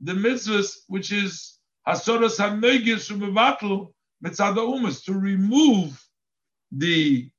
the 0.00 0.12
mitzvahs, 0.12 0.78
which 0.88 1.12
is 1.12 1.58
Hasoras 1.86 2.38
HaNegis 2.38 3.34
battle 3.34 3.94
Mitzada 4.24 4.58
Umas, 4.58 5.04
to 5.04 5.14
remove 5.14 6.02
the 6.72 7.30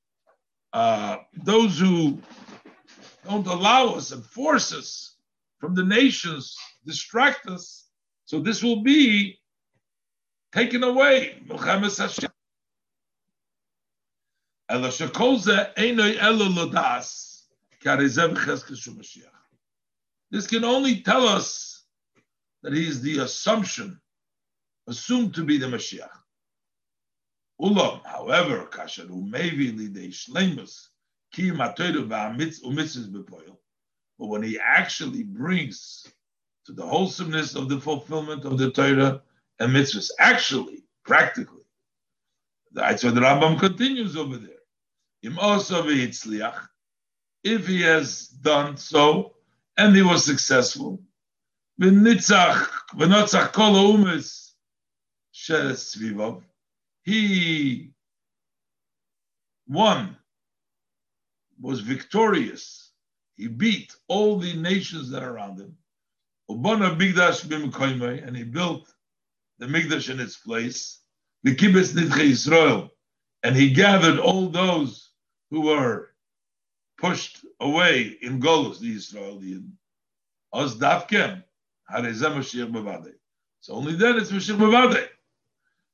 uh, 0.72 1.16
those 1.44 1.78
who 1.78 2.18
don't 3.26 3.46
allow 3.46 3.94
us 3.94 4.12
and 4.12 4.24
force 4.24 4.72
us 4.72 5.16
from 5.58 5.74
the 5.74 5.84
nations, 5.84 6.56
distract 6.86 7.46
us. 7.46 7.86
So 8.26 8.40
this 8.40 8.62
will 8.62 8.82
be 8.82 9.38
taken 10.52 10.82
away. 10.84 11.42
Muhammad 11.46 11.96
Hashem. 11.96 12.30
This 14.70 14.98
can 20.46 20.64
only 20.64 21.00
tell 21.00 21.26
us 21.26 21.84
that 22.62 22.74
he 22.74 22.86
is 22.86 23.00
the 23.00 23.18
assumption, 23.20 23.98
assumed 24.86 25.34
to 25.34 25.44
be 25.44 25.56
the 25.58 25.66
Mashiach. 25.66 26.10
Ulam, 27.60 28.04
however, 28.04 28.68
kasharu 28.70 29.28
maybe 29.28 29.72
lidei 29.72 30.08
shleimus 30.08 30.88
ki 31.32 31.50
matoyru 31.50 32.06
umitzvus 32.06 33.10
bepoil. 33.10 33.56
But 34.18 34.26
when 34.26 34.42
he 34.42 34.58
actually 34.58 35.22
brings 35.22 36.06
to 36.66 36.72
the 36.72 36.86
wholesomeness 36.86 37.54
of 37.54 37.68
the 37.68 37.80
fulfillment 37.80 38.44
of 38.44 38.58
the 38.58 38.70
Torah 38.70 39.22
and 39.60 39.72
mitzvahs, 39.74 40.10
actually, 40.18 40.84
practically, 41.04 41.64
that's 42.72 43.02
what 43.02 43.14
the 43.14 43.22
Rambam 43.22 43.58
continues 43.58 44.16
over 44.16 44.36
there. 44.36 44.57
If 45.22 45.32
he 47.66 47.82
has 47.82 48.28
done 48.28 48.76
so 48.76 49.34
and 49.76 49.96
he 49.96 50.02
was 50.02 50.24
successful, 50.24 51.02
he 57.04 57.90
won, 59.68 60.16
was 61.60 61.80
victorious. 61.80 62.92
He 63.36 63.48
beat 63.48 63.94
all 64.08 64.38
the 64.38 64.54
nations 64.54 65.10
that 65.10 65.22
are 65.22 65.30
around 65.30 65.60
him. 65.60 65.76
And 66.48 68.36
he 68.36 68.44
built 68.44 68.92
the 69.58 69.66
Migdash 69.66 70.10
in 70.10 70.20
its 70.20 70.36
place. 70.36 71.00
The 71.44 71.54
Kibbutz 71.54 71.92
Nidche 71.92 72.18
Israel. 72.18 72.90
And 73.44 73.54
he 73.54 73.72
gathered 73.72 74.18
all 74.18 74.48
those 74.48 75.07
who 75.50 75.62
were 75.62 76.10
pushed 76.98 77.44
away 77.60 78.16
in 78.22 78.40
Golus, 78.40 78.78
the 78.78 78.94
Israelian, 78.94 79.70
Oz 80.52 80.76
Davkem, 80.76 81.42
Harezem 81.90 82.36
Mashiach 82.36 82.72
Bavade. 82.72 83.14
So 83.60 83.74
only 83.74 83.94
then 83.94 84.18
it's 84.18 84.30
Mashiach 84.30 84.58
Bavade. 84.58 85.08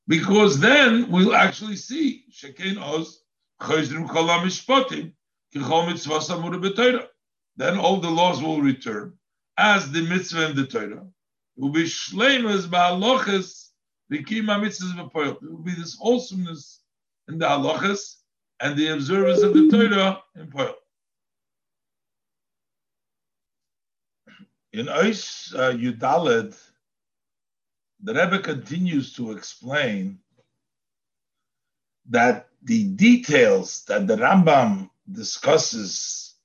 Because 0.07 0.59
then 0.59 1.09
we'll 1.09 1.35
actually 1.35 1.77
see 1.77 2.25
Shekin 2.31 2.77
Oz, 2.77 3.21
Chayzrim 3.61 4.09
Kol 4.09 4.27
HaMishpotim, 4.27 5.13
Kichol 5.53 5.87
Mitzvah 5.87 6.19
Samura. 6.19 7.07
Then 7.57 7.77
all 7.77 7.97
the 7.97 8.09
laws 8.09 8.41
will 8.41 8.61
return 8.61 9.13
as 9.57 9.91
the 9.91 10.01
mitzvah 10.01 10.47
and 10.47 10.55
the 10.55 10.67
Torah. 10.67 11.07
It 11.57 11.61
will 11.61 11.69
be 11.69 11.83
shleimas 11.83 12.67
ba'alochas 12.67 13.69
v'kim 14.11 14.45
ha-mitzvahs 14.45 15.41
It 15.41 15.49
will 15.49 15.63
be 15.63 15.73
this 15.73 15.95
wholesomeness 15.97 16.81
in 17.29 17.37
the 17.37 17.45
halachas 17.45 18.15
and 18.59 18.77
the 18.77 18.87
observance 18.87 19.41
of 19.41 19.53
the 19.53 19.69
Torah 19.69 20.21
in 20.35 20.47
Pearl. 20.47 20.75
In 24.73 24.87
Ois 24.87 25.53
uh, 25.55 25.71
Yudalid, 25.71 26.57
the 28.03 28.13
Rebbe 28.13 28.39
continues 28.39 29.13
to 29.13 29.31
explain 29.31 30.19
that 32.09 32.49
the 32.63 32.83
details 32.83 33.85
that 33.85 34.07
the 34.07 34.15
Rambam 34.15 34.89
discusses 35.11 36.35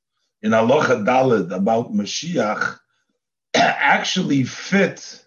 in 0.43 0.53
Alocha 0.53 1.05
Dalid 1.05 1.55
about 1.55 1.93
Mashiach 1.93 2.79
actually 3.55 4.45
fit 4.45 5.25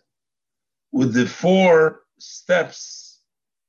with 0.91 1.13
the 1.13 1.27
four 1.27 2.01
steps 2.19 3.19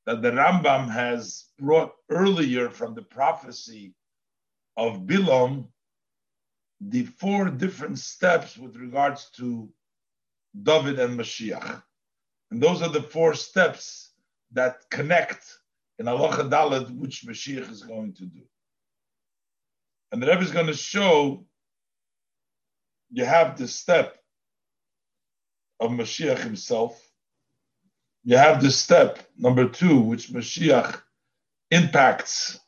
that 0.06 0.22
the 0.22 0.30
Rambam 0.30 0.88
has 0.90 1.43
brought 1.58 1.92
earlier 2.10 2.68
from 2.68 2.94
the 2.94 3.02
prophecy 3.02 3.94
of 4.76 5.06
Bilam 5.06 5.68
the 6.80 7.04
four 7.04 7.48
different 7.48 7.98
steps 7.98 8.58
with 8.58 8.76
regards 8.76 9.30
to 9.36 9.68
David 10.62 10.98
and 10.98 11.18
Mashiach. 11.18 11.82
And 12.50 12.62
those 12.62 12.82
are 12.82 12.88
the 12.88 13.02
four 13.02 13.34
steps 13.34 14.12
that 14.52 14.84
connect 14.90 15.58
in 15.98 16.08
Allah 16.08 16.44
Dalet 16.44 16.90
which 16.96 17.24
Mashiach 17.24 17.70
is 17.70 17.82
going 17.82 18.12
to 18.14 18.26
do. 18.26 18.42
And 20.12 20.22
the 20.22 20.26
Rebbe 20.26 20.42
is 20.42 20.50
going 20.50 20.66
to 20.66 20.74
show 20.74 21.44
you 23.10 23.24
have 23.24 23.56
the 23.56 23.68
step 23.68 24.18
of 25.80 25.90
Mashiach 25.90 26.38
himself. 26.38 27.00
You 28.24 28.36
have 28.36 28.62
the 28.62 28.70
step 28.70 29.18
number 29.36 29.68
two, 29.68 30.00
which 30.00 30.28
Mashiach 30.28 31.00
impacts 31.74 32.58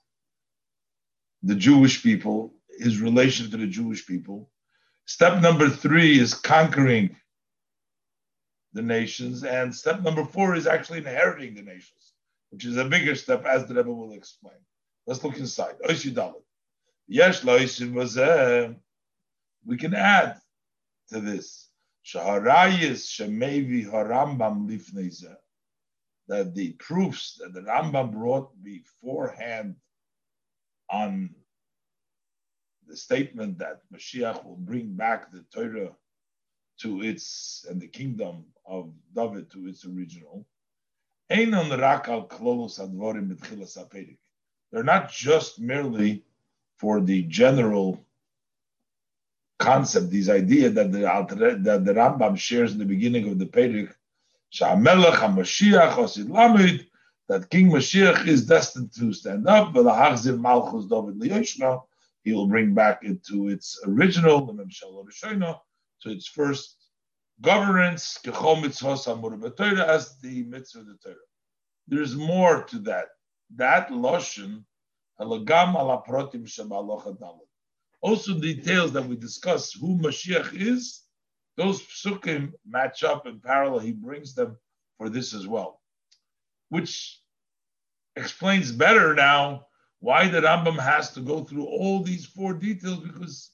the 1.43 1.55
Jewish 1.55 2.03
people, 2.03 2.55
his 2.79 3.01
relation 3.01 3.51
to 3.51 3.57
the 3.57 3.67
Jewish 3.67 4.07
people. 4.07 4.51
Step 5.07 5.41
number 5.41 5.69
three 5.71 6.19
is 6.19 6.35
conquering 6.35 7.17
the 8.73 8.83
nations, 8.83 9.45
and 9.45 9.75
step 9.75 10.03
number 10.03 10.25
four 10.25 10.55
is 10.57 10.67
actually 10.67 10.99
inheriting 10.99 11.55
the 11.55 11.63
nations, 11.63 12.13
which 12.51 12.65
is 12.65 12.77
a 12.77 12.85
bigger 12.85 13.15
step, 13.15 13.45
as 13.45 13.67
the 13.67 13.75
Rebbe 13.75 13.93
will 13.93 14.13
explain. 14.13 14.59
Let's 15.07 15.23
look 15.23 15.39
inside. 15.39 15.77
We 19.69 19.77
can 19.77 19.95
add 19.95 20.41
to 21.11 21.21
this. 21.21 21.71
Shaharayis 22.05 23.07
shemevi 23.15 23.87
harambam 23.91 24.69
lifneizer 24.69 25.37
that 26.29 26.55
the 26.55 26.73
proofs 26.73 27.39
that 27.41 27.53
the 27.53 27.61
Rambam 27.61 28.13
brought 28.13 28.51
beforehand 28.63 29.77
on 30.91 31.31
the 32.87 32.97
statement 32.97 33.59
that 33.59 33.81
Mashiach 33.93 34.45
will 34.45 34.57
bring 34.57 34.95
back 34.95 35.33
the 35.33 35.45
Torah 35.53 35.91
to 36.81 37.03
its 37.03 37.67
and 37.69 37.81
the 37.81 37.89
kingdom 37.89 38.45
of 38.67 38.93
David 39.15 39.51
to 39.53 39.67
its 39.67 39.85
original. 39.85 40.47
They're 41.29 41.47
not 44.85 45.11
just 45.11 45.61
merely 45.61 46.23
for 46.77 47.01
the 47.01 47.23
general 47.23 48.05
concept, 49.59 50.11
this 50.11 50.29
idea 50.29 50.71
that 50.71 50.93
the 50.93 51.01
that 51.63 51.85
the 51.85 51.95
Rambam 51.95 52.39
shares 52.39 52.73
in 52.73 52.79
the 52.79 52.85
beginning 52.85 53.29
of 53.29 53.39
the 53.39 53.47
Perek, 53.47 53.93
Sha'amelech 54.53 55.15
HaMashiach 55.15 55.95
Osid 55.95 56.29
Lamid, 56.29 56.87
that 57.29 57.51
King 57.51 57.71
Mashiach 57.71 58.27
is 58.27 58.47
destined 58.47 58.93
to 58.95 59.13
stand 59.13 59.49
up, 59.49 59.73
Malchus 59.75 60.87
David 60.87 61.19
Liyoshna, 61.19 61.83
he 62.23 62.33
will 62.33 62.47
bring 62.47 62.75
back 62.75 63.01
it 63.03 63.25
to 63.27 63.49
its 63.49 63.81
original, 63.87 64.47
to 64.47 66.11
its 66.11 66.27
first 66.27 66.77
governance, 67.41 68.19
as 68.25 70.19
the 70.21 70.45
mitzvah 70.45 70.81
of 70.81 70.87
the 70.87 70.97
Torah. 71.03 71.17
There's 71.89 72.17
more 72.17 72.65
to 72.65 72.79
that. 72.81 73.07
That 73.55 73.91
Loshen, 73.91 74.65
also 78.03 78.39
details 78.39 78.93
that 78.93 79.07
we 79.07 79.17
discuss 79.17 79.73
who 79.73 79.97
Mashiach 79.99 80.53
is, 80.55 81.06
those 81.57 81.81
psukim 81.83 82.53
match 82.69 83.03
up 83.05 83.27
in 83.27 83.41
parallel. 83.41 83.81
He 83.81 83.93
brings 83.93 84.35
them 84.35 84.57
for 84.99 85.09
this 85.09 85.35
as 85.35 85.47
well, 85.47 85.81
which 86.69 87.21
explains 88.17 88.73
better 88.73 89.15
now 89.15 89.67
why 90.01 90.29
the 90.29 90.41
Rambam 90.41 90.79
has 90.79 91.13
to 91.13 91.21
go 91.21 91.45
through 91.45 91.65
all 91.65 92.03
these 92.03 92.27
four 92.27 92.55
details 92.55 92.99
because 93.01 93.51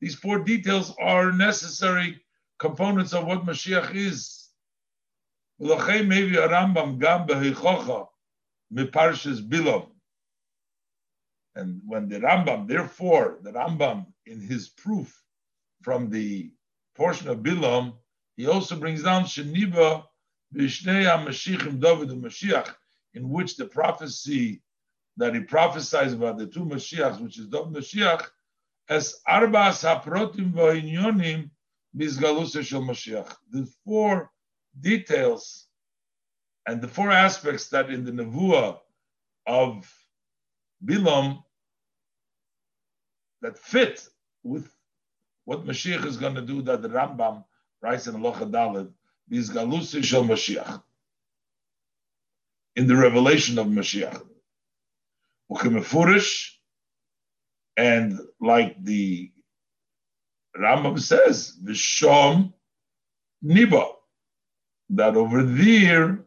these 0.00 0.14
four 0.14 0.40
details 0.40 0.94
are 1.00 1.32
necessary 1.32 2.20
components 2.58 3.12
of 3.12 3.26
what 3.26 3.46
Mashiach 3.46 3.94
is. 3.94 4.48
a 5.60 5.64
Rambam 5.64 6.98
gam 6.98 7.26
miparshas 8.72 9.40
Bilam. 9.40 9.88
And 11.54 11.80
when 11.86 12.08
the 12.08 12.20
Rambam, 12.20 12.68
therefore, 12.68 13.38
the 13.42 13.52
Rambam 13.52 14.06
in 14.26 14.40
his 14.40 14.68
proof 14.68 15.22
from 15.82 16.10
the 16.10 16.50
portion 16.96 17.28
of 17.28 17.38
Bilam, 17.38 17.94
he 18.36 18.46
also 18.46 18.76
brings 18.76 19.02
down 19.02 19.24
Sheniba 19.24 20.04
Bishnei 20.54 21.04
HaMashiachim 21.04 21.80
David 21.80 22.08
Mashiach, 22.10 22.74
in 23.14 23.28
which 23.28 23.56
the 23.56 23.66
prophecy 23.66 24.62
that 25.16 25.34
he 25.34 25.40
prophesies 25.40 26.12
about 26.12 26.38
the 26.38 26.46
two 26.46 26.64
Mashiachs, 26.64 27.20
which 27.20 27.38
is 27.38 27.48
David 27.48 27.72
Mashiach, 27.72 28.26
as 28.88 29.20
Arbas 29.28 29.84
HaProtim 29.84 30.52
V'Inyonim 30.52 31.50
Mizgalusa 31.96 32.64
Shel 32.64 32.82
Mashiach. 32.82 33.34
The 33.50 33.66
four 33.84 34.30
details 34.80 35.66
and 36.66 36.80
the 36.80 36.88
four 36.88 37.10
aspects 37.10 37.68
that 37.68 37.90
in 37.90 38.04
the 38.04 38.12
Nevuah 38.12 38.78
of 39.46 39.90
Bilam 40.84 41.42
that 43.42 43.58
fit 43.58 44.06
with 44.42 44.70
what 45.46 45.64
Mashiach 45.64 46.04
is 46.04 46.18
going 46.18 46.34
to 46.34 46.42
do 46.42 46.60
that 46.62 46.82
the 46.82 46.88
Rambam 46.88 47.44
writes 47.80 48.08
in 48.08 48.14
Alocha 48.14 48.50
Dalet, 48.50 48.90
Mizgalusa 49.32 50.04
Shel 50.04 50.24
Mashiach. 50.24 50.82
In 52.74 52.86
the 52.88 52.96
revelation 52.96 53.58
of 53.58 53.68
Mashiach. 53.68 54.22
And 57.78 58.20
like 58.40 58.82
the 58.82 59.32
Rambam 60.58 61.00
says, 61.00 61.56
Vishom 61.64 62.52
Niba, 63.44 63.86
that 64.90 65.16
over 65.16 65.44
there 65.44 66.18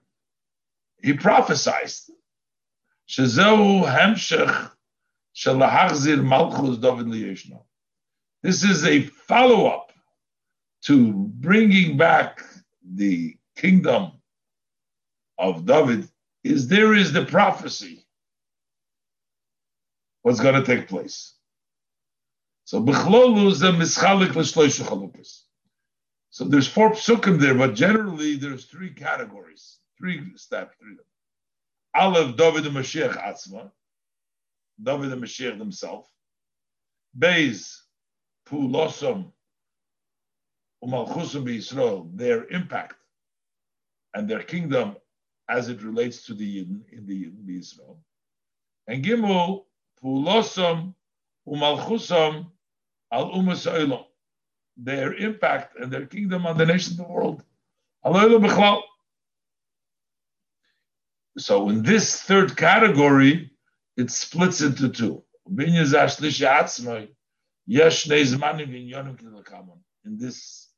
he 1.02 1.14
prophesied. 1.14 1.92
Shazehu 3.10 3.86
Hemshech 3.86 4.72
Shalahachzir 5.36 6.24
Malchus 6.24 6.78
David 6.78 7.08
Liyeshna. 7.08 7.62
This 8.44 8.64
is 8.64 8.86
a 8.86 9.02
follow 9.02 9.68
up 9.68 9.92
to 10.84 11.14
bringing 11.14 11.98
back 11.98 12.42
the 12.84 13.38
kingdom 13.58 14.14
of 15.38 15.66
David. 15.66 16.08
Is 16.44 16.68
there 16.68 16.94
is 16.94 17.12
the 17.12 17.26
prophecy 17.26 18.06
what's 20.22 20.40
going 20.40 20.56
to 20.56 20.64
take 20.64 20.88
place. 20.88 21.34
So 22.66 22.82
Bechlolu 22.82 23.50
is 23.52 23.60
the 23.60 23.72
mischalik 23.72 24.30
chalukas. 24.30 25.42
So 26.30 26.46
there's 26.46 26.68
four 26.68 26.92
psukim 26.92 27.40
there, 27.40 27.56
but 27.56 27.74
generally 27.74 28.36
there's 28.36 28.66
three 28.66 28.92
categories, 28.94 29.80
three 29.98 30.22
steps, 30.36 30.76
three. 30.80 30.96
Aleph, 31.96 32.38
David 32.38 32.68
and 32.68 32.76
Mashiach 32.76 33.18
Atzma, 33.18 33.72
David 34.82 35.12
and 35.12 35.24
Mashiach 35.24 35.58
themselves. 35.58 36.08
Beis, 37.18 37.78
Pulosam, 38.50 39.32
Umalchusam 40.84 41.44
Yisrael, 41.46 42.10
their 42.16 42.48
impact 42.48 42.96
and 44.14 44.28
their 44.28 44.42
kingdom 44.42 44.96
as 45.50 45.70
it 45.70 45.84
relates 45.84 46.24
to 46.26 46.34
the 46.34 46.58
Yidden 46.58 46.82
in 46.92 47.06
the 47.06 47.26
Yidden, 47.26 47.60
Israel. 47.60 48.00
And 48.88 49.04
Gimel, 49.04 49.66
Pulosam, 50.04 50.96
Umalchusam, 51.48 52.48
al 53.12 53.32
umas 53.32 54.06
their 54.78 55.14
impact 55.16 55.78
and 55.78 55.92
their 55.92 56.06
kingdom 56.06 56.46
on 56.46 56.58
the 56.58 56.66
nations 56.66 57.00
of 57.00 57.08
the 57.08 57.12
world. 57.12 57.44
So 61.38 61.70
in 61.70 61.84
this 61.84 62.22
third 62.22 62.56
category, 62.56 63.52
it 63.98 64.10
splits 64.10 64.62
into 64.62 64.90
two. 64.90 65.24
In 67.70 67.78
this 70.18 70.70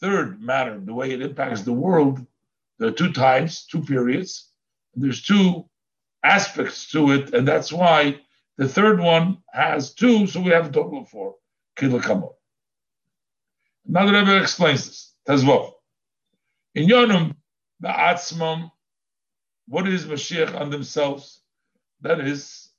third 0.00 0.40
matter, 0.40 0.80
the 0.80 0.94
way 0.94 1.10
it 1.10 1.20
impacts 1.20 1.60
the 1.60 1.74
world, 1.74 2.26
there 2.78 2.88
are 2.88 2.92
two 2.92 3.12
times, 3.12 3.66
two 3.66 3.82
periods, 3.82 4.50
there's 4.94 5.22
two 5.22 5.68
aspects 6.24 6.90
to 6.92 7.10
it, 7.10 7.34
and 7.34 7.46
that's 7.46 7.70
why 7.70 8.18
the 8.56 8.66
third 8.66 8.98
one 8.98 9.42
has 9.52 9.92
two, 9.92 10.26
so 10.26 10.40
we 10.40 10.50
have 10.52 10.68
a 10.68 10.72
total 10.72 11.02
of 11.02 11.08
four. 11.10 11.34
Kilakamo. 11.76 12.32
Now 13.84 14.06
the 14.06 14.12
Rebbe 14.12 14.40
explains 14.40 14.86
this. 14.86 15.14
Tazvov. 15.28 15.72
In 16.74 16.88
Yonum, 16.88 17.34
the 17.80 17.88
Atzmam, 17.88 18.70
what 19.68 19.86
is 19.86 20.06
Mashiach 20.06 20.58
on 20.58 20.70
themselves? 20.70 21.42
That 22.00 22.20
is, 22.20 22.70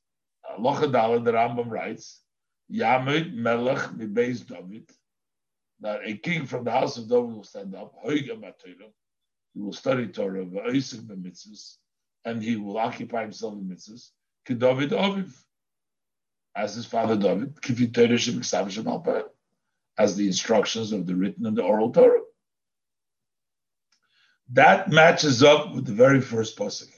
Allah 0.57 0.79
the 1.19 1.31
Rambam 1.31 1.69
writes, 1.69 2.22
Yamid 2.73 3.33
Melech 3.33 3.91
Mibeis 3.91 4.45
David, 4.45 4.89
that 5.79 6.01
a 6.03 6.17
king 6.17 6.45
from 6.45 6.63
the 6.63 6.71
house 6.71 6.97
of 6.97 7.07
David 7.07 7.35
will 7.35 7.43
stand 7.43 7.75
up, 7.75 7.93
he 8.03 9.61
will 9.61 9.73
study 9.73 10.07
Torah, 10.07 10.45
and 12.25 12.41
he 12.41 12.55
will 12.55 12.77
occupy 12.77 13.21
himself 13.21 13.53
in 13.53 13.65
mitzvahs, 13.65 14.09
David 14.45 14.89
Aviv, 14.89 15.31
as 16.55 16.73
his 16.73 16.85
father 16.87 17.15
David, 17.15 17.55
as 19.97 20.15
the 20.15 20.27
instructions 20.27 20.91
of 20.91 21.05
the 21.05 21.15
written 21.15 21.45
and 21.45 21.55
the 21.55 21.61
oral 21.61 21.91
Torah. 21.91 22.21
That 24.51 24.89
matches 24.89 25.43
up 25.43 25.75
with 25.75 25.85
the 25.85 25.93
very 25.93 26.21
first 26.21 26.57
pasuk 26.57 26.89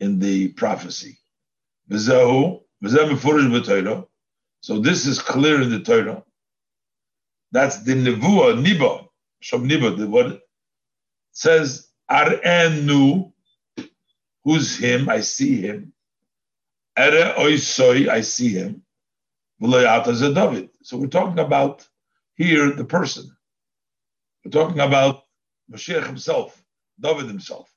in 0.00 0.18
the 0.18 0.48
prophecy. 0.48 1.18
So 4.66 4.80
this 4.80 5.06
is 5.06 5.20
clear 5.20 5.62
in 5.62 5.70
the 5.70 5.78
Torah. 5.78 6.24
That's 7.52 7.84
the 7.84 7.92
nevuah 7.92 8.60
niba, 8.60 9.06
shom 9.40 9.70
niba. 9.70 9.96
The 9.96 10.08
word 10.08 10.40
says 11.30 11.86
arenu, 12.10 13.32
who's 14.42 14.76
him? 14.76 15.08
I 15.08 15.20
see 15.20 15.60
him. 15.60 15.92
Ere 16.96 17.34
oisoi, 17.38 18.08
I 18.08 18.22
see 18.22 18.54
him. 18.54 18.82
David. 19.60 20.70
So 20.82 20.96
we're 20.96 21.06
talking 21.06 21.38
about 21.38 21.86
here 22.34 22.72
the 22.72 22.84
person. 22.84 23.36
We're 24.44 24.50
talking 24.50 24.80
about 24.80 25.26
Mashiach 25.70 26.04
himself, 26.04 26.60
David 26.98 27.26
himself. 27.26 27.72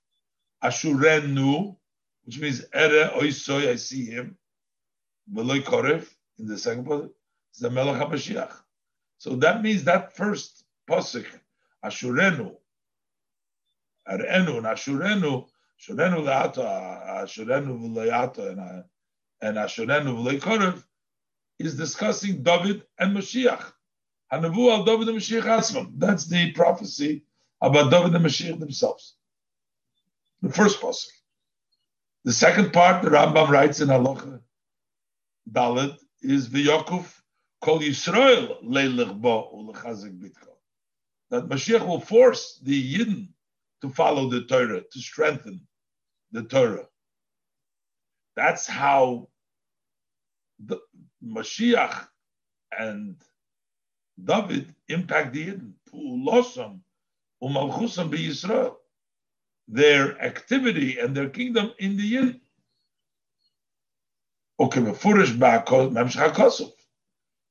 Ashurenu, 0.64 1.78
which 2.24 2.40
means 2.40 2.66
Ere 2.74 3.10
oisoi, 3.10 3.70
I 3.70 3.76
see 3.76 4.06
him. 4.06 4.40
V'loi 5.32 5.62
korev, 5.62 6.08
in 6.40 6.48
the 6.48 6.58
second 6.58 6.86
part, 6.86 7.12
the 7.60 7.70
HaMashiach. 7.70 8.54
So 9.18 9.36
that 9.36 9.62
means 9.62 9.84
that 9.84 10.16
first 10.16 10.64
pasuk, 10.90 11.26
Ashurenu, 11.84 12.56
Arenu, 14.10 14.58
and 14.58 14.66
Ashurenu, 14.66 15.48
Ashurenu 15.80 16.24
le'ata, 16.24 17.24
Ashurenu 17.24 17.76
uh, 17.76 18.02
v'le'ata, 18.02 18.84
and 19.42 19.58
Ashurenu 19.58 20.40
v'leikorev 20.40 20.84
is 21.60 21.76
discussing 21.76 22.42
David 22.44 22.84
and 22.98 23.16
Mashiach. 23.16 23.72
Hanavu 24.32 24.72
al 24.72 24.86
David 24.86 25.10
and 25.10 25.18
Mashiach 25.18 25.44
Asman. 25.44 25.92
That's 25.98 26.26
the 26.26 26.52
prophecy 26.54 27.24
about 27.62 27.92
David 27.92 28.16
and 28.16 28.26
Mashiach 28.26 28.60
themselves. 28.60 29.16
The 30.42 30.52
first 30.52 30.80
pasuk. 30.80 31.08
The 32.24 32.34
second 32.34 32.74
part, 32.74 33.02
the 33.04 33.10
Rambam 33.10 33.50
writes 33.50 33.82
in 33.82 33.90
Halacha 33.90 34.42
Dalet, 35.52 35.98
is 36.22 36.50
V'Yokuf 36.50 37.14
Kol 37.62 37.80
Yisrael 37.80 38.64
leilich 38.64 39.20
bo 39.20 39.52
ulechazik 39.54 40.20
bitcha. 40.20 40.48
That 41.30 41.48
Mashiach 41.48 41.86
will 41.86 42.00
force 42.00 42.60
the 42.64 42.96
Yidden 42.96 43.30
to 43.82 43.90
follow 43.90 44.30
the 44.30 44.44
Torah, 44.46 44.82
to 44.82 45.00
strengthen 45.00 45.68
the 46.32 46.44
Torah. 46.44 46.88
That's 48.36 48.68
how 48.68 49.30
the 50.66 50.80
Mashiach 51.24 52.08
and 52.78 53.16
David 54.24 54.74
impact 54.88 55.34
the 55.34 55.48
Yidden. 55.48 55.74
Pu'ulosam 55.94 56.80
umalchusam 57.44 58.12
Yisrael. 58.12 58.76
Their 59.68 60.20
activity 60.22 60.98
and 61.00 61.16
their 61.16 61.30
kingdom 61.30 61.74
in 61.78 61.98
the 61.98 62.14
Yidden. 62.14 62.40
Okay, 64.62 64.82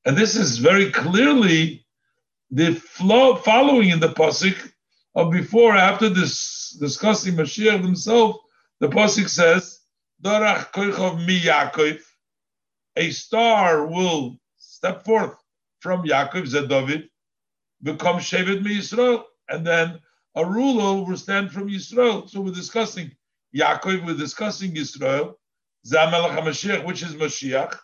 and 0.05 0.17
this 0.17 0.37
is 0.37 0.59
very 0.59 0.91
clearly 0.91 1.87
the 2.51 2.75
flow 2.75 3.37
following 3.37 3.89
in 3.89 4.01
the 4.01 4.09
pasuk 4.09 4.73
of 5.15 5.33
before 5.33 5.75
after 5.75 6.11
this 6.11 6.77
discussing 6.79 7.35
Mashiach 7.35 7.81
himself. 7.81 8.37
The 8.81 8.89
pasuk 8.89 9.31
says, 9.31 9.81
"Dorach 10.23 10.71
koichov 10.73 11.25
mi 11.27 11.41
Yaakov." 11.41 11.99
A 12.97 13.11
star 13.11 13.87
will 13.87 14.39
step 14.59 15.07
forth 15.07 15.37
from 15.81 16.05
Yaakov, 16.05 16.69
David, 16.69 17.09
become 17.83 18.19
Shevet 18.19 18.63
mi 18.63 18.77
Yisrael, 18.77 19.25
and 19.49 19.67
then 19.67 19.99
a 20.35 20.45
ruler 20.45 21.03
will 21.03 21.17
stand 21.17 21.53
from 21.53 21.69
Yisrael. 21.69 22.29
So 22.29 22.43
we're 22.43 22.53
discussing 22.53 23.17
Yaakov, 23.57 24.05
we're 24.05 24.15
discussing 24.15 24.75
Yisrael, 24.75 25.38
Zamelach 25.87 26.37
HaMashiach, 26.37 26.85
which 26.85 27.03
is 27.03 27.15
Mashiach. 27.15 27.79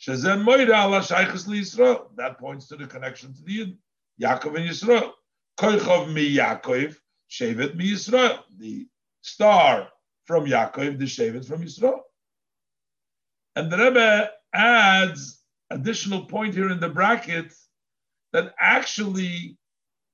Shazen 0.00 0.42
Moira 0.42 0.76
Allah 0.76 1.00
Shaykhis 1.00 1.46
Yisrael. 1.46 2.06
That 2.16 2.38
points 2.38 2.68
to 2.68 2.76
the 2.76 2.86
connection 2.86 3.34
to 3.34 3.42
the 3.42 3.52
Yid. 3.52 3.78
Yaakov 4.20 4.56
and 4.56 4.68
Yisrael. 4.68 5.12
Koichov 5.58 6.12
mi 6.12 6.36
Yaakov, 6.36 6.96
Shevet 7.30 7.74
mi 7.76 7.92
Yisrael. 7.92 8.38
The 8.56 8.86
star 9.20 9.88
from 10.24 10.46
Yaakov, 10.46 10.98
the 10.98 11.04
Shevet 11.04 11.46
from 11.46 11.62
Yisrael. 11.62 12.00
And 13.56 13.70
the 13.70 13.76
Rebbe 13.76 14.30
adds 14.54 15.42
additional 15.70 16.24
point 16.24 16.54
here 16.54 16.70
in 16.70 16.80
the 16.80 16.88
bracket 16.88 17.52
that 18.32 18.54
actually 18.58 19.58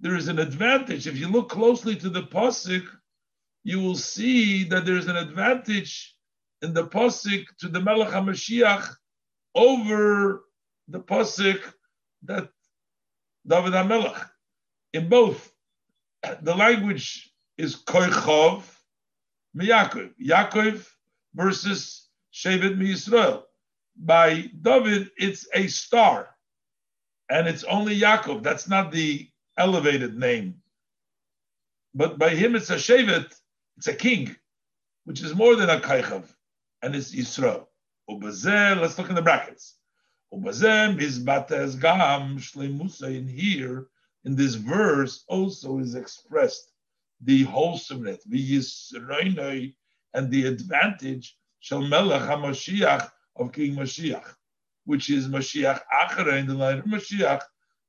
there 0.00 0.16
is 0.16 0.28
an 0.28 0.38
advantage. 0.38 1.06
If 1.06 1.16
you 1.16 1.28
look 1.28 1.48
closely 1.48 1.96
to 1.96 2.08
the 2.08 2.22
pasuk, 2.22 2.84
you 3.62 3.80
will 3.80 3.96
see 3.96 4.64
that 4.64 4.84
there 4.84 4.96
is 4.96 5.06
an 5.06 5.16
advantage 5.16 6.15
in 6.66 6.74
the 6.74 6.86
pasuk 6.86 7.46
to 7.60 7.68
the 7.68 7.80
Melech 7.80 8.08
HaMashiach 8.08 8.96
over 9.54 10.44
the 10.88 10.98
pasuk 10.98 11.60
that 12.24 12.48
David 13.46 13.72
HaMelech. 13.72 14.28
In 14.92 15.08
both, 15.08 15.52
the 16.42 16.56
language 16.56 17.32
is 17.56 17.76
koichov 17.76 18.64
miyakov, 19.56 20.12
Yaakov 20.20 20.84
versus 21.34 22.08
Shevet 22.34 22.76
Yisrael. 22.78 23.44
By 23.96 24.50
David, 24.60 25.10
it's 25.16 25.46
a 25.54 25.68
star, 25.68 26.28
and 27.30 27.46
it's 27.46 27.62
only 27.64 27.98
Yaakov. 28.00 28.42
That's 28.42 28.68
not 28.68 28.90
the 28.90 29.28
elevated 29.56 30.18
name. 30.18 30.56
But 31.94 32.18
by 32.18 32.30
him, 32.30 32.56
it's 32.56 32.70
a 32.70 32.74
Shevet, 32.74 33.32
it's 33.76 33.86
a 33.86 33.94
king, 33.94 34.34
which 35.04 35.22
is 35.22 35.34
more 35.34 35.54
than 35.54 35.70
a 35.70 35.80
Kaichav, 35.80 36.24
and 36.86 36.94
it's 36.94 37.12
Yisrael. 37.12 37.66
Let's 38.08 38.96
look 38.96 39.08
in 39.08 39.16
the 39.16 39.22
brackets. 39.22 39.74
gam 41.80 42.38
in 43.02 43.28
here 43.28 43.86
in 44.24 44.36
this 44.36 44.54
verse 44.54 45.24
also 45.26 45.78
is 45.80 45.96
expressed 45.96 46.70
the 47.22 47.42
wholesomeness, 47.42 48.22
the 48.24 49.74
and 50.14 50.30
the 50.30 50.46
advantage 50.46 51.36
shall 51.58 51.82
melech 51.82 52.22
hamashiach 52.22 53.10
of 53.34 53.52
King 53.52 53.74
Mashiach, 53.74 54.36
which 54.84 55.10
is 55.10 55.26
Mashiach 55.26 55.80
Achara 55.92 56.38
in 56.38 56.46
the 56.46 56.54
line 56.54 56.78
of 56.78 56.84
Mashiach, 56.84 57.42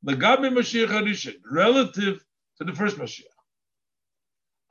Lagabi 0.04 0.50
Mashiach 0.50 0.88
Harisha, 0.88 1.36
relative 1.52 2.26
to 2.58 2.64
the 2.64 2.74
first 2.74 2.98
Mashiach. 2.98 3.26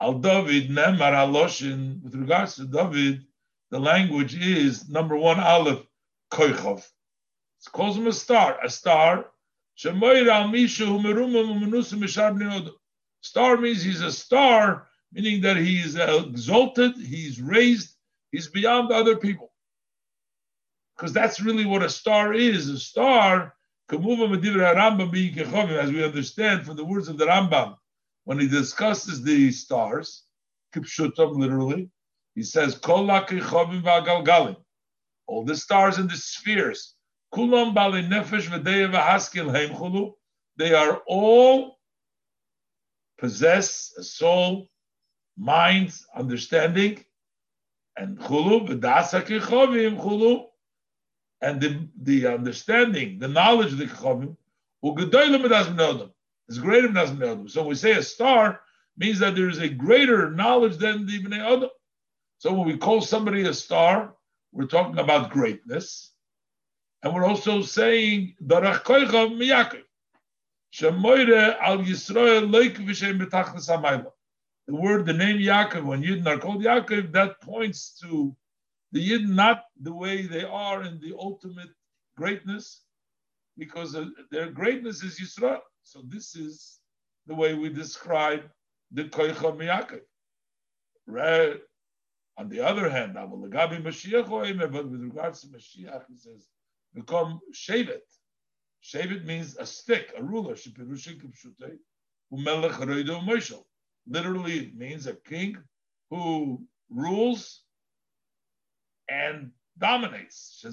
Al 0.01 0.19
David 0.19 0.69
Nemar 0.69 1.13
Aloshin, 1.13 2.03
with 2.03 2.13
regards 2.15 2.55
to 2.55 2.65
David, 2.65 3.26
the 3.69 3.79
language 3.79 4.35
is 4.35 4.89
number 4.89 5.15
one, 5.15 5.39
Aleph, 5.39 5.85
Koichov. 6.31 6.79
It 6.79 7.71
calls 7.71 7.97
him 7.97 8.07
a 8.07 8.13
star, 8.13 8.57
a 8.63 8.69
star. 8.69 9.27
Star 9.75 9.93
means 13.57 13.83
he's 13.83 14.01
a 14.01 14.11
star, 14.11 14.87
meaning 15.11 15.41
that 15.41 15.57
he's 15.57 15.95
exalted, 15.95 16.97
he's 16.97 17.41
raised, 17.41 17.95
he's 18.31 18.47
beyond 18.47 18.91
other 18.91 19.17
people. 19.17 19.51
Because 20.95 21.13
that's 21.13 21.41
really 21.41 21.65
what 21.65 21.83
a 21.83 21.89
star 21.89 22.33
is. 22.33 22.69
A 22.69 22.79
star, 22.79 23.53
as 23.91 23.99
we 23.99 26.03
understand 26.03 26.65
from 26.65 26.75
the 26.75 26.85
words 26.85 27.07
of 27.07 27.17
the 27.17 27.25
Rambam, 27.25 27.77
when 28.23 28.39
he 28.39 28.47
discusses 28.47 29.23
the 29.23 29.51
stars, 29.51 30.23
kipshutam 30.73 31.37
literally, 31.37 31.91
he 32.37 32.43
says, 32.43 32.79
All 32.85 33.07
the 35.43 35.55
stars 35.55 35.97
in 35.97 36.07
the 36.07 36.15
spheres, 36.15 36.93
they 40.57 40.73
are 40.75 41.01
all 41.07 41.79
possess 43.17 43.91
a 43.97 44.03
soul, 44.03 44.69
mind, 45.35 45.95
understanding, 46.15 47.03
and 47.97 48.19
chulu, 48.19 48.67
chulu, 49.97 50.45
and 51.41 51.59
the, 51.59 51.89
the 52.03 52.27
understanding, 52.27 53.17
the 53.17 53.27
knowledge 53.27 53.71
of 53.71 53.79
the 53.79 53.85
kechavim, 53.85 54.37
is 56.49 56.59
greater 56.59 56.91
than 56.91 57.49
So 57.49 57.65
we 57.65 57.73
say 57.73 57.93
a 57.93 58.03
star, 58.03 58.61
means 58.95 59.17
that 59.19 59.35
there 59.35 59.49
is 59.49 59.57
a 59.57 59.69
greater 59.69 60.29
knowledge 60.29 60.77
than 60.77 61.07
the 61.07 61.23
Bnei 61.23 61.39
Adam. 61.39 61.69
So 62.39 62.53
when 62.53 62.67
we 62.67 62.77
call 62.77 63.01
somebody 63.01 63.41
a 63.43 63.53
star, 63.53 64.13
we're 64.51 64.67
talking 64.67 64.99
about 64.99 65.31
greatness. 65.31 66.13
And 67.03 67.13
we're 67.13 67.25
also 67.25 67.61
saying. 67.61 68.35
The 74.69 74.75
word, 74.75 75.05
the 75.05 75.13
name 75.13 75.37
Yaakov, 75.37 75.85
when 75.85 76.03
Yidden 76.03 76.27
are 76.27 76.37
called 76.37 76.63
Yaakov, 76.63 77.11
that 77.13 77.41
points 77.41 77.97
to 78.01 78.35
the 78.91 79.09
Yidden 79.09 79.29
not 79.29 79.63
the 79.81 79.93
way 79.93 80.23
they 80.23 80.43
are 80.43 80.83
in 80.83 80.99
the 80.99 81.13
ultimate 81.17 81.69
greatness, 82.17 82.81
because 83.57 83.95
uh, 83.95 84.05
their 84.29 84.51
greatness 84.51 85.03
is 85.03 85.19
Yisrael. 85.19 85.61
So 85.83 86.01
this 86.07 86.35
is 86.35 86.79
the 87.27 87.35
way 87.35 87.53
we 87.53 87.69
describe 87.69 88.43
the 88.91 89.05
Koichav 89.05 89.57
Miyakov. 89.57 90.01
On 92.39 92.49
the 92.49 92.59
other 92.61 92.89
hand, 92.89 93.15
but 93.15 93.29
with 93.31 93.51
regards 93.53 95.41
to 95.41 95.47
Mashiach, 95.47 96.03
he 96.07 96.15
says, 96.15 96.47
become 96.93 97.39
Shevet. 97.53 98.01
Shevet 98.83 99.25
means 99.25 99.57
a 99.57 99.65
stick, 99.65 100.13
a 100.17 100.23
ruler. 100.23 100.55
Literally, 104.09 104.59
it 104.59 104.75
means 104.75 105.07
a 105.07 105.15
king 105.15 105.57
who 106.11 106.61
rules 106.89 107.63
and 109.09 109.51
dominates. 109.79 110.63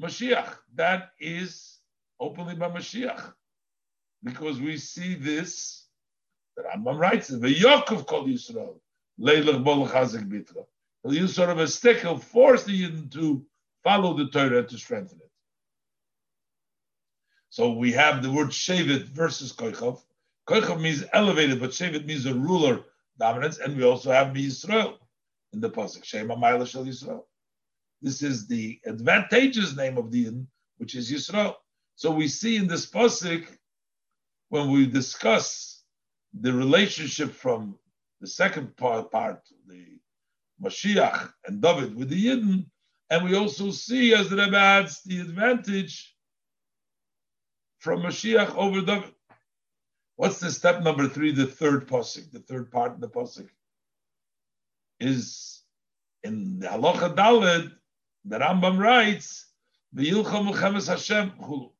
Mashiach. 0.00 0.58
That 0.74 1.10
is 1.20 1.78
openly 2.18 2.54
by 2.54 2.70
Mashiach. 2.70 3.34
Because 4.24 4.60
we 4.60 4.78
see 4.78 5.14
this, 5.14 5.86
the 6.56 6.62
Rambam 6.64 6.98
writes, 6.98 7.28
the 7.28 7.54
Yaakov 7.54 8.06
called 8.06 8.28
Yisrael. 8.28 8.80
Bitra. 9.20 10.66
He'll 11.02 11.14
use 11.14 11.34
sort 11.34 11.50
of 11.50 11.58
a 11.58 11.68
stick, 11.68 11.98
he'll 11.98 12.18
force 12.18 12.64
the 12.64 12.82
Yidden 12.82 13.10
to 13.12 13.44
follow 13.84 14.14
the 14.16 14.28
Torah 14.28 14.66
to 14.66 14.78
strengthen 14.78 15.18
it. 15.18 15.30
So 17.50 17.72
we 17.72 17.92
have 17.92 18.22
the 18.22 18.30
word 18.30 18.48
Shevet 18.48 19.04
versus 19.04 19.52
Koichov. 19.52 20.02
Koichov 20.46 20.80
means 20.80 21.04
elevated, 21.12 21.60
but 21.60 21.70
Shevet 21.70 22.04
means 22.04 22.26
a 22.26 22.34
ruler 22.34 22.84
dominance, 23.18 23.58
and 23.58 23.76
we 23.76 23.84
also 23.84 24.10
have 24.12 24.28
Yisrael 24.28 24.98
in 25.52 25.60
the 25.60 25.70
pasuk 25.70 26.04
Shema 26.04 26.36
Ma'ila 26.36 26.68
Shel 26.68 26.84
Yisrael. 26.84 27.24
This 28.02 28.22
is 28.22 28.46
the 28.46 28.80
advantageous 28.86 29.76
name 29.76 29.98
of 29.98 30.10
the 30.10 30.26
Yidden, 30.26 30.46
which 30.76 30.94
is 30.94 31.10
Yisrael. 31.10 31.54
So 31.96 32.10
we 32.10 32.28
see 32.28 32.56
in 32.56 32.68
this 32.68 32.88
pasuk 32.88 33.46
when 34.50 34.70
we 34.70 34.86
discuss 34.86 35.82
the 36.38 36.52
relationship 36.52 37.32
from 37.32 37.76
the 38.20 38.26
second 38.26 38.76
part, 38.76 39.10
part 39.10 39.40
the 39.66 39.98
Mashiach 40.62 41.32
and 41.46 41.62
David 41.62 41.94
with 41.94 42.08
the 42.08 42.26
Yidden, 42.26 42.66
And 43.10 43.24
we 43.24 43.36
also 43.36 43.70
see, 43.70 44.14
as 44.14 44.28
the 44.28 44.36
Rebbe 44.36 44.56
adds, 44.56 45.02
the 45.04 45.20
advantage 45.20 46.14
from 47.78 48.02
Mashiach 48.02 48.54
over 48.54 48.80
David. 48.80 49.14
What's 50.16 50.40
the 50.40 50.50
step 50.50 50.82
number 50.82 51.08
three, 51.08 51.30
the 51.30 51.46
third 51.46 51.86
posik, 51.86 52.32
the 52.32 52.40
third 52.40 52.72
part 52.72 52.92
of 52.92 53.00
the 53.00 53.08
posik? 53.08 53.48
Is 55.00 55.62
in 56.24 56.58
the 56.58 56.66
Halacha 56.66 57.14
Daled, 57.14 57.72
the 58.24 58.38
Rambam 58.38 58.78
writes, 58.78 59.46
Hashem 59.94 61.30
Chulu. 61.40 61.70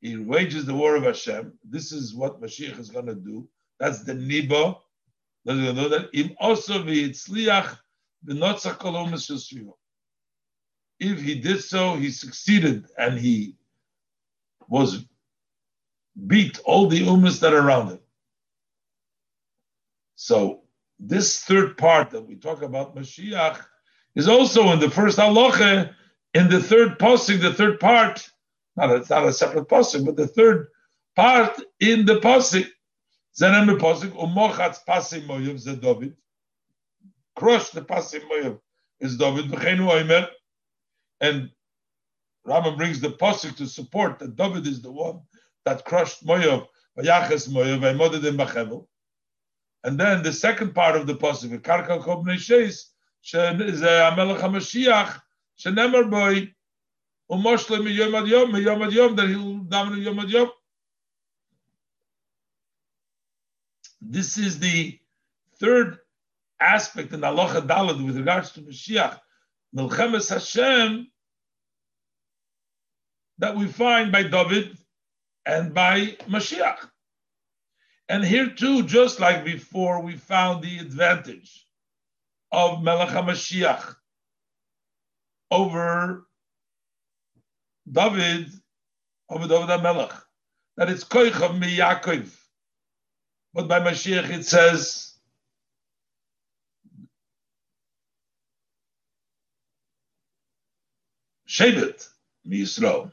He 0.00 0.16
wages 0.16 0.64
the 0.64 0.74
war 0.74 0.96
of 0.96 1.02
Hashem. 1.02 1.58
This 1.62 1.92
is 1.92 2.14
what 2.14 2.40
Mashiach 2.40 2.78
is 2.78 2.90
going 2.90 3.06
to 3.06 3.14
do. 3.14 3.46
That's 3.78 4.02
the 4.02 4.14
Niba. 4.14 4.78
Im 5.46 6.36
also 6.38 6.82
v'yitzliach 6.82 7.78
v'notzach 8.26 9.72
If 10.98 11.20
he 11.22 11.34
did 11.40 11.62
so, 11.62 11.96
he 11.96 12.10
succeeded 12.10 12.86
and 12.98 13.18
he 13.18 13.56
was 14.68 15.04
beat 16.26 16.58
all 16.64 16.86
the 16.86 17.00
umas 17.00 17.40
that 17.40 17.54
are 17.54 17.66
around 17.66 17.88
him. 17.88 18.00
So 20.16 20.62
this 20.98 21.40
third 21.40 21.78
part 21.78 22.10
that 22.10 22.22
we 22.22 22.36
talk 22.36 22.62
about 22.62 22.94
Mashiach 22.94 23.64
is 24.14 24.28
also 24.28 24.70
in 24.72 24.80
the 24.80 24.90
first 24.90 25.18
halacha, 25.18 25.94
in 26.34 26.50
the 26.50 26.62
third 26.62 26.98
posting, 26.98 27.40
the 27.40 27.54
third 27.54 27.80
part. 27.80 28.28
Not 28.76 28.90
it's 28.90 29.10
not 29.10 29.26
a 29.26 29.32
separate 29.32 29.66
posting, 29.66 30.04
but 30.04 30.16
the 30.16 30.26
third 30.26 30.68
part 31.16 31.60
in 31.80 32.04
the 32.04 32.20
posting. 32.20 32.66
Zenem 33.38 33.78
posting 33.78 34.10
umochatz 34.12 34.80
pasim 34.86 35.26
moyev 35.26 35.58
ze 35.58 35.76
David. 35.76 36.16
Crush 37.36 37.70
the 37.70 37.82
pasim 37.82 38.22
moyev 38.30 38.60
is 39.00 39.16
David 39.16 39.46
v'chenu 39.46 39.88
oimer, 39.88 40.28
and 41.20 41.50
Rambam 42.46 42.76
brings 42.76 43.00
the 43.00 43.10
posik 43.10 43.56
to 43.56 43.66
support 43.66 44.18
that 44.18 44.34
David 44.36 44.66
is 44.66 44.80
the 44.80 44.90
one 44.90 45.20
that 45.64 45.84
crushed 45.84 46.26
Moav, 46.26 46.66
Vayaches 46.98 47.48
Moav, 47.48 47.80
Vaymoded 47.80 48.24
in 48.26 48.36
Bachevel. 48.36 48.86
And 49.84 50.00
then 50.00 50.22
the 50.22 50.32
second 50.32 50.74
part 50.74 50.96
of 50.96 51.06
the 51.06 51.14
posik, 51.14 51.58
Karka 51.60 52.02
Kob 52.02 52.26
Neshes, 52.26 52.86
is 53.22 53.82
Amelech 53.82 54.40
HaMashiach, 54.40 55.20
Shenemer 55.58 56.10
Boy, 56.10 56.52
Umoshle 57.30 57.78
Miyom 57.78 58.18
Ad 58.20 58.26
Yom, 58.26 58.52
Miyom 58.52 58.86
Ad 58.86 58.92
Yom, 58.92 59.16
that 59.16 59.28
he'll 59.28 59.58
dominate 59.58 60.04
Yom 60.04 60.18
Ad 60.18 60.30
Yom. 60.30 60.50
This 64.00 64.38
is 64.38 64.58
the 64.58 64.98
third 65.58 65.98
aspect 66.60 67.12
in 67.12 67.24
Allah 67.24 67.62
Dalad 67.62 68.04
with 68.04 68.16
regards 68.16 68.52
to 68.52 68.60
Mashiach. 68.62 69.18
Milchemes 69.76 70.30
Hashem 70.30 71.06
that 73.38 73.56
we 73.56 73.66
find 73.66 74.12
by 74.12 74.22
David 74.22 74.76
and 75.46 75.72
by 75.72 76.16
Mashiach. 76.28 76.88
And 78.08 78.24
here 78.24 78.50
too, 78.50 78.82
just 78.82 79.20
like 79.20 79.44
before, 79.44 80.02
we 80.02 80.16
found 80.16 80.62
the 80.62 80.78
advantage 80.78 81.66
of 82.50 82.82
Melech 82.82 83.10
HaMashiach 83.10 83.94
over 85.50 86.26
David, 87.90 88.50
over 89.28 89.46
David 89.46 89.68
HaMelech, 89.68 90.20
that 90.76 90.90
it's 90.90 91.04
Koichav 91.04 91.58
mi 91.58 91.76
Yaakov. 91.76 92.39
But 93.54 93.68
by 93.68 93.80
Mashiach 93.80 94.30
it 94.30 94.46
says, 94.46 95.14
Shevet 101.48 102.08
Yisrael. 102.48 103.12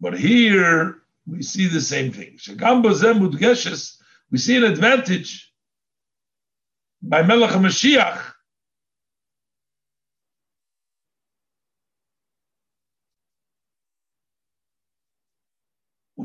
But 0.00 0.18
here 0.18 1.02
we 1.26 1.42
see 1.42 1.68
the 1.68 1.80
same 1.80 2.12
thing. 2.12 2.38
We 4.30 4.38
see 4.38 4.56
an 4.56 4.64
advantage 4.64 5.52
by 7.02 7.22
Melech 7.22 7.50
Mashiach. 7.50 8.20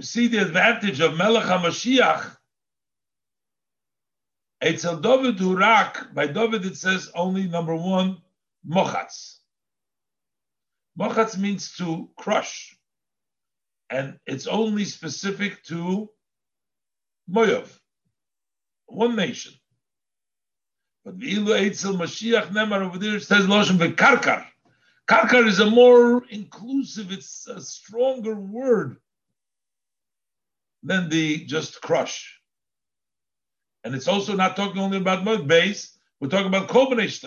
See 0.05 0.27
the 0.27 0.39
advantage 0.39 0.99
of 0.99 1.17
Melech 1.17 1.43
HaMashiach. 1.43 2.38
Eitzel 4.63 5.01
David 5.01 5.38
Hurak, 5.38 6.13
by 6.13 6.27
David 6.27 6.65
it 6.65 6.77
says 6.77 7.11
only 7.15 7.47
number 7.47 7.75
one, 7.75 8.21
Mochatz. 8.67 9.39
Mochatz 10.97 11.38
means 11.38 11.75
to 11.77 12.09
crush 12.17 12.77
and 13.93 14.17
it's 14.25 14.47
only 14.47 14.85
specific 14.85 15.63
to 15.63 16.09
Moav, 17.30 17.69
one 18.88 19.15
nation. 19.15 19.53
But 21.05 21.19
the 21.19 21.35
Ilu 21.35 21.53
Eitzel 21.53 21.97
Mashiach 21.97 22.47
Nemar 22.47 22.81
over 22.81 22.97
there 22.97 23.19
says 23.19 23.45
Loshem 23.45 23.77
Karkar. 23.95 24.45
Karkar 25.07 25.45
is 25.45 25.59
a 25.59 25.69
more 25.69 26.23
inclusive, 26.30 27.11
it's 27.11 27.47
a 27.47 27.61
stronger 27.61 28.35
word 28.35 28.97
than 30.84 31.10
the 31.10 31.45
just 31.45 31.81
crush. 31.81 32.39
And 33.84 33.95
it's 33.95 34.07
also 34.07 34.35
not 34.35 34.55
talking 34.55 34.81
only 34.81 34.97
about 34.97 35.23
Moav 35.23 35.47
base, 35.47 35.97
we're 36.19 36.30
talking 36.30 36.47
about 36.47 36.69
Kobanesh 36.69 37.19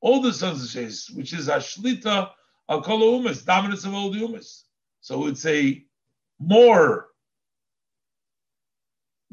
all 0.00 0.20
the 0.20 0.32
sons 0.32 0.62
of 0.62 0.68
which 1.14 1.32
is 1.32 1.48
Ashlita 1.48 2.30
Al 2.68 2.82
Umas, 2.82 3.44
dominance 3.44 3.84
of 3.84 3.94
all 3.94 4.10
the 4.10 4.20
Umas. 4.20 4.62
So 5.00 5.26
it's 5.26 5.46
a 5.46 5.84
more 6.38 7.08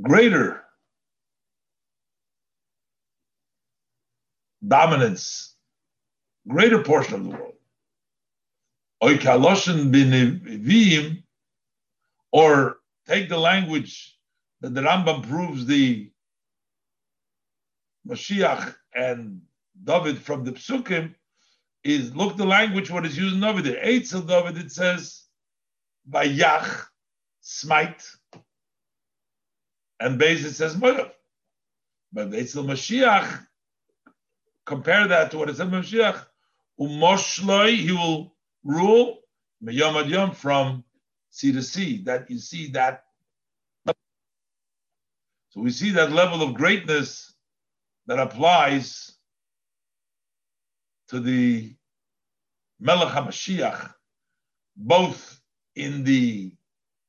greater 0.01 0.63
dominance, 4.67 5.55
greater 6.47 6.83
portion 6.83 7.15
of 7.15 7.23
the 7.23 7.29
world. 7.29 7.53
Or 12.31 12.77
take 13.07 13.29
the 13.29 13.37
language 13.37 14.17
that 14.61 14.73
the 14.73 14.81
Rambam 14.81 15.27
proves 15.27 15.65
the 15.65 16.11
Mashiach 18.07 18.75
and 18.93 19.41
David 19.83 20.17
from 20.19 20.43
the 20.43 20.51
Psukim 20.51 21.15
is 21.83 22.15
look 22.15 22.37
the 22.37 22.45
language 22.45 22.91
what 22.91 23.05
is 23.05 23.17
used 23.17 23.35
in 23.35 23.43
over 23.43 23.61
there. 23.61 23.83
Eitzel 23.83 24.27
David 24.27 24.57
it 24.57 24.71
says 24.71 25.23
by 26.05 26.27
Yach, 26.27 26.87
smite, 27.41 28.07
and 29.99 30.19
Bezit 30.19 30.53
says 30.53 30.75
Moav. 30.75 31.11
But 32.13 32.31
Eitzel 32.31 32.65
Mashiach, 32.65 33.47
compare 34.65 35.07
that 35.07 35.31
to 35.31 35.37
what 35.37 35.49
it 35.49 35.57
says 35.57 35.67
Mashiach, 35.67 36.25
Umoshloi, 36.79 37.75
he 37.77 37.91
will 37.91 38.35
rule 38.63 39.19
Meyom 39.63 40.07
Yom 40.09 40.31
from 40.31 40.83
sea 41.31 41.51
to 41.51 41.63
sea. 41.63 42.03
That 42.03 42.29
you 42.29 42.37
see 42.37 42.67
that. 42.71 43.05
So 43.85 45.59
we 45.59 45.71
see 45.71 45.91
that 45.91 46.11
level 46.11 46.43
of 46.43 46.53
greatness 46.53 47.33
that 48.05 48.19
applies 48.19 49.17
to 51.09 51.19
the 51.19 51.75
Melech 52.79 53.09
HaMashiach, 53.09 53.93
both 54.77 55.41
in 55.75 56.03
the 56.03 56.53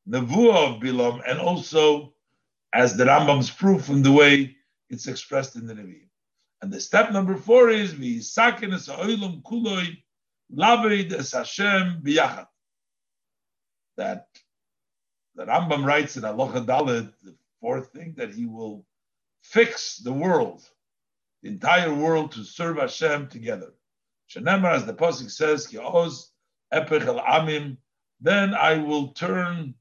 Nevuah 0.09 0.74
of 0.74 0.82
Bilam 0.82 1.23
and 1.27 1.39
also 1.39 2.15
as 2.73 2.97
the 2.97 3.05
Rambam's 3.05 3.51
proof 3.51 3.89
in 3.89 4.03
the 4.03 4.11
way 4.11 4.57
it's 4.90 5.07
expressed 5.07 5.57
in 5.57 5.66
the 5.66 5.74
Nevi'im. 5.74 6.09
And 6.61 6.73
the 6.73 6.81
step 6.81 7.12
number 7.12 7.36
four 7.36 7.70
is 7.70 7.94
V'yisakin 7.94 8.74
es 8.74 8.86
ha'olam 8.86 9.43
kuloi 9.43 9.97
laveid 10.55 11.12
es 11.12 11.32
Hashem 11.32 12.03
b'yachad. 12.03 12.47
That 13.97 14.27
the 15.35 15.44
Rambam 15.44 15.85
writes 15.85 16.16
in 16.16 16.24
Aloha 16.24 16.60
Dalet, 16.60 17.12
the 17.23 17.36
fourth 17.60 17.93
thing, 17.93 18.14
that 18.16 18.35
he 18.35 18.47
will 18.47 18.85
fix 19.43 19.98
the 19.98 20.12
world, 20.12 20.62
the 21.43 21.48
entire 21.48 21.93
world 21.93 22.32
to 22.32 22.44
serve 22.44 22.77
Hashem 22.78 23.28
together. 23.28 23.73
Shenemar, 24.31 24.74
as 24.74 24.86
the 24.86 24.94
Pasuk 24.94 25.31
says, 25.31 25.66
Ki 25.66 25.78
oz 25.78 26.31
epech 26.73 27.06
el 27.06 27.20
amim 27.20 27.77
then 28.23 28.55
I 28.55 28.78
will 28.78 29.09
turn 29.09 29.74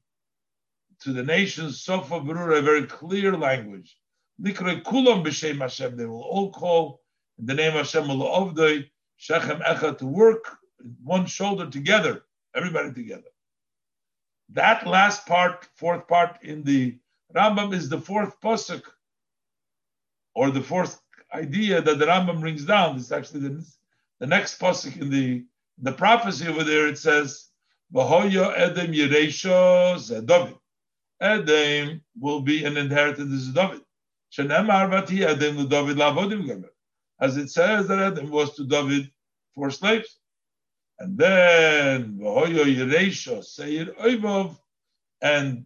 to 1.02 1.12
the 1.12 1.22
nations, 1.22 1.80
Sofa 1.80 2.20
Berura, 2.20 2.58
a 2.58 2.62
very 2.62 2.86
clear 2.86 3.36
language. 3.36 3.96
Nikre 4.40 4.82
Kulam 4.82 5.24
B'Shem 5.24 5.58
Hashem, 5.58 5.96
they 5.96 6.06
will 6.06 6.22
all 6.22 6.50
call 6.50 7.00
in 7.38 7.46
the 7.46 7.54
name 7.54 7.76
of 7.76 7.86
Hashem 7.86 8.04
Shechem 9.16 9.60
Echa, 9.60 9.96
to 9.98 10.06
work 10.06 10.56
one 11.04 11.26
shoulder 11.26 11.70
together, 11.70 12.24
everybody 12.54 12.92
together. 12.92 13.31
That 14.52 14.86
last 14.86 15.26
part, 15.26 15.66
fourth 15.76 16.06
part 16.08 16.42
in 16.42 16.62
the 16.62 16.98
Rambam 17.34 17.74
is 17.74 17.88
the 17.88 18.00
fourth 18.00 18.40
pasuk, 18.40 18.82
or 20.34 20.50
the 20.50 20.62
fourth 20.62 21.00
idea 21.32 21.80
that 21.80 21.98
the 21.98 22.06
Rambam 22.06 22.40
brings 22.40 22.64
down. 22.64 22.96
This 22.96 23.12
actually 23.12 23.40
the, 23.48 23.66
the 24.20 24.26
next 24.26 24.60
pasuk 24.60 25.00
in 25.00 25.10
the 25.10 25.44
the 25.78 25.92
prophecy 25.92 26.48
over 26.48 26.64
there. 26.64 26.86
It 26.88 26.98
says, 26.98 27.48
"V'hoyo 27.94 28.52
Edom 28.56 28.92
Yereisha 28.92 30.26
David." 30.26 30.56
Edom 31.20 32.02
will 32.20 32.42
be 32.42 32.64
an 32.64 32.76
inheritance 32.76 33.48
of 33.48 33.54
David. 33.54 33.82
Shenemar 34.32 34.90
vati 34.90 35.24
Edom 35.24 35.68
David 35.68 35.96
lavodim. 35.96 36.64
As 37.20 37.36
it 37.38 37.48
says 37.50 37.88
that 37.88 37.98
Edom 38.00 38.30
was 38.30 38.54
to 38.56 38.64
David 38.66 39.10
for 39.54 39.70
slaves. 39.70 40.18
And 41.02 41.18
then 41.18 42.12
V'hoyo 42.12 42.64
Yereisha 42.64 43.42
Seir 43.42 43.86
Oivov, 44.00 44.56
and 45.20 45.64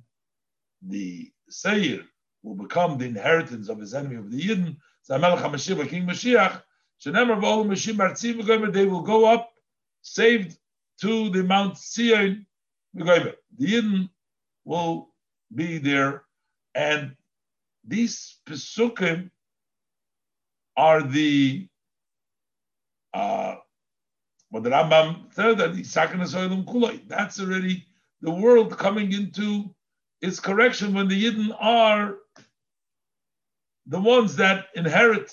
the 0.80 1.30
Seir 1.50 2.00
will 2.42 2.54
become 2.54 2.96
the 2.96 3.04
inheritance 3.04 3.68
of 3.68 3.78
his 3.78 3.92
enemy 3.92 4.16
of 4.16 4.30
the 4.30 4.40
Yidden. 4.40 4.78
Zamelech 5.06 5.42
HaMashiach, 5.42 5.90
King 5.90 6.06
Mashiach. 6.06 6.62
Shenemar 7.04 7.38
V'ol 7.38 7.66
Mashim 7.66 7.96
Artzi 7.96 8.32
V'gomer. 8.32 8.72
They 8.72 8.86
will 8.86 9.02
go 9.02 9.26
up 9.26 9.52
saved 10.00 10.56
to 11.02 11.28
the 11.28 11.42
Mount 11.42 11.76
Zion. 11.76 12.46
The 12.94 13.36
Yidden 13.60 14.08
will 14.64 15.10
be 15.54 15.76
there, 15.76 16.24
and 16.74 17.14
these 17.86 18.38
pesukim 18.46 19.30
are 20.78 21.02
the 21.02 21.68
uh, 23.12 23.56
the 24.60 24.70
Rambam 24.70 25.32
kuloi. 26.64 27.08
That's 27.08 27.40
already 27.40 27.86
the 28.20 28.30
world 28.30 28.76
coming 28.76 29.12
into 29.12 29.74
its 30.20 30.40
correction 30.40 30.94
when 30.94 31.08
the 31.08 31.24
Yidden 31.24 31.56
are 31.60 32.16
the 33.86 34.00
ones 34.00 34.36
that 34.36 34.66
inherit 34.74 35.32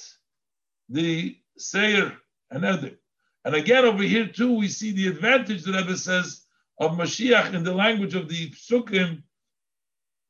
the 0.90 1.38
Seir 1.58 2.12
and 2.52 2.66
Edom. 2.66 2.98
And 3.46 3.56
again, 3.56 3.86
over 3.86 4.04
here 4.04 4.28
too, 4.28 4.54
we 4.54 4.68
see 4.68 4.92
the 4.92 5.08
advantage 5.08 5.64
that 5.64 5.76
Rebbe 5.76 5.98
says 5.98 6.46
of 6.80 6.92
Mashiach 6.92 7.54
in 7.54 7.64
the 7.64 7.74
language 7.74 8.16
of 8.16 8.30
the 8.30 8.52
Psukim 8.52 9.24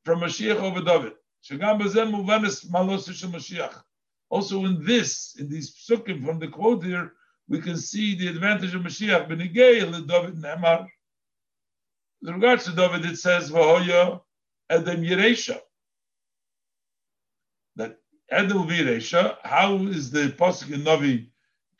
from 0.05 0.21
Mashiach 0.21 0.55
over 0.55 0.81
David. 0.81 1.13
Also 4.29 4.65
in 4.65 4.85
this, 4.85 5.35
in 5.37 5.49
these 5.49 5.75
Psukim 5.75 6.25
from 6.25 6.39
the 6.39 6.47
quote 6.47 6.83
here, 6.83 7.13
we 7.47 7.59
can 7.59 7.77
see 7.77 8.15
the 8.15 8.27
advantage 8.27 8.73
of 8.73 8.81
Mashiach. 8.81 9.27
ben 9.27 9.39
Benigay 9.39 10.07
David 10.07 10.35
Nemar. 10.35 10.87
With 12.21 12.35
regards 12.35 12.65
to 12.65 12.71
David, 12.71 13.05
it 13.05 13.17
says, 13.17 13.51
Vahoya 13.51 14.21
Edom 14.69 15.01
Yeresha. 15.01 15.59
That 17.75 17.97
Edom 18.31 18.59
will 18.59 18.65
be 18.65 18.77
Yeresha. 18.77 19.37
How 19.43 19.75
is 19.75 20.09
the 20.11 20.29
Pasuk 20.29 20.71
in 20.71 20.81
Navi 20.81 21.27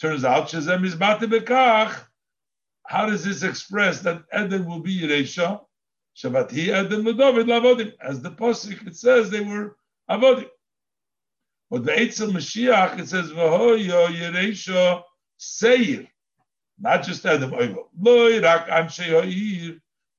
Turns 0.02 0.26
out, 0.26 0.48
Shazem 0.50 0.84
is 0.86 0.96
Bekach. 0.96 2.06
How 2.86 3.06
does 3.06 3.24
this 3.24 3.44
express 3.44 4.02
that 4.02 4.24
Edom 4.32 4.66
will 4.66 4.80
be 4.80 5.00
Yeresha? 5.00 5.62
Shabati 6.18 6.70
Edom 6.70 7.06
David 7.06 7.48
Lavodim. 7.48 7.94
As 8.02 8.22
the 8.22 8.32
Pasuk, 8.32 8.86
it 8.86 8.98
says 8.98 9.30
they 9.30 9.40
were 9.40 9.78
Avodim. 10.10 10.50
But 11.72 11.86
the 11.86 11.94
Eitzel 11.94 12.32
Mashiach, 12.32 13.00
it 13.00 13.08
says, 13.08 13.32
Vahoyo 13.32 14.10
Yeresha 14.10 15.04
Seir. 15.44 16.08
Not 16.80 17.04
just 17.04 17.26
Edom 17.26 17.52
Ha'ir. 17.52 17.76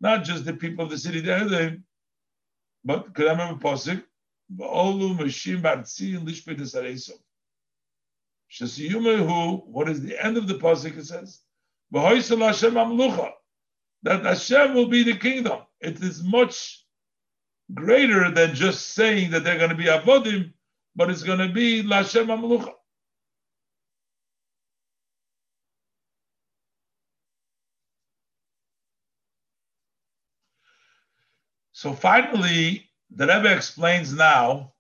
Not 0.01 0.25
just 0.25 0.45
the 0.45 0.53
people 0.55 0.85
of 0.85 0.91
the 0.91 0.99
city, 0.99 1.21
the 1.21 1.35
Edom. 1.35 1.85
But, 2.85 3.15
could 3.15 3.27
I 3.27 3.33
remember 3.33 3.61
Pasuk? 3.61 4.03
Va'olu 4.55 5.17
Mashim 5.19 5.63
Bartzi 5.63 6.17
and 6.17 6.29
Lishpe 6.29 6.57
Desaresom. 6.57 7.19
Shesiyumehu, 8.53 9.67
what 9.67 9.89
is 9.89 10.01
the 10.03 10.23
end 10.25 10.37
of 10.37 10.47
the 10.47 10.55
pasuk? 10.55 10.97
It 10.97 11.07
says, 11.07 11.41
Hashem 11.93 12.39
amlucha, 12.39 13.33
that 14.03 14.25
Hashem 14.25 14.75
will 14.75 14.87
be 14.87 15.03
the 15.03 15.17
kingdom. 15.17 15.61
It 15.81 16.01
is 16.03 16.23
much 16.23 16.85
greater 17.73 18.31
than 18.31 18.55
just 18.55 18.93
saying 18.95 19.31
that 19.33 19.43
they're 19.43 19.59
going 19.59 19.71
to 19.71 19.77
be 19.77 19.87
avodim, 19.87 20.53
but 20.95 21.11
it's 21.11 21.25
going 21.25 21.41
to 21.41 21.49
be 21.49 21.83
Lashem 21.83 22.27
amlucha. 22.27 22.75
So 31.85 31.93
finally, 31.93 32.89
the 33.11 33.27
Rebbe 33.27 33.55
explains 33.55 34.15
now 34.15 34.73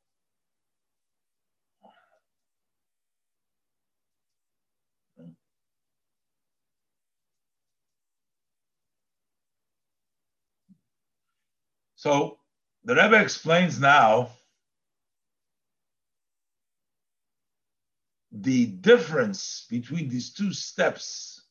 So 11.96 12.38
the 12.84 12.94
Rebbe 12.94 13.20
explains 13.20 13.78
now 13.78 14.30
the 18.32 18.64
difference 18.64 19.66
between 19.68 20.08
these 20.08 20.32
two 20.32 20.54
steps 20.54 21.42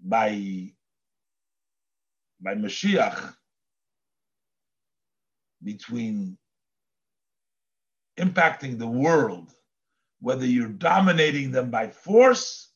by 0.00 0.72
by 2.40 2.54
Mashiach 2.56 3.36
between 5.62 6.36
impacting 8.18 8.78
the 8.78 8.86
world, 8.86 9.52
whether 10.20 10.46
you're 10.46 10.68
dominating 10.68 11.50
them 11.50 11.70
by 11.70 11.88
force, 11.88 12.70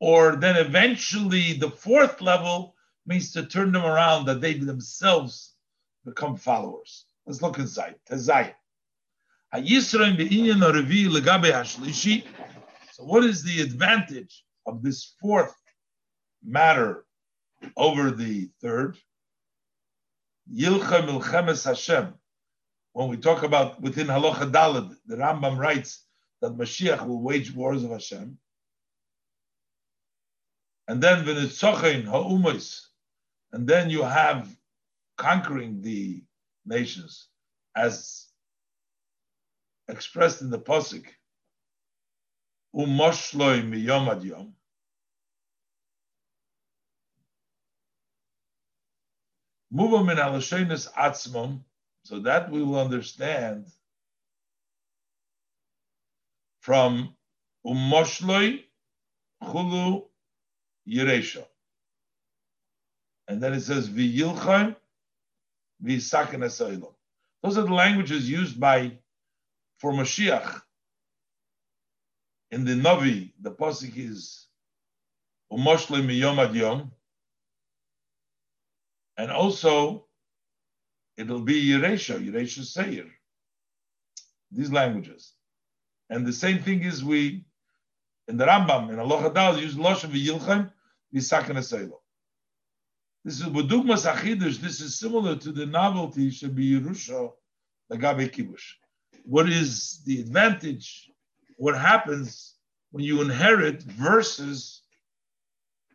or 0.00 0.36
then 0.36 0.56
eventually 0.56 1.52
the 1.54 1.70
fourth 1.70 2.20
level 2.20 2.74
means 3.06 3.32
to 3.32 3.46
turn 3.46 3.72
them 3.72 3.84
around, 3.84 4.26
that 4.26 4.40
they 4.40 4.54
themselves 4.54 5.54
become 6.04 6.36
followers. 6.36 7.06
Let's 7.26 7.42
look 7.42 7.58
inside. 7.58 7.94
So, 12.92 13.04
what 13.04 13.24
is 13.24 13.42
the 13.42 13.60
advantage 13.60 14.44
of 14.66 14.82
this 14.82 15.14
fourth 15.20 15.54
matter 16.44 17.04
over 17.76 18.10
the 18.10 18.50
third? 18.60 18.98
Yilcha 20.52 21.06
milchemes 21.06 21.64
Hashem. 21.64 22.14
When 22.92 23.08
we 23.08 23.16
talk 23.16 23.42
about 23.42 23.80
within 23.80 24.06
Halacha 24.06 24.50
Dalad, 24.52 24.96
the 25.06 25.16
Rambam 25.16 25.58
writes 25.58 26.04
that 26.40 26.56
Mashiach 26.56 27.06
will 27.06 27.22
wage 27.22 27.52
wars 27.52 27.82
of 27.82 27.90
Hashem. 27.90 28.38
And 30.86 31.02
then 31.02 31.24
v'nitzochein 31.24 32.04
ha'umois, 32.04 32.80
and 33.52 33.66
then 33.66 33.90
you 33.90 34.02
have 34.02 34.54
conquering 35.16 35.80
the 35.80 36.22
nations 36.66 37.28
as 37.74 38.26
expressed 39.88 40.42
in 40.42 40.50
the 40.50 40.58
Pasuk, 40.58 41.06
Umoshloi 42.74 43.62
miyom 43.62 44.08
ad 44.08 44.24
yom. 44.24 44.54
Atzmum, 49.74 51.60
so 52.04 52.20
that 52.20 52.50
we 52.50 52.62
will 52.62 52.78
understand 52.78 53.66
from 56.60 57.14
Umoshloi 57.66 58.62
chulu 59.42 60.04
yiresha. 60.88 61.44
And 63.26 63.42
then 63.42 63.54
it 63.54 63.60
says 63.62 63.88
v'yilchaim 63.88 64.76
v'yisakin. 65.82 66.94
Those 67.42 67.58
are 67.58 67.62
the 67.62 67.74
languages 67.74 68.30
used 68.30 68.60
by 68.60 68.98
for 69.78 69.92
Mashiach. 69.92 70.62
In 72.50 72.64
the 72.64 72.72
Navi, 72.72 73.32
the 73.40 73.50
pasuk 73.50 73.96
is 73.96 74.46
umoshle 75.52 76.02
miyom 76.02 76.38
ad 76.38 76.54
yom, 76.54 76.92
and 79.16 79.30
also 79.30 80.06
it'll 81.16 81.40
be 81.40 81.64
Yeresha, 81.64 82.18
Yeresha 82.18 82.64
Seir. 82.64 83.06
These 84.50 84.72
languages, 84.72 85.32
and 86.10 86.24
the 86.24 86.32
same 86.32 86.60
thing 86.62 86.82
is 86.82 87.02
we 87.02 87.44
in 88.28 88.36
the 88.36 88.46
Rambam 88.46 88.90
in 88.90 88.98
Allah 88.98 89.30
Hadal 89.30 89.60
use 89.60 89.74
Loshem 89.74 90.10
v'yilchaim 90.10 90.70
v'yisakin 91.12 91.56
esaylam. 91.56 91.98
This 93.24 93.40
is 93.40 93.46
Budugmas 93.46 94.10
Achidush. 94.10 94.58
This 94.58 94.80
is 94.80 94.98
similar 94.98 95.36
to 95.36 95.50
the 95.50 95.66
novelty 95.66 96.30
should 96.30 96.54
be 96.54 96.78
Yerusha 96.78 97.32
Lagabe 97.90 98.30
Kibush. 98.30 98.74
What 99.24 99.48
is 99.48 100.02
the 100.04 100.20
advantage? 100.20 101.10
What 101.56 101.76
happens 101.76 102.54
when 102.90 103.02
you 103.04 103.22
inherit 103.22 103.82
versus 103.82 104.82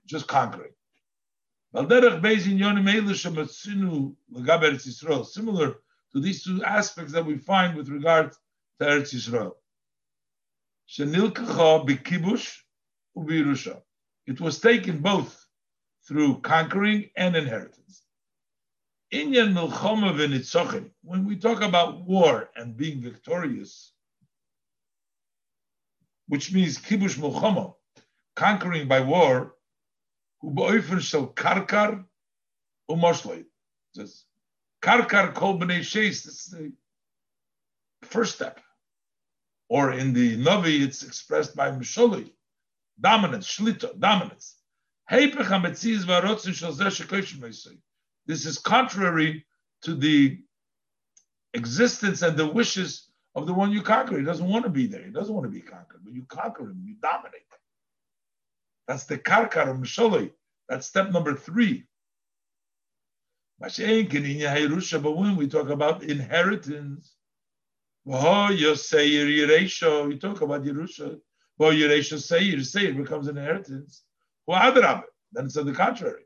just 0.06 0.28
conquering? 0.28 0.72
Similar 1.72 2.12
to 6.12 6.20
these 6.20 6.44
two 6.44 6.64
aspects 6.64 7.12
that 7.14 7.26
we 7.26 7.38
find 7.38 7.78
with 7.78 7.90
regard 7.90 8.32
to 8.32 8.38
Eretz 8.82 9.14
Yisrael. 9.14 9.54
It 14.26 14.42
was 14.42 14.60
taken 14.60 15.00
both 15.00 15.46
through 16.08 16.42
conquering 16.42 17.12
and 17.16 17.36
inheritance. 17.36 18.04
When 19.12 19.32
we 21.26 21.36
talk 21.36 21.62
about 21.62 22.02
war 22.02 22.50
and 22.56 22.76
being 22.76 23.02
victorious, 23.02 23.94
which 26.28 26.52
means 26.52 26.80
kibush 26.80 27.18
milchoma, 27.18 27.76
conquering 28.36 28.88
by 28.88 29.02
war, 29.02 29.54
hu 30.42 30.52
ba'ofen 30.52 31.02
shel 31.02 31.28
karkar 31.28 32.06
umoshleit. 32.90 33.46
Says 33.96 34.26
karkar 34.82 35.34
kol 35.34 35.60
b'nei 35.60 35.80
sheis. 35.80 36.28
Is 36.28 36.46
the 36.52 36.74
first 38.04 38.36
step. 38.36 38.60
Or 39.70 39.92
in 39.92 40.14
the 40.14 40.38
Navi, 40.38 40.82
it's 40.82 41.04
expressed 41.04 41.56
by 41.56 41.70
Misholi, 41.70 42.32
dominance, 43.00 43.48
shlita, 43.48 44.00
dominance. 44.00 44.56
This 48.26 48.46
is 48.46 48.58
contrary 48.60 49.46
to 49.84 49.96
the 49.96 50.40
existence 51.54 52.22
and 52.22 52.38
the 52.38 52.48
wishes 52.48 53.10
of 53.36 53.48
the 53.48 53.54
one 53.54 53.72
you 53.72 53.82
conquer. 53.82 54.18
He 54.18 54.26
doesn't 54.26 54.48
want 54.48 54.66
to 54.66 54.70
be 54.70 54.88
there. 54.88 55.04
He 55.04 55.12
doesn't 55.12 55.34
want 55.34 55.46
to 55.46 55.52
be 55.52 55.62
conquered, 55.62 56.02
but 56.04 56.14
you 56.14 56.24
conquer 56.24 56.64
him, 56.64 56.84
you 56.86 56.96
dominate. 57.02 57.49
That's 58.90 59.06
the 59.06 59.18
karkar 59.20 59.70
of 59.70 59.78
Misholi. 59.78 60.32
That's 60.68 60.88
step 60.88 61.12
number 61.12 61.36
three. 61.36 61.86
But 63.60 63.78
when 63.78 65.36
we 65.36 65.48
talk 65.48 65.70
about 65.70 66.02
inheritance, 66.02 67.14
you 68.04 68.16
talk 68.16 68.50
about 70.42 70.64
Yerusha. 70.64 71.22
Well, 71.60 71.72
Yeresha 71.72 72.20
say 72.20 72.58
Seir 72.58 72.96
becomes 72.96 73.28
an 73.28 73.38
inheritance. 73.38 74.02
Then 74.48 75.04
it's 75.46 75.58
on 75.58 75.68
the 75.68 75.74
contrary. 75.74 76.24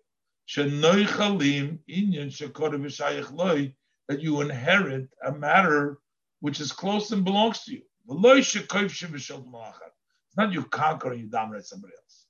That 4.08 4.22
you 4.22 4.42
inherit 4.42 5.10
a 5.26 5.32
matter 5.34 5.98
which 6.40 6.62
is 6.62 6.72
close 6.72 7.12
and 7.12 7.26
belongs 7.26 7.66
to 7.66 7.74
you. 7.74 7.82
It's 8.08 8.56
not 10.38 10.54
you 10.54 10.64
conquer 10.64 11.12
and 11.12 11.20
you 11.20 11.28
dominate 11.28 11.66
somebody 11.66 11.94
else. 11.94 12.23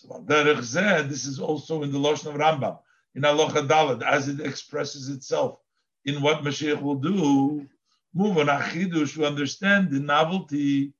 So 0.00 0.24
this 0.26 1.26
is 1.26 1.40
also 1.40 1.82
in 1.82 1.90
the 1.90 1.98
Lashon 1.98 2.26
of 2.26 2.34
Rambam, 2.34 2.78
in 3.14 3.24
Allah 3.24 3.50
Dalad, 3.50 4.02
as 4.02 4.28
it 4.28 4.40
expresses 4.40 5.08
itself 5.08 5.60
in 6.04 6.22
what 6.22 6.44
Mashiach 6.44 6.80
will 6.80 6.96
do 6.96 7.66
move 8.14 8.38
on 8.38 8.46
achidush 8.46 9.14
to 9.14 9.26
understand 9.26 9.90
the 9.90 10.00
novelty. 10.00 10.92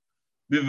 And 0.51 0.69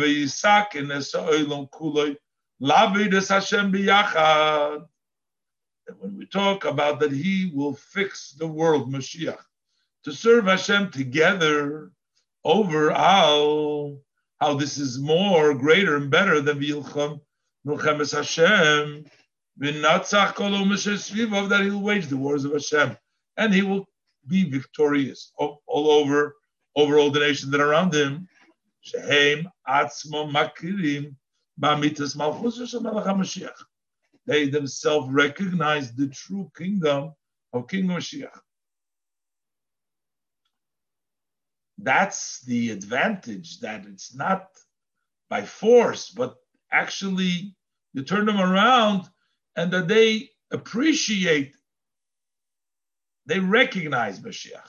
when 5.98 6.18
we 6.18 6.26
talk 6.26 6.66
about 6.66 7.00
that, 7.00 7.12
He 7.12 7.52
will 7.54 7.74
fix 7.74 8.32
the 8.32 8.48
world, 8.48 8.92
Mashiach, 8.92 9.40
to 10.04 10.12
serve 10.12 10.46
Hashem 10.46 10.92
together 10.92 11.92
over 12.44 12.92
all. 12.92 14.02
How 14.40 14.54
this 14.54 14.78
is 14.78 14.98
more, 15.00 15.54
greater, 15.54 15.98
and 15.98 16.10
better 16.10 16.40
than 16.40 16.60
Vilcham 16.60 17.20
Milchemes 17.66 18.16
Hashem. 18.16 19.06
V'natzach 19.62 20.36
kol 20.36 20.56
of 20.56 21.50
that 21.50 21.62
He 21.62 21.70
will 21.70 21.82
wage 21.82 22.08
the 22.08 22.18
wars 22.18 22.46
of 22.46 22.54
Hashem, 22.54 22.98
and 23.38 23.54
He 23.54 23.62
will 23.62 23.86
be 24.28 24.50
victorious 24.50 25.32
all, 25.38 25.62
over 25.68 26.36
over 26.76 26.98
all 26.98 27.12
the 27.12 27.20
nations 27.20 27.52
that 27.52 27.60
are 27.60 27.70
around 27.70 27.94
him. 27.94 28.28
Atzmo 28.96 30.32
makirim 30.32 31.16
ba'mitas 31.60 32.16
malchus 32.16 32.74
Mashiach. 32.74 33.64
They 34.26 34.48
themselves 34.48 35.10
recognize 35.10 35.94
the 35.94 36.08
true 36.08 36.52
kingdom 36.56 37.14
of 37.52 37.68
King 37.68 37.88
Mashiach. 37.88 38.40
That's 41.78 42.42
the 42.42 42.72
advantage 42.72 43.60
that 43.62 43.86
it's 43.86 44.14
not 44.14 44.48
by 45.30 45.44
force, 45.44 46.10
but 46.10 46.36
actually 46.72 47.56
you 47.94 48.04
turn 48.04 48.26
them 48.26 48.40
around 48.40 49.10
and 49.56 49.72
that 49.72 49.88
they 49.88 50.30
appreciate 50.52 51.56
they 53.26 53.40
recognize 53.40 54.20
Mashiach. 54.20 54.68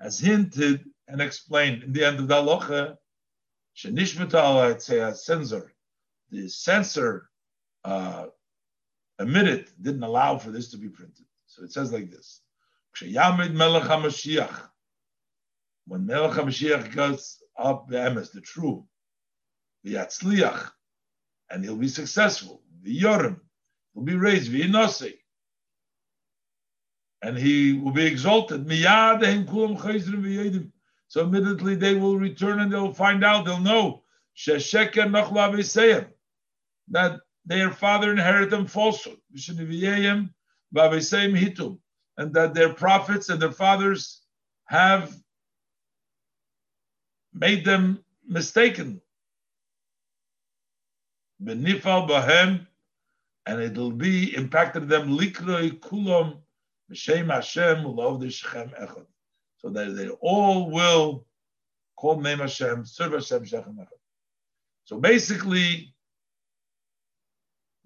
As 0.00 0.20
hinted 0.20 0.84
and 1.08 1.20
explained 1.20 1.82
in 1.82 1.92
the 1.92 2.04
end 2.04 2.20
of 2.20 2.28
the 2.28 2.34
halacha, 2.34 2.96
censor, 5.16 5.74
the 6.30 6.48
censor 6.48 7.28
uh, 7.84 8.26
emitted 9.18 9.68
didn't 9.80 10.02
allow 10.04 10.38
for 10.38 10.50
this 10.50 10.70
to 10.70 10.76
be 10.76 10.88
printed. 10.88 11.24
So 11.46 11.64
it 11.64 11.72
says 11.72 11.92
like 11.92 12.10
this: 12.10 12.40
When 15.86 16.06
Melech 16.06 16.32
HaMashiach 16.32 16.94
goes 16.94 17.42
up 17.58 17.88
the 17.88 17.96
emes, 17.96 18.32
the 18.32 18.40
true, 18.40 18.86
the 19.84 19.94
Yatzliach, 19.94 20.70
and 21.50 21.64
he'll 21.64 21.76
be 21.76 21.88
successful. 21.88 22.62
The 22.82 23.00
Yorim, 23.02 23.40
will 23.94 24.04
be 24.04 24.16
raised, 24.16 24.50
the 24.52 24.62
v'yinosei, 24.62 25.14
and 27.22 27.36
he 27.36 27.72
will 27.72 27.92
be 27.92 28.06
exalted. 28.06 28.64
So 31.10 31.22
immediately 31.22 31.74
they 31.74 31.94
will 31.94 32.16
return 32.16 32.60
and 32.60 32.72
they'll 32.72 32.92
find 32.92 33.24
out, 33.24 33.44
they'll 33.44 33.58
know 33.58 34.04
that 36.90 37.20
their 37.44 37.70
father 37.70 38.10
inherited 38.12 38.50
them 38.50 38.66
falsehood, 38.66 39.18
and 42.18 42.34
that 42.34 42.54
their 42.54 42.72
prophets 42.74 43.28
and 43.30 43.42
their 43.42 43.52
fathers 43.52 44.22
have 44.66 45.16
made 47.32 47.64
them 47.64 48.04
mistaken. 48.26 49.00
Benifal 51.42 52.08
bahem 52.08 52.66
and 53.46 53.62
it'll 53.62 53.92
be 53.92 54.34
impacted 54.36 54.88
them 54.88 55.16
likroi 55.16 55.78
kulam 55.78 56.38
b'shem 56.90 57.32
Hashem 57.32 57.78
ulov 57.84 58.22
echad. 58.22 59.06
So 59.58 59.70
that 59.70 59.96
they 59.96 60.08
all 60.08 60.70
will 60.70 61.26
call 61.96 62.20
name 62.20 62.38
Hashem, 62.38 62.84
serve 62.84 63.12
Hashem 63.12 63.44
shechem 63.44 63.76
echad. 63.76 63.88
So 64.84 64.98
basically, 64.98 65.94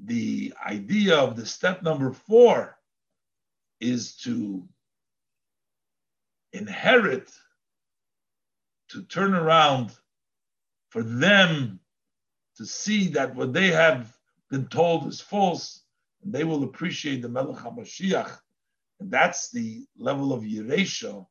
the 0.05 0.53
idea 0.65 1.17
of 1.17 1.37
the 1.37 1.47
step 1.47 1.83
number 1.83 2.13
four 2.13 2.77
is 3.81 4.17
to 4.17 4.67
inherit, 6.53 7.31
to 8.93 9.03
turn 9.03 9.35
around 9.35 9.93
for 10.91 11.03
them 11.03 11.81
to 12.57 12.67
see 12.67 13.09
that 13.09 13.35
what 13.35 13.53
they 13.53 13.69
have 13.69 14.15
been 14.51 14.67
told 14.67 15.07
is 15.07 15.21
false, 15.21 15.83
and 16.23 16.33
they 16.33 16.45
will 16.45 16.65
appreciate 16.65 17.23
the 17.23 17.29
Melech 17.29 17.57
HaMashiach. 17.57 18.39
And 19.01 19.11
that's 19.11 19.51
the 19.51 19.87
level 19.99 20.33
of 20.33 20.43
Yeresha, 20.43 21.27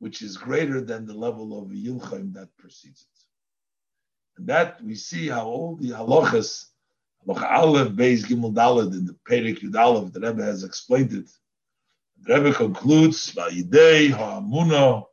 which 0.00 0.20
is 0.20 0.36
greater 0.36 0.80
than 0.80 1.06
the 1.06 1.14
level 1.14 1.62
of 1.62 1.68
Yilchaim 1.68 2.34
that 2.34 2.48
precedes 2.58 3.02
it. 3.02 4.38
And 4.38 4.48
that 4.48 4.82
we 4.82 4.96
see 4.96 5.28
how 5.28 5.46
all 5.46 5.76
the 5.76 5.90
halachas, 5.90 6.66
halacha 7.26 7.50
Aleph, 7.52 7.92
Beis, 7.92 8.24
Gimel, 8.24 8.52
Dalad, 8.52 8.92
in 8.92 9.06
the 9.06 9.16
Perek 9.30 9.60
Yud 9.60 10.12
the 10.12 10.20
Rebbe 10.20 10.42
has 10.42 10.64
explained 10.64 11.12
it. 11.12 11.30
The 12.22 12.34
Rebbe 12.34 12.52
concludes, 12.52 13.32
Vayidei 13.32 14.10
ha'amuna 14.10 15.04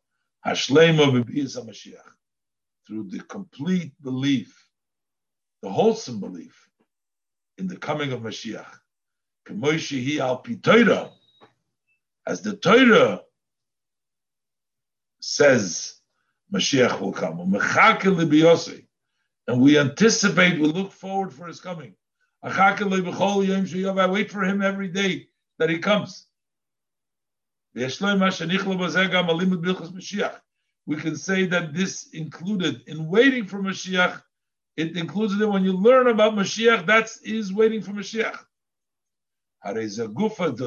ha'shlema 0.46 1.12
b'biyas 1.12 1.58
HaMashiach. 1.58 2.12
Through 2.86 3.10
the 3.10 3.22
complete 3.22 3.94
belief, 4.02 4.70
the 5.62 5.70
wholesome 5.70 6.20
belief 6.20 6.70
in 7.58 7.68
the 7.68 7.78
coming 7.78 8.12
of 8.12 8.22
Mashiach. 8.22 8.66
As 12.26 12.42
the 12.42 12.56
Torah 12.56 13.22
says, 15.20 15.96
Mashiach 16.54 17.00
will 17.00 17.14
come. 17.14 17.40
And 19.48 19.62
we 19.62 19.78
anticipate, 19.78 20.60
we 20.60 20.68
look 20.68 20.92
forward 20.92 21.34
for 21.34 21.48
his 21.48 21.60
coming. 21.60 21.96
I 22.42 24.08
wait 24.08 24.32
for 24.32 24.44
him 24.44 24.62
every 24.62 24.88
day 24.90 25.28
that 25.60 25.70
he 25.70 25.80
comes. 25.80 26.28
We 27.76 27.82
can 27.82 27.90
say 31.16 31.46
that 31.46 31.74
this 31.74 32.08
included 32.14 32.82
in 32.88 33.08
waiting 33.08 33.48
for 33.48 33.62
Mashiach 33.62 34.22
it 34.76 34.98
includes 34.98 35.38
that 35.38 35.48
when 35.48 35.64
you 35.64 35.74
learn 35.74 36.08
about 36.08 36.34
Mashiach, 36.34 36.88
that 36.88 37.16
is 37.24 37.54
waiting 37.54 37.82
for 37.82 37.92
Mashiach. 37.92 38.38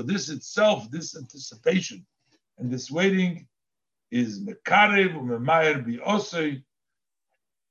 This 0.07 0.29
itself, 0.29 0.91
this 0.91 1.17
anticipation 1.17 2.07
and 2.59 2.71
this 2.71 2.91
waiting 2.91 3.49
is 4.11 4.41
mekarev 4.41 5.15
u'memayer 5.15 5.85
bi'osei, 5.85 6.63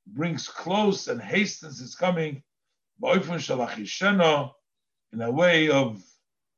brings 0.08 0.48
close 0.48 1.08
and 1.08 1.22
hastens 1.22 1.82
its 1.82 1.96
coming, 1.96 2.44
ba'oifun 3.02 3.40
shalachisheno, 3.40 4.52
in 5.14 5.22
a 5.22 5.32
way 5.32 5.70
of 5.70 6.04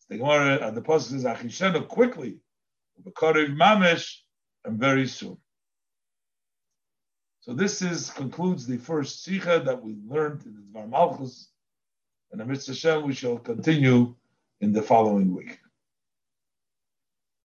the 0.10 0.18
Gemara 0.18 0.56
at 0.56 0.76
the 0.76 0.82
post 0.82 1.12
says 1.12 1.24
achisheno 1.24 1.88
quickly, 1.88 2.40
mekarev 3.04 3.56
mamesh, 3.56 4.18
and 4.66 4.80
very 4.80 5.08
soon. 5.08 5.38
So 7.42 7.54
this 7.54 7.82
is 7.82 8.10
concludes 8.10 8.68
the 8.68 8.78
first 8.78 9.24
sikha 9.24 9.62
that 9.66 9.82
we 9.82 9.96
learned 10.06 10.46
in 10.46 10.56
the 10.56 10.62
Dvar 10.62 10.90
Malchus, 10.90 11.50
and 12.32 12.42
Amidst 12.42 12.68
Hashem 12.68 13.06
we 13.08 13.14
shall 13.14 13.38
continue 13.38 14.14
in 14.60 14.74
the 14.74 14.82
following 14.82 15.34
week. 15.34 15.60